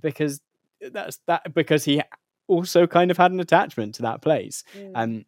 because 0.00 0.40
that's 0.92 1.18
that 1.26 1.54
because 1.54 1.84
he 1.84 2.02
also 2.48 2.86
kind 2.86 3.10
of 3.10 3.16
had 3.16 3.32
an 3.32 3.40
attachment 3.40 3.94
to 3.96 4.02
that 4.02 4.20
place. 4.20 4.64
Mm. 4.76 4.92
Um, 4.94 5.24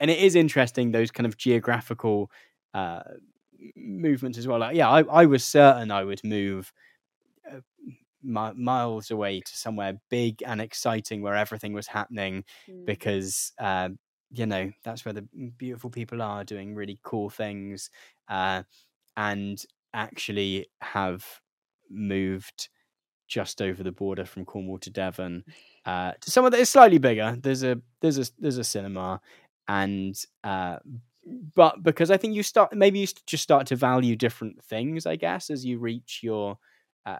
and 0.00 0.10
it 0.10 0.18
is 0.18 0.34
interesting 0.34 0.90
those 0.90 1.10
kind 1.10 1.26
of 1.26 1.36
geographical 1.36 2.30
uh, 2.74 3.02
movements 3.76 4.38
as 4.38 4.46
well. 4.46 4.58
Like, 4.58 4.76
yeah, 4.76 4.88
I, 4.88 5.02
I 5.02 5.26
was 5.26 5.44
certain 5.44 5.90
I 5.90 6.04
would 6.04 6.22
move 6.24 6.72
uh, 7.50 7.60
mi- 8.22 8.54
miles 8.54 9.10
away 9.10 9.40
to 9.40 9.56
somewhere 9.56 10.00
big 10.10 10.42
and 10.44 10.60
exciting 10.60 11.22
where 11.22 11.34
everything 11.34 11.72
was 11.72 11.86
happening 11.86 12.44
mm. 12.68 12.84
because 12.86 13.52
uh, 13.58 13.88
you 14.30 14.46
know 14.46 14.70
that's 14.84 15.04
where 15.04 15.14
the 15.14 15.26
beautiful 15.56 15.90
people 15.90 16.20
are 16.20 16.44
doing 16.44 16.74
really 16.74 16.98
cool 17.02 17.30
things 17.30 17.90
uh, 18.28 18.62
and 19.16 19.64
actually 19.94 20.66
have 20.80 21.24
moved 21.90 22.68
just 23.28 23.60
over 23.60 23.82
the 23.82 23.92
border 23.92 24.24
from 24.24 24.44
Cornwall 24.44 24.78
to 24.78 24.90
Devon 24.90 25.44
uh, 25.84 26.12
to 26.20 26.30
somewhere 26.30 26.50
that 26.50 26.60
is 26.60 26.70
slightly 26.70 26.98
bigger. 26.98 27.36
There's 27.40 27.62
a 27.62 27.80
there's 28.00 28.18
a 28.18 28.26
there's 28.38 28.58
a 28.58 28.64
cinema 28.64 29.20
and 29.68 30.16
uh, 30.44 30.78
but 31.54 31.82
because 31.82 32.10
I 32.10 32.16
think 32.16 32.34
you 32.34 32.42
start 32.42 32.74
maybe 32.74 33.00
you 33.00 33.06
just 33.26 33.42
start 33.42 33.66
to 33.68 33.76
value 33.76 34.16
different 34.16 34.62
things, 34.62 35.06
I 35.06 35.16
guess, 35.16 35.50
as 35.50 35.64
you 35.64 35.78
reach 35.78 36.20
your 36.22 36.58
uh, 37.04 37.18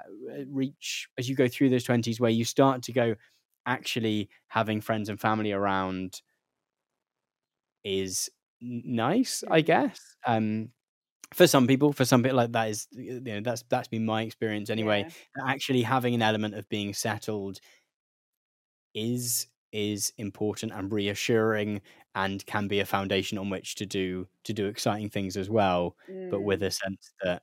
reach 0.48 1.08
as 1.18 1.28
you 1.28 1.34
go 1.34 1.48
through 1.48 1.70
those 1.70 1.84
twenties, 1.84 2.20
where 2.20 2.30
you 2.30 2.44
start 2.44 2.82
to 2.84 2.92
go 2.92 3.16
actually 3.66 4.28
having 4.48 4.80
friends 4.80 5.08
and 5.08 5.20
family 5.20 5.52
around 5.52 6.20
is 7.84 8.30
nice, 8.60 9.42
I 9.50 9.60
mm-hmm. 9.60 9.66
guess. 9.66 10.00
Um, 10.26 10.70
for 11.34 11.48
some 11.48 11.66
people, 11.66 11.92
for 11.92 12.04
some 12.04 12.22
people, 12.22 12.36
like 12.36 12.52
that 12.52 12.70
is 12.70 12.86
you 12.92 13.20
know 13.20 13.40
that's 13.40 13.64
that's 13.68 13.88
been 13.88 14.06
my 14.06 14.22
experience 14.22 14.70
anyway. 14.70 15.06
Yeah. 15.36 15.52
Actually, 15.52 15.82
having 15.82 16.14
an 16.14 16.22
element 16.22 16.54
of 16.54 16.68
being 16.68 16.94
settled 16.94 17.58
is 18.94 19.48
is 19.72 20.12
important 20.16 20.72
and 20.72 20.92
reassuring 20.92 21.82
and 22.16 22.44
can 22.46 22.66
be 22.66 22.80
a 22.80 22.86
foundation 22.86 23.38
on 23.38 23.50
which 23.50 23.76
to 23.76 23.86
do 23.86 24.26
to 24.42 24.52
do 24.52 24.66
exciting 24.66 25.08
things 25.08 25.36
as 25.36 25.48
well 25.48 25.94
mm. 26.10 26.30
but 26.30 26.42
with 26.42 26.62
mm. 26.62 26.66
a 26.66 26.70
sense 26.70 27.12
that 27.22 27.42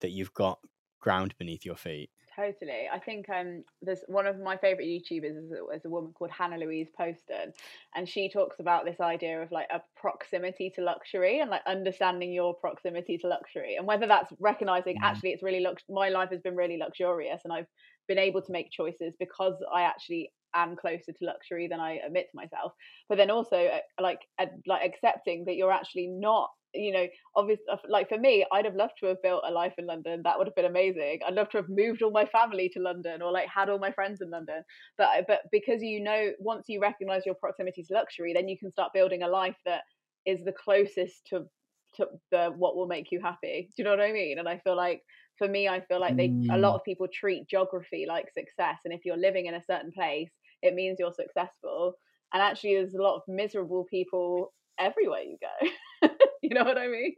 that 0.00 0.10
you've 0.10 0.34
got 0.34 0.58
ground 0.98 1.34
beneath 1.38 1.64
your 1.64 1.76
feet 1.76 2.10
totally 2.36 2.88
i 2.92 2.98
think 2.98 3.28
um 3.30 3.64
there's 3.82 4.00
one 4.08 4.26
of 4.26 4.38
my 4.38 4.56
favorite 4.56 4.86
youtubers 4.86 5.36
is 5.36 5.50
a, 5.52 5.74
is 5.74 5.84
a 5.84 5.88
woman 5.88 6.12
called 6.12 6.30
hannah 6.30 6.58
louise 6.58 6.88
poston 6.96 7.52
and 7.94 8.08
she 8.08 8.28
talks 8.28 8.60
about 8.60 8.84
this 8.84 9.00
idea 9.00 9.40
of 9.40 9.50
like 9.50 9.66
a 9.72 9.80
proximity 9.96 10.70
to 10.70 10.82
luxury 10.82 11.40
and 11.40 11.50
like 11.50 11.62
understanding 11.66 12.32
your 12.32 12.54
proximity 12.54 13.16
to 13.16 13.26
luxury 13.26 13.76
and 13.76 13.86
whether 13.86 14.06
that's 14.06 14.32
recognizing 14.38 14.96
mm. 14.96 15.02
actually 15.02 15.30
it's 15.30 15.42
really 15.42 15.60
lux- 15.60 15.82
my 15.88 16.08
life 16.08 16.30
has 16.30 16.40
been 16.40 16.56
really 16.56 16.76
luxurious 16.76 17.40
and 17.44 17.52
i've 17.52 17.66
been 18.08 18.18
able 18.18 18.42
to 18.42 18.52
make 18.52 18.70
choices 18.70 19.14
because 19.18 19.54
i 19.72 19.82
actually 19.82 20.30
am 20.54 20.76
closer 20.76 21.12
to 21.12 21.24
luxury 21.24 21.68
than 21.68 21.80
I 21.80 22.00
admit 22.06 22.26
to 22.30 22.36
myself. 22.36 22.72
But 23.08 23.18
then 23.18 23.30
also 23.30 23.56
uh, 23.56 23.78
like 24.00 24.20
uh, 24.38 24.46
like 24.66 24.82
accepting 24.84 25.44
that 25.46 25.56
you're 25.56 25.72
actually 25.72 26.08
not 26.08 26.48
you 26.74 26.92
know, 26.92 27.06
obviously, 27.34 27.64
uh, 27.70 27.76
like 27.88 28.08
for 28.08 28.18
me, 28.18 28.46
I'd 28.52 28.64
have 28.64 28.76
loved 28.76 28.92
to 29.00 29.06
have 29.06 29.22
built 29.22 29.42
a 29.46 29.50
life 29.50 29.72
in 29.78 29.86
London. 29.86 30.22
That 30.24 30.38
would 30.38 30.46
have 30.46 30.54
been 30.54 30.66
amazing. 30.66 31.20
I'd 31.26 31.34
love 31.34 31.48
to 31.50 31.58
have 31.58 31.68
moved 31.68 32.02
all 32.02 32.10
my 32.10 32.26
family 32.26 32.70
to 32.74 32.80
London 32.80 33.22
or 33.22 33.32
like 33.32 33.48
had 33.48 33.68
all 33.68 33.78
my 33.78 33.92
friends 33.92 34.20
in 34.20 34.30
London. 34.30 34.62
But 34.96 35.08
but 35.26 35.40
because 35.50 35.82
you 35.82 36.02
know, 36.02 36.30
once 36.38 36.64
you 36.68 36.80
recognize 36.80 37.26
your 37.26 37.34
proximity 37.34 37.82
to 37.82 37.94
luxury, 37.94 38.32
then 38.32 38.48
you 38.48 38.58
can 38.58 38.70
start 38.70 38.92
building 38.94 39.22
a 39.22 39.28
life 39.28 39.56
that 39.66 39.82
is 40.26 40.44
the 40.44 40.52
closest 40.52 41.26
to 41.30 41.44
to 41.96 42.06
the 42.30 42.52
what 42.56 42.76
will 42.76 42.86
make 42.86 43.10
you 43.10 43.20
happy. 43.20 43.68
Do 43.76 43.82
you 43.82 43.84
know 43.84 43.90
what 43.90 44.00
I 44.00 44.12
mean? 44.12 44.38
And 44.38 44.48
I 44.48 44.58
feel 44.58 44.76
like 44.76 45.02
for 45.38 45.48
me, 45.48 45.68
I 45.68 45.80
feel 45.80 46.00
like 46.00 46.16
they 46.16 46.28
mm. 46.28 46.54
a 46.54 46.58
lot 46.58 46.74
of 46.74 46.84
people 46.84 47.08
treat 47.12 47.48
geography 47.48 48.04
like 48.06 48.26
success, 48.32 48.76
and 48.84 48.94
if 48.94 49.00
you're 49.04 49.16
living 49.16 49.46
in 49.46 49.54
a 49.54 49.64
certain 49.68 49.90
place, 49.90 50.30
it 50.62 50.74
means 50.74 50.98
you're 50.98 51.12
successful. 51.12 51.94
And 52.32 52.42
actually, 52.42 52.74
there's 52.74 52.94
a 52.94 53.02
lot 53.02 53.16
of 53.16 53.22
miserable 53.26 53.84
people 53.90 54.52
everywhere 54.78 55.20
you 55.20 55.36
go. 55.40 56.08
you 56.42 56.50
know 56.50 56.64
what 56.64 56.78
I 56.78 56.88
mean? 56.88 57.14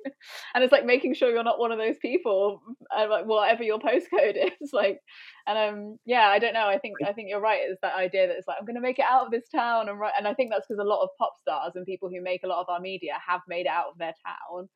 And 0.55 0.65
it's 0.65 0.73
like 0.73 0.85
making 0.85 1.15
sure 1.15 1.31
you're 1.31 1.45
not 1.45 1.59
one 1.59 1.73
of 1.73 1.79
those 1.79 1.97
people, 2.01 2.61
uh, 2.97 3.07
like 3.09 3.27
whatever 3.27 3.63
your 3.63 3.79
postcode 3.79 4.37
is. 4.61 4.71
Like, 4.73 5.01
and 5.47 5.59
um, 5.59 5.97
yeah, 6.05 6.29
I 6.29 6.39
don't 6.39 6.55
know. 6.55 6.67
I 6.67 6.79
think 6.79 6.97
I 7.07 7.13
think 7.13 7.29
you're 7.29 7.41
right. 7.41 7.61
It's 7.63 7.81
that 7.83 7.95
idea 7.95 8.27
that 8.27 8.37
it's 8.37 8.49
like 8.49 8.57
I'm 8.59 8.67
going 8.67 8.77
to 8.77 8.83
make 8.83 8.99
it 8.99 9.05
out 9.09 9.27
of 9.27 9.31
this 9.31 9.49
town, 9.55 9.89
and 9.89 9.99
right. 9.99 10.13
And 10.19 10.27
I 10.27 10.35
think 10.35 10.51
that's 10.51 10.67
because 10.67 10.81
a 10.81 10.89
lot 10.89 11.03
of 11.03 11.11
pop 11.19 11.35
stars 11.41 11.73
and 11.75 11.87
people 11.87 12.09
who 12.09 12.23
make 12.23 12.43
a 12.45 12.49
lot 12.49 12.61
of 12.61 12.69
our 12.69 12.81
media 12.81 13.13
have 13.27 13.41
made 13.49 13.67
it 13.67 13.73
out 13.73 13.91
of 13.93 13.99
their 13.99 14.15
town. 14.27 14.69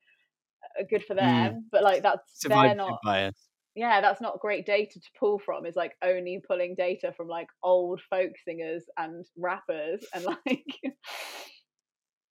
uh, 0.79 0.85
good 0.89 1.05
for 1.05 1.15
mm. 1.15 1.19
them. 1.19 1.55
Mm. 1.55 1.61
But 1.73 1.83
like 1.83 2.03
that's 2.03 2.41
they're 2.43 2.75
not. 2.75 3.01
Bias. 3.05 3.37
Yeah, 3.77 4.01
that's 4.01 4.23
not 4.23 4.41
great 4.41 4.65
data 4.65 4.99
to 4.99 5.09
pull 5.21 5.39
from. 5.39 5.67
Is 5.67 5.77
like 5.77 5.93
only 6.03 6.43
pulling 6.49 6.75
data 6.75 7.13
from 7.15 7.29
like 7.29 7.49
old 7.63 8.01
folk 8.09 8.33
singers 8.43 8.85
and 8.97 9.25
rappers 9.37 10.05
and 10.15 10.25
like, 10.47 10.65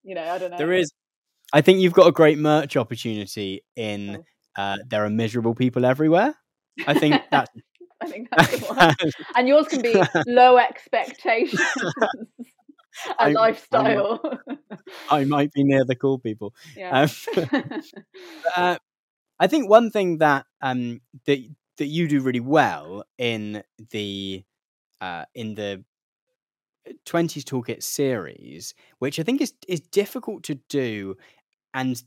you 0.04 0.16
know, 0.16 0.24
I 0.24 0.38
don't 0.40 0.52
know. 0.52 0.58
There 0.58 0.74
is. 0.74 0.92
I 1.54 1.62
think 1.62 1.80
you've 1.80 1.94
got 1.94 2.08
a 2.08 2.12
great 2.12 2.40
merch 2.40 2.76
opportunity 2.76 3.64
in. 3.76 4.18
Oh. 4.18 4.24
Uh, 4.58 4.78
there 4.90 5.04
are 5.04 5.10
miserable 5.10 5.54
people 5.54 5.86
everywhere. 5.86 6.34
I 6.88 6.98
think 6.98 7.22
that 7.32 7.50
I 8.02 8.08
think 8.08 8.30
that's 8.32 8.60
the 8.60 8.66
one. 8.74 8.96
and 9.36 9.48
yours 9.48 9.68
can 9.68 9.82
be 9.82 10.02
low 10.28 10.58
expectations. 10.58 11.62
a 13.20 13.32
lifestyle. 13.32 14.22
I, 15.10 15.20
I, 15.20 15.26
might 15.26 15.52
be 15.52 15.66
near 15.66 15.84
the 15.84 15.96
cool 15.96 16.20
people. 16.20 16.54
Yeah. 16.76 17.08
Um, 17.36 17.82
uh, 18.56 18.78
I 19.40 19.48
think 19.48 19.70
one 19.70 19.92
thing 19.92 20.20
that 20.20 20.46
um 20.62 21.02
that 21.26 21.40
that 21.78 21.88
you 21.88 22.08
do 22.08 22.22
really 22.22 22.40
well 22.40 23.04
in 23.18 23.64
the 23.92 24.44
uh 25.02 25.26
in 25.36 25.56
the 25.56 25.84
20s 27.06 27.44
toolkit 27.44 27.84
series 27.84 28.74
which 29.00 29.20
i 29.20 29.24
think 29.24 29.42
is 29.42 29.54
is 29.68 29.80
difficult 29.82 30.44
to 30.44 30.56
do 30.70 31.16
and 31.74 32.04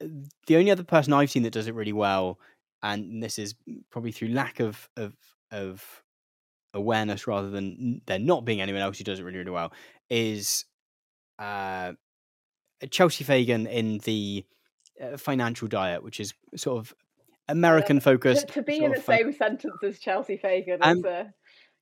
the 0.00 0.56
only 0.56 0.70
other 0.70 0.84
person 0.84 1.12
i've 1.12 1.30
seen 1.30 1.42
that 1.44 1.52
does 1.52 1.68
it 1.68 1.74
really 1.74 1.92
well 1.92 2.38
and 2.82 3.22
this 3.22 3.38
is 3.38 3.54
probably 3.90 4.12
through 4.12 4.28
lack 4.28 4.60
of 4.60 4.88
of 4.96 5.14
of 5.52 6.02
awareness 6.74 7.26
rather 7.26 7.50
than 7.50 8.00
there 8.06 8.18
not 8.18 8.44
being 8.44 8.60
anyone 8.60 8.82
else 8.82 8.98
who 8.98 9.04
does 9.04 9.20
it 9.20 9.24
really 9.24 9.38
really 9.38 9.50
well 9.50 9.72
is 10.10 10.64
uh, 11.38 11.92
Chelsea 12.90 13.24
Fagan 13.24 13.66
in 13.66 13.98
the 13.98 14.44
uh, 15.02 15.16
Financial 15.16 15.68
Diet, 15.68 16.02
which 16.02 16.20
is 16.20 16.34
sort 16.56 16.78
of 16.78 16.94
American 17.48 18.00
focused. 18.00 18.48
to, 18.48 18.54
to, 18.54 18.62
be 18.62 18.82
in 18.82 18.92
the 18.92 19.00
same 19.00 19.32
sentence 19.32 19.76
as 19.82 19.98
Chelsea 19.98 20.36
Fagan 20.36 20.78
um, 20.82 20.98
is, 20.98 21.04
uh, 21.04 21.24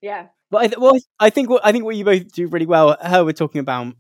yeah. 0.01 0.27
But 0.51 0.59
I 0.59 0.67
th- 0.69 0.79
well, 0.79 0.97
I 1.19 1.31
think 1.31 1.51
what 1.51 1.65
I 1.65 1.73
think 1.73 1.85
what 1.85 1.97
you 1.97 2.05
both 2.05 2.33
do 2.33 2.47
really 2.47 2.67
well. 2.67 2.97
Her, 3.01 3.25
we're 3.25 3.33
talking 3.33 3.61
about 3.61 3.95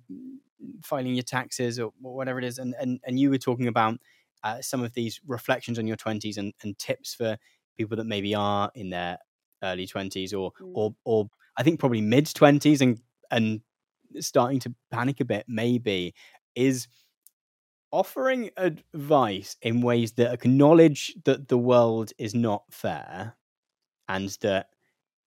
filing 0.85 1.15
your 1.15 1.23
taxes 1.23 1.79
or 1.81 1.93
whatever 2.01 2.39
it 2.39 2.45
is, 2.45 2.59
and 2.59 2.75
and, 2.79 3.01
and 3.05 3.19
you 3.19 3.31
were 3.31 3.39
talking 3.39 3.67
about 3.67 3.99
uh, 4.45 4.61
some 4.61 4.83
of 4.83 4.93
these 4.95 5.21
reflections 5.27 5.79
on 5.79 5.87
your 5.87 5.97
twenties 5.97 6.37
and, 6.37 6.53
and 6.63 6.79
tips 6.79 7.15
for 7.15 7.37
people 7.77 7.97
that 7.97 8.07
maybe 8.07 8.35
are 8.35 8.71
in 8.75 8.91
their 8.91 9.19
early 9.63 9.87
twenties 9.87 10.33
or 10.33 10.53
mm. 10.61 10.71
or 10.75 10.95
or 11.05 11.29
I 11.57 11.63
think 11.63 11.81
probably 11.81 12.01
mid 12.01 12.33
twenties 12.33 12.81
and 12.81 13.01
and 13.31 13.61
starting 14.21 14.61
to 14.61 14.75
panic 14.93 15.21
a 15.21 15.25
bit 15.25 15.47
maybe 15.49 16.15
is 16.55 16.87
offering 17.93 18.51
advice 18.57 19.57
in 19.63 19.81
ways 19.81 20.13
that 20.13 20.33
acknowledge 20.33 21.15
that 21.25 21.49
the 21.49 21.59
world 21.59 22.13
is 22.19 22.35
not 22.35 22.65
fair 22.71 23.35
and 24.09 24.31
that 24.43 24.71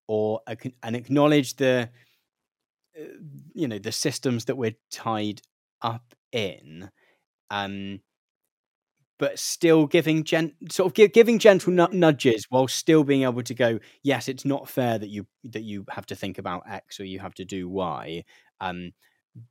or 0.07 0.41
and 0.83 0.95
acknowledge 0.95 1.55
the 1.57 1.89
uh, 2.99 3.03
you 3.53 3.67
know 3.67 3.79
the 3.79 3.91
systems 3.91 4.45
that 4.45 4.55
we're 4.57 4.75
tied 4.91 5.41
up 5.81 6.13
in 6.31 6.89
um 7.51 7.99
but 9.17 9.37
still 9.37 9.85
giving 9.85 10.23
gen- 10.23 10.55
sort 10.71 10.97
of 10.97 11.11
giving 11.13 11.39
gentle 11.39 11.73
nudges 11.73 12.45
while 12.49 12.67
still 12.67 13.03
being 13.03 13.23
able 13.23 13.43
to 13.43 13.53
go 13.53 13.79
yes 14.03 14.27
it's 14.27 14.45
not 14.45 14.69
fair 14.69 14.97
that 14.97 15.09
you 15.09 15.27
that 15.43 15.63
you 15.63 15.85
have 15.89 16.05
to 16.05 16.15
think 16.15 16.37
about 16.37 16.63
x 16.69 16.99
or 16.99 17.05
you 17.05 17.19
have 17.19 17.33
to 17.33 17.45
do 17.45 17.67
y 17.69 18.23
um, 18.61 18.91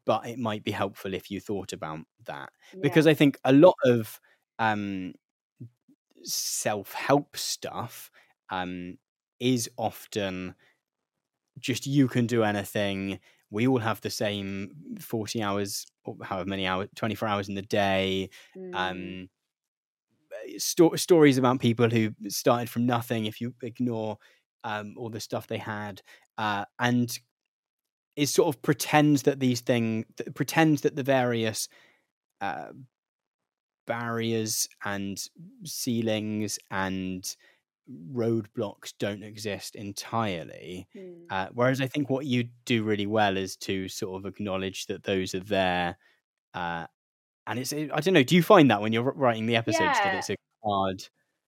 but 0.04 0.26
it 0.26 0.38
might 0.38 0.64
be 0.64 0.70
helpful 0.70 1.14
if 1.14 1.30
you 1.30 1.40
thought 1.40 1.72
about 1.72 2.00
that 2.26 2.50
yeah. 2.72 2.80
because 2.82 3.06
I 3.06 3.14
think 3.14 3.38
a 3.44 3.52
lot 3.52 3.76
of 3.84 4.20
um, 4.58 5.14
self 6.22 6.92
help 6.92 7.36
stuff 7.36 8.10
um, 8.50 8.98
is 9.40 9.70
often 9.76 10.54
just 11.58 11.86
you 11.86 12.08
can 12.08 12.26
do 12.26 12.42
anything. 12.42 13.18
We 13.50 13.66
all 13.66 13.78
have 13.78 14.00
the 14.00 14.10
same 14.10 14.70
40 15.00 15.42
hours 15.42 15.86
or 16.04 16.16
however 16.22 16.48
many 16.48 16.66
hours, 16.66 16.88
24 16.96 17.28
hours 17.28 17.48
in 17.48 17.54
the 17.54 17.62
day. 17.62 18.30
Mm. 18.56 18.74
Um, 18.74 19.28
eh, 20.46 20.58
sto- 20.58 20.96
stories 20.96 21.38
about 21.38 21.60
people 21.60 21.88
who 21.88 22.10
started 22.28 22.68
from 22.68 22.86
nothing 22.86 23.26
if 23.26 23.40
you 23.40 23.54
ignore 23.62 24.18
um, 24.64 24.94
all 24.96 25.10
the 25.10 25.20
stuff 25.20 25.46
they 25.46 25.58
had. 25.58 26.02
Uh, 26.36 26.64
and 26.78 27.18
is 28.18 28.34
sort 28.34 28.54
of 28.54 28.60
pretends 28.62 29.22
that 29.22 29.38
these 29.38 29.60
things 29.60 30.04
pretends 30.34 30.82
that 30.82 30.96
the 30.96 31.04
various 31.04 31.68
uh, 32.40 32.70
barriers 33.86 34.68
and 34.84 35.22
ceilings 35.64 36.58
and 36.70 37.36
roadblocks 38.12 38.92
don't 38.98 39.22
exist 39.22 39.76
entirely. 39.76 40.88
Mm. 40.96 41.26
Uh, 41.30 41.48
whereas 41.54 41.80
I 41.80 41.86
think 41.86 42.10
what 42.10 42.26
you 42.26 42.48
do 42.64 42.82
really 42.82 43.06
well 43.06 43.36
is 43.36 43.56
to 43.58 43.88
sort 43.88 44.18
of 44.18 44.26
acknowledge 44.26 44.86
that 44.86 45.04
those 45.04 45.34
are 45.34 45.40
there. 45.40 45.96
Uh, 46.54 46.86
and 47.46 47.60
it's, 47.60 47.72
I 47.72 47.86
don't 47.86 48.14
know, 48.14 48.24
do 48.24 48.34
you 48.34 48.42
find 48.42 48.70
that 48.70 48.82
when 48.82 48.92
you're 48.92 49.12
writing 49.12 49.46
the 49.46 49.56
episodes 49.56 49.96
yeah. 49.98 50.04
that 50.04 50.14
it's 50.16 50.30
a 50.30 50.36
hard 50.64 51.02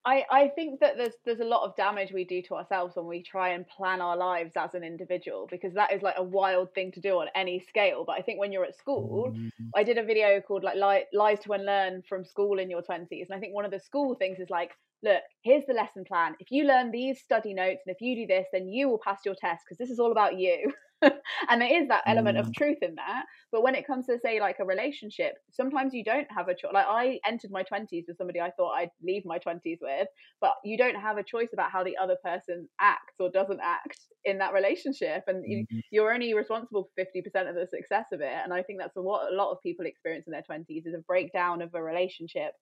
I, 0.07 0.25
I 0.31 0.49
think 0.49 0.81
that 0.81 0.97
there's 0.97 1.13
there's 1.27 1.41
a 1.41 1.45
lot 1.45 1.67
of 1.67 1.77
damage 1.77 2.11
we 2.13 2.25
do 2.25 2.41
to 2.43 2.55
ourselves 2.55 2.97
when 2.97 3.07
we 3.07 3.23
try 3.23 3.51
and 3.51 3.67
plan 3.69 4.01
our 4.01 4.17
lives 4.17 4.53
as 4.57 4.75
an 4.75 4.83
individual 4.83 5.47
because 5.51 5.75
that 5.75 5.93
is 5.93 6.01
like 6.01 6.15
a 6.17 6.23
wild 6.23 6.73
thing 6.75 6.91
to 6.93 7.01
do 7.01 7.21
on 7.21 7.29
any 7.35 7.61
scale. 7.61 8.05
But 8.07 8.19
I 8.19 8.23
think 8.23 8.41
when 8.41 8.51
you're 8.51 8.65
at 8.65 8.79
school, 8.79 9.33
mm-hmm. 9.35 9.49
I 9.75 9.83
did 9.83 9.99
a 9.99 10.03
video 10.03 10.41
called 10.41 10.65
like 10.65 10.79
lies 11.13 11.41
to 11.41 11.53
unlearn 11.53 12.03
from 12.09 12.25
school 12.25 12.59
in 12.59 12.71
your 12.71 12.83
twenties, 12.83 13.27
and 13.29 13.37
I 13.37 13.41
think 13.41 13.55
one 13.55 13.67
of 13.67 13.71
the 13.71 13.81
school 13.81 14.15
things 14.15 14.39
is 14.39 14.49
like 14.49 14.71
look, 15.03 15.23
here's 15.43 15.65
the 15.67 15.75
lesson 15.75 16.05
plan. 16.05 16.35
If 16.41 16.51
you 16.51 16.65
learn 16.65 16.91
these 16.91 17.21
study 17.21 17.55
notes 17.55 17.83
and 17.87 17.95
if 17.95 18.01
you 18.01 18.15
do 18.17 18.27
this, 18.27 18.47
then 18.53 18.69
you 18.69 18.89
will 18.89 19.01
pass 19.03 19.21
your 19.25 19.35
test 19.35 19.65
because 19.65 19.79
this 19.79 19.91
is 19.91 19.99
all 19.99 20.13
about 20.13 20.39
you. 20.39 20.73
and 21.49 21.61
there 21.61 21.83
is 21.83 21.89
that 21.89 22.03
element 22.07 22.37
mm. 22.37 22.41
of 22.41 22.53
truth 22.55 22.79
in 22.83 22.95
that. 22.97 23.25
But 23.53 23.63
when 23.63 23.75
it 23.75 23.87
comes 23.87 24.07
to 24.07 24.19
say 24.23 24.41
like 24.41 24.57
a 24.61 24.65
relationship, 24.65 25.35
sometimes 25.51 25.95
you 25.95 26.05
don't 26.05 26.27
have 26.31 26.49
a 26.49 26.55
choice. 26.55 26.73
Like 26.73 26.87
I 26.89 27.19
entered 27.27 27.51
my 27.51 27.63
twenties 27.63 28.05
with 28.07 28.19
somebody 28.19 28.41
I 28.41 28.51
thought 28.51 28.73
I'd 28.73 28.91
leave 29.03 29.25
my 29.25 29.39
twenties 29.39 29.79
with, 29.81 30.09
but 30.41 30.55
you 30.65 30.77
don't 30.77 30.97
have 30.97 31.19
a 31.19 31.23
choice 31.23 31.49
about 31.53 31.71
how 31.71 31.83
the 31.83 31.97
other 31.97 32.17
person 32.23 32.69
acts 32.81 33.15
or 33.19 33.31
doesn't 33.31 33.61
act 33.63 33.99
in 34.25 34.39
that 34.39 34.53
relationship, 34.53 35.25
and 35.27 35.45
mm-hmm. 35.45 35.79
you, 35.91 36.03
are 36.03 36.13
only 36.13 36.35
responsible 36.35 36.85
for 36.85 37.05
fifty 37.05 37.23
percent 37.23 37.49
of 37.49 37.55
the 37.55 37.67
success 37.67 38.07
of 38.13 38.21
it. 38.21 38.33
And 38.45 38.53
I 38.53 38.63
think 38.63 38.79
that's 38.79 38.95
what 38.95 39.33
a 39.33 39.35
lot 39.35 39.53
of 39.53 39.63
people 39.63 39.87
experience 39.87 40.27
in 40.27 40.33
their 40.33 40.43
twenties 40.43 40.87
is 40.87 40.95
a 40.95 40.99
breakdown 40.99 41.63
of 41.63 41.75
a 41.75 41.83
relationship 41.83 42.53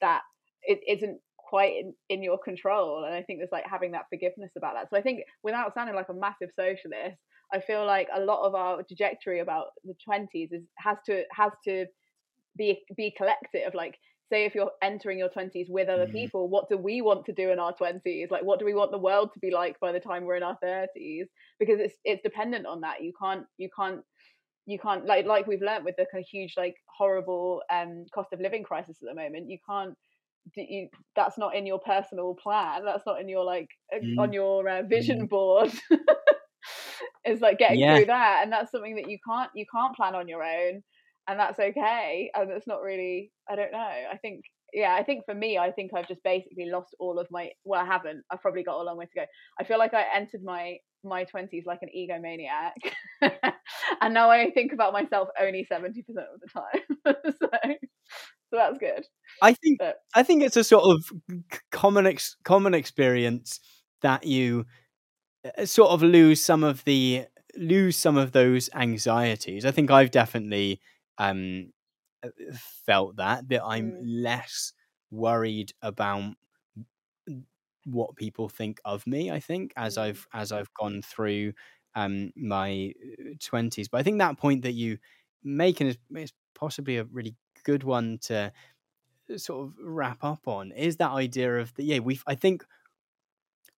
that 0.00 0.22
it 0.62 0.80
isn't 0.88 1.18
quite 1.52 1.74
in, 1.74 1.92
in 2.08 2.22
your 2.22 2.38
control 2.38 3.04
and 3.04 3.14
i 3.14 3.22
think 3.22 3.38
there's 3.38 3.52
like 3.52 3.66
having 3.68 3.92
that 3.92 4.06
forgiveness 4.08 4.50
about 4.56 4.72
that 4.74 4.88
so 4.88 4.96
i 4.96 5.02
think 5.02 5.20
without 5.42 5.74
sounding 5.74 5.94
like 5.94 6.08
a 6.08 6.14
massive 6.14 6.48
socialist 6.56 7.18
i 7.52 7.60
feel 7.60 7.84
like 7.86 8.08
a 8.14 8.20
lot 8.20 8.46
of 8.46 8.54
our 8.54 8.82
trajectory 8.82 9.40
about 9.40 9.66
the 9.84 9.94
20s 10.08 10.48
is 10.52 10.62
has 10.76 10.96
to 11.06 11.22
has 11.32 11.52
to 11.64 11.86
be 12.56 12.82
be 12.96 13.12
collective 13.16 13.74
like 13.74 13.98
say 14.32 14.44
if 14.44 14.54
you're 14.54 14.70
entering 14.80 15.18
your 15.18 15.28
20s 15.28 15.68
with 15.68 15.88
other 15.88 16.06
mm. 16.06 16.12
people 16.12 16.48
what 16.48 16.68
do 16.68 16.78
we 16.78 17.02
want 17.02 17.24
to 17.26 17.32
do 17.32 17.50
in 17.50 17.58
our 17.58 17.74
20s 17.74 18.30
like 18.30 18.42
what 18.42 18.58
do 18.58 18.64
we 18.64 18.74
want 18.74 18.90
the 18.90 18.98
world 18.98 19.30
to 19.32 19.40
be 19.40 19.50
like 19.50 19.78
by 19.80 19.92
the 19.92 20.00
time 20.00 20.24
we're 20.24 20.36
in 20.36 20.42
our 20.42 20.56
30s 20.64 21.26
because 21.58 21.78
it's 21.78 21.96
it's 22.04 22.22
dependent 22.22 22.66
on 22.66 22.80
that 22.80 23.02
you 23.02 23.12
can't 23.20 23.44
you 23.58 23.68
can't 23.76 24.00
you 24.66 24.78
can't 24.78 25.04
like 25.06 25.26
like 25.26 25.46
we've 25.46 25.60
learned 25.60 25.84
with 25.84 25.96
the 25.96 26.06
kind 26.10 26.22
of 26.22 26.28
huge 26.28 26.54
like 26.56 26.76
horrible 26.86 27.62
um 27.70 28.04
cost 28.14 28.32
of 28.32 28.40
living 28.40 28.62
crisis 28.62 28.96
at 29.02 29.08
the 29.08 29.14
moment 29.14 29.50
you 29.50 29.58
can't 29.68 29.94
you, 30.56 30.88
that's 31.14 31.38
not 31.38 31.54
in 31.54 31.66
your 31.66 31.78
personal 31.78 32.34
plan 32.34 32.84
that's 32.84 33.06
not 33.06 33.20
in 33.20 33.28
your 33.28 33.44
like 33.44 33.68
mm. 33.94 34.18
on 34.18 34.32
your 34.32 34.68
uh, 34.68 34.82
vision 34.82 35.26
mm. 35.26 35.28
board 35.28 35.70
it's 37.24 37.40
like 37.40 37.58
getting 37.58 37.80
yeah. 37.80 37.96
through 37.96 38.06
that 38.06 38.40
and 38.42 38.52
that's 38.52 38.70
something 38.70 38.96
that 38.96 39.10
you 39.10 39.18
can't 39.26 39.50
you 39.54 39.64
can't 39.72 39.96
plan 39.96 40.14
on 40.14 40.28
your 40.28 40.42
own 40.42 40.82
and 41.28 41.38
that's 41.38 41.58
okay 41.58 42.30
and 42.34 42.50
it's 42.50 42.66
not 42.66 42.82
really 42.82 43.30
i 43.48 43.56
don't 43.56 43.72
know 43.72 43.78
i 43.78 44.16
think 44.20 44.42
yeah 44.72 44.94
i 44.94 45.02
think 45.02 45.24
for 45.24 45.34
me 45.34 45.58
i 45.58 45.70
think 45.70 45.90
i've 45.94 46.08
just 46.08 46.22
basically 46.24 46.66
lost 46.66 46.94
all 46.98 47.18
of 47.18 47.26
my 47.30 47.50
well 47.64 47.80
i 47.80 47.84
haven't 47.84 48.22
i've 48.30 48.40
probably 48.40 48.62
got 48.62 48.80
a 48.80 48.82
long 48.82 48.96
way 48.96 49.04
to 49.04 49.20
go 49.20 49.24
i 49.60 49.64
feel 49.64 49.78
like 49.78 49.94
i 49.94 50.04
entered 50.14 50.42
my 50.42 50.76
my 51.04 51.24
20s 51.24 51.66
like 51.66 51.80
an 51.82 51.88
egomaniac 51.96 52.72
and 54.00 54.14
now 54.14 54.30
i 54.30 54.50
think 54.52 54.72
about 54.72 54.92
myself 54.92 55.28
only 55.40 55.66
70% 55.70 55.88
of 55.98 56.40
the 56.40 56.48
time 56.48 57.14
so 57.40 57.74
so 58.52 58.58
that's 58.58 58.78
good. 58.78 59.06
I 59.40 59.54
think 59.54 59.78
but, 59.78 59.96
I 60.14 60.22
think 60.22 60.42
it's 60.42 60.58
a 60.58 60.64
sort 60.64 60.84
of 60.84 61.10
common 61.70 62.06
ex- 62.06 62.36
common 62.44 62.74
experience 62.74 63.60
that 64.02 64.26
you 64.26 64.66
sort 65.64 65.90
of 65.90 66.02
lose 66.02 66.44
some 66.44 66.64
of 66.64 66.84
the 66.84 67.26
lose 67.56 67.96
some 67.96 68.16
of 68.16 68.32
those 68.32 68.70
anxieties. 68.74 69.64
I 69.64 69.70
think 69.70 69.90
I've 69.90 70.10
definitely 70.10 70.80
um, 71.18 71.72
uh, 72.22 72.28
felt 72.86 73.16
that 73.16 73.48
that 73.48 73.64
I'm 73.64 73.92
mm. 73.92 74.00
less 74.02 74.72
worried 75.10 75.72
about 75.82 76.34
what 77.84 78.16
people 78.16 78.48
think 78.48 78.80
of 78.84 79.06
me. 79.06 79.30
I 79.30 79.40
think 79.40 79.72
as 79.76 79.96
mm. 79.96 80.02
I've 80.02 80.26
as 80.32 80.52
I've 80.52 80.72
gone 80.74 81.02
through 81.02 81.52
um, 81.94 82.32
my 82.36 82.92
uh, 83.02 83.34
twenties, 83.42 83.88
but 83.88 83.98
I 83.98 84.02
think 84.02 84.18
that 84.18 84.38
point 84.38 84.62
that 84.62 84.72
you 84.72 84.98
make 85.44 85.80
and 85.80 85.90
is, 85.90 85.98
is 86.16 86.32
possibly 86.54 86.98
a 86.98 87.04
really 87.04 87.34
good 87.64 87.84
one 87.84 88.18
to 88.22 88.52
sort 89.36 89.66
of 89.66 89.74
wrap 89.82 90.22
up 90.24 90.46
on 90.46 90.72
is 90.72 90.96
that 90.96 91.10
idea 91.10 91.58
of 91.58 91.72
the 91.74 91.84
yeah 91.84 91.98
we 92.00 92.20
I 92.26 92.34
think 92.34 92.64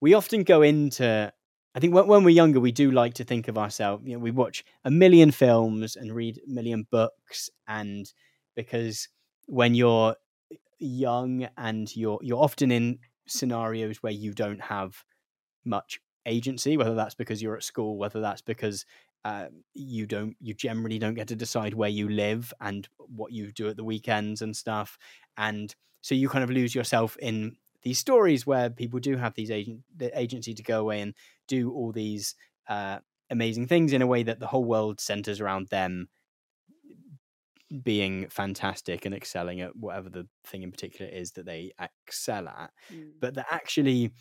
we 0.00 0.14
often 0.14 0.42
go 0.42 0.62
into 0.62 1.32
I 1.74 1.80
think 1.80 1.94
when, 1.94 2.06
when 2.06 2.24
we're 2.24 2.30
younger 2.30 2.60
we 2.60 2.72
do 2.72 2.90
like 2.90 3.14
to 3.14 3.24
think 3.24 3.48
of 3.48 3.58
ourselves 3.58 4.04
you 4.06 4.14
know 4.14 4.18
we 4.18 4.30
watch 4.30 4.64
a 4.84 4.90
million 4.90 5.30
films 5.30 5.96
and 5.96 6.14
read 6.14 6.38
a 6.38 6.50
million 6.50 6.86
books 6.90 7.50
and 7.66 8.10
because 8.54 9.08
when 9.46 9.74
you're 9.74 10.16
young 10.78 11.48
and 11.56 11.94
you're 11.96 12.18
you're 12.22 12.42
often 12.42 12.70
in 12.70 12.98
scenarios 13.26 14.02
where 14.02 14.12
you 14.12 14.32
don't 14.32 14.60
have 14.60 15.04
much 15.64 16.00
agency 16.26 16.76
whether 16.76 16.94
that's 16.94 17.14
because 17.14 17.42
you're 17.42 17.56
at 17.56 17.62
school 17.62 17.98
whether 17.98 18.20
that's 18.20 18.42
because 18.42 18.84
uh, 19.24 19.46
you 19.72 20.06
don't 20.06 20.36
you 20.40 20.52
generally 20.52 20.98
don't 20.98 21.14
get 21.14 21.28
to 21.28 21.36
decide 21.36 21.72
where 21.72 21.88
you 21.88 22.08
live 22.08 22.52
and 22.60 22.88
what 22.98 23.32
you 23.32 23.50
do 23.52 23.68
at 23.68 23.76
the 23.76 23.84
weekends 23.84 24.42
and 24.42 24.54
stuff 24.54 24.98
and 25.38 25.74
so 26.02 26.14
you 26.14 26.28
kind 26.28 26.44
of 26.44 26.50
lose 26.50 26.74
yourself 26.74 27.16
in 27.20 27.56
these 27.82 27.98
stories 27.98 28.46
where 28.46 28.68
people 28.68 29.00
do 29.00 29.16
have 29.16 29.34
these 29.34 29.50
agent 29.50 29.80
the 29.96 30.18
agency 30.18 30.52
to 30.52 30.62
go 30.62 30.80
away 30.80 31.00
and 31.00 31.14
do 31.48 31.72
all 31.72 31.92
these 31.92 32.34
uh, 32.68 32.98
amazing 33.30 33.66
things 33.66 33.92
in 33.92 34.02
a 34.02 34.06
way 34.06 34.22
that 34.22 34.40
the 34.40 34.46
whole 34.46 34.64
world 34.64 35.00
centers 35.00 35.40
around 35.40 35.68
them 35.68 36.08
being 37.82 38.28
fantastic 38.28 39.04
and 39.04 39.14
excelling 39.14 39.60
at 39.60 39.74
whatever 39.74 40.08
the 40.08 40.26
thing 40.46 40.62
in 40.62 40.70
particular 40.70 41.10
is 41.10 41.32
that 41.32 41.46
they 41.46 41.72
excel 41.80 42.46
at 42.46 42.70
mm. 42.92 43.10
but 43.20 43.34
that 43.34 43.46
actually 43.50 44.12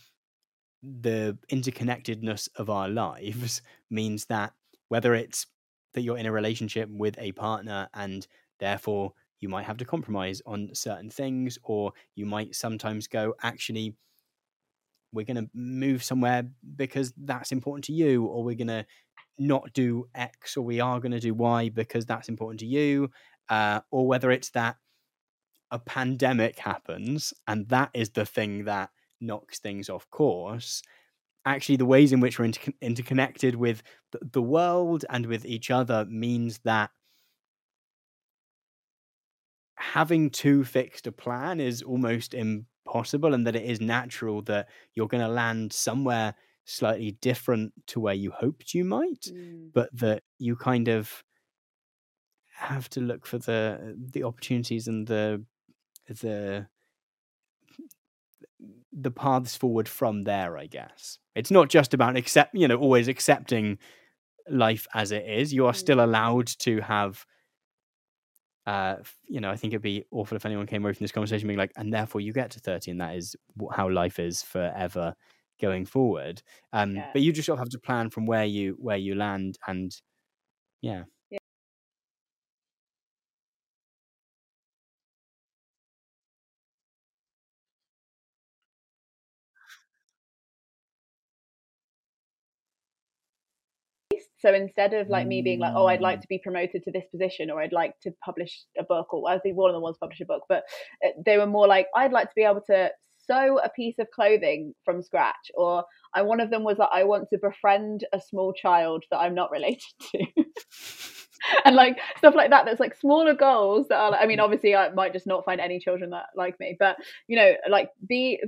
the 0.82 1.38
interconnectedness 1.52 2.50
of 2.56 2.70
our 2.70 2.90
lives 2.90 3.62
means 3.92 4.26
that 4.26 4.54
whether 4.88 5.14
it's 5.14 5.46
that 5.94 6.02
you're 6.02 6.18
in 6.18 6.26
a 6.26 6.32
relationship 6.32 6.90
with 6.90 7.16
a 7.20 7.32
partner 7.34 7.88
and 7.94 8.28
therefore 8.60 9.14
you 9.44 9.50
might 9.50 9.66
have 9.66 9.78
to 9.78 9.86
compromise 9.86 10.42
on 10.46 10.70
certain 10.74 11.10
things, 11.10 11.60
or 11.64 11.92
you 12.16 12.26
might 12.26 12.56
sometimes 12.56 13.08
go, 13.08 13.36
actually, 13.44 13.94
we're 15.14 15.26
going 15.26 15.44
to 15.44 15.50
move 15.54 16.04
somewhere 16.04 16.44
because 16.76 17.14
that's 17.24 17.52
important 17.52 17.86
to 17.86 17.94
you, 17.94 18.26
or 18.26 18.44
we're 18.44 18.56
going 18.56 18.68
to 18.68 18.86
not 19.38 19.72
do 19.74 20.08
X, 20.14 20.58
or 20.58 20.62
we 20.62 20.80
are 20.80 21.00
going 21.00 21.12
to 21.12 21.20
do 21.20 21.34
Y 21.34 21.70
because 21.70 22.06
that's 22.06 22.30
important 22.30 22.60
to 22.60 22.66
you, 22.66 23.10
uh, 23.50 23.80
or 23.92 24.08
whether 24.08 24.32
it's 24.32 24.50
that 24.52 24.76
a 25.72 25.80
pandemic 25.80 26.60
happens 26.60 27.34
and 27.48 27.68
that 27.70 27.90
is 27.96 28.12
the 28.12 28.26
thing 28.26 28.66
that 28.66 28.92
knocks 29.20 29.58
things 29.58 29.90
off 29.90 30.08
course 30.12 30.84
actually 31.46 31.76
the 31.76 31.86
ways 31.86 32.14
in 32.14 32.20
which 32.20 32.38
we're 32.38 32.46
inter- 32.46 32.72
interconnected 32.82 33.56
with 33.56 33.82
the 34.32 34.42
world 34.42 35.04
and 35.10 35.26
with 35.26 35.46
each 35.46 35.72
other 35.72 36.06
means 36.06 36.60
that 36.64 36.92
having 39.76 40.30
too 40.30 40.64
fixed 40.64 41.08
a 41.08 41.12
plan 41.12 41.60
is 41.60 41.82
almost 41.82 42.34
impossible 42.86 43.34
and 43.34 43.46
that 43.48 43.56
it 43.56 43.64
is 43.64 43.82
natural 43.82 44.42
that 44.44 44.68
you're 44.94 45.08
going 45.08 45.24
to 45.24 45.30
land 45.30 45.72
somewhere 45.72 46.36
slightly 46.66 47.12
different 47.22 47.74
to 47.88 48.00
where 48.00 48.14
you 48.14 48.32
hoped 48.32 48.74
you 48.74 48.86
might 48.86 49.22
mm. 49.30 49.70
but 49.74 49.90
that 49.94 50.24
you 50.40 50.56
kind 50.56 50.88
of 50.88 51.24
have 52.56 52.90
to 52.90 53.02
look 53.02 53.26
for 53.26 53.38
the 53.38 53.98
the 53.98 54.24
opportunities 54.24 54.88
and 54.88 55.08
the 55.08 55.44
the 56.08 56.66
the 58.94 59.12
paths 59.12 59.58
forward 59.58 59.90
from 59.90 60.24
there 60.24 60.58
i 60.58 60.66
guess 60.66 61.18
it's 61.36 61.52
not 61.52 61.68
just 61.68 61.94
about 61.94 62.16
accept 62.16 62.56
you 62.56 62.68
know 62.68 62.78
always 62.78 63.08
accepting 63.10 63.78
life 64.50 64.88
as 64.94 65.12
it 65.12 65.26
is 65.28 65.54
you 65.54 65.66
are 65.66 65.74
still 65.74 65.98
mm. 65.98 66.04
allowed 66.04 66.48
to 66.48 66.80
have 66.82 67.26
uh 68.66 68.96
you 69.28 69.42
know 69.42 69.50
i 69.50 69.56
think 69.56 69.74
it'd 69.74 69.82
be 69.82 70.06
awful 70.12 70.36
if 70.36 70.46
anyone 70.46 70.66
came 70.66 70.84
away 70.84 70.94
from 70.94 71.04
this 71.04 71.12
conversation 71.12 71.48
being 71.48 71.60
like 71.60 71.74
and 71.76 71.94
therefore 71.94 72.22
you 72.22 72.32
get 72.32 72.50
to 72.52 72.60
30 72.60 72.92
and 72.92 73.02
that 73.02 73.16
is 73.16 73.36
how 73.72 73.90
life 73.90 74.20
is 74.20 74.42
forever 74.42 75.14
going 75.62 75.86
forward 75.86 76.42
um 76.72 76.96
yeah. 76.96 77.10
but 77.14 77.22
you 77.22 77.32
just 77.32 77.46
sort 77.46 77.56
of 77.56 77.60
have 77.60 77.70
to 77.70 77.80
plan 77.80 78.10
from 78.10 78.26
where 78.26 78.46
you 78.46 78.76
where 78.80 78.98
you 78.98 79.16
land 79.16 79.58
and 79.68 80.02
yeah 80.82 81.04
So 94.44 94.54
instead 94.54 94.94
of 94.94 95.08
like 95.08 95.26
me 95.26 95.42
being 95.42 95.60
like, 95.60 95.74
oh, 95.74 95.86
I'd 95.86 96.02
like 96.02 96.20
to 96.20 96.28
be 96.28 96.38
promoted 96.38 96.84
to 96.84 96.92
this 96.92 97.06
position 97.12 97.50
or 97.50 97.62
I'd 97.62 97.72
like 97.72 97.98
to 98.02 98.12
publish 98.24 98.64
a 98.78 98.84
book, 98.84 99.14
or 99.14 99.30
I 99.30 99.40
think 99.40 99.56
one 99.56 99.74
of 99.74 99.82
them 99.82 99.94
to 99.94 99.98
publish 100.00 100.20
a 100.20 100.26
book, 100.26 100.44
but 100.50 100.64
uh, 101.06 101.10
they 101.26 101.38
were 101.38 101.48
more 101.48 101.66
like, 101.66 101.88
I'd 101.96 102.12
like 102.12 102.28
to 102.28 102.36
be 102.36 102.44
able 102.44 102.62
to 102.68 102.90
sew 103.26 103.60
a 103.64 103.70
piece 103.70 103.96
of 104.00 104.08
clothing 104.14 104.74
from 104.84 105.02
scratch, 105.02 105.52
or 105.56 105.86
I 106.14 106.24
one 106.24 106.42
of 106.42 106.50
them 106.50 106.66
was 106.66 106.78
like, 106.78 106.90
I 106.92 107.06
want 107.06 107.30
to 107.30 107.38
befriend 107.42 108.06
a 108.12 108.20
small 108.20 108.52
child 108.52 109.06
that 109.12 109.20
I'm 109.20 109.34
not 109.34 109.50
related 109.50 109.80
to. 110.12 110.26
and 111.66 111.76
like 111.76 111.98
stuff 112.18 112.36
like 112.36 112.50
that 112.50 112.66
that's 112.66 112.80
like 112.80 112.96
smaller 112.96 113.34
goals 113.34 113.88
that 113.90 114.00
are 114.00 114.12
like, 114.12 114.22
i 114.22 114.26
mean 114.26 114.40
obviously 114.40 114.76
i 114.76 114.90
might 114.92 115.14
just 115.14 115.28
not 115.28 115.46
find 115.46 115.60
any 115.60 115.80
children 115.80 116.10
that 116.10 116.26
like 116.36 116.60
me 116.60 116.76
but 116.80 116.98
you 117.28 117.38
know 117.38 117.54
like 117.70 117.90
be 118.08 118.40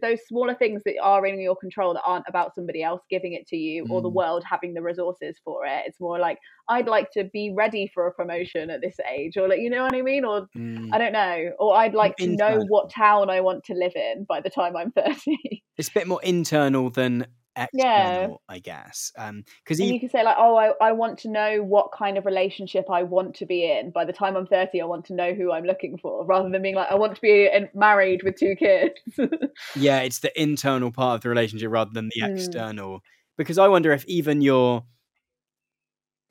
those 0.00 0.18
smaller 0.26 0.54
things 0.54 0.82
that 0.84 0.94
are 1.00 1.24
in 1.24 1.40
your 1.40 1.56
control 1.56 1.94
that 1.94 2.02
aren't 2.04 2.24
about 2.28 2.54
somebody 2.54 2.82
else 2.82 3.00
giving 3.08 3.34
it 3.34 3.46
to 3.46 3.56
you 3.56 3.84
mm. 3.84 3.90
or 3.90 4.02
the 4.02 4.10
mm. 4.10 4.14
world 4.14 4.42
having 4.48 4.74
the 4.74 4.82
resources 4.82 5.36
for 5.44 5.64
it 5.64 5.84
it's 5.86 6.00
more 6.00 6.18
like 6.18 6.38
i'd 6.70 6.88
like 6.88 7.08
to 7.12 7.24
be 7.32 7.52
ready 7.56 7.90
for 7.94 8.06
a 8.06 8.12
promotion 8.12 8.70
at 8.70 8.80
this 8.80 8.96
age 9.08 9.36
or 9.36 9.48
like 9.48 9.60
you 9.60 9.70
know 9.70 9.84
what 9.84 9.94
i 9.94 10.02
mean 10.02 10.24
or 10.24 10.48
mm. 10.56 10.88
i 10.92 10.98
don't 10.98 11.12
know 11.12 11.50
or 11.58 11.76
i'd 11.76 11.94
like 11.94 12.16
to 12.16 12.26
know 12.26 12.64
what 12.68 12.90
town 12.90 13.30
i 13.30 13.40
want 13.40 13.62
to 13.64 13.74
live 13.74 13.92
in 13.94 14.24
by 14.28 14.40
the 14.40 14.50
time 14.50 14.76
i'm 14.76 14.90
30 14.98 15.36
it's 15.76 15.88
a 15.88 15.92
bit 15.92 16.08
more 16.08 16.22
internal 16.22 16.90
than 16.90 17.26
external, 17.58 18.42
yeah. 18.48 18.54
I 18.54 18.58
guess. 18.58 19.12
Um, 19.16 19.44
because 19.64 19.80
you 19.80 19.98
can 20.00 20.08
say 20.08 20.24
like, 20.24 20.36
oh, 20.38 20.56
I, 20.56 20.72
I 20.80 20.92
want 20.92 21.18
to 21.20 21.30
know 21.30 21.62
what 21.62 21.90
kind 21.96 22.16
of 22.18 22.26
relationship 22.26 22.86
I 22.90 23.02
want 23.02 23.34
to 23.36 23.46
be 23.46 23.70
in. 23.70 23.90
By 23.90 24.04
the 24.04 24.12
time 24.12 24.36
I'm 24.36 24.46
30, 24.46 24.80
I 24.80 24.84
want 24.84 25.04
to 25.06 25.14
know 25.14 25.34
who 25.34 25.52
I'm 25.52 25.64
looking 25.64 25.98
for, 25.98 26.24
rather 26.24 26.48
than 26.48 26.62
being 26.62 26.74
like, 26.74 26.90
I 26.90 26.94
want 26.94 27.14
to 27.14 27.20
be 27.20 27.48
in, 27.52 27.68
married 27.74 28.22
with 28.22 28.36
two 28.36 28.54
kids. 28.56 28.94
yeah, 29.76 30.00
it's 30.00 30.20
the 30.20 30.40
internal 30.40 30.90
part 30.92 31.16
of 31.16 31.22
the 31.22 31.28
relationship 31.28 31.70
rather 31.70 31.90
than 31.92 32.10
the 32.14 32.22
mm. 32.22 32.34
external. 32.34 33.00
Because 33.36 33.58
I 33.58 33.68
wonder 33.68 33.92
if 33.92 34.04
even 34.06 34.40
your 34.40 34.84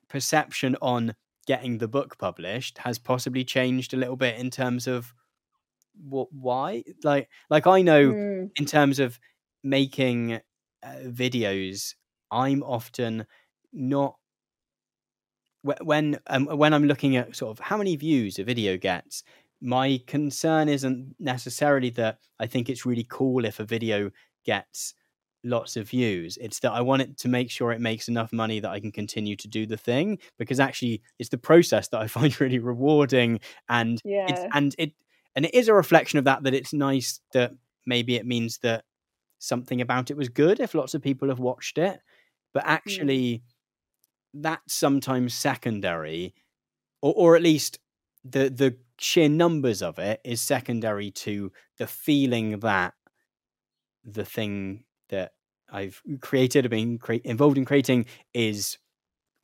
perception 0.08 0.76
on 0.80 1.14
getting 1.46 1.78
the 1.78 1.88
book 1.88 2.18
published 2.18 2.78
has 2.78 2.98
possibly 2.98 3.44
changed 3.44 3.94
a 3.94 3.96
little 3.96 4.16
bit 4.16 4.38
in 4.38 4.50
terms 4.50 4.86
of 4.86 5.14
what 6.04 6.28
why 6.30 6.84
like 7.02 7.28
like 7.50 7.66
i 7.66 7.82
know 7.82 8.10
mm. 8.10 8.50
in 8.56 8.66
terms 8.66 8.98
of 8.98 9.18
making 9.64 10.40
uh, 10.82 11.08
videos, 11.08 11.94
I'm 12.30 12.62
often 12.62 13.26
not 13.72 14.16
when 15.62 16.18
um, 16.28 16.46
when 16.46 16.72
I'm 16.72 16.84
looking 16.84 17.16
at 17.16 17.34
sort 17.36 17.50
of 17.50 17.64
how 17.64 17.76
many 17.76 17.96
views 17.96 18.38
a 18.38 18.44
video 18.44 18.76
gets. 18.76 19.22
My 19.60 20.00
concern 20.06 20.68
isn't 20.68 21.16
necessarily 21.18 21.90
that 21.90 22.18
I 22.38 22.46
think 22.46 22.68
it's 22.68 22.86
really 22.86 23.06
cool 23.08 23.44
if 23.44 23.58
a 23.58 23.64
video 23.64 24.10
gets 24.44 24.94
lots 25.44 25.76
of 25.76 25.88
views. 25.88 26.38
It's 26.40 26.60
that 26.60 26.72
I 26.72 26.80
want 26.80 27.02
it 27.02 27.18
to 27.18 27.28
make 27.28 27.50
sure 27.50 27.72
it 27.72 27.80
makes 27.80 28.08
enough 28.08 28.32
money 28.32 28.60
that 28.60 28.70
I 28.70 28.80
can 28.80 28.92
continue 28.92 29.36
to 29.36 29.48
do 29.48 29.66
the 29.66 29.76
thing 29.76 30.18
because 30.38 30.60
actually 30.60 31.02
it's 31.18 31.30
the 31.30 31.38
process 31.38 31.88
that 31.88 32.00
I 32.00 32.06
find 32.18 32.40
really 32.40 32.58
rewarding 32.58 33.40
and 33.68 34.00
yeah. 34.04 34.26
it's 34.28 34.40
and 34.52 34.74
it 34.78 34.92
and 35.34 35.44
it 35.44 35.54
is 35.54 35.68
a 35.68 35.74
reflection 35.74 36.18
of 36.18 36.24
that 36.24 36.42
that 36.44 36.54
it's 36.54 36.72
nice 36.72 37.20
that 37.32 37.52
maybe 37.86 38.16
it 38.16 38.26
means 38.26 38.58
that 38.62 38.84
something 39.38 39.80
about 39.80 40.10
it 40.10 40.16
was 40.16 40.28
good 40.28 40.60
if 40.60 40.74
lots 40.74 40.94
of 40.94 41.02
people 41.02 41.28
have 41.28 41.38
watched 41.38 41.78
it. 41.78 42.00
But 42.52 42.64
hmm. 42.64 42.70
actually, 42.70 43.28
mm. 43.28 43.42
that's 44.34 44.74
sometimes 44.74 45.34
secondary, 45.34 46.34
or, 47.02 47.14
or 47.16 47.36
at 47.36 47.42
least 47.42 47.78
the 48.24 48.48
the 48.50 48.76
sheer 48.98 49.28
numbers 49.28 49.82
of 49.82 49.98
it 49.98 50.20
is 50.24 50.40
secondary 50.40 51.10
to 51.10 51.52
the 51.78 51.86
feeling 51.86 52.58
that 52.60 52.94
the 54.04 54.24
thing 54.24 54.84
that 55.08 55.32
I've 55.70 56.02
created 56.20 56.66
or 56.66 56.68
been 56.68 56.98
cre- 56.98 57.14
involved 57.24 57.58
in 57.58 57.64
creating 57.64 58.06
is 58.34 58.78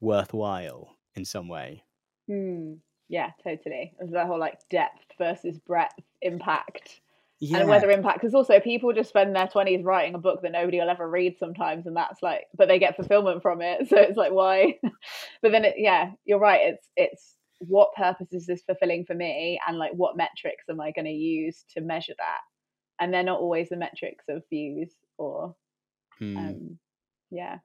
worthwhile 0.00 0.96
in 1.14 1.24
some 1.24 1.48
way. 1.48 1.84
Mm. 2.28 2.78
Yeah, 3.08 3.30
totally. 3.42 3.92
The 4.00 4.26
whole 4.26 4.38
like 4.38 4.58
depth 4.70 5.12
versus 5.18 5.58
breadth 5.58 6.00
impact 6.22 7.00
yeah. 7.50 7.58
and 7.58 7.68
whether 7.68 7.90
impact 7.90 8.20
because 8.20 8.34
also 8.34 8.58
people 8.60 8.92
just 8.92 9.08
spend 9.08 9.34
their 9.34 9.46
20s 9.46 9.84
writing 9.84 10.14
a 10.14 10.18
book 10.18 10.40
that 10.42 10.52
nobody 10.52 10.78
will 10.78 10.88
ever 10.88 11.08
read 11.08 11.36
sometimes 11.38 11.86
and 11.86 11.96
that's 11.96 12.22
like 12.22 12.44
but 12.56 12.68
they 12.68 12.78
get 12.78 12.96
fulfillment 12.96 13.42
from 13.42 13.60
it 13.60 13.88
so 13.88 13.98
it's 13.98 14.16
like 14.16 14.32
why 14.32 14.74
but 15.42 15.52
then 15.52 15.64
it 15.64 15.74
yeah 15.76 16.10
you're 16.24 16.38
right 16.38 16.60
it's 16.62 16.88
it's 16.96 17.36
what 17.60 17.94
purpose 17.94 18.32
is 18.32 18.46
this 18.46 18.62
fulfilling 18.62 19.04
for 19.04 19.14
me 19.14 19.60
and 19.66 19.78
like 19.78 19.92
what 19.92 20.16
metrics 20.16 20.64
am 20.68 20.80
i 20.80 20.90
going 20.90 21.04
to 21.04 21.10
use 21.10 21.64
to 21.72 21.80
measure 21.80 22.14
that 22.18 22.40
and 23.00 23.12
they're 23.12 23.22
not 23.22 23.40
always 23.40 23.68
the 23.68 23.76
metrics 23.76 24.24
of 24.28 24.42
views 24.50 24.90
or 25.18 25.54
hmm. 26.18 26.36
um 26.36 26.78
yeah 27.30 27.58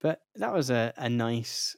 but 0.00 0.20
that 0.36 0.52
was 0.52 0.70
a, 0.70 0.92
a 0.96 1.08
nice 1.08 1.76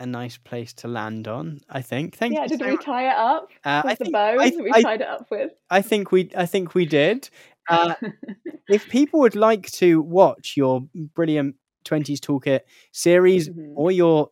a 0.00 0.06
nice 0.06 0.36
place 0.38 0.72
to 0.74 0.88
land 0.88 1.28
on. 1.28 1.60
I 1.68 1.82
think. 1.82 2.16
Thank 2.16 2.34
yeah, 2.34 2.42
you. 2.42 2.48
did 2.48 2.58
so 2.60 2.66
we 2.68 2.76
tie 2.78 3.08
it 3.08 3.16
up 3.16 3.48
Uh, 3.64 3.82
with 3.84 3.92
I 3.92 3.94
the 3.94 4.04
think, 4.04 4.12
bows 4.12 4.40
I, 4.40 4.62
we 4.62 4.72
I, 4.72 4.82
tied 4.82 5.00
it 5.02 5.08
up 5.08 5.26
with? 5.30 5.52
I 5.70 5.82
think 5.82 6.10
we. 6.10 6.30
I 6.36 6.46
think 6.46 6.74
we 6.74 6.86
did. 6.86 7.28
Uh, 7.68 7.94
if 8.68 8.88
people 8.88 9.20
would 9.20 9.36
like 9.36 9.70
to 9.70 10.00
watch 10.00 10.54
your 10.56 10.80
brilliant 11.14 11.54
20s 11.84 12.18
toolkit 12.18 12.60
series 12.90 13.48
Mhm. 13.48 13.74
or 13.76 13.92
your 13.92 14.30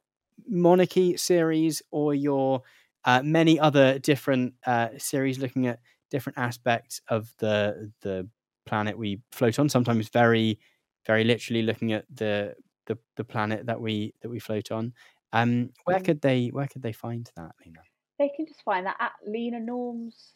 monarchy 0.49 1.17
series 1.17 1.81
or 1.93 2.15
your 2.15 2.63
uh, 3.05 3.23
many 3.23 3.61
other 3.61 3.99
different 4.01 4.55
uh, 4.67 4.89
series 4.99 5.39
looking 5.39 5.69
at 5.69 5.79
different 6.11 6.37
aspects 6.39 7.01
of 7.09 7.33
the 7.39 7.93
the 8.03 8.29
planet 8.67 8.99
we 8.99 9.21
float 9.31 9.59
on 9.59 9.69
sometimes 9.69 10.09
very 10.09 10.59
very 11.07 11.23
literally 11.25 11.63
looking 11.63 11.93
at 11.93 12.05
the 12.13 12.55
the, 12.87 12.99
the 13.17 13.25
planet 13.25 13.67
that 13.67 13.81
we 13.81 14.15
that 14.23 14.31
we 14.31 14.39
float 14.41 14.73
on 14.73 14.93
um 15.33 15.71
where 15.85 15.99
Mm. 15.99 16.05
could 16.05 16.21
they 16.21 16.49
where 16.49 16.67
could 16.67 16.83
they 16.83 16.93
find 16.93 17.31
that 17.37 17.53
Leena? 17.65 17.81
They 18.19 18.31
can 18.35 18.47
just 18.47 18.63
find 18.63 18.87
that 18.87 18.97
at 19.01 19.13
Leena 19.27 19.61
Norms 19.61 20.33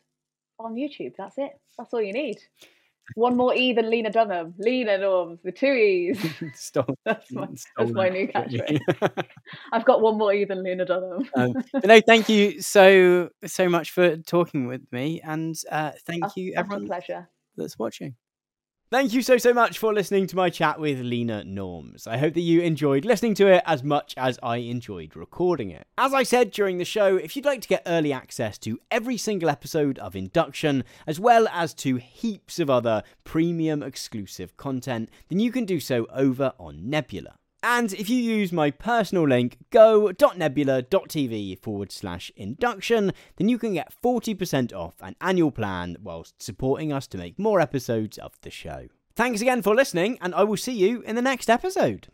on 0.59 0.75
YouTube. 0.75 1.15
That's 1.17 1.39
it. 1.39 1.53
That's 1.77 1.93
all 1.93 2.03
you 2.03 2.13
need. 2.13 2.39
One 3.17 3.37
more 3.37 3.53
E 3.53 3.73
than 3.73 3.91
Lena 3.91 4.11
Dunham. 4.11 4.55
Leena 4.59 4.97
Norms 4.99 5.41
the 5.43 5.51
two 5.51 5.73
E's. 5.73 6.25
Stop. 6.55 6.97
That's 7.05 7.31
my, 7.33 7.49
that's 7.77 7.91
my 7.93 8.09
new 8.09 8.29
that 8.33 8.45
from 8.45 8.53
me. 8.53 8.79
catchphrase. 8.89 9.25
I've 9.73 9.85
got 9.85 10.01
one 10.01 10.17
more 10.19 10.33
E 10.33 10.45
than 10.45 10.63
Lena 10.63 10.85
Dunham. 10.85 11.29
um, 11.37 11.53
no, 11.85 12.01
thank 12.01 12.29
you 12.29 12.63
so 12.63 13.29
so 13.45 13.69
much 13.69 13.91
for 13.91 14.17
talking 14.19 14.69
with 14.69 14.83
me, 14.93 15.21
and 15.23 15.57
uh, 15.71 15.91
thank 16.07 16.23
That's 16.23 16.37
you 16.37 16.53
everyone 16.55 16.87
pleasure. 16.87 17.29
that's 17.57 17.77
watching. 17.79 18.15
Thank 18.93 19.15
you 19.15 19.23
so, 19.23 19.39
so 19.39 19.55
much 19.55 19.79
for 19.79 19.95
listening 19.95 20.27
to 20.27 20.37
my 20.37 20.51
chat 20.51 20.79
with 20.79 21.01
Leena 21.01 21.45
Norms. 21.45 22.07
I 22.07 22.19
hope 22.19 22.35
that 22.35 22.43
you 22.43 22.61
enjoyed 22.61 23.07
listening 23.07 23.33
to 23.37 23.47
it 23.47 23.63
as 23.65 23.83
much 23.83 24.13
as 24.19 24.39
I 24.43 24.59
enjoyed 24.59 25.17
recording 25.17 25.71
it. 25.71 25.87
As 25.97 26.13
I 26.13 26.25
said 26.25 26.51
during 26.51 26.77
the 26.77 26.85
show, 26.85 27.17
if 27.17 27.35
you'd 27.35 27.47
like 27.47 27.63
to 27.63 27.69
get 27.69 27.85
early 27.87 28.13
access 28.13 28.59
to 28.59 28.79
every 28.91 29.17
single 29.17 29.49
episode 29.49 29.99
of 29.99 30.15
Induction, 30.15 30.85
as 31.07 31.19
well 31.19 31.49
as 31.49 31.73
to 31.77 31.97
heaps 31.97 32.59
of 32.59 32.69
other 32.69 33.03
premium 33.25 33.83
exclusive 33.83 34.59
content, 34.59 35.09
then 35.31 35.41
you 35.41 35.51
can 35.51 35.65
do 35.65 35.81
so 35.81 36.07
over 36.13 36.53
on 36.59 36.91
Nebula. 36.91 37.39
And 37.63 37.93
if 37.93 38.11
you 38.11 38.17
use 38.17 38.53
my 38.53 38.71
personal 38.71 39.27
link, 39.27 39.59
go.nebula.tv 39.71 41.59
forward 41.61 41.93
slash 41.93 42.33
induction, 42.37 43.13
then 43.37 43.49
you 43.49 43.59
can 43.59 43.75
get 43.75 43.93
40% 44.03 44.73
off 44.73 44.95
an 45.01 45.15
annual 45.21 45.53
plan 45.53 45.97
whilst 46.03 46.43
supporting 46.43 46.93
us 46.93 47.07
to 47.09 47.19
make 47.19 47.39
more 47.39 47.61
episodes 47.61 48.19
of 48.19 48.33
the 48.43 48.51
show. 48.51 48.89
Thanks 49.15 49.41
again 49.41 49.63
for 49.63 49.75
listening, 49.75 50.19
and 50.21 50.35
I 50.35 50.43
will 50.43 50.57
see 50.57 50.73
you 50.73 51.03
in 51.03 51.17
the 51.17 51.23
next 51.23 51.49
episode. 51.49 52.09